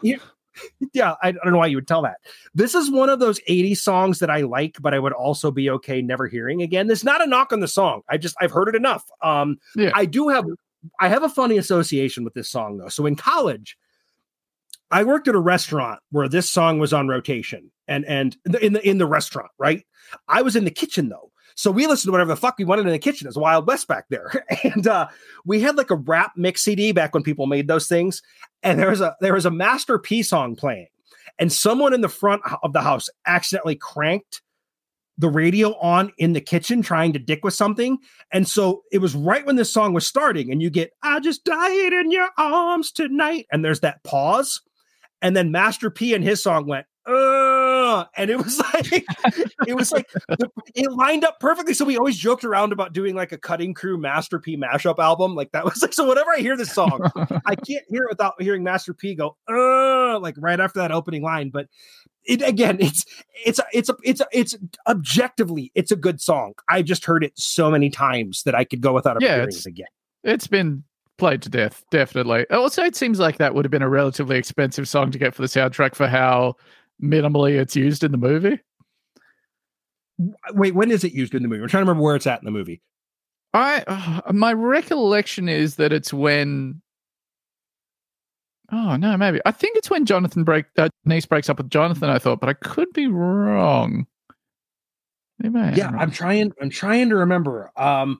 yeah, 0.92 1.14
I, 1.22 1.32
don't 1.32 1.52
know 1.52 1.58
why 1.58 1.66
you 1.66 1.76
would 1.76 1.88
tell 1.88 2.02
that. 2.02 2.18
This 2.54 2.74
is 2.74 2.90
one 2.90 3.08
of 3.08 3.20
those 3.20 3.40
80s 3.48 3.78
songs 3.78 4.18
that 4.18 4.30
I 4.30 4.42
like, 4.42 4.76
but 4.80 4.94
I 4.94 4.98
would 4.98 5.12
also 5.12 5.50
be 5.50 5.70
okay 5.70 6.02
never 6.02 6.26
hearing 6.26 6.62
again. 6.62 6.86
There's 6.86 7.04
not 7.04 7.22
a 7.22 7.26
knock 7.26 7.52
on 7.52 7.60
the 7.60 7.68
song. 7.68 8.02
I 8.08 8.16
just 8.18 8.36
I've 8.40 8.52
heard 8.52 8.68
it 8.68 8.74
enough. 8.74 9.04
Um, 9.22 9.58
Yeah. 9.76 9.90
I 9.94 10.04
do 10.04 10.28
have 10.28 10.44
I 11.00 11.08
have 11.08 11.22
a 11.22 11.28
funny 11.28 11.58
association 11.58 12.24
with 12.24 12.34
this 12.34 12.48
song 12.48 12.78
though. 12.78 12.88
So 12.88 13.06
in 13.06 13.16
college, 13.16 13.76
I 14.90 15.04
worked 15.04 15.28
at 15.28 15.34
a 15.34 15.40
restaurant 15.40 16.00
where 16.10 16.28
this 16.28 16.50
song 16.50 16.78
was 16.78 16.92
on 16.92 17.08
rotation, 17.08 17.70
and 17.86 18.04
and 18.06 18.36
in 18.60 18.72
the 18.72 18.88
in 18.88 18.98
the 18.98 19.06
restaurant, 19.06 19.50
right? 19.58 19.84
I 20.28 20.42
was 20.42 20.56
in 20.56 20.64
the 20.64 20.70
kitchen 20.70 21.08
though. 21.08 21.27
So 21.58 21.72
we 21.72 21.88
listened 21.88 22.06
to 22.06 22.12
whatever 22.12 22.28
the 22.28 22.40
fuck 22.40 22.54
we 22.56 22.64
wanted 22.64 22.86
in 22.86 22.92
the 22.92 23.00
kitchen. 23.00 23.26
It's 23.26 23.36
Wild 23.36 23.66
West 23.66 23.88
back 23.88 24.04
there, 24.10 24.46
and 24.62 24.86
uh, 24.86 25.08
we 25.44 25.60
had 25.60 25.76
like 25.76 25.90
a 25.90 25.96
rap 25.96 26.34
mix 26.36 26.62
CD 26.62 26.92
back 26.92 27.14
when 27.14 27.24
people 27.24 27.48
made 27.48 27.66
those 27.66 27.88
things. 27.88 28.22
And 28.62 28.78
there 28.78 28.90
was 28.90 29.00
a 29.00 29.16
there 29.20 29.34
was 29.34 29.44
a 29.44 29.50
Master 29.50 29.98
P 29.98 30.22
song 30.22 30.54
playing, 30.54 30.86
and 31.36 31.52
someone 31.52 31.92
in 31.92 32.00
the 32.00 32.08
front 32.08 32.42
of 32.62 32.72
the 32.72 32.80
house 32.80 33.08
accidentally 33.26 33.74
cranked 33.74 34.40
the 35.18 35.28
radio 35.28 35.76
on 35.80 36.12
in 36.16 36.32
the 36.32 36.40
kitchen 36.40 36.80
trying 36.80 37.12
to 37.14 37.18
dick 37.18 37.40
with 37.42 37.54
something. 37.54 37.98
And 38.30 38.46
so 38.46 38.84
it 38.92 38.98
was 38.98 39.16
right 39.16 39.44
when 39.44 39.56
this 39.56 39.72
song 39.72 39.94
was 39.94 40.06
starting, 40.06 40.52
and 40.52 40.62
you 40.62 40.70
get 40.70 40.92
I 41.02 41.18
just 41.18 41.44
died 41.44 41.92
in 41.92 42.12
your 42.12 42.28
arms 42.38 42.92
tonight, 42.92 43.46
and 43.50 43.64
there's 43.64 43.80
that 43.80 44.04
pause, 44.04 44.60
and 45.22 45.34
then 45.34 45.50
Master 45.50 45.90
P 45.90 46.14
and 46.14 46.22
his 46.22 46.40
song 46.40 46.68
went. 46.68 46.86
Uh, 47.04 47.57
and 48.16 48.30
it 48.30 48.36
was 48.36 48.58
like 48.74 49.04
it 49.66 49.76
was 49.76 49.92
like 49.92 50.08
the, 50.28 50.48
it 50.74 50.90
lined 50.92 51.24
up 51.24 51.40
perfectly. 51.40 51.74
So 51.74 51.84
we 51.84 51.96
always 51.96 52.16
joked 52.16 52.44
around 52.44 52.72
about 52.72 52.92
doing 52.92 53.14
like 53.14 53.32
a 53.32 53.38
cutting 53.38 53.74
crew 53.74 53.98
Master 53.98 54.38
P 54.38 54.56
mashup 54.56 54.98
album. 54.98 55.34
Like 55.34 55.52
that 55.52 55.64
was 55.64 55.82
like 55.82 55.92
so. 55.92 56.08
Whenever 56.08 56.30
I 56.30 56.38
hear 56.38 56.56
this 56.56 56.72
song, 56.72 57.00
I 57.46 57.54
can't 57.66 57.84
hear 57.88 58.04
it 58.04 58.10
without 58.10 58.40
hearing 58.40 58.62
Master 58.62 58.94
P 58.94 59.14
go 59.14 59.36
uh, 59.48 60.18
like 60.20 60.34
right 60.38 60.60
after 60.60 60.80
that 60.80 60.92
opening 60.92 61.22
line. 61.22 61.50
But 61.50 61.68
it 62.24 62.42
again, 62.42 62.78
it's 62.80 63.04
it's 63.44 63.58
a, 63.58 63.64
it's 63.72 63.88
a 63.88 63.96
it's 64.02 64.20
a, 64.20 64.26
it's 64.32 64.56
objectively 64.86 65.72
it's 65.74 65.90
a 65.90 65.96
good 65.96 66.20
song. 66.20 66.54
I've 66.68 66.84
just 66.84 67.04
heard 67.04 67.24
it 67.24 67.32
so 67.38 67.70
many 67.70 67.90
times 67.90 68.42
that 68.44 68.54
I 68.54 68.64
could 68.64 68.80
go 68.80 68.92
without 68.92 69.20
Yeah, 69.20 69.36
hearing 69.36 69.48
it 69.48 69.66
again. 69.66 69.86
It's 70.24 70.46
been 70.46 70.84
played 71.18 71.42
to 71.42 71.48
death, 71.48 71.84
definitely. 71.90 72.46
Also, 72.50 72.82
it 72.82 72.96
seems 72.96 73.18
like 73.18 73.38
that 73.38 73.54
would 73.54 73.64
have 73.64 73.70
been 73.70 73.82
a 73.82 73.88
relatively 73.88 74.38
expensive 74.38 74.88
song 74.88 75.10
to 75.10 75.18
get 75.18 75.34
for 75.34 75.42
the 75.42 75.48
soundtrack 75.48 75.94
for 75.94 76.06
how 76.06 76.54
minimally 77.02 77.58
it's 77.58 77.76
used 77.76 78.04
in 78.04 78.12
the 78.12 78.18
movie. 78.18 78.60
Wait, 80.50 80.74
when 80.74 80.90
is 80.90 81.04
it 81.04 81.12
used 81.12 81.34
in 81.34 81.42
the 81.42 81.48
movie? 81.48 81.62
I'm 81.62 81.68
trying 81.68 81.84
to 81.84 81.88
remember 81.88 82.02
where 82.02 82.16
it's 82.16 82.26
at 82.26 82.40
in 82.40 82.44
the 82.44 82.50
movie. 82.50 82.82
I 83.54 83.82
uh, 83.86 84.32
my 84.32 84.52
recollection 84.52 85.48
is 85.48 85.76
that 85.76 85.92
it's 85.92 86.12
when. 86.12 86.82
Oh 88.70 88.96
no, 88.96 89.16
maybe 89.16 89.40
I 89.46 89.52
think 89.52 89.76
it's 89.76 89.88
when 89.88 90.04
Jonathan 90.04 90.44
break 90.44 90.66
uh, 90.76 90.88
Denise 91.04 91.24
breaks 91.24 91.48
up 91.48 91.56
with 91.58 91.70
Jonathan. 91.70 92.10
I 92.10 92.18
thought, 92.18 92.40
but 92.40 92.50
I 92.50 92.52
could 92.54 92.92
be 92.92 93.06
wrong. 93.06 94.06
Maybe 95.38 95.58
I 95.58 95.68
am 95.68 95.74
yeah 95.74 95.90
i'm 95.98 96.10
trying 96.10 96.52
i'm 96.60 96.70
trying 96.70 97.08
to 97.08 97.16
remember 97.16 97.70
um 97.76 98.18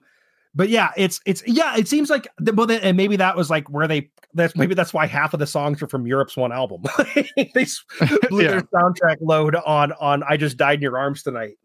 but 0.59 0.67
yeah 0.67 0.91
it's 0.97 1.21
it's 1.25 1.41
yeah 1.47 1.77
it 1.77 1.87
seems 1.87 2.09
like 2.09 2.27
well 2.53 2.69
and 2.69 2.97
maybe 2.97 3.15
that 3.15 3.37
was 3.37 3.49
like 3.49 3.65
where 3.69 3.87
they 3.87 4.11
that's 4.33 4.57
maybe 4.57 4.75
that's 4.75 4.93
why 4.93 5.05
half 5.05 5.33
of 5.33 5.39
the 5.39 5.47
songs 5.47 5.81
are 5.81 5.87
from 5.87 6.05
europe's 6.05 6.35
one 6.35 6.51
album. 6.51 6.83
They 7.35 7.65
blew 8.29 8.43
Yeah. 8.43 8.49
their 8.51 8.61
soundtrack 8.63 9.15
load 9.21 9.55
on 9.55 9.93
on 9.93 10.21
i 10.23 10.35
just 10.35 10.57
died 10.57 10.79
in 10.79 10.81
your 10.81 10.97
arms 10.97 11.23
tonight. 11.23 11.55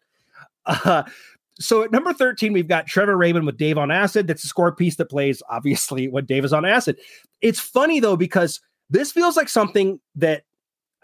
Uh 0.64 1.02
so 1.58 1.82
at 1.82 1.90
number 1.90 2.12
13 2.12 2.52
we've 2.52 2.68
got 2.68 2.86
trevor 2.86 3.16
rabin 3.16 3.44
with 3.44 3.56
dave 3.56 3.78
on 3.78 3.90
acid. 3.90 4.28
That's 4.28 4.44
a 4.44 4.48
score 4.48 4.72
piece 4.72 4.94
that 4.96 5.10
plays 5.10 5.42
obviously 5.50 6.06
when 6.06 6.24
dave 6.24 6.44
is 6.44 6.52
on 6.52 6.64
acid. 6.64 6.96
It's 7.40 7.58
funny 7.58 7.98
though 7.98 8.16
because 8.16 8.60
this 8.90 9.10
feels 9.10 9.36
like 9.36 9.48
something 9.48 9.98
that 10.14 10.44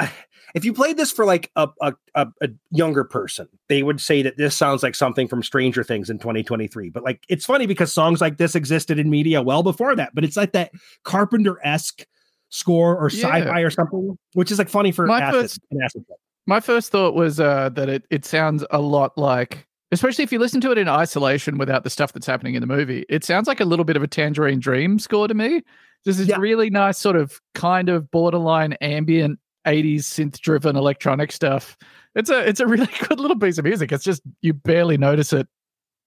if 0.54 0.64
you 0.64 0.72
played 0.72 0.96
this 0.96 1.12
for 1.12 1.24
like 1.24 1.50
a, 1.56 1.68
a, 1.80 1.94
a, 2.14 2.26
a 2.42 2.48
younger 2.70 3.04
person, 3.04 3.48
they 3.68 3.82
would 3.82 4.00
say 4.00 4.22
that 4.22 4.36
this 4.36 4.56
sounds 4.56 4.82
like 4.82 4.94
something 4.94 5.28
from 5.28 5.42
Stranger 5.42 5.84
Things 5.84 6.10
in 6.10 6.18
2023. 6.18 6.90
But 6.90 7.04
like, 7.04 7.24
it's 7.28 7.44
funny 7.44 7.66
because 7.66 7.92
songs 7.92 8.20
like 8.20 8.36
this 8.38 8.54
existed 8.54 8.98
in 8.98 9.10
media 9.10 9.42
well 9.42 9.62
before 9.62 9.94
that. 9.96 10.14
But 10.14 10.24
it's 10.24 10.36
like 10.36 10.52
that 10.52 10.72
Carpenter 11.04 11.58
esque 11.64 12.04
score 12.48 12.96
or 12.96 13.10
Yeah. 13.10 13.28
sci-fi 13.28 13.60
or 13.60 13.70
something, 13.70 14.18
which 14.34 14.50
is 14.50 14.58
like 14.58 14.68
funny 14.68 14.90
for 14.92 15.06
My 15.06 15.20
acid. 15.20 15.40
first- 15.42 15.60
an 15.70 15.82
acid. 15.84 16.04
My 16.46 16.58
first 16.58 16.90
thought 16.90 17.14
was 17.14 17.38
uh, 17.38 17.68
that 17.74 17.88
it, 17.88 18.04
it 18.10 18.24
sounds 18.24 18.64
a 18.72 18.80
lot 18.80 19.16
like, 19.16 19.68
especially 19.92 20.24
if 20.24 20.32
you 20.32 20.40
listen 20.40 20.60
to 20.62 20.72
it 20.72 20.78
in 20.78 20.88
isolation 20.88 21.58
without 21.58 21.84
the 21.84 21.90
stuff 21.90 22.12
that's 22.12 22.26
happening 22.26 22.54
in 22.54 22.60
the 22.60 22.66
movie, 22.66 23.04
it 23.08 23.22
sounds 23.22 23.46
like 23.46 23.60
a 23.60 23.64
little 23.64 23.84
bit 23.84 23.96
of 23.96 24.02
a 24.02 24.08
Tangerine 24.08 24.58
Dream 24.58 24.98
score 24.98 25.28
to 25.28 25.34
me. 25.34 25.62
This 26.04 26.18
Yeah. 26.18 26.38
really 26.38 26.70
nice, 26.70 26.98
sort 26.98 27.14
of 27.14 27.40
kind 27.54 27.88
of 27.88 28.10
borderline 28.10 28.72
ambient 28.80 29.38
80s 29.66 30.00
synth 30.00 30.40
driven 30.40 30.76
electronic 30.76 31.32
stuff. 31.32 31.76
It's 32.14 32.30
a 32.30 32.40
it's 32.48 32.60
a 32.60 32.66
really 32.66 32.88
good 33.08 33.20
little 33.20 33.38
piece 33.38 33.58
of 33.58 33.64
music. 33.64 33.92
It's 33.92 34.04
just 34.04 34.22
you 34.42 34.52
barely 34.52 34.96
notice 34.98 35.32
it 35.32 35.46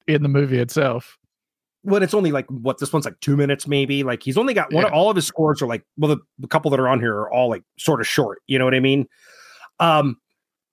in 0.08 0.22
the 0.24 0.30
movie 0.30 0.60
itself. 0.60 1.18
when 1.84 2.04
it's 2.04 2.14
only 2.14 2.32
like 2.32 2.46
what 2.50 2.78
this 2.80 2.92
one's 2.92 3.06
like 3.06 3.20
two 3.22 3.38
minutes 3.38 3.68
maybe 3.68 4.04
like 4.04 4.22
he's 4.24 4.38
only 4.38 4.54
got 4.54 4.72
one 4.74 4.84
Yeah. 4.84 4.92
all 4.92 5.10
of 5.10 5.16
his 5.16 5.26
scores 5.28 5.62
are 5.62 5.68
like 5.68 5.84
well 5.98 6.10
the, 6.16 6.18
the 6.40 6.48
couple 6.48 6.70
that 6.72 6.80
are 6.80 6.88
on 6.90 7.00
here 7.00 7.14
are 7.16 7.32
all 7.32 7.50
like 7.50 7.64
sort 7.78 8.02
of 8.02 8.08
short 8.08 8.42
you 8.48 8.58
know 8.60 8.66
what 8.66 8.74
i 8.76 8.80
mean 8.82 9.08
um 9.80 10.18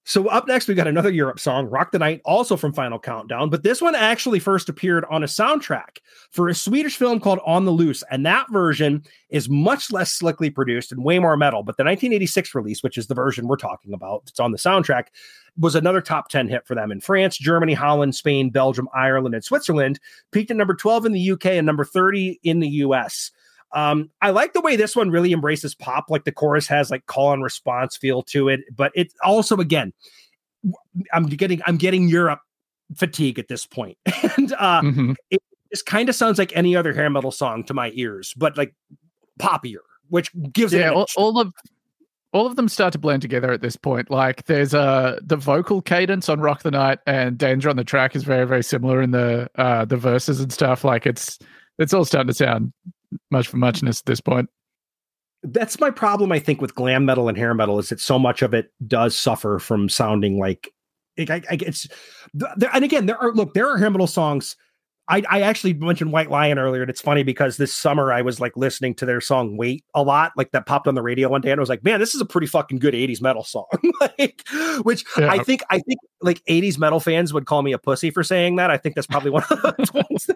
so 0.04 0.28
up 0.28 0.46
next 0.46 0.66
we 0.66 0.74
got 0.74 0.86
another 0.86 1.10
europe 1.10 1.38
song 1.38 1.66
rock 1.66 1.92
the 1.92 1.98
night 1.98 2.20
also 2.24 2.56
from 2.56 2.72
final 2.72 2.98
countdown 2.98 3.50
but 3.50 3.62
this 3.62 3.82
one 3.82 3.94
actually 3.94 4.38
first 4.38 4.68
appeared 4.68 5.04
on 5.10 5.22
a 5.22 5.26
soundtrack 5.26 5.98
for 6.30 6.48
a 6.48 6.54
swedish 6.54 6.96
film 6.96 7.20
called 7.20 7.40
on 7.44 7.64
the 7.64 7.70
loose 7.70 8.02
and 8.10 8.24
that 8.24 8.46
version 8.50 9.02
is 9.28 9.48
much 9.48 9.92
less 9.92 10.12
slickly 10.12 10.50
produced 10.50 10.92
and 10.92 11.04
way 11.04 11.18
more 11.18 11.36
metal 11.36 11.62
but 11.62 11.76
the 11.76 11.84
1986 11.84 12.54
release 12.54 12.82
which 12.82 12.98
is 12.98 13.06
the 13.06 13.14
version 13.14 13.46
we're 13.46 13.56
talking 13.56 13.92
about 13.92 14.22
it's 14.26 14.40
on 14.40 14.52
the 14.52 14.58
soundtrack 14.58 15.06
was 15.58 15.74
another 15.74 16.00
top 16.00 16.28
10 16.28 16.48
hit 16.48 16.66
for 16.66 16.74
them 16.74 16.90
in 16.90 17.00
france 17.00 17.36
germany 17.36 17.74
holland 17.74 18.14
spain 18.14 18.50
belgium 18.50 18.88
ireland 18.94 19.34
and 19.34 19.44
switzerland 19.44 20.00
peaked 20.30 20.50
at 20.50 20.56
number 20.56 20.74
12 20.74 21.06
in 21.06 21.12
the 21.12 21.30
UK 21.32 21.46
and 21.46 21.66
number 21.66 21.84
30 21.84 22.40
in 22.42 22.60
the 22.60 22.68
US. 22.68 23.30
Um, 23.72 24.10
I 24.20 24.30
like 24.30 24.52
the 24.52 24.60
way 24.60 24.76
this 24.76 24.96
one 24.96 25.10
really 25.10 25.32
embraces 25.32 25.74
pop, 25.74 26.06
like 26.10 26.24
the 26.24 26.32
chorus 26.32 26.66
has 26.68 26.90
like 26.90 27.06
call 27.06 27.32
and 27.32 27.42
response 27.42 27.96
feel 27.96 28.22
to 28.24 28.48
it, 28.48 28.60
but 28.74 28.90
it 28.94 29.12
also 29.22 29.56
again, 29.58 29.92
I'm 31.12 31.26
getting 31.26 31.60
I'm 31.66 31.76
getting 31.76 32.08
Europe 32.08 32.40
fatigue 32.96 33.38
at 33.38 33.48
this 33.48 33.66
and 34.36 34.52
uh 34.58 34.82
Mhm. 34.82 35.16
this 35.70 35.82
kind 35.82 36.08
of 36.08 36.14
sounds 36.16 36.38
like 36.38 36.54
any 36.56 36.74
other 36.74 36.92
hair 36.92 37.08
metal 37.08 37.30
song 37.30 37.62
to 37.64 37.74
my 37.74 37.92
ears, 37.94 38.34
but 38.36 38.56
like 38.58 38.74
poppier, 39.40 39.78
which 40.08 40.30
gives 40.52 40.72
Yeah, 40.72 40.88
an 40.88 40.94
all, 40.94 41.06
all 41.16 41.38
of 41.40 41.52
all 42.32 42.46
of 42.46 42.56
them 42.56 42.68
start 42.68 42.92
to 42.92 42.98
blend 42.98 43.22
together 43.22 43.50
at 43.52 43.60
this 43.60 43.76
point. 43.76 44.10
Like 44.10 44.44
there's 44.46 44.74
uh 44.74 45.18
the 45.22 45.36
vocal 45.36 45.80
cadence 45.82 46.28
on 46.28 46.40
Rock 46.40 46.62
the 46.62 46.70
Night 46.72 46.98
and 47.06 47.38
Danger 47.38 47.70
on 47.70 47.76
the 47.76 47.84
track 47.84 48.14
is 48.16 48.24
very 48.24 48.46
very 48.46 48.62
similar 48.64 49.00
in 49.00 49.12
the 49.12 49.48
uh 49.54 49.84
the 49.84 49.96
verses 49.96 50.40
and 50.40 50.52
stuff. 50.52 50.82
Like 50.84 51.06
it's 51.06 51.38
it's 51.78 51.94
all 51.94 52.04
starting 52.04 52.28
to 52.28 52.34
sound 52.34 52.72
much 53.30 53.48
for 53.48 53.56
muchness 53.56 54.00
at 54.00 54.06
this 54.06 54.20
point. 54.20 54.48
that's 55.42 55.80
my 55.80 55.90
problem. 55.90 56.32
I 56.32 56.38
think 56.38 56.60
with 56.60 56.74
glam 56.74 57.04
metal 57.04 57.28
and 57.28 57.36
hair 57.38 57.54
metal 57.54 57.78
is 57.78 57.88
that 57.88 58.00
so 58.00 58.18
much 58.18 58.42
of 58.42 58.54
it 58.54 58.72
does 58.86 59.16
suffer 59.16 59.58
from 59.58 59.88
sounding 59.88 60.38
like 60.38 60.72
I, 61.18 61.42
I, 61.50 61.58
it's. 61.60 61.86
And 62.72 62.84
again, 62.84 63.06
there 63.06 63.18
are 63.18 63.32
look, 63.32 63.54
there 63.54 63.68
are 63.68 63.76
hair 63.78 63.90
metal 63.90 64.06
songs 64.06 64.56
I, 65.10 65.24
I 65.28 65.40
actually 65.40 65.74
mentioned 65.74 66.12
White 66.12 66.30
Lion 66.30 66.56
earlier, 66.56 66.82
and 66.82 66.90
it's 66.90 67.00
funny 67.00 67.24
because 67.24 67.56
this 67.56 67.72
summer 67.72 68.12
I 68.12 68.22
was 68.22 68.38
like 68.38 68.56
listening 68.56 68.94
to 68.94 69.06
their 69.06 69.20
song 69.20 69.56
"Wait" 69.56 69.84
a 69.92 70.04
lot, 70.04 70.30
like 70.36 70.52
that 70.52 70.66
popped 70.66 70.86
on 70.86 70.94
the 70.94 71.02
radio 71.02 71.28
one 71.28 71.40
day, 71.40 71.50
and 71.50 71.58
I 71.58 71.62
was 71.62 71.68
like, 71.68 71.82
"Man, 71.82 71.98
this 71.98 72.14
is 72.14 72.20
a 72.20 72.24
pretty 72.24 72.46
fucking 72.46 72.78
good 72.78 72.94
'80s 72.94 73.20
metal 73.20 73.42
song." 73.42 73.66
like, 74.00 74.44
which 74.82 75.04
yeah. 75.18 75.28
I 75.28 75.38
think 75.42 75.62
I 75.68 75.80
think 75.80 75.98
like 76.22 76.40
'80s 76.44 76.78
metal 76.78 77.00
fans 77.00 77.32
would 77.32 77.44
call 77.44 77.62
me 77.62 77.72
a 77.72 77.78
pussy 77.78 78.10
for 78.10 78.22
saying 78.22 78.54
that. 78.56 78.70
I 78.70 78.76
think 78.76 78.94
that's 78.94 79.08
probably 79.08 79.32
one 79.32 79.42
of 79.50 79.60
the 79.60 80.04
ones. 80.10 80.30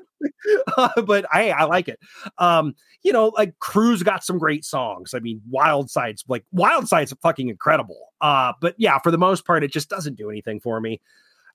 uh, 0.77 1.03
but 1.03 1.25
I 1.33 1.51
I 1.53 1.65
like 1.65 1.87
it. 1.87 2.01
Um, 2.39 2.75
you 3.05 3.13
know, 3.13 3.29
like 3.29 3.57
Crüe's 3.61 4.03
got 4.03 4.25
some 4.25 4.39
great 4.39 4.65
songs. 4.65 5.15
I 5.15 5.21
mean, 5.21 5.41
Wild 5.49 5.89
Side's 5.89 6.25
like 6.27 6.45
Wild 6.51 6.89
Side's 6.89 7.15
fucking 7.23 7.49
incredible. 7.49 8.09
Uh, 8.21 8.53
but 8.61 8.75
yeah, 8.77 8.99
for 8.99 9.13
the 9.13 9.19
most 9.19 9.47
part, 9.47 9.63
it 9.63 9.73
just 9.73 9.89
doesn't 9.89 10.17
do 10.17 10.31
anything 10.31 10.59
for 10.59 10.81
me. 10.81 11.01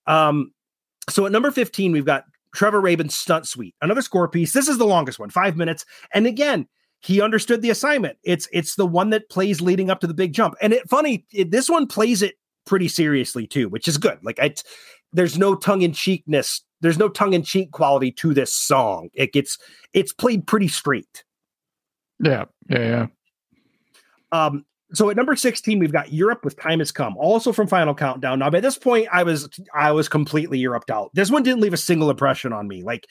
Um, 0.08 0.54
so 1.10 1.26
at 1.26 1.32
number 1.34 1.52
15, 1.52 1.92
we've 1.92 2.06
got 2.06 2.24
Trevor 2.54 2.82
Rabin's 2.82 3.16
Stunt 3.16 3.48
Suite, 3.48 3.76
another 3.82 4.02
score 4.02 4.28
piece. 4.28 4.54
This 4.54 4.68
is 4.68 4.78
the 4.78 4.86
longest 4.86 5.20
one, 5.20 5.30
five 5.30 5.56
minutes. 5.56 5.86
And 6.14 6.26
again, 6.26 6.68
he 7.02 7.22
understood 7.22 7.62
the 7.62 7.70
assignment. 7.70 8.18
It's 8.24 8.48
it's 8.52 8.76
the 8.76 8.86
one 8.86 9.10
that 9.12 9.30
plays 9.30 9.62
leading 9.62 9.90
up 9.90 10.00
to 10.02 10.08
the 10.08 10.14
big 10.14 10.34
jump. 10.34 10.56
And 10.62 10.74
it 10.74 10.90
funny, 10.90 11.26
it, 11.32 11.52
this 11.52 11.70
one 11.70 11.88
plays 11.88 12.22
it 12.22 12.36
pretty 12.66 12.88
seriously 12.88 13.48
too, 13.48 13.70
which 13.70 13.88
is 13.88 13.98
good. 13.98 14.20
Like 14.24 14.40
I, 14.40 14.54
there's 15.14 15.38
no 15.38 15.56
tongue 15.56 15.82
in 15.82 15.94
cheekness. 15.94 16.62
There's 16.82 16.98
no 16.98 17.10
tongue 17.10 17.34
in 17.34 17.44
cheek 17.44 17.72
quality 17.72 18.12
to 18.14 18.34
this 18.34 18.54
song. 18.54 19.10
It 19.14 19.34
gets 19.34 19.58
it's 19.94 20.14
played 20.14 20.46
pretty 20.48 20.68
straight. 20.68 21.24
Yeah, 22.22 22.46
yeah, 22.70 22.80
yeah. 22.80 23.08
Um, 24.32 24.66
so 24.94 25.10
at 25.10 25.16
number 25.16 25.36
16 25.36 25.80
we've 25.80 25.92
got 25.92 26.14
europe 26.14 26.44
with 26.44 26.60
time 26.60 26.80
has 26.80 26.92
come 26.92 27.16
also 27.18 27.52
from 27.52 27.68
final 27.68 27.94
countdown. 27.94 28.40
Now 28.40 28.50
by 28.50 28.60
this 28.60 28.78
point 28.78 29.08
i 29.12 29.24
was 29.24 29.50
i 29.74 29.92
was 29.92 30.10
completely 30.10 30.60
europed 30.60 30.92
out. 30.92 31.12
This 31.14 31.32
one 31.32 31.44
didn't 31.44 31.62
leave 31.62 31.74
a 31.74 31.78
single 31.78 32.10
impression 32.10 32.54
on 32.54 32.68
me. 32.68 32.84
Like 32.84 33.08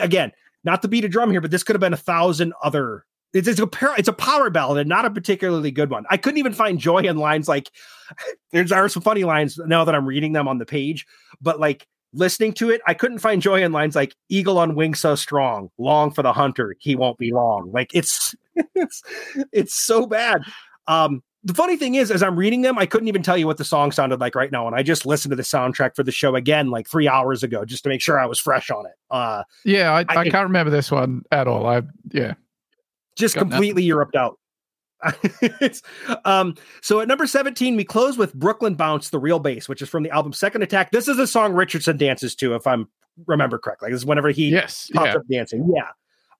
again 0.00 0.32
not 0.64 0.82
to 0.82 0.88
beat 0.88 1.04
a 1.04 1.08
drum 1.08 1.30
here 1.30 1.40
but 1.40 1.50
this 1.50 1.62
could 1.62 1.74
have 1.74 1.80
been 1.80 1.94
a 1.94 1.96
thousand 1.96 2.52
other 2.62 3.04
it's, 3.32 3.48
it's 3.48 3.60
a 3.60 3.68
it's 3.96 4.08
a 4.08 4.12
power 4.12 4.50
ballad 4.50 4.80
and 4.80 4.88
not 4.88 5.06
a 5.06 5.10
particularly 5.10 5.70
good 5.70 5.90
one. 5.90 6.04
I 6.10 6.18
couldn't 6.18 6.38
even 6.38 6.52
find 6.52 6.78
joy 6.78 6.98
in 6.98 7.16
lines 7.16 7.48
like 7.48 7.70
there's 8.52 8.72
are 8.72 8.88
some 8.88 9.02
funny 9.02 9.24
lines 9.24 9.58
now 9.66 9.84
that 9.84 9.94
i'm 9.94 10.06
reading 10.06 10.32
them 10.32 10.48
on 10.48 10.58
the 10.58 10.66
page 10.66 11.06
but 11.40 11.58
like 11.58 11.86
listening 12.12 12.52
to 12.52 12.68
it 12.68 12.82
i 12.86 12.92
couldn't 12.92 13.20
find 13.20 13.40
joy 13.40 13.62
in 13.62 13.72
lines 13.72 13.96
like 13.96 14.14
eagle 14.28 14.58
on 14.58 14.74
wing 14.74 14.92
so 14.92 15.14
strong 15.14 15.70
long 15.78 16.10
for 16.10 16.22
the 16.22 16.32
hunter 16.32 16.76
he 16.78 16.94
won't 16.94 17.18
be 17.18 17.32
long. 17.32 17.70
Like 17.72 17.94
it's 17.94 18.34
it's 18.74 19.02
it's 19.52 19.78
so 19.78 20.06
bad 20.06 20.42
um, 20.86 21.22
the 21.44 21.54
funny 21.54 21.76
thing 21.76 21.96
is, 21.96 22.10
as 22.10 22.22
I'm 22.22 22.36
reading 22.36 22.62
them, 22.62 22.78
I 22.78 22.86
couldn't 22.86 23.08
even 23.08 23.22
tell 23.22 23.36
you 23.36 23.46
what 23.46 23.58
the 23.58 23.64
song 23.64 23.90
sounded 23.90 24.20
like 24.20 24.34
right 24.34 24.52
now. 24.52 24.66
And 24.66 24.76
I 24.76 24.82
just 24.82 25.04
listened 25.04 25.30
to 25.32 25.36
the 25.36 25.42
soundtrack 25.42 25.96
for 25.96 26.04
the 26.04 26.12
show 26.12 26.36
again 26.36 26.70
like 26.70 26.88
three 26.88 27.08
hours 27.08 27.42
ago 27.42 27.64
just 27.64 27.82
to 27.82 27.88
make 27.88 28.00
sure 28.00 28.18
I 28.18 28.26
was 28.26 28.38
fresh 28.38 28.70
on 28.70 28.86
it. 28.86 28.92
Uh, 29.10 29.42
yeah, 29.64 29.92
I, 29.92 30.00
I, 30.08 30.20
I 30.20 30.28
can't 30.28 30.44
remember 30.44 30.70
this 30.70 30.90
one 30.90 31.22
at 31.32 31.48
all. 31.48 31.66
I, 31.66 31.82
yeah. 32.12 32.34
Just 33.16 33.34
completely 33.34 33.82
Europe 33.82 34.14
out. 34.14 34.38
um, 36.24 36.54
so 36.80 37.00
at 37.00 37.08
number 37.08 37.26
17, 37.26 37.74
we 37.74 37.84
close 37.84 38.16
with 38.16 38.32
Brooklyn 38.34 38.74
Bounce, 38.74 39.10
the 39.10 39.18
real 39.18 39.40
bass, 39.40 39.68
which 39.68 39.82
is 39.82 39.88
from 39.88 40.04
the 40.04 40.10
album 40.10 40.32
Second 40.32 40.62
Attack. 40.62 40.92
This 40.92 41.08
is 41.08 41.18
a 41.18 41.26
song 41.26 41.52
Richardson 41.54 41.96
dances 41.96 42.36
to, 42.36 42.54
if 42.54 42.66
I'm 42.68 42.88
remember 43.26 43.58
correctly. 43.58 43.86
Like 43.86 43.94
this 43.94 44.02
is 44.02 44.06
whenever 44.06 44.30
he 44.30 44.50
yes, 44.50 44.90
pops 44.94 45.08
yeah. 45.08 45.14
up 45.16 45.22
dancing. 45.30 45.70
Yeah. 45.74 45.88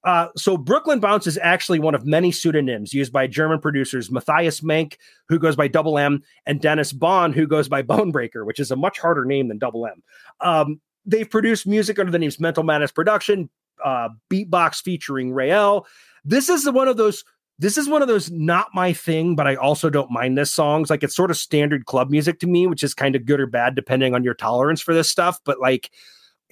Uh, 0.05 0.29
so 0.37 0.57
Brooklyn 0.57 1.01
Bounce 1.01 1.27
is 1.27 1.39
actually 1.43 1.79
one 1.79 1.95
of 1.95 2.05
many 2.05 2.33
pseudonyms 2.33 2.93
used 2.93 3.13
by 3.13 3.27
German 3.27 3.61
producers 3.61 4.11
Matthias 4.11 4.63
Menck, 4.63 4.99
who 5.29 5.39
goes 5.39 5.55
by 5.55 5.69
Double 5.69 5.99
M, 5.99 6.23
and 6.47 6.61
Dennis 6.61 6.93
Bond, 6.93 7.35
who 7.35 7.47
goes 7.47 7.69
by 7.69 7.83
Bonebreaker, 7.83 8.45
which 8.45 8.59
is 8.59 8.71
a 8.71 8.77
much 8.77 8.99
harder 8.99 9.25
name 9.25 9.49
than 9.49 9.59
Double 9.59 9.87
M. 9.87 10.03
Um, 10.41 10.81
they've 11.07 11.29
produced 11.29 11.67
music 11.67 11.99
under 11.99 12.11
the 12.11 12.19
names 12.19 12.41
Mental 12.41 12.65
Madness 12.65 12.93
Production, 12.93 13.49
uh, 13.85 14.09
Beatbox 14.31 14.83
featuring 14.83 15.33
Rael. 15.33 15.87
This 16.25 16.49
is 16.49 16.69
one 16.69 16.89
of 16.89 16.97
those. 16.97 17.25
This 17.59 17.79
is 17.79 17.89
one 17.89 18.03
of 18.03 18.09
those 18.09 18.29
not 18.31 18.69
my 18.75 18.93
thing, 18.93 19.37
but 19.37 19.47
I 19.47 19.55
also 19.55 19.89
don't 19.89 20.11
mind 20.11 20.37
this 20.37 20.51
songs. 20.51 20.91
Like 20.91 21.05
it's 21.05 21.15
sort 21.15 21.31
of 21.31 21.37
standard 21.37 21.87
club 21.87 22.11
music 22.11 22.41
to 22.41 22.49
me, 22.49 22.67
which 22.67 22.83
is 22.83 22.93
kind 22.93 23.15
of 23.15 23.25
good 23.25 23.39
or 23.39 23.47
bad 23.47 23.77
depending 23.77 24.15
on 24.17 24.25
your 24.25 24.35
tolerance 24.35 24.81
for 24.81 24.95
this 24.95 25.09
stuff. 25.09 25.39
But 25.45 25.61
like 25.61 25.91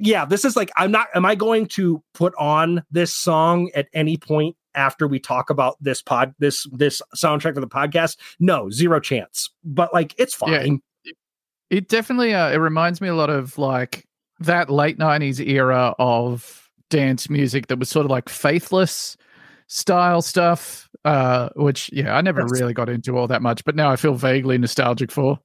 yeah, 0.01 0.24
this 0.24 0.44
is 0.44 0.56
like 0.56 0.70
I'm 0.77 0.90
not. 0.90 1.09
Am 1.14 1.24
I 1.24 1.35
going 1.35 1.66
to 1.66 2.02
put 2.14 2.35
on 2.39 2.82
this 2.90 3.12
song 3.12 3.70
at 3.74 3.89
any 3.93 4.16
point 4.16 4.56
after 4.74 5.06
we 5.06 5.18
talk 5.18 5.51
about 5.51 5.77
this 5.81 6.01
pod 6.02 6.35
this 6.39 6.66
this 6.72 7.02
soundtrack 7.14 7.55
for 7.55 7.60
the 7.60 7.68
podcast? 7.68 8.16
No, 8.39 8.70
zero 8.70 9.01
chance. 9.01 9.51
But 9.64 9.93
like, 9.93 10.14
it's 10.18 10.35
fine. 10.35 10.52
Yeah, 10.52 11.10
it, 11.10 11.16
it 11.70 11.89
definitely 11.89 12.35
uh, 12.35 12.51
it 12.51 12.56
reminds 12.56 13.01
me 13.01 13.09
a 13.09 13.14
lot 13.14 13.31
of 13.31 13.59
like 13.59 14.06
that 14.40 14.70
late 14.70 14.98
'90s 14.98 15.47
era 15.47 15.94
of 15.98 16.70
dance 16.89 17.31
music 17.31 17.68
that 17.68 17.78
was 17.78 17.89
sort 17.89 18.06
of 18.06 18.10
like 18.10 18.28
faithless 18.28 19.16
style 19.66 20.22
stuff. 20.22 20.89
Uh, 21.05 21.48
which 21.56 21.90
yeah, 21.93 22.14
I 22.14 22.20
never 22.20 22.44
really 22.47 22.74
got 22.74 22.90
into 22.90 23.16
all 23.16 23.27
that 23.28 23.40
much, 23.40 23.64
but 23.64 23.74
now 23.74 23.90
I 23.90 23.97
feel 23.97 24.14
vaguely 24.14 24.59
nostalgic 24.59 25.10
for 25.10 25.40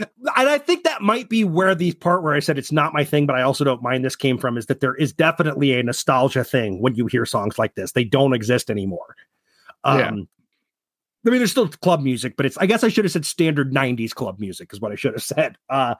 and 0.00 0.48
I 0.48 0.58
think 0.58 0.84
that 0.84 1.02
might 1.02 1.28
be 1.28 1.44
where 1.44 1.74
the 1.74 1.92
part 1.94 2.22
where 2.22 2.34
I 2.34 2.40
said 2.40 2.58
it's 2.58 2.72
not 2.72 2.92
my 2.92 3.04
thing, 3.04 3.26
but 3.26 3.36
I 3.36 3.42
also 3.42 3.64
don't 3.64 3.82
mind 3.82 4.04
this 4.04 4.16
came 4.16 4.38
from 4.38 4.56
is 4.56 4.66
that 4.66 4.80
there 4.80 4.94
is 4.94 5.12
definitely 5.12 5.78
a 5.78 5.82
nostalgia 5.82 6.44
thing 6.44 6.80
when 6.80 6.94
you 6.94 7.06
hear 7.06 7.26
songs 7.26 7.58
like 7.58 7.74
this. 7.74 7.92
They 7.92 8.04
don't 8.04 8.34
exist 8.34 8.70
anymore. 8.70 9.16
Um, 9.84 9.98
yeah. 9.98 10.08
I 11.26 11.30
mean, 11.30 11.38
there's 11.38 11.50
still 11.50 11.68
club 11.68 12.00
music, 12.00 12.36
but 12.36 12.46
it's, 12.46 12.56
I 12.58 12.66
guess 12.66 12.82
I 12.82 12.88
should 12.88 13.04
have 13.04 13.12
said 13.12 13.26
standard 13.26 13.72
90s 13.72 14.14
club 14.14 14.40
music 14.40 14.72
is 14.72 14.80
what 14.80 14.92
I 14.92 14.94
should 14.94 15.14
have 15.14 15.22
said. 15.22 15.56
Uh, 15.68 15.94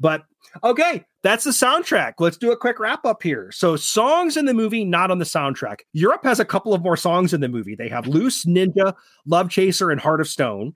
but 0.00 0.24
okay, 0.64 1.04
that's 1.22 1.44
the 1.44 1.50
soundtrack. 1.50 2.14
Let's 2.18 2.36
do 2.36 2.50
a 2.50 2.56
quick 2.56 2.80
wrap 2.80 3.04
up 3.04 3.22
here. 3.22 3.52
So, 3.52 3.76
songs 3.76 4.36
in 4.36 4.44
the 4.44 4.54
movie, 4.54 4.84
not 4.84 5.12
on 5.12 5.18
the 5.18 5.24
soundtrack. 5.24 5.80
Europe 5.92 6.24
has 6.24 6.40
a 6.40 6.44
couple 6.44 6.74
of 6.74 6.82
more 6.82 6.96
songs 6.96 7.32
in 7.32 7.40
the 7.40 7.48
movie. 7.48 7.76
They 7.76 7.88
have 7.88 8.08
Loose, 8.08 8.44
Ninja, 8.44 8.94
Love 9.24 9.50
Chaser, 9.50 9.92
and 9.92 10.00
Heart 10.00 10.20
of 10.20 10.26
Stone. 10.26 10.74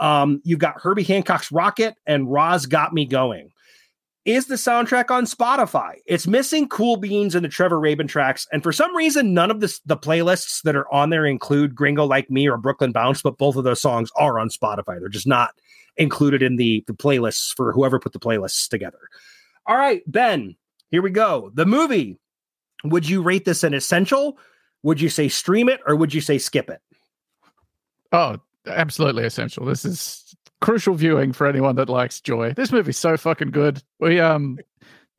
Um, 0.00 0.40
you've 0.44 0.58
got 0.58 0.80
Herbie 0.80 1.04
Hancock's 1.04 1.50
Rockit 1.50 1.94
and 2.06 2.30
Roz 2.30 2.66
Got 2.66 2.92
Me 2.92 3.04
Going. 3.04 3.50
Is 4.24 4.46
the 4.46 4.56
soundtrack 4.56 5.10
on 5.10 5.24
Spotify? 5.24 5.94
It's 6.06 6.26
missing 6.26 6.68
Cool 6.68 6.96
Beans 6.96 7.34
and 7.34 7.44
the 7.44 7.48
Trevor 7.48 7.80
Rabin 7.80 8.06
tracks, 8.06 8.46
and 8.52 8.62
for 8.62 8.72
some 8.72 8.94
reason, 8.94 9.32
none 9.32 9.50
of 9.50 9.60
the, 9.60 9.78
the 9.86 9.96
playlists 9.96 10.62
that 10.62 10.76
are 10.76 10.92
on 10.92 11.10
there 11.10 11.24
include 11.24 11.74
Gringo 11.74 12.04
Like 12.04 12.30
Me 12.30 12.48
or 12.48 12.58
Brooklyn 12.58 12.92
Bounce, 12.92 13.22
but 13.22 13.38
both 13.38 13.56
of 13.56 13.64
those 13.64 13.80
songs 13.80 14.10
are 14.16 14.38
on 14.38 14.50
Spotify. 14.50 14.98
They're 14.98 15.08
just 15.08 15.26
not 15.26 15.54
included 15.96 16.42
in 16.42 16.56
the, 16.56 16.84
the 16.86 16.92
playlists 16.92 17.54
for 17.54 17.72
whoever 17.72 17.98
put 17.98 18.12
the 18.12 18.18
playlists 18.18 18.68
together. 18.68 18.98
All 19.66 19.76
right, 19.76 20.02
Ben, 20.06 20.56
here 20.90 21.02
we 21.02 21.10
go. 21.10 21.50
The 21.54 21.66
movie. 21.66 22.18
Would 22.84 23.08
you 23.08 23.22
rate 23.22 23.44
this 23.44 23.62
an 23.62 23.74
essential? 23.74 24.38
Would 24.82 25.00
you 25.00 25.08
say 25.08 25.28
stream 25.28 25.68
it 25.68 25.80
or 25.86 25.94
would 25.96 26.14
you 26.14 26.20
say 26.20 26.38
skip 26.38 26.70
it? 26.70 26.80
Oh, 28.12 28.38
absolutely 28.66 29.24
essential. 29.24 29.64
This 29.64 29.84
is 29.84 30.34
crucial 30.60 30.94
viewing 30.94 31.32
for 31.32 31.46
anyone 31.46 31.76
that 31.76 31.88
likes 31.88 32.20
joy. 32.20 32.52
This 32.54 32.72
movie's 32.72 32.98
so 32.98 33.16
fucking 33.16 33.50
good. 33.50 33.82
We 33.98 34.20
um 34.20 34.58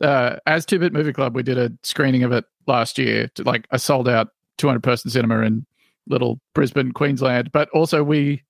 uh 0.01 0.37
as 0.45 0.65
Two 0.65 0.79
Bit 0.79 0.93
Movie 0.93 1.13
Club, 1.13 1.35
we 1.35 1.43
did 1.43 1.57
a 1.57 1.71
screening 1.83 2.23
of 2.23 2.31
it 2.31 2.45
last 2.67 2.97
year 2.97 3.27
to 3.35 3.43
like 3.43 3.67
a 3.71 3.79
sold 3.79 4.07
out 4.07 4.29
200 4.57 4.81
person 4.83 5.09
cinema 5.09 5.41
in 5.41 5.65
little 6.07 6.39
Brisbane, 6.53 6.91
Queensland. 6.91 7.51
But 7.51 7.69
also 7.69 8.03
we 8.03 8.43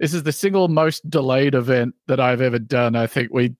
this 0.00 0.14
is 0.14 0.24
the 0.24 0.32
single 0.32 0.68
most 0.68 1.08
delayed 1.08 1.54
event 1.54 1.94
that 2.08 2.20
I've 2.20 2.40
ever 2.40 2.58
done. 2.58 2.96
I 2.96 3.06
think 3.06 3.32
we 3.32 3.54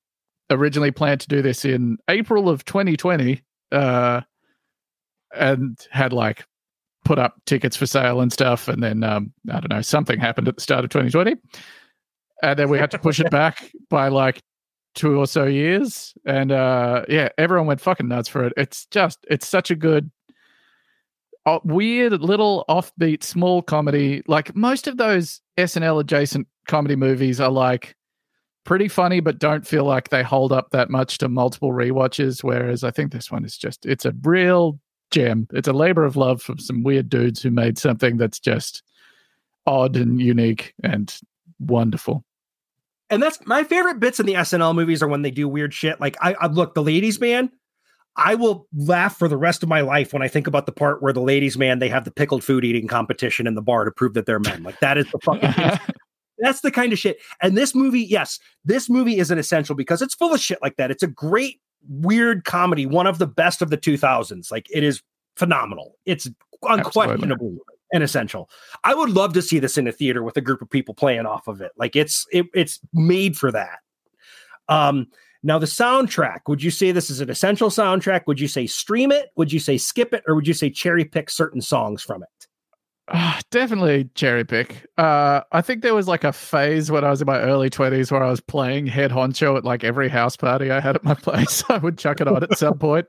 originally 0.51 0.91
planned 0.91 1.21
to 1.21 1.29
do 1.29 1.41
this 1.41 1.65
in 1.65 1.99
April 2.09 2.49
of 2.49 2.65
2020 2.65 3.43
uh 3.71 4.21
and 5.35 5.79
had 5.91 6.13
like 6.13 6.45
put 7.05 7.19
up 7.19 7.41
tickets 7.47 7.77
for 7.77 7.87
sale 7.87 8.21
and 8.21 8.33
stuff. 8.33 8.69
And 8.69 8.83
then 8.83 9.03
um, 9.05 9.33
I 9.51 9.61
don't 9.61 9.71
know, 9.71 9.83
something 9.83 10.19
happened 10.19 10.49
at 10.49 10.57
the 10.57 10.63
start 10.63 10.85
of 10.85 10.91
2020, 10.91 11.37
and 12.43 12.59
then 12.59 12.69
we 12.69 12.79
had 12.79 12.91
to 12.93 12.99
push 12.99 13.21
it 13.21 13.31
back 13.31 13.71
by 13.91 14.09
like 14.09 14.43
two 14.95 15.19
or 15.19 15.27
so 15.27 15.45
years. 15.45 16.15
And 16.27 16.53
uh, 16.53 17.05
yeah, 17.09 17.29
everyone 17.39 17.67
went 17.67 17.81
fucking 17.81 18.09
nuts 18.09 18.29
for 18.29 18.45
it. 18.45 18.53
It's 18.57 18.87
just 18.87 19.19
it's 19.29 19.47
such 19.47 19.71
a 19.71 19.77
good. 19.77 20.11
Uh, 21.45 21.59
weird 21.65 22.13
little 22.21 22.65
offbeat 22.69 23.25
small 23.25 23.63
comedy 23.63 24.23
like 24.29 24.55
most 24.55 24.87
of 24.87 24.97
those 24.97 25.41
snl 25.59 25.99
adjacent 25.99 26.47
comedy 26.69 26.95
movies 26.95 27.41
are 27.41 27.51
like 27.51 27.97
pretty 28.65 28.87
funny 28.87 29.19
but 29.19 29.41
don't 29.41 29.67
feel 29.67 29.85
like 29.85 30.09
they 30.11 30.23
hold 30.23 30.53
up 30.53 30.71
that 30.71 30.89
much 30.89 31.19
to 31.19 31.29
multiple 31.29 31.73
re-watches 31.73 32.45
whereas 32.45 32.85
i 32.85 32.93
think 32.93 33.11
this 33.11 33.29
one 33.29 33.45
is 33.45 33.59
just 33.59 33.85
it's 33.85 34.05
a 34.05 34.15
real 34.23 34.79
gem. 35.13 35.47
It's 35.53 35.69
a 35.69 35.73
labor 35.73 36.05
of 36.05 36.17
love 36.17 36.43
from 36.43 36.59
some 36.59 36.83
weird 36.83 37.09
dudes 37.09 37.43
who 37.43 37.51
made 37.51 37.79
something 37.79 38.17
that's 38.17 38.39
just 38.39 38.83
odd 39.67 39.97
and 39.97 40.21
unique 40.21 40.75
and 40.83 41.15
wonderful. 41.61 42.25
And 43.11 43.23
that's 43.23 43.39
my 43.47 43.63
favorite 43.63 44.01
bits 44.01 44.19
in 44.19 44.27
the 44.27 44.35
SNL 44.35 44.75
movies 44.75 45.03
are 45.03 45.09
when 45.09 45.23
they 45.23 45.31
do 45.31 45.49
weird 45.49 45.75
shit. 45.75 46.01
Like 46.01 46.17
I, 46.21 46.35
I 46.35 46.47
look, 46.47 46.75
the 46.75 46.83
ladies 46.83 47.21
man, 47.21 47.51
I 48.17 48.35
will 48.35 48.67
laugh 48.75 49.17
for 49.17 49.29
the 49.29 49.37
rest 49.37 49.63
of 49.63 49.69
my 49.69 49.81
life 49.81 50.13
when 50.13 50.23
I 50.23 50.29
think 50.29 50.47
about 50.47 50.67
the 50.67 50.73
part 50.73 51.03
where 51.03 51.13
the 51.13 51.21
ladies' 51.21 51.57
man 51.57 51.79
they 51.79 51.89
have 51.89 52.05
the 52.05 52.11
pickled 52.11 52.45
food 52.45 52.65
eating 52.65 52.89
competition 52.89 53.47
in 53.47 53.55
the 53.55 53.63
bar 53.63 53.85
to 53.85 53.91
prove 53.91 54.15
that 54.15 54.27
they're 54.27 54.41
men. 54.41 54.63
Like 54.63 54.81
that 54.81 54.99
is 54.99 55.07
the 55.11 55.19
fucking 55.21 55.79
that's 56.39 56.61
the 56.61 56.71
kind 56.71 56.93
of 56.93 56.99
shit. 56.99 57.19
And 57.41 57.57
this 57.57 57.75
movie, 57.75 58.03
yes, 58.03 58.39
this 58.65 58.91
movie 58.91 59.19
is 59.19 59.31
an 59.31 59.39
essential 59.39 59.75
because 59.75 60.03
it's 60.03 60.15
full 60.15 60.35
of 60.35 60.41
shit 60.41 60.59
like 60.61 60.77
that. 60.77 60.91
It's 60.91 61.03
a 61.03 61.09
great 61.09 61.61
weird 61.89 62.45
comedy, 62.45 62.87
one 62.87 63.07
of 63.07 63.19
the 63.19 63.27
best 63.27 63.63
of 63.63 63.71
the 63.71 63.79
2000s. 63.79 64.51
Like 64.51 64.67
it 64.71 64.83
is 64.83 65.03
phenomenal. 65.37 65.97
It's 66.05 66.29
unquestionably 66.63 67.33
Absolutely. 67.33 67.59
an 67.93 68.03
essential. 68.03 68.51
I 68.85 68.95
would 68.95 69.11
love 69.11 69.33
to 69.35 69.43
see 69.43 69.59
this 69.59 69.79
in 69.79 69.87
a 69.87 69.93
theater 69.93 70.23
with 70.23 70.37
a 70.37 70.41
group 70.41 70.63
of 70.63 70.71
people 70.71 70.95
playing 70.95 71.27
off 71.27 71.49
of 71.49 71.61
it. 71.61 71.73
Like 71.77 71.97
it's 71.97 72.27
it, 72.33 72.47
it's 72.55 72.81
made 72.93 73.37
for 73.37 73.53
that. 73.53 73.79
Um 74.69 75.09
now 75.45 75.59
the 75.59 75.67
soundtrack, 75.67 76.41
would 76.47 76.63
you 76.63 76.71
say 76.71 76.93
this 76.93 77.11
is 77.11 77.21
an 77.21 77.29
essential 77.29 77.69
soundtrack? 77.69 78.23
Would 78.27 78.39
you 78.39 78.47
say 78.47 78.67
stream 78.67 79.11
it? 79.11 79.31
Would 79.37 79.53
you 79.53 79.59
say 79.59 79.77
skip 79.77 80.15
it 80.15 80.23
or 80.29 80.37
would 80.37 80.47
you 80.47 80.55
say 80.55 80.71
cherry 80.71 81.05
pick 81.05 81.31
certain 81.31 81.61
songs 81.61 82.03
from 82.03 82.23
it? 82.23 82.42
Uh, 83.13 83.39
definitely 83.51 84.09
cherry 84.15 84.43
pick. 84.43 84.87
Uh, 84.97 85.43
I 85.53 85.61
think 85.61 85.83
there 85.83 85.95
was 85.95 86.09
like 86.09 86.25
a 86.25 86.33
phase 86.33 86.91
when 86.91 87.05
I 87.05 87.11
was 87.11 87.21
in 87.21 87.27
my 87.27 87.41
early 87.41 87.69
20s 87.69 88.11
where 88.11 88.23
I 88.23 88.31
was 88.31 88.41
playing 88.41 88.87
Head 88.87 89.11
Honcho 89.11 89.57
at 89.59 89.65
like 89.65 89.85
every 89.85 90.09
house 90.09 90.35
party 90.35 90.71
I 90.71 90.81
had 90.81 90.97
at 90.97 91.05
my 91.05 91.15
place. 91.23 91.63
I 91.69 91.77
would 91.77 91.99
chuck 91.99 92.23
it 92.23 92.29
on 92.29 92.43
at 92.43 92.57
some 92.57 92.79
point. 92.79 93.07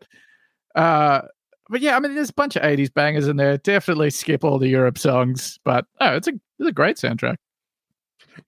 Uh, 0.76 1.22
but 1.70 1.80
yeah, 1.80 1.96
I 1.96 2.02
mean, 2.02 2.16
there's 2.16 2.32
a 2.32 2.34
bunch 2.34 2.58
of 2.58 2.64
80s 2.64 2.94
bangers 2.94 3.30
in 3.30 3.38
there. 3.38 3.58
Definitely 3.58 4.10
skip 4.10 4.44
all 4.44 4.60
the 4.60 4.68
Europe 4.68 4.98
songs, 4.98 5.58
but 5.64 5.86
oh, 6.02 6.16
it's 6.18 6.28
a, 6.28 6.34
it's 6.60 6.70
a 6.70 6.74
great 6.74 6.98
soundtrack. 6.98 7.38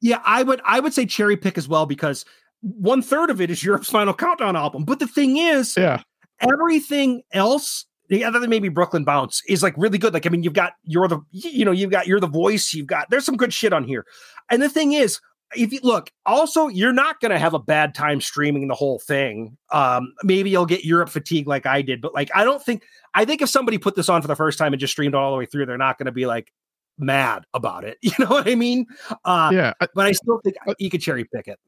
Yeah, 0.02 0.22
I 0.26 0.44
would 0.44 0.62
I 0.66 0.80
would 0.80 0.94
say 0.94 1.06
cherry 1.06 1.38
pick 1.38 1.58
as 1.58 1.68
well 1.68 1.86
because 1.86 2.26
one 2.62 3.02
third 3.02 3.30
of 3.30 3.40
it 3.40 3.50
is 3.50 3.64
Europe's 3.64 3.90
Final 3.90 4.14
Countdown 4.14 4.56
album. 4.56 4.84
But 4.84 5.00
the 5.00 5.08
thing 5.08 5.38
is, 5.38 5.78
yeah, 5.78 6.02
everything 6.42 7.22
else 7.32 7.86
other 8.12 8.40
than 8.40 8.50
maybe 8.50 8.70
Brooklyn 8.70 9.04
Bounce 9.04 9.42
is 9.48 9.64
like 9.64 9.74
really 9.78 9.98
good. 9.98 10.14
Like, 10.14 10.26
I 10.26 10.30
mean, 10.30 10.44
you've 10.44 10.54
got 10.54 10.74
you're 10.84 11.08
the 11.08 11.20
you 11.32 11.66
know, 11.66 11.72
you've 11.72 11.92
got 11.92 12.08
you're 12.08 12.20
the 12.20 12.28
voice, 12.28 12.74
you've 12.74 12.88
got 12.88 13.10
there's 13.10 13.26
some 13.26 13.38
good 13.38 13.54
shit 13.54 13.74
on 13.74 13.84
here. 13.84 14.06
And 14.50 14.62
the 14.62 14.70
thing 14.70 14.94
is, 14.94 15.20
if 15.56 15.72
you 15.72 15.80
look, 15.84 16.12
also 16.26 16.68
you're 16.68 16.94
not 16.94 17.20
gonna 17.20 17.40
have 17.40 17.54
a 17.54 17.60
bad 17.60 17.96
time 17.96 18.22
streaming 18.22 18.68
the 18.68 18.76
whole 18.76 19.00
thing. 19.00 19.58
Um, 19.72 20.14
maybe 20.24 20.50
you'll 20.50 20.66
get 20.66 20.86
Europe 20.86 21.10
fatigue 21.10 21.48
like 21.48 21.66
I 21.66 21.82
did, 21.82 22.02
but 22.02 22.14
like 22.14 22.30
I 22.36 22.44
don't 22.44 22.64
think 22.64 22.84
I 23.14 23.26
think 23.26 23.42
if 23.42 23.50
somebody 23.50 23.78
put 23.78 23.96
this 23.96 24.10
on 24.10 24.22
for 24.22 24.28
the 24.28 24.36
first 24.36 24.58
time 24.58 24.74
and 24.74 24.80
just 24.80 24.92
streamed 24.92 25.16
all 25.16 25.32
the 25.32 25.38
way 25.38 25.46
through, 25.46 25.66
they're 25.66 25.78
not 25.78 25.98
gonna 25.98 26.12
be 26.12 26.26
like 26.26 26.52
mad 26.98 27.46
about 27.54 27.84
it. 27.84 27.98
You 28.04 28.12
know 28.20 28.28
what 28.28 28.48
I 28.48 28.56
mean? 28.56 28.86
Uh 29.24 29.52
yeah. 29.54 29.74
But 29.80 30.06
I 30.06 30.12
still 30.12 30.40
think 30.44 30.56
you 30.80 30.90
could 30.90 31.02
cherry 31.02 31.26
pick 31.26 31.48
it. 31.48 31.60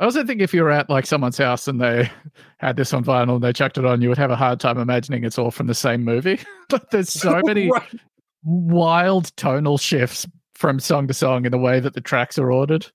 I 0.00 0.04
also 0.04 0.24
think 0.24 0.40
if 0.40 0.54
you 0.54 0.62
were 0.62 0.70
at 0.70 0.88
like 0.88 1.06
someone's 1.06 1.38
house 1.38 1.66
and 1.66 1.80
they 1.80 2.10
had 2.58 2.76
this 2.76 2.92
on 2.92 3.04
vinyl 3.04 3.34
and 3.34 3.44
they 3.44 3.52
chucked 3.52 3.78
it 3.78 3.84
on, 3.84 4.00
you 4.00 4.08
would 4.08 4.18
have 4.18 4.30
a 4.30 4.36
hard 4.36 4.60
time 4.60 4.78
imagining 4.78 5.24
it's 5.24 5.38
all 5.38 5.50
from 5.50 5.66
the 5.66 5.74
same 5.74 6.04
movie. 6.04 6.38
but 6.68 6.90
there's 6.90 7.12
so 7.12 7.40
many 7.44 7.70
right. 7.70 7.94
wild 8.44 9.36
tonal 9.36 9.76
shifts 9.76 10.26
from 10.54 10.78
song 10.78 11.08
to 11.08 11.14
song 11.14 11.44
in 11.44 11.50
the 11.50 11.58
way 11.58 11.80
that 11.80 11.94
the 11.94 12.00
tracks 12.00 12.38
are 12.38 12.52
ordered. 12.52 12.86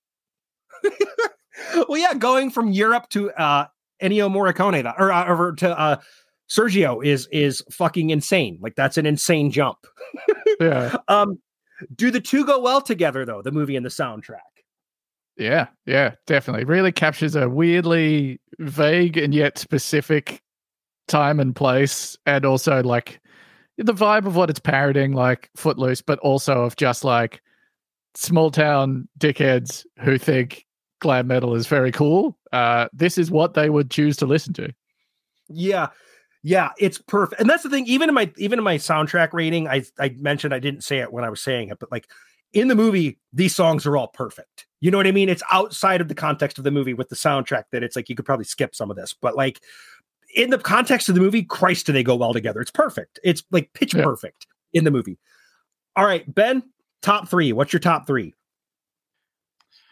well, 1.89 1.97
yeah, 1.97 2.13
going 2.13 2.49
from 2.49 2.71
Europe 2.71 3.09
to 3.09 3.31
uh, 3.31 3.67
Ennio 4.01 4.29
Morricone 4.29 4.93
or 4.97 5.11
uh, 5.11 5.27
over 5.27 5.53
to 5.53 5.77
uh, 5.77 5.97
Sergio 6.49 7.03
is 7.05 7.27
is 7.31 7.63
fucking 7.69 8.11
insane. 8.11 8.59
Like 8.61 8.75
that's 8.75 8.97
an 8.97 9.05
insane 9.05 9.51
jump. 9.51 9.79
yeah. 10.59 10.95
Um, 11.09 11.39
do 11.95 12.11
the 12.11 12.21
two 12.21 12.45
go 12.45 12.59
well 12.59 12.81
together 12.81 13.25
though? 13.25 13.41
The 13.41 13.51
movie 13.51 13.75
and 13.75 13.85
the 13.85 13.89
soundtrack. 13.89 14.52
Yeah, 15.37 15.67
yeah, 15.85 16.13
definitely. 16.27 16.65
Really 16.65 16.91
captures 16.91 17.35
a 17.35 17.49
weirdly 17.49 18.39
vague 18.59 19.17
and 19.17 19.33
yet 19.33 19.57
specific 19.57 20.41
time 21.07 21.39
and 21.39 21.55
place, 21.55 22.17
and 22.25 22.45
also 22.45 22.83
like 22.83 23.19
the 23.77 23.93
vibe 23.93 24.25
of 24.25 24.35
what 24.35 24.49
it's 24.49 24.59
parodying, 24.59 25.13
like 25.13 25.49
Footloose, 25.55 26.01
but 26.01 26.19
also 26.19 26.63
of 26.63 26.75
just 26.75 27.03
like 27.03 27.41
small 28.15 28.51
town 28.51 29.07
dickheads 29.19 29.85
who 29.99 30.17
think 30.17 30.65
glam 30.99 31.27
metal 31.27 31.55
is 31.55 31.67
very 31.67 31.91
cool. 31.91 32.37
Uh, 32.51 32.87
this 32.93 33.17
is 33.17 33.31
what 33.31 33.55
they 33.55 33.69
would 33.69 33.89
choose 33.89 34.15
to 34.17 34.25
listen 34.25 34.53
to. 34.53 34.71
Yeah, 35.49 35.87
yeah, 36.43 36.71
it's 36.77 36.99
perfect. 36.99 37.41
And 37.41 37.49
that's 37.49 37.63
the 37.63 37.69
thing. 37.69 37.87
Even 37.87 38.09
in 38.09 38.15
my 38.15 38.31
even 38.37 38.59
in 38.59 38.63
my 38.63 38.77
soundtrack 38.77 39.33
rating, 39.33 39.67
I 39.67 39.83
I 39.99 40.15
mentioned 40.19 40.53
I 40.53 40.59
didn't 40.59 40.83
say 40.83 40.99
it 40.99 41.11
when 41.11 41.23
I 41.23 41.29
was 41.29 41.41
saying 41.41 41.69
it, 41.69 41.79
but 41.79 41.91
like 41.91 42.07
in 42.53 42.67
the 42.67 42.75
movie, 42.75 43.19
these 43.31 43.55
songs 43.55 43.85
are 43.85 43.97
all 43.97 44.07
perfect. 44.09 44.67
You 44.83 44.91
know 44.91 44.97
what 44.97 45.07
I 45.07 45.13
mean? 45.13 45.29
It's 45.29 45.41
outside 45.49 46.01
of 46.01 46.09
the 46.09 46.13
context 46.13 46.57
of 46.57 46.65
the 46.65 46.71
movie 46.71 46.93
with 46.93 47.07
the 47.07 47.15
soundtrack 47.15 47.63
that 47.71 47.83
it's 47.83 47.95
like 47.95 48.09
you 48.09 48.17
could 48.17 48.25
probably 48.25 48.43
skip 48.43 48.75
some 48.75 48.91
of 48.91 48.97
this, 48.97 49.13
but 49.13 49.33
like 49.33 49.61
in 50.35 50.49
the 50.49 50.57
context 50.57 51.07
of 51.07 51.15
the 51.15 51.21
movie, 51.21 51.41
Christ, 51.41 51.85
do 51.85 51.93
they 51.93 52.03
go 52.03 52.17
well 52.17 52.33
together? 52.33 52.59
It's 52.59 52.69
perfect. 52.69 53.17
It's 53.23 53.43
like 53.49 53.71
pitch 53.71 53.93
yeah. 53.93 54.03
perfect 54.03 54.45
in 54.73 54.83
the 54.83 54.91
movie. 54.91 55.17
All 55.95 56.03
right, 56.03 56.25
Ben, 56.35 56.63
top 57.01 57.29
three. 57.29 57.53
What's 57.53 57.71
your 57.71 57.79
top 57.79 58.05
three? 58.05 58.33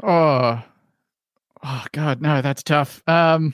Oh, 0.04 0.62
oh 1.64 1.86
God, 1.94 2.22
no, 2.22 2.42
that's 2.42 2.62
tough. 2.62 3.02
Um, 3.08 3.54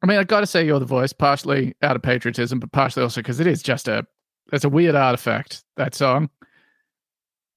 I 0.00 0.06
mean, 0.06 0.20
I 0.20 0.22
got 0.22 0.40
to 0.40 0.46
say, 0.46 0.64
you're 0.64 0.78
the 0.78 0.86
voice, 0.86 1.12
partially 1.12 1.74
out 1.82 1.96
of 1.96 2.02
patriotism, 2.02 2.60
but 2.60 2.70
partially 2.70 3.02
also 3.02 3.20
because 3.20 3.40
it 3.40 3.48
is 3.48 3.64
just 3.64 3.88
a, 3.88 4.06
it's 4.52 4.64
a 4.64 4.68
weird 4.68 4.94
artifact 4.94 5.64
that 5.76 5.92
song 5.92 6.30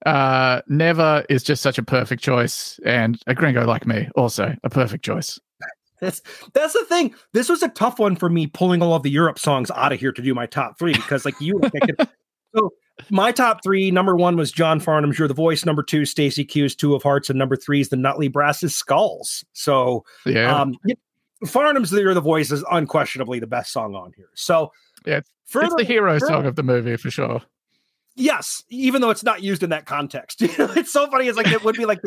uh, 0.05 0.61
Never 0.67 1.25
is 1.29 1.43
just 1.43 1.61
such 1.61 1.77
a 1.77 1.83
perfect 1.83 2.21
choice, 2.21 2.79
and 2.85 3.19
a 3.27 3.33
gringo 3.33 3.65
like 3.65 3.87
me 3.87 4.09
also 4.15 4.55
a 4.63 4.69
perfect 4.69 5.03
choice. 5.03 5.39
That's 5.99 6.21
that's 6.53 6.73
the 6.73 6.85
thing. 6.85 7.15
This 7.33 7.49
was 7.49 7.63
a 7.63 7.69
tough 7.69 7.99
one 7.99 8.15
for 8.15 8.29
me 8.29 8.47
pulling 8.47 8.83
all 8.83 8.93
of 8.93 9.03
the 9.03 9.09
Europe 9.09 9.39
songs 9.39 9.71
out 9.71 9.91
of 9.91 9.99
here 9.99 10.11
to 10.11 10.21
do 10.21 10.35
my 10.35 10.45
top 10.45 10.77
three 10.77 10.93
because, 10.93 11.25
like 11.25 11.39
you, 11.41 11.59
could, 11.59 12.07
so 12.55 12.71
my 13.09 13.31
top 13.31 13.63
three. 13.63 13.89
Number 13.89 14.15
one 14.15 14.37
was 14.37 14.51
John 14.51 14.79
Farnham's 14.79 15.17
"You're 15.17 15.27
the 15.27 15.33
Voice." 15.33 15.65
Number 15.65 15.81
two, 15.81 16.05
Stacey 16.05 16.45
Q's 16.45 16.75
"Two 16.75 16.93
of 16.93 17.01
Hearts," 17.01 17.29
and 17.29 17.39
number 17.39 17.55
three 17.55 17.81
is 17.81 17.89
the 17.89 17.95
Nutley 17.95 18.27
Brass's 18.27 18.75
"Skulls." 18.75 19.43
So, 19.53 20.05
yeah, 20.27 20.55
um, 20.55 20.75
Farnham's 21.45 21.91
"You're 21.91 22.13
the 22.13 22.21
Voice" 22.21 22.51
is 22.51 22.63
unquestionably 22.69 23.39
the 23.39 23.47
best 23.47 23.71
song 23.71 23.95
on 23.95 24.11
here. 24.15 24.29
So, 24.35 24.71
yeah, 25.05 25.21
further, 25.47 25.65
it's 25.65 25.75
the 25.75 25.83
hero 25.83 26.19
further, 26.19 26.27
song 26.27 26.45
of 26.45 26.55
the 26.55 26.63
movie 26.63 26.97
for 26.97 27.09
sure 27.09 27.41
yes, 28.17 28.63
even 28.69 29.01
though 29.01 29.09
it's 29.09 29.23
not 29.23 29.41
used 29.41 29.63
in 29.63 29.69
that 29.69 29.85
context. 29.85 30.41
it's 30.41 30.91
so 30.91 31.09
funny. 31.09 31.27
It's 31.27 31.37
like 31.37 31.47
it 31.47 31.63
would 31.63 31.77
be 31.77 31.85
like 31.85 32.01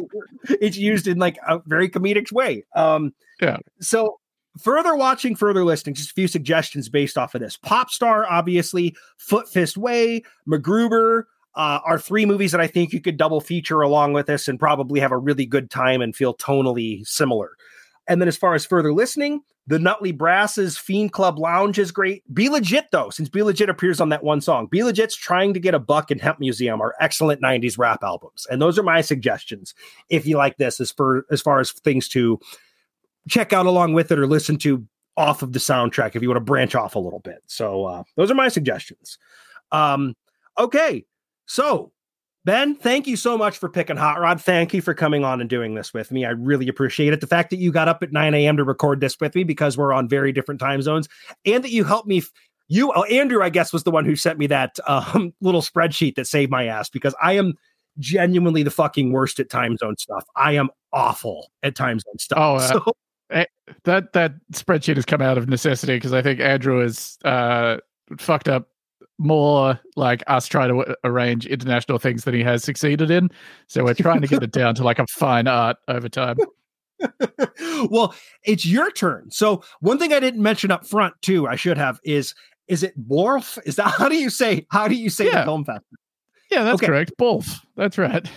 it's 0.49 0.77
used 0.77 1.07
in 1.07 1.19
like 1.19 1.39
a 1.47 1.61
very 1.67 1.89
comedic 1.89 2.33
way. 2.33 2.65
Um, 2.75 3.15
yeah. 3.41 3.59
So 3.81 4.19
further 4.59 4.95
watching, 4.95 5.37
further 5.37 5.65
listening, 5.65 5.95
just 5.95 6.11
a 6.11 6.15
few 6.15 6.29
suggestions 6.29 6.89
based 6.89 7.17
off 7.17 7.35
of 7.35 7.41
this. 7.41 7.57
Popstar, 7.57 8.27
obviously, 8.29 8.95
Foot 9.19 9.49
Fist 9.49 9.77
Way, 9.77 10.23
MacGruber. 10.49 11.25
Uh, 11.57 11.81
are 11.85 11.99
three 11.99 12.25
movies 12.25 12.53
that 12.53 12.61
I 12.61 12.69
think 12.69 12.93
you 12.93 13.01
could 13.01 13.17
double 13.17 13.41
feature 13.41 13.81
along 13.81 14.13
with 14.13 14.27
this 14.27 14.47
and 14.47 14.57
probably 14.57 15.01
have 15.01 15.11
a 15.11 15.19
really 15.19 15.45
good 15.45 15.69
time 15.69 16.01
and 16.01 16.15
feel 16.15 16.33
tonally 16.33 17.05
similar. 17.05 17.57
And 18.11 18.21
then 18.21 18.27
as 18.27 18.37
far 18.37 18.55
as 18.55 18.67
further 18.67 18.93
listening, 18.93 19.43
the 19.69 19.79
Nutley 19.79 20.11
Brasses 20.11 20.77
Fiend 20.77 21.13
Club 21.13 21.39
Lounge 21.39 21.79
is 21.79 21.93
great. 21.93 22.25
B-Legit, 22.35 22.87
though, 22.91 23.09
since 23.09 23.29
B-Legit 23.29 23.69
appears 23.69 24.01
on 24.01 24.09
that 24.09 24.25
one 24.25 24.41
song. 24.41 24.67
B-Legit's 24.67 25.15
Trying 25.15 25.55
to 25.55 25.61
Get 25.61 25.75
a 25.75 25.79
Buck 25.79 26.11
and 26.11 26.21
Hemp 26.21 26.41
Museum 26.41 26.81
are 26.81 26.97
excellent 26.99 27.41
90s 27.41 27.79
rap 27.79 28.03
albums. 28.03 28.49
And 28.51 28.61
those 28.61 28.81
are 28.81 28.83
my 28.83 29.01
suggestions 29.01 29.77
if 30.09 30.27
you 30.27 30.37
like 30.37 30.57
this 30.57 30.81
as, 30.81 30.91
for, 30.91 31.25
as 31.31 31.41
far 31.41 31.61
as 31.61 31.71
things 31.71 32.09
to 32.09 32.41
check 33.29 33.53
out 33.53 33.67
along 33.67 33.93
with 33.93 34.11
it 34.11 34.19
or 34.19 34.27
listen 34.27 34.59
to 34.59 34.85
off 35.17 35.43
of 35.43 35.53
the 35.53 35.61
soundtrack 35.61 36.17
if 36.17 36.23
you 36.23 36.29
want 36.29 36.37
to 36.37 36.45
branch 36.45 36.75
off 36.75 36.97
a 36.97 36.99
little 36.99 37.21
bit. 37.21 37.45
So 37.47 37.85
uh, 37.85 38.03
those 38.17 38.29
are 38.29 38.35
my 38.35 38.49
suggestions. 38.49 39.19
Um, 39.71 40.17
okay. 40.59 41.05
So 41.47 41.93
Ben, 42.51 42.75
thank 42.75 43.07
you 43.07 43.15
so 43.15 43.39
much 43.39 43.59
for 43.59 43.69
picking 43.69 43.97
Hot 43.97 44.19
Rod. 44.19 44.43
Thank 44.43 44.75
you 44.75 44.83
for 44.83 44.93
coming 44.93 45.23
on 45.25 45.41
and 45.41 45.49
doing 45.49 45.77
this 45.77 45.95
with 45.95 46.11
me. 46.11 46.25
I 46.25 46.31
really 46.31 46.67
appreciate 46.67 47.13
it. 47.13 47.21
The 47.21 47.29
fact 47.29 47.51
that 47.51 47.61
you 47.61 47.71
got 47.71 47.87
up 47.87 48.03
at 48.03 48.11
9 48.11 48.35
a.m. 48.35 48.57
to 48.57 48.65
record 48.65 49.01
this 49.01 49.17
with 49.21 49.37
me 49.37 49.45
because 49.45 49.79
we're 49.79 49.93
on 49.93 50.09
very 50.09 50.33
different 50.33 50.59
time 50.61 50.83
zones, 50.83 51.09
and 51.47 51.63
that 51.63 51.71
you 51.71 51.85
helped 51.85 52.09
me. 52.09 52.19
F- 52.19 52.33
you, 52.67 52.93
oh, 52.93 53.05
Andrew, 53.05 53.41
I 53.41 53.51
guess, 53.51 53.73
was 53.73 53.85
the 53.85 53.93
one 53.93 54.05
who 54.05 54.17
sent 54.17 54.37
me 54.37 54.49
that 54.49 54.81
um, 54.89 55.33
little 55.41 55.63
spreadsheet 55.63 56.17
that 56.17 56.27
saved 56.27 56.51
my 56.51 56.67
ass 56.67 56.89
because 56.89 57.15
I 57.23 57.35
am 57.35 57.55
genuinely 58.01 58.65
the 58.65 58.71
fucking 58.73 59.13
worst 59.13 59.39
at 59.39 59.49
time 59.49 59.77
zone 59.77 59.97
stuff. 59.97 60.25
I 60.35 60.55
am 60.55 60.71
awful 60.93 61.53
at 61.63 61.77
time 61.77 62.01
zone 62.01 62.19
stuff. 62.19 62.39
Oh, 62.41 62.57
uh, 62.57 62.69
so- 62.85 62.93
eh, 63.31 63.45
that 63.85 64.13
that 64.15 64.33
spreadsheet 64.55 64.97
has 64.97 65.05
come 65.05 65.23
out 65.23 65.39
of 65.39 65.49
necessity 65.49 65.95
because 65.95 66.13
I 66.13 66.21
think 66.21 66.41
Andrew 66.41 66.83
is 66.83 67.17
uh, 67.25 67.77
fucked 68.19 68.49
up 68.49 68.71
more 69.21 69.79
like 69.97 70.23
us 70.27 70.49
trying 70.49 70.71
to 70.71 70.97
arrange 71.05 71.47
international 71.47 71.99
things 71.99 72.25
than 72.25 72.35
he 72.35 72.43
has 72.43 72.65
succeeded 72.65 73.11
in. 73.11 73.29
So 73.67 73.85
we're 73.85 73.95
trying 73.95 74.23
to 74.23 74.27
get 74.27 74.43
it 74.43 74.51
down 74.51 74.75
to 74.77 74.83
like 74.83 74.99
a 74.99 75.07
fine 75.07 75.47
art 75.47 75.77
over 75.89 76.09
time. 76.09 76.39
well, 77.91 78.15
it's 78.45 78.65
your 78.65 78.91
turn. 78.91 79.31
So 79.31 79.63
one 79.81 79.99
thing 79.99 80.13
I 80.13 80.21
didn't 80.21 80.43
mention 80.43 80.71
up 80.71 80.87
front 80.87 81.15
too, 81.21 81.47
I 81.47 81.57
should 81.57 81.77
have 81.77 82.01
is 82.03 82.35
is 82.67 82.83
it 82.83 82.99
Borf? 83.09 83.59
Is 83.67 83.77
that 83.77 83.89
how 83.99 84.09
do 84.09 84.17
you 84.17 84.31
say 84.31 84.67
how 84.71 84.89
do 84.89 84.95
you 84.95 85.11
say 85.11 85.27
yeah. 85.27 85.41
the 85.41 85.45
film 85.45 85.65
festival? 85.65 85.99
Yeah, 86.51 86.65
that's 86.65 86.77
okay. 86.77 86.87
correct. 86.87 87.13
Both. 87.19 87.61
That's 87.77 87.99
right. 87.99 88.29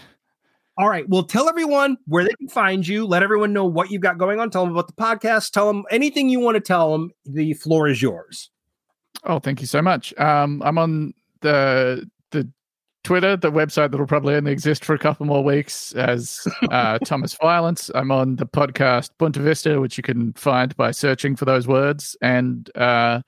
All 0.78 0.90
right. 0.90 1.08
Well, 1.08 1.24
tell 1.24 1.48
everyone 1.48 1.98
where 2.08 2.24
they 2.24 2.34
can 2.40 2.50
find 2.50 2.86
you. 2.86 3.06
Let 3.06 3.24
everyone 3.24 3.54
know 3.54 3.66
what 3.66 3.92
you've 3.92 4.02
got 4.02 4.18
going 4.18 4.40
on. 4.40 4.50
Tell 4.50 4.66
them 4.66 4.74
about 4.74 4.88
the 4.88 5.02
podcast. 5.02 5.52
Tell 5.52 5.68
them 5.68 5.84
anything 5.92 6.30
you 6.30 6.40
want 6.40 6.56
to 6.56 6.62
tell 6.62 6.92
them. 6.92 7.12
The 7.26 7.54
floor 7.54 7.88
is 7.88 8.02
yours. 8.02 8.50
Oh, 9.26 9.40
thank 9.40 9.62
you 9.62 9.68
so 9.68 9.82
much. 9.82 10.14
Um, 10.18 10.62
I'm 10.66 10.78
on 10.78 11.14
the 11.42 12.10
the 12.32 12.50
Twitter, 13.04 13.36
the 13.36 13.52
website 13.52 13.92
that'll 13.92 14.08
probably 14.08 14.36
only 14.36 14.52
exist 14.52 14.86
for 14.86 14.94
a 14.94 15.00
couple 15.00 15.26
more 15.26 15.44
weeks 15.44 15.94
as 15.94 16.48
uh, 16.72 17.00
Thomas 17.00 17.34
Violence. 17.34 17.90
I'm 17.94 18.12
on 18.12 18.38
the 18.38 18.46
podcast 18.46 19.12
Boonta 19.20 19.38
Vista, 19.38 19.80
which 19.80 19.98
you 19.98 20.04
can 20.04 20.34
find 20.34 20.76
by 20.78 20.92
searching 20.92 21.36
for 21.36 21.46
those 21.46 21.68
words. 21.68 22.16
And 22.22 22.70
uh, 22.78 23.22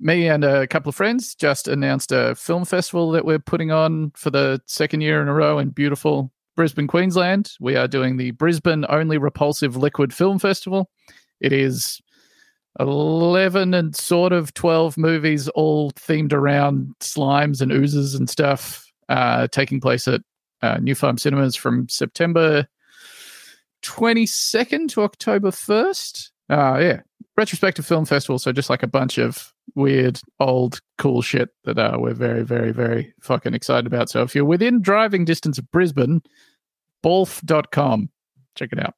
me 0.00 0.28
and 0.28 0.44
a 0.44 0.66
couple 0.66 0.90
of 0.90 0.96
friends 0.96 1.34
just 1.34 1.68
announced 1.68 2.12
a 2.12 2.34
film 2.34 2.64
festival 2.64 3.10
that 3.12 3.24
we're 3.24 3.38
putting 3.38 3.70
on 3.70 4.12
for 4.16 4.30
the 4.30 4.60
second 4.66 5.00
year 5.00 5.22
in 5.22 5.28
a 5.28 5.34
row 5.34 5.58
in 5.58 5.70
beautiful 5.70 6.32
Brisbane, 6.56 6.86
Queensland. 6.86 7.52
We 7.60 7.76
are 7.76 7.88
doing 7.88 8.16
the 8.16 8.32
Brisbane 8.32 8.86
Only 8.88 9.18
Repulsive 9.18 9.76
Liquid 9.76 10.12
Film 10.12 10.38
Festival. 10.38 10.90
It 11.40 11.52
is 11.52 12.00
11 12.80 13.74
and 13.74 13.94
sort 13.96 14.32
of 14.32 14.52
12 14.54 14.98
movies 14.98 15.48
all 15.50 15.90
themed 15.92 16.32
around 16.32 16.94
slimes 17.00 17.60
and 17.60 17.72
oozes 17.72 18.14
and 18.14 18.28
stuff 18.28 18.86
uh, 19.08 19.48
taking 19.48 19.80
place 19.80 20.06
at 20.08 20.20
uh, 20.62 20.78
New 20.78 20.94
Farm 20.94 21.18
Cinemas 21.18 21.56
from 21.56 21.88
September 21.88 22.66
22nd 23.82 24.88
to 24.90 25.02
October 25.02 25.50
1st. 25.50 26.30
Uh, 26.48 26.78
yeah, 26.80 27.00
retrospective 27.36 27.86
film 27.86 28.04
festival. 28.04 28.38
So 28.38 28.52
just 28.52 28.70
like 28.70 28.82
a 28.82 28.88
bunch 28.88 29.18
of 29.18 29.52
weird, 29.74 30.20
old, 30.40 30.80
cool 30.98 31.22
shit 31.22 31.50
that 31.64 31.78
uh, 31.78 31.96
we're 31.98 32.14
very, 32.14 32.42
very, 32.42 32.72
very 32.72 33.14
fucking 33.20 33.54
excited 33.54 33.86
about. 33.86 34.10
So 34.10 34.22
if 34.22 34.34
you're 34.34 34.44
within 34.44 34.80
driving 34.82 35.24
distance 35.24 35.58
of 35.58 35.70
Brisbane, 35.70 36.22
borlff.com. 37.04 38.10
Check 38.54 38.72
it 38.72 38.80
out 38.80 38.94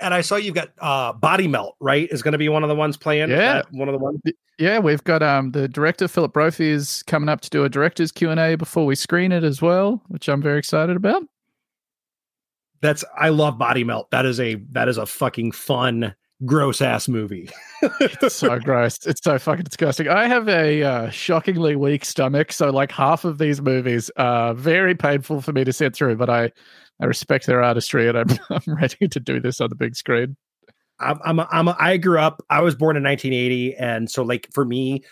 and 0.00 0.14
I 0.14 0.20
saw 0.20 0.36
you've 0.36 0.54
got 0.54 0.70
uh, 0.78 1.12
Body 1.12 1.48
Melt, 1.48 1.76
right? 1.80 2.08
Is 2.10 2.22
going 2.22 2.32
to 2.32 2.38
be 2.38 2.48
one 2.48 2.62
of 2.62 2.68
the 2.68 2.74
ones 2.74 2.96
playing. 2.96 3.30
Yeah, 3.30 3.62
one 3.70 3.88
of 3.88 3.92
the 3.92 3.98
ones. 3.98 4.20
Yeah, 4.58 4.78
we've 4.78 5.04
got 5.04 5.22
um 5.22 5.52
the 5.52 5.68
director 5.68 6.08
Philip 6.08 6.32
Brophy 6.32 6.70
is 6.70 7.02
coming 7.06 7.28
up 7.28 7.40
to 7.42 7.50
do 7.50 7.64
a 7.64 7.68
director's 7.68 8.12
Q 8.12 8.30
and 8.30 8.40
A 8.40 8.56
before 8.56 8.86
we 8.86 8.94
screen 8.94 9.32
it 9.32 9.44
as 9.44 9.62
well, 9.62 10.02
which 10.08 10.28
I'm 10.28 10.42
very 10.42 10.58
excited 10.58 10.96
about. 10.96 11.22
That's 12.80 13.04
I 13.16 13.30
love 13.30 13.58
Body 13.58 13.84
Melt. 13.84 14.10
That 14.10 14.26
is 14.26 14.38
a 14.40 14.56
that 14.72 14.88
is 14.88 14.98
a 14.98 15.06
fucking 15.06 15.52
fun 15.52 16.14
gross 16.44 16.80
ass 16.80 17.08
movie. 17.08 17.50
it's 18.00 18.36
so 18.36 18.58
gross. 18.64 19.04
It's 19.06 19.22
so 19.22 19.38
fucking 19.38 19.64
disgusting. 19.64 20.08
I 20.08 20.26
have 20.26 20.48
a 20.48 20.82
uh, 20.82 21.10
shockingly 21.10 21.76
weak 21.76 22.04
stomach, 22.04 22.52
so 22.52 22.70
like 22.70 22.92
half 22.92 23.24
of 23.24 23.38
these 23.38 23.60
movies 23.60 24.10
are 24.16 24.54
very 24.54 24.94
painful 24.94 25.40
for 25.40 25.52
me 25.52 25.64
to 25.64 25.72
sit 25.72 25.94
through. 25.94 26.16
But 26.16 26.30
I 26.30 26.52
I 27.00 27.06
respect 27.06 27.46
their 27.46 27.62
artistry, 27.62 28.08
and 28.08 28.18
I'm 28.18 28.28
I'm 28.50 28.74
ready 28.74 29.08
to 29.08 29.20
do 29.20 29.40
this 29.40 29.60
on 29.60 29.68
the 29.68 29.76
big 29.76 29.96
screen. 29.96 30.36
I'm 31.00 31.18
I'm 31.24 31.38
a, 31.38 31.48
I'm 31.50 31.68
a, 31.68 31.76
I 31.78 31.96
grew 31.96 32.18
up. 32.18 32.42
I 32.50 32.60
was 32.60 32.74
born 32.74 32.96
in 32.96 33.02
1980, 33.02 33.76
and 33.76 34.10
so 34.10 34.22
like 34.22 34.48
for 34.52 34.64
me, 34.64 35.04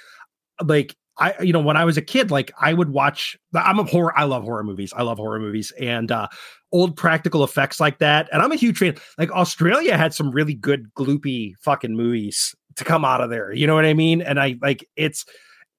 like 0.65 0.97
I 1.19 1.41
you 1.41 1.53
know 1.53 1.61
when 1.61 1.77
I 1.77 1.85
was 1.85 1.97
a 1.97 2.03
kid, 2.03 2.31
like 2.31 2.53
I 2.61 2.75
would 2.75 2.91
watch. 2.91 3.37
I'm 3.55 3.79
a 3.79 3.85
horror. 3.85 4.17
I 4.19 4.25
love 4.25 4.45
horror 4.45 4.65
movies. 4.65 4.93
I 4.97 5.03
love 5.03 5.19
horror 5.19 5.41
movies 5.41 5.73
and 5.79 6.11
uh 6.11 6.29
old 6.73 6.97
practical 6.97 7.45
effects 7.45 7.81
like 7.81 7.99
that. 7.99 8.29
And 8.33 8.43
I'm 8.43 8.53
a 8.53 8.57
huge 8.57 8.79
fan. 8.79 8.97
Like 9.17 9.31
Australia 9.31 9.97
had 9.97 10.13
some 10.13 10.31
really 10.31 10.55
good 10.55 10.93
gloopy 10.95 11.55
fucking 11.63 11.97
movies 11.97 12.55
to 12.75 12.85
come 12.85 13.05
out 13.05 13.21
of 13.21 13.31
there. 13.31 13.53
You 13.53 13.67
know 13.67 13.75
what 13.75 13.87
I 13.87 13.95
mean? 13.95 14.23
And 14.23 14.41
I 14.41 14.57
like 14.61 14.89
it's. 14.97 15.25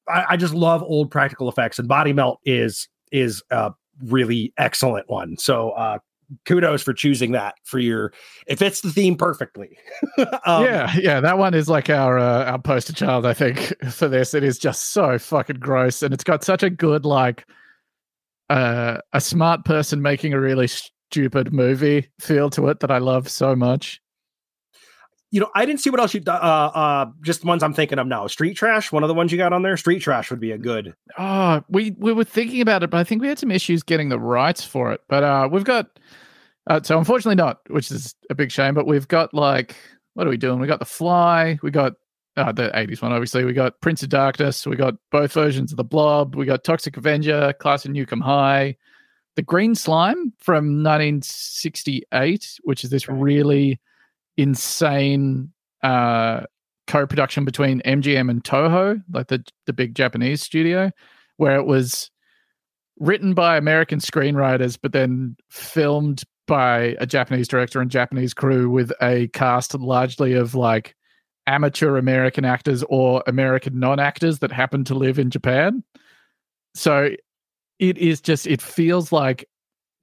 I, 0.10 0.26
I 0.30 0.38
just 0.38 0.54
love 0.54 0.82
old 0.84 1.12
practical 1.12 1.50
effects, 1.50 1.80
and 1.80 1.88
Body 1.88 2.14
Melt 2.14 2.40
is 2.46 2.88
is 3.12 3.44
uh 3.52 3.72
really 4.06 4.54
excellent 4.58 5.10
one. 5.10 5.38
So 5.38 5.72
uh 5.72 6.00
kudos 6.46 6.82
for 6.82 6.94
choosing 6.94 7.32
that 7.32 7.56
for 7.64 7.80
your 7.80 8.12
it 8.48 8.60
fits 8.60 8.82
the 8.82 8.92
theme 8.92 9.16
perfectly. 9.16 9.78
um, 10.46 10.64
yeah, 10.64 10.94
yeah, 10.98 11.20
that 11.20 11.38
one 11.38 11.54
is 11.54 11.70
like 11.70 11.90
our 11.90 12.18
uh, 12.18 12.46
our 12.46 12.60
poster 12.60 12.94
child, 12.94 13.26
I 13.26 13.34
think, 13.34 13.74
for 13.90 14.08
this. 14.08 14.34
It 14.34 14.44
is 14.44 14.58
just 14.58 14.92
so 14.92 15.18
fucking 15.18 15.58
gross, 15.58 16.04
and 16.04 16.14
it's 16.14 16.24
got 16.24 16.44
such 16.44 16.64
a 16.64 16.70
good 16.70 17.06
like 17.06 17.46
uh, 18.50 18.98
a 19.14 19.22
smart 19.22 19.66
person 19.66 20.02
making 20.02 20.34
a 20.34 20.40
really 20.40 20.68
stupid 20.68 21.54
movie 21.54 22.10
feel 22.20 22.50
to 22.52 22.68
it 22.68 22.80
that 22.82 22.92
I 22.92 22.98
love 22.98 23.30
so 23.30 23.56
much 23.56 24.02
you 25.32 25.40
know, 25.40 25.50
I 25.56 25.66
didn't 25.66 25.82
see 25.82 25.90
what 25.90 26.00
else 26.00 26.14
you 26.14 26.22
uh 26.26 26.32
uh 26.32 27.06
just 27.22 27.42
the 27.42 27.48
ones 27.48 27.64
I'm 27.64 27.74
thinking 27.74 28.00
of 28.00 28.08
now. 28.08 28.28
Street 28.28 28.56
Trash, 28.56 28.92
one 28.92 29.04
of 29.04 29.08
the 29.08 29.14
ones 29.14 29.32
you 29.32 29.38
got 29.38 29.54
on 29.54 29.62
there. 29.62 29.76
Street 29.78 30.00
Trash 30.00 30.30
would 30.32 30.40
be 30.40 30.52
a 30.52 30.58
good. 30.58 30.94
Oh, 31.18 31.62
we 31.70 31.92
we 31.98 32.14
were 32.14 32.24
thinking 32.24 32.62
about 32.62 32.84
it, 32.84 32.90
but 32.90 32.98
I 32.98 33.04
think 33.04 33.22
we 33.22 33.28
had 33.28 33.40
some 33.40 33.52
issues 33.52 33.84
getting 33.84 34.10
the 34.10 34.20
rights 34.20 34.64
for 34.64 34.92
it. 34.92 35.02
But 35.10 35.24
uh 35.24 35.50
we've 35.52 35.64
got 35.64 36.00
uh, 36.70 36.82
so 36.84 36.98
unfortunately 36.98 37.36
not, 37.36 37.60
which 37.70 37.92
is 37.92 38.14
a 38.30 38.36
big 38.36 38.52
shame. 38.52 38.74
But 38.74 38.88
we've 38.88 39.08
got 39.08 39.34
like 39.34 39.76
what 40.14 40.26
are 40.26 40.30
we 40.32 40.38
doing? 40.38 40.60
We 40.60 40.68
got 40.68 40.80
The 40.80 40.86
Fly, 40.86 41.60
we 41.62 41.72
got 41.72 41.94
uh, 42.38 42.52
the 42.52 42.70
80s 42.70 43.02
one, 43.02 43.12
obviously. 43.12 43.46
We 43.46 43.54
got 43.54 43.80
Prince 43.82 44.02
of 44.04 44.10
Darkness, 44.10 44.66
we 44.66 44.76
got 44.76 44.96
both 45.12 45.32
versions 45.32 45.72
of 45.72 45.78
The 45.78 45.84
Blob, 45.84 46.36
we 46.36 46.46
got 46.46 46.64
Toxic 46.64 46.98
Avenger, 46.98 47.54
Class 47.60 47.86
of 47.86 47.96
'Em 47.96 48.22
High, 48.22 48.78
The 49.36 49.44
Green 49.44 49.76
Slime 49.76 50.34
from 50.40 50.82
1968, 50.84 52.60
which 52.64 52.84
is 52.84 52.90
this 52.90 53.08
really 53.08 53.80
insane 54.38 55.52
uh, 55.84 56.42
co-production 56.88 57.46
between 57.46 57.82
MGM 57.82 58.30
and 58.30 58.44
Toho, 58.44 59.02
like 59.12 59.28
the 59.28 59.44
the 59.66 59.74
big 59.74 59.96
Japanese 59.96 60.42
studio, 60.42 60.92
where 61.38 61.56
it 61.56 61.66
was 61.66 62.10
written 63.00 63.34
by 63.34 63.58
American 63.58 64.00
screenwriters, 64.00 64.78
but 64.82 64.92
then 64.92 65.36
filmed 65.50 66.24
by 66.48 66.96
a 67.00 67.06
Japanese 67.06 67.48
director 67.48 67.82
and 67.82 67.92
Japanese 67.92 68.34
crew 68.34 68.70
with 68.70 68.92
a 69.02 69.28
cast 69.30 69.76
largely 69.76 70.34
of 70.34 70.56
like 70.56 70.96
amateur 71.46 71.98
American 71.98 72.46
actors 72.46 72.84
or 72.90 73.24
American 73.28 73.80
non-actors 73.80 74.40
that 74.40 74.52
happen 74.52 74.84
to 74.86 74.96
live 74.96 75.20
in 75.20 75.30
Japan. 75.30 75.84
So 76.74 77.12
it 77.80 77.98
is 77.98 78.22
just 78.22 78.48
it 78.48 78.62
feels 78.62 79.12
like 79.12 79.48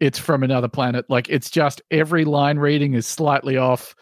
it's 0.01 0.19
from 0.19 0.43
another 0.43 0.69
planet. 0.69 1.07
Like 1.09 1.29
it's 1.29 1.51
just 1.51 1.83
every 1.91 2.25
line 2.25 2.59
reading 2.59 2.95
is 2.95 3.07
slightly 3.07 3.57
off 3.57 3.95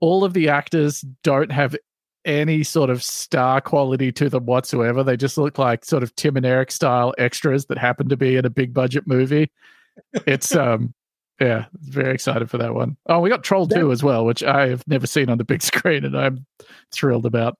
all 0.00 0.24
of 0.24 0.34
the 0.34 0.48
actors 0.48 1.04
don't 1.22 1.52
have 1.52 1.76
any 2.24 2.62
sort 2.62 2.90
of 2.90 3.02
star 3.02 3.60
quality 3.60 4.12
to 4.12 4.28
them 4.28 4.46
whatsoever. 4.46 5.02
They 5.02 5.16
just 5.16 5.38
look 5.38 5.58
like 5.58 5.84
sort 5.84 6.02
of 6.02 6.14
Tim 6.16 6.36
and 6.36 6.44
Eric 6.44 6.70
style 6.70 7.14
extras 7.18 7.66
that 7.66 7.78
happen 7.78 8.08
to 8.08 8.16
be 8.16 8.36
in 8.36 8.44
a 8.44 8.50
big 8.50 8.74
budget 8.74 9.06
movie. 9.06 9.50
It's 10.26 10.54
um 10.56 10.94
yeah, 11.40 11.66
very 11.74 12.12
excited 12.12 12.50
for 12.50 12.58
that 12.58 12.74
one. 12.74 12.98
Oh, 13.06 13.20
we 13.20 13.30
got 13.30 13.42
Troll 13.42 13.66
2 13.66 13.92
as 13.92 14.02
well, 14.02 14.26
which 14.26 14.42
I 14.42 14.68
have 14.68 14.86
never 14.86 15.06
seen 15.06 15.30
on 15.30 15.38
the 15.38 15.44
big 15.44 15.62
screen 15.62 16.04
and 16.04 16.16
I'm 16.16 16.46
thrilled 16.92 17.24
about. 17.24 17.56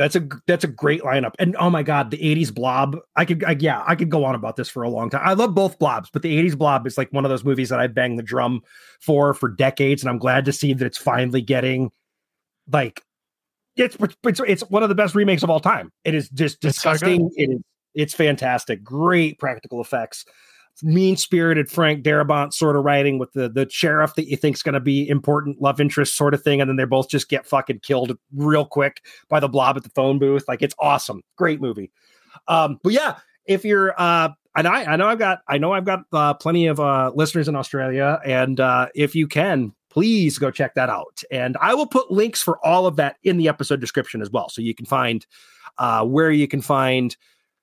That's 0.00 0.16
a 0.16 0.26
that's 0.46 0.64
a 0.64 0.66
great 0.66 1.02
lineup. 1.02 1.34
And 1.38 1.54
oh 1.60 1.68
my 1.68 1.82
god, 1.82 2.10
the 2.10 2.16
80s 2.16 2.54
blob. 2.54 2.96
I 3.16 3.26
could 3.26 3.44
I, 3.44 3.54
yeah, 3.60 3.84
I 3.86 3.94
could 3.94 4.08
go 4.08 4.24
on 4.24 4.34
about 4.34 4.56
this 4.56 4.70
for 4.70 4.82
a 4.82 4.88
long 4.88 5.10
time. 5.10 5.20
I 5.22 5.34
love 5.34 5.54
both 5.54 5.78
blobs, 5.78 6.08
but 6.10 6.22
the 6.22 6.42
80s 6.42 6.56
blob 6.56 6.86
is 6.86 6.96
like 6.96 7.12
one 7.12 7.26
of 7.26 7.28
those 7.28 7.44
movies 7.44 7.68
that 7.68 7.80
I 7.80 7.86
banged 7.86 8.18
the 8.18 8.22
drum 8.22 8.62
for 9.02 9.34
for 9.34 9.50
decades 9.50 10.02
and 10.02 10.08
I'm 10.08 10.16
glad 10.16 10.46
to 10.46 10.54
see 10.54 10.72
that 10.72 10.86
it's 10.86 10.96
finally 10.96 11.42
getting 11.42 11.90
like 12.72 13.02
it's 13.76 13.98
it's, 14.24 14.40
it's 14.40 14.62
one 14.70 14.82
of 14.82 14.88
the 14.88 14.94
best 14.94 15.14
remakes 15.14 15.42
of 15.42 15.50
all 15.50 15.60
time. 15.60 15.92
It 16.02 16.14
is 16.14 16.30
just 16.30 16.62
disgusting. 16.62 17.30
It 17.36 17.50
is 17.50 17.60
it's 17.94 18.14
fantastic. 18.14 18.82
Great 18.82 19.38
practical 19.38 19.82
effects 19.82 20.24
mean 20.82 21.16
spirited 21.16 21.68
Frank 21.70 22.04
Darabont 22.04 22.52
sort 22.52 22.76
of 22.76 22.84
writing 22.84 23.18
with 23.18 23.32
the 23.32 23.48
the 23.48 23.68
sheriff 23.70 24.14
that 24.14 24.28
you 24.28 24.36
think's 24.36 24.62
going 24.62 24.74
to 24.74 24.80
be 24.80 25.08
important 25.08 25.60
love 25.60 25.80
interest 25.80 26.16
sort 26.16 26.34
of 26.34 26.42
thing, 26.42 26.60
and 26.60 26.68
then 26.68 26.76
they 26.76 26.84
both 26.84 27.08
just 27.08 27.28
get 27.28 27.46
fucking 27.46 27.80
killed 27.80 28.16
real 28.34 28.64
quick 28.64 29.04
by 29.28 29.40
the 29.40 29.48
blob 29.48 29.76
at 29.76 29.82
the 29.82 29.90
phone 29.90 30.18
booth. 30.18 30.44
Like 30.48 30.62
it's 30.62 30.74
awesome, 30.78 31.22
great 31.36 31.60
movie. 31.60 31.90
Um, 32.48 32.78
but 32.82 32.92
yeah, 32.92 33.16
if 33.46 33.64
you're 33.64 33.94
uh, 34.00 34.30
and 34.56 34.66
I 34.66 34.84
I 34.84 34.96
know 34.96 35.08
I've 35.08 35.18
got 35.18 35.40
I 35.48 35.58
know 35.58 35.72
I've 35.72 35.84
got 35.84 36.00
uh, 36.12 36.34
plenty 36.34 36.66
of 36.66 36.80
uh, 36.80 37.12
listeners 37.14 37.48
in 37.48 37.56
Australia, 37.56 38.20
and 38.24 38.60
uh, 38.60 38.88
if 38.94 39.14
you 39.14 39.26
can. 39.26 39.72
Please 39.92 40.38
go 40.38 40.52
check 40.52 40.74
that 40.76 40.88
out. 40.88 41.20
And 41.32 41.56
I 41.60 41.74
will 41.74 41.84
put 41.84 42.12
links 42.12 42.40
for 42.40 42.64
all 42.64 42.86
of 42.86 42.94
that 42.94 43.16
in 43.24 43.38
the 43.38 43.48
episode 43.48 43.80
description 43.80 44.22
as 44.22 44.30
well. 44.30 44.48
So 44.48 44.62
you 44.62 44.72
can 44.72 44.86
find 44.86 45.26
uh, 45.78 46.04
where 46.04 46.30
you 46.30 46.46
can 46.46 46.60
find 46.60 47.16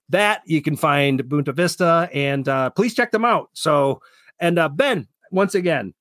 that 0.10 0.42
you 0.46 0.62
can 0.62 0.76
find 0.76 1.24
Boonta 1.24 1.54
Vista, 1.54 2.10
and 2.14 2.48
uh, 2.48 2.70
please 2.72 2.94
check 2.94 3.12
them 3.12 3.26
out. 3.26 3.50
So, 3.54 4.02
and 4.40 4.58
uh, 4.58 4.70
Ben, 4.70 5.08
once 5.32 5.56
again, 5.56 5.94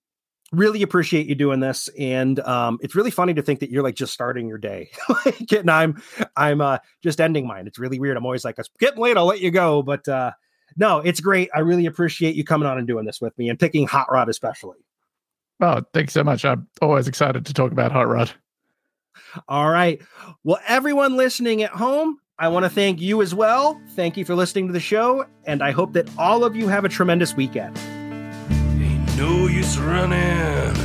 really 0.52 0.82
appreciate 0.82 1.26
you 1.26 1.34
doing 1.34 1.60
this, 1.60 1.88
and 1.98 2.38
um, 2.40 2.78
it's 2.80 2.94
really 2.94 3.10
funny 3.10 3.34
to 3.34 3.42
think 3.42 3.60
that 3.60 3.70
you're 3.70 3.82
like 3.82 3.96
just 3.96 4.12
starting 4.12 4.48
your 4.48 4.58
day, 4.58 4.90
and 5.56 5.70
I'm 5.70 6.02
I'm 6.36 6.60
uh, 6.60 6.78
just 7.02 7.20
ending 7.20 7.46
mine. 7.46 7.66
It's 7.66 7.78
really 7.78 7.98
weird. 7.98 8.16
I'm 8.16 8.24
always 8.24 8.44
like, 8.44 8.58
it's 8.58 8.70
getting 8.78 9.00
late. 9.00 9.16
I'll 9.16 9.26
let 9.26 9.40
you 9.40 9.50
go, 9.50 9.82
but 9.82 10.06
uh, 10.08 10.32
no, 10.76 10.98
it's 10.98 11.20
great. 11.20 11.50
I 11.54 11.60
really 11.60 11.86
appreciate 11.86 12.34
you 12.34 12.44
coming 12.44 12.68
on 12.68 12.78
and 12.78 12.86
doing 12.86 13.04
this 13.04 13.20
with 13.20 13.36
me, 13.38 13.48
and 13.48 13.58
picking 13.58 13.86
Hot 13.86 14.10
Rod 14.10 14.28
especially. 14.28 14.78
Oh, 15.60 15.82
thanks 15.94 16.12
so 16.12 16.22
much. 16.22 16.44
I'm 16.44 16.68
always 16.82 17.08
excited 17.08 17.46
to 17.46 17.54
talk 17.54 17.72
about 17.72 17.92
Hot 17.92 18.08
Rod. 18.08 18.30
All 19.48 19.68
right. 19.68 20.00
Well, 20.44 20.60
everyone 20.66 21.16
listening 21.16 21.62
at 21.62 21.70
home, 21.70 22.18
I 22.38 22.48
want 22.48 22.64
to 22.64 22.68
thank 22.68 23.00
you 23.00 23.22
as 23.22 23.34
well. 23.34 23.80
Thank 23.94 24.18
you 24.18 24.26
for 24.26 24.34
listening 24.34 24.66
to 24.66 24.72
the 24.74 24.80
show, 24.80 25.24
and 25.46 25.62
I 25.62 25.70
hope 25.70 25.94
that 25.94 26.06
all 26.18 26.44
of 26.44 26.54
you 26.54 26.68
have 26.68 26.84
a 26.84 26.88
tremendous 26.88 27.34
weekend. 27.34 27.78
Ain't 28.50 29.16
no 29.16 29.46
use 29.46 29.78
running, 29.78 30.76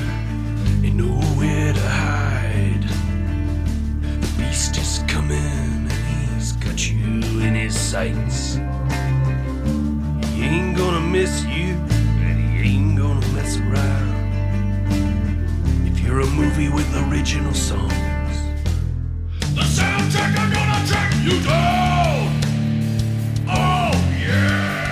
ain't 0.81 0.95
nowhere 0.95 1.73
to 1.73 1.89
hide. 1.89 2.83
The 4.21 4.41
beast 4.41 4.77
is 4.77 5.03
coming 5.09 5.35
and 5.37 5.91
he's 5.91 6.53
got 6.53 6.89
you 6.89 7.41
in 7.41 7.55
his 7.55 7.77
sights. 7.77 8.55
He 10.33 10.43
ain't 10.43 10.77
gonna 10.77 11.01
miss 11.01 11.43
you, 11.43 11.75
and 12.23 12.63
he 12.63 12.75
ain't 12.75 12.97
gonna 12.97 13.27
mess 13.33 13.57
around. 13.57 14.09
If 15.85 15.99
you're 15.99 16.21
a 16.21 16.27
movie 16.27 16.69
with 16.69 16.87
original 17.11 17.53
songs, 17.53 17.91
track 20.87 21.13
you 21.23 21.39
down. 21.43 22.41
Oh 23.47 23.91
yeah. 24.19 24.90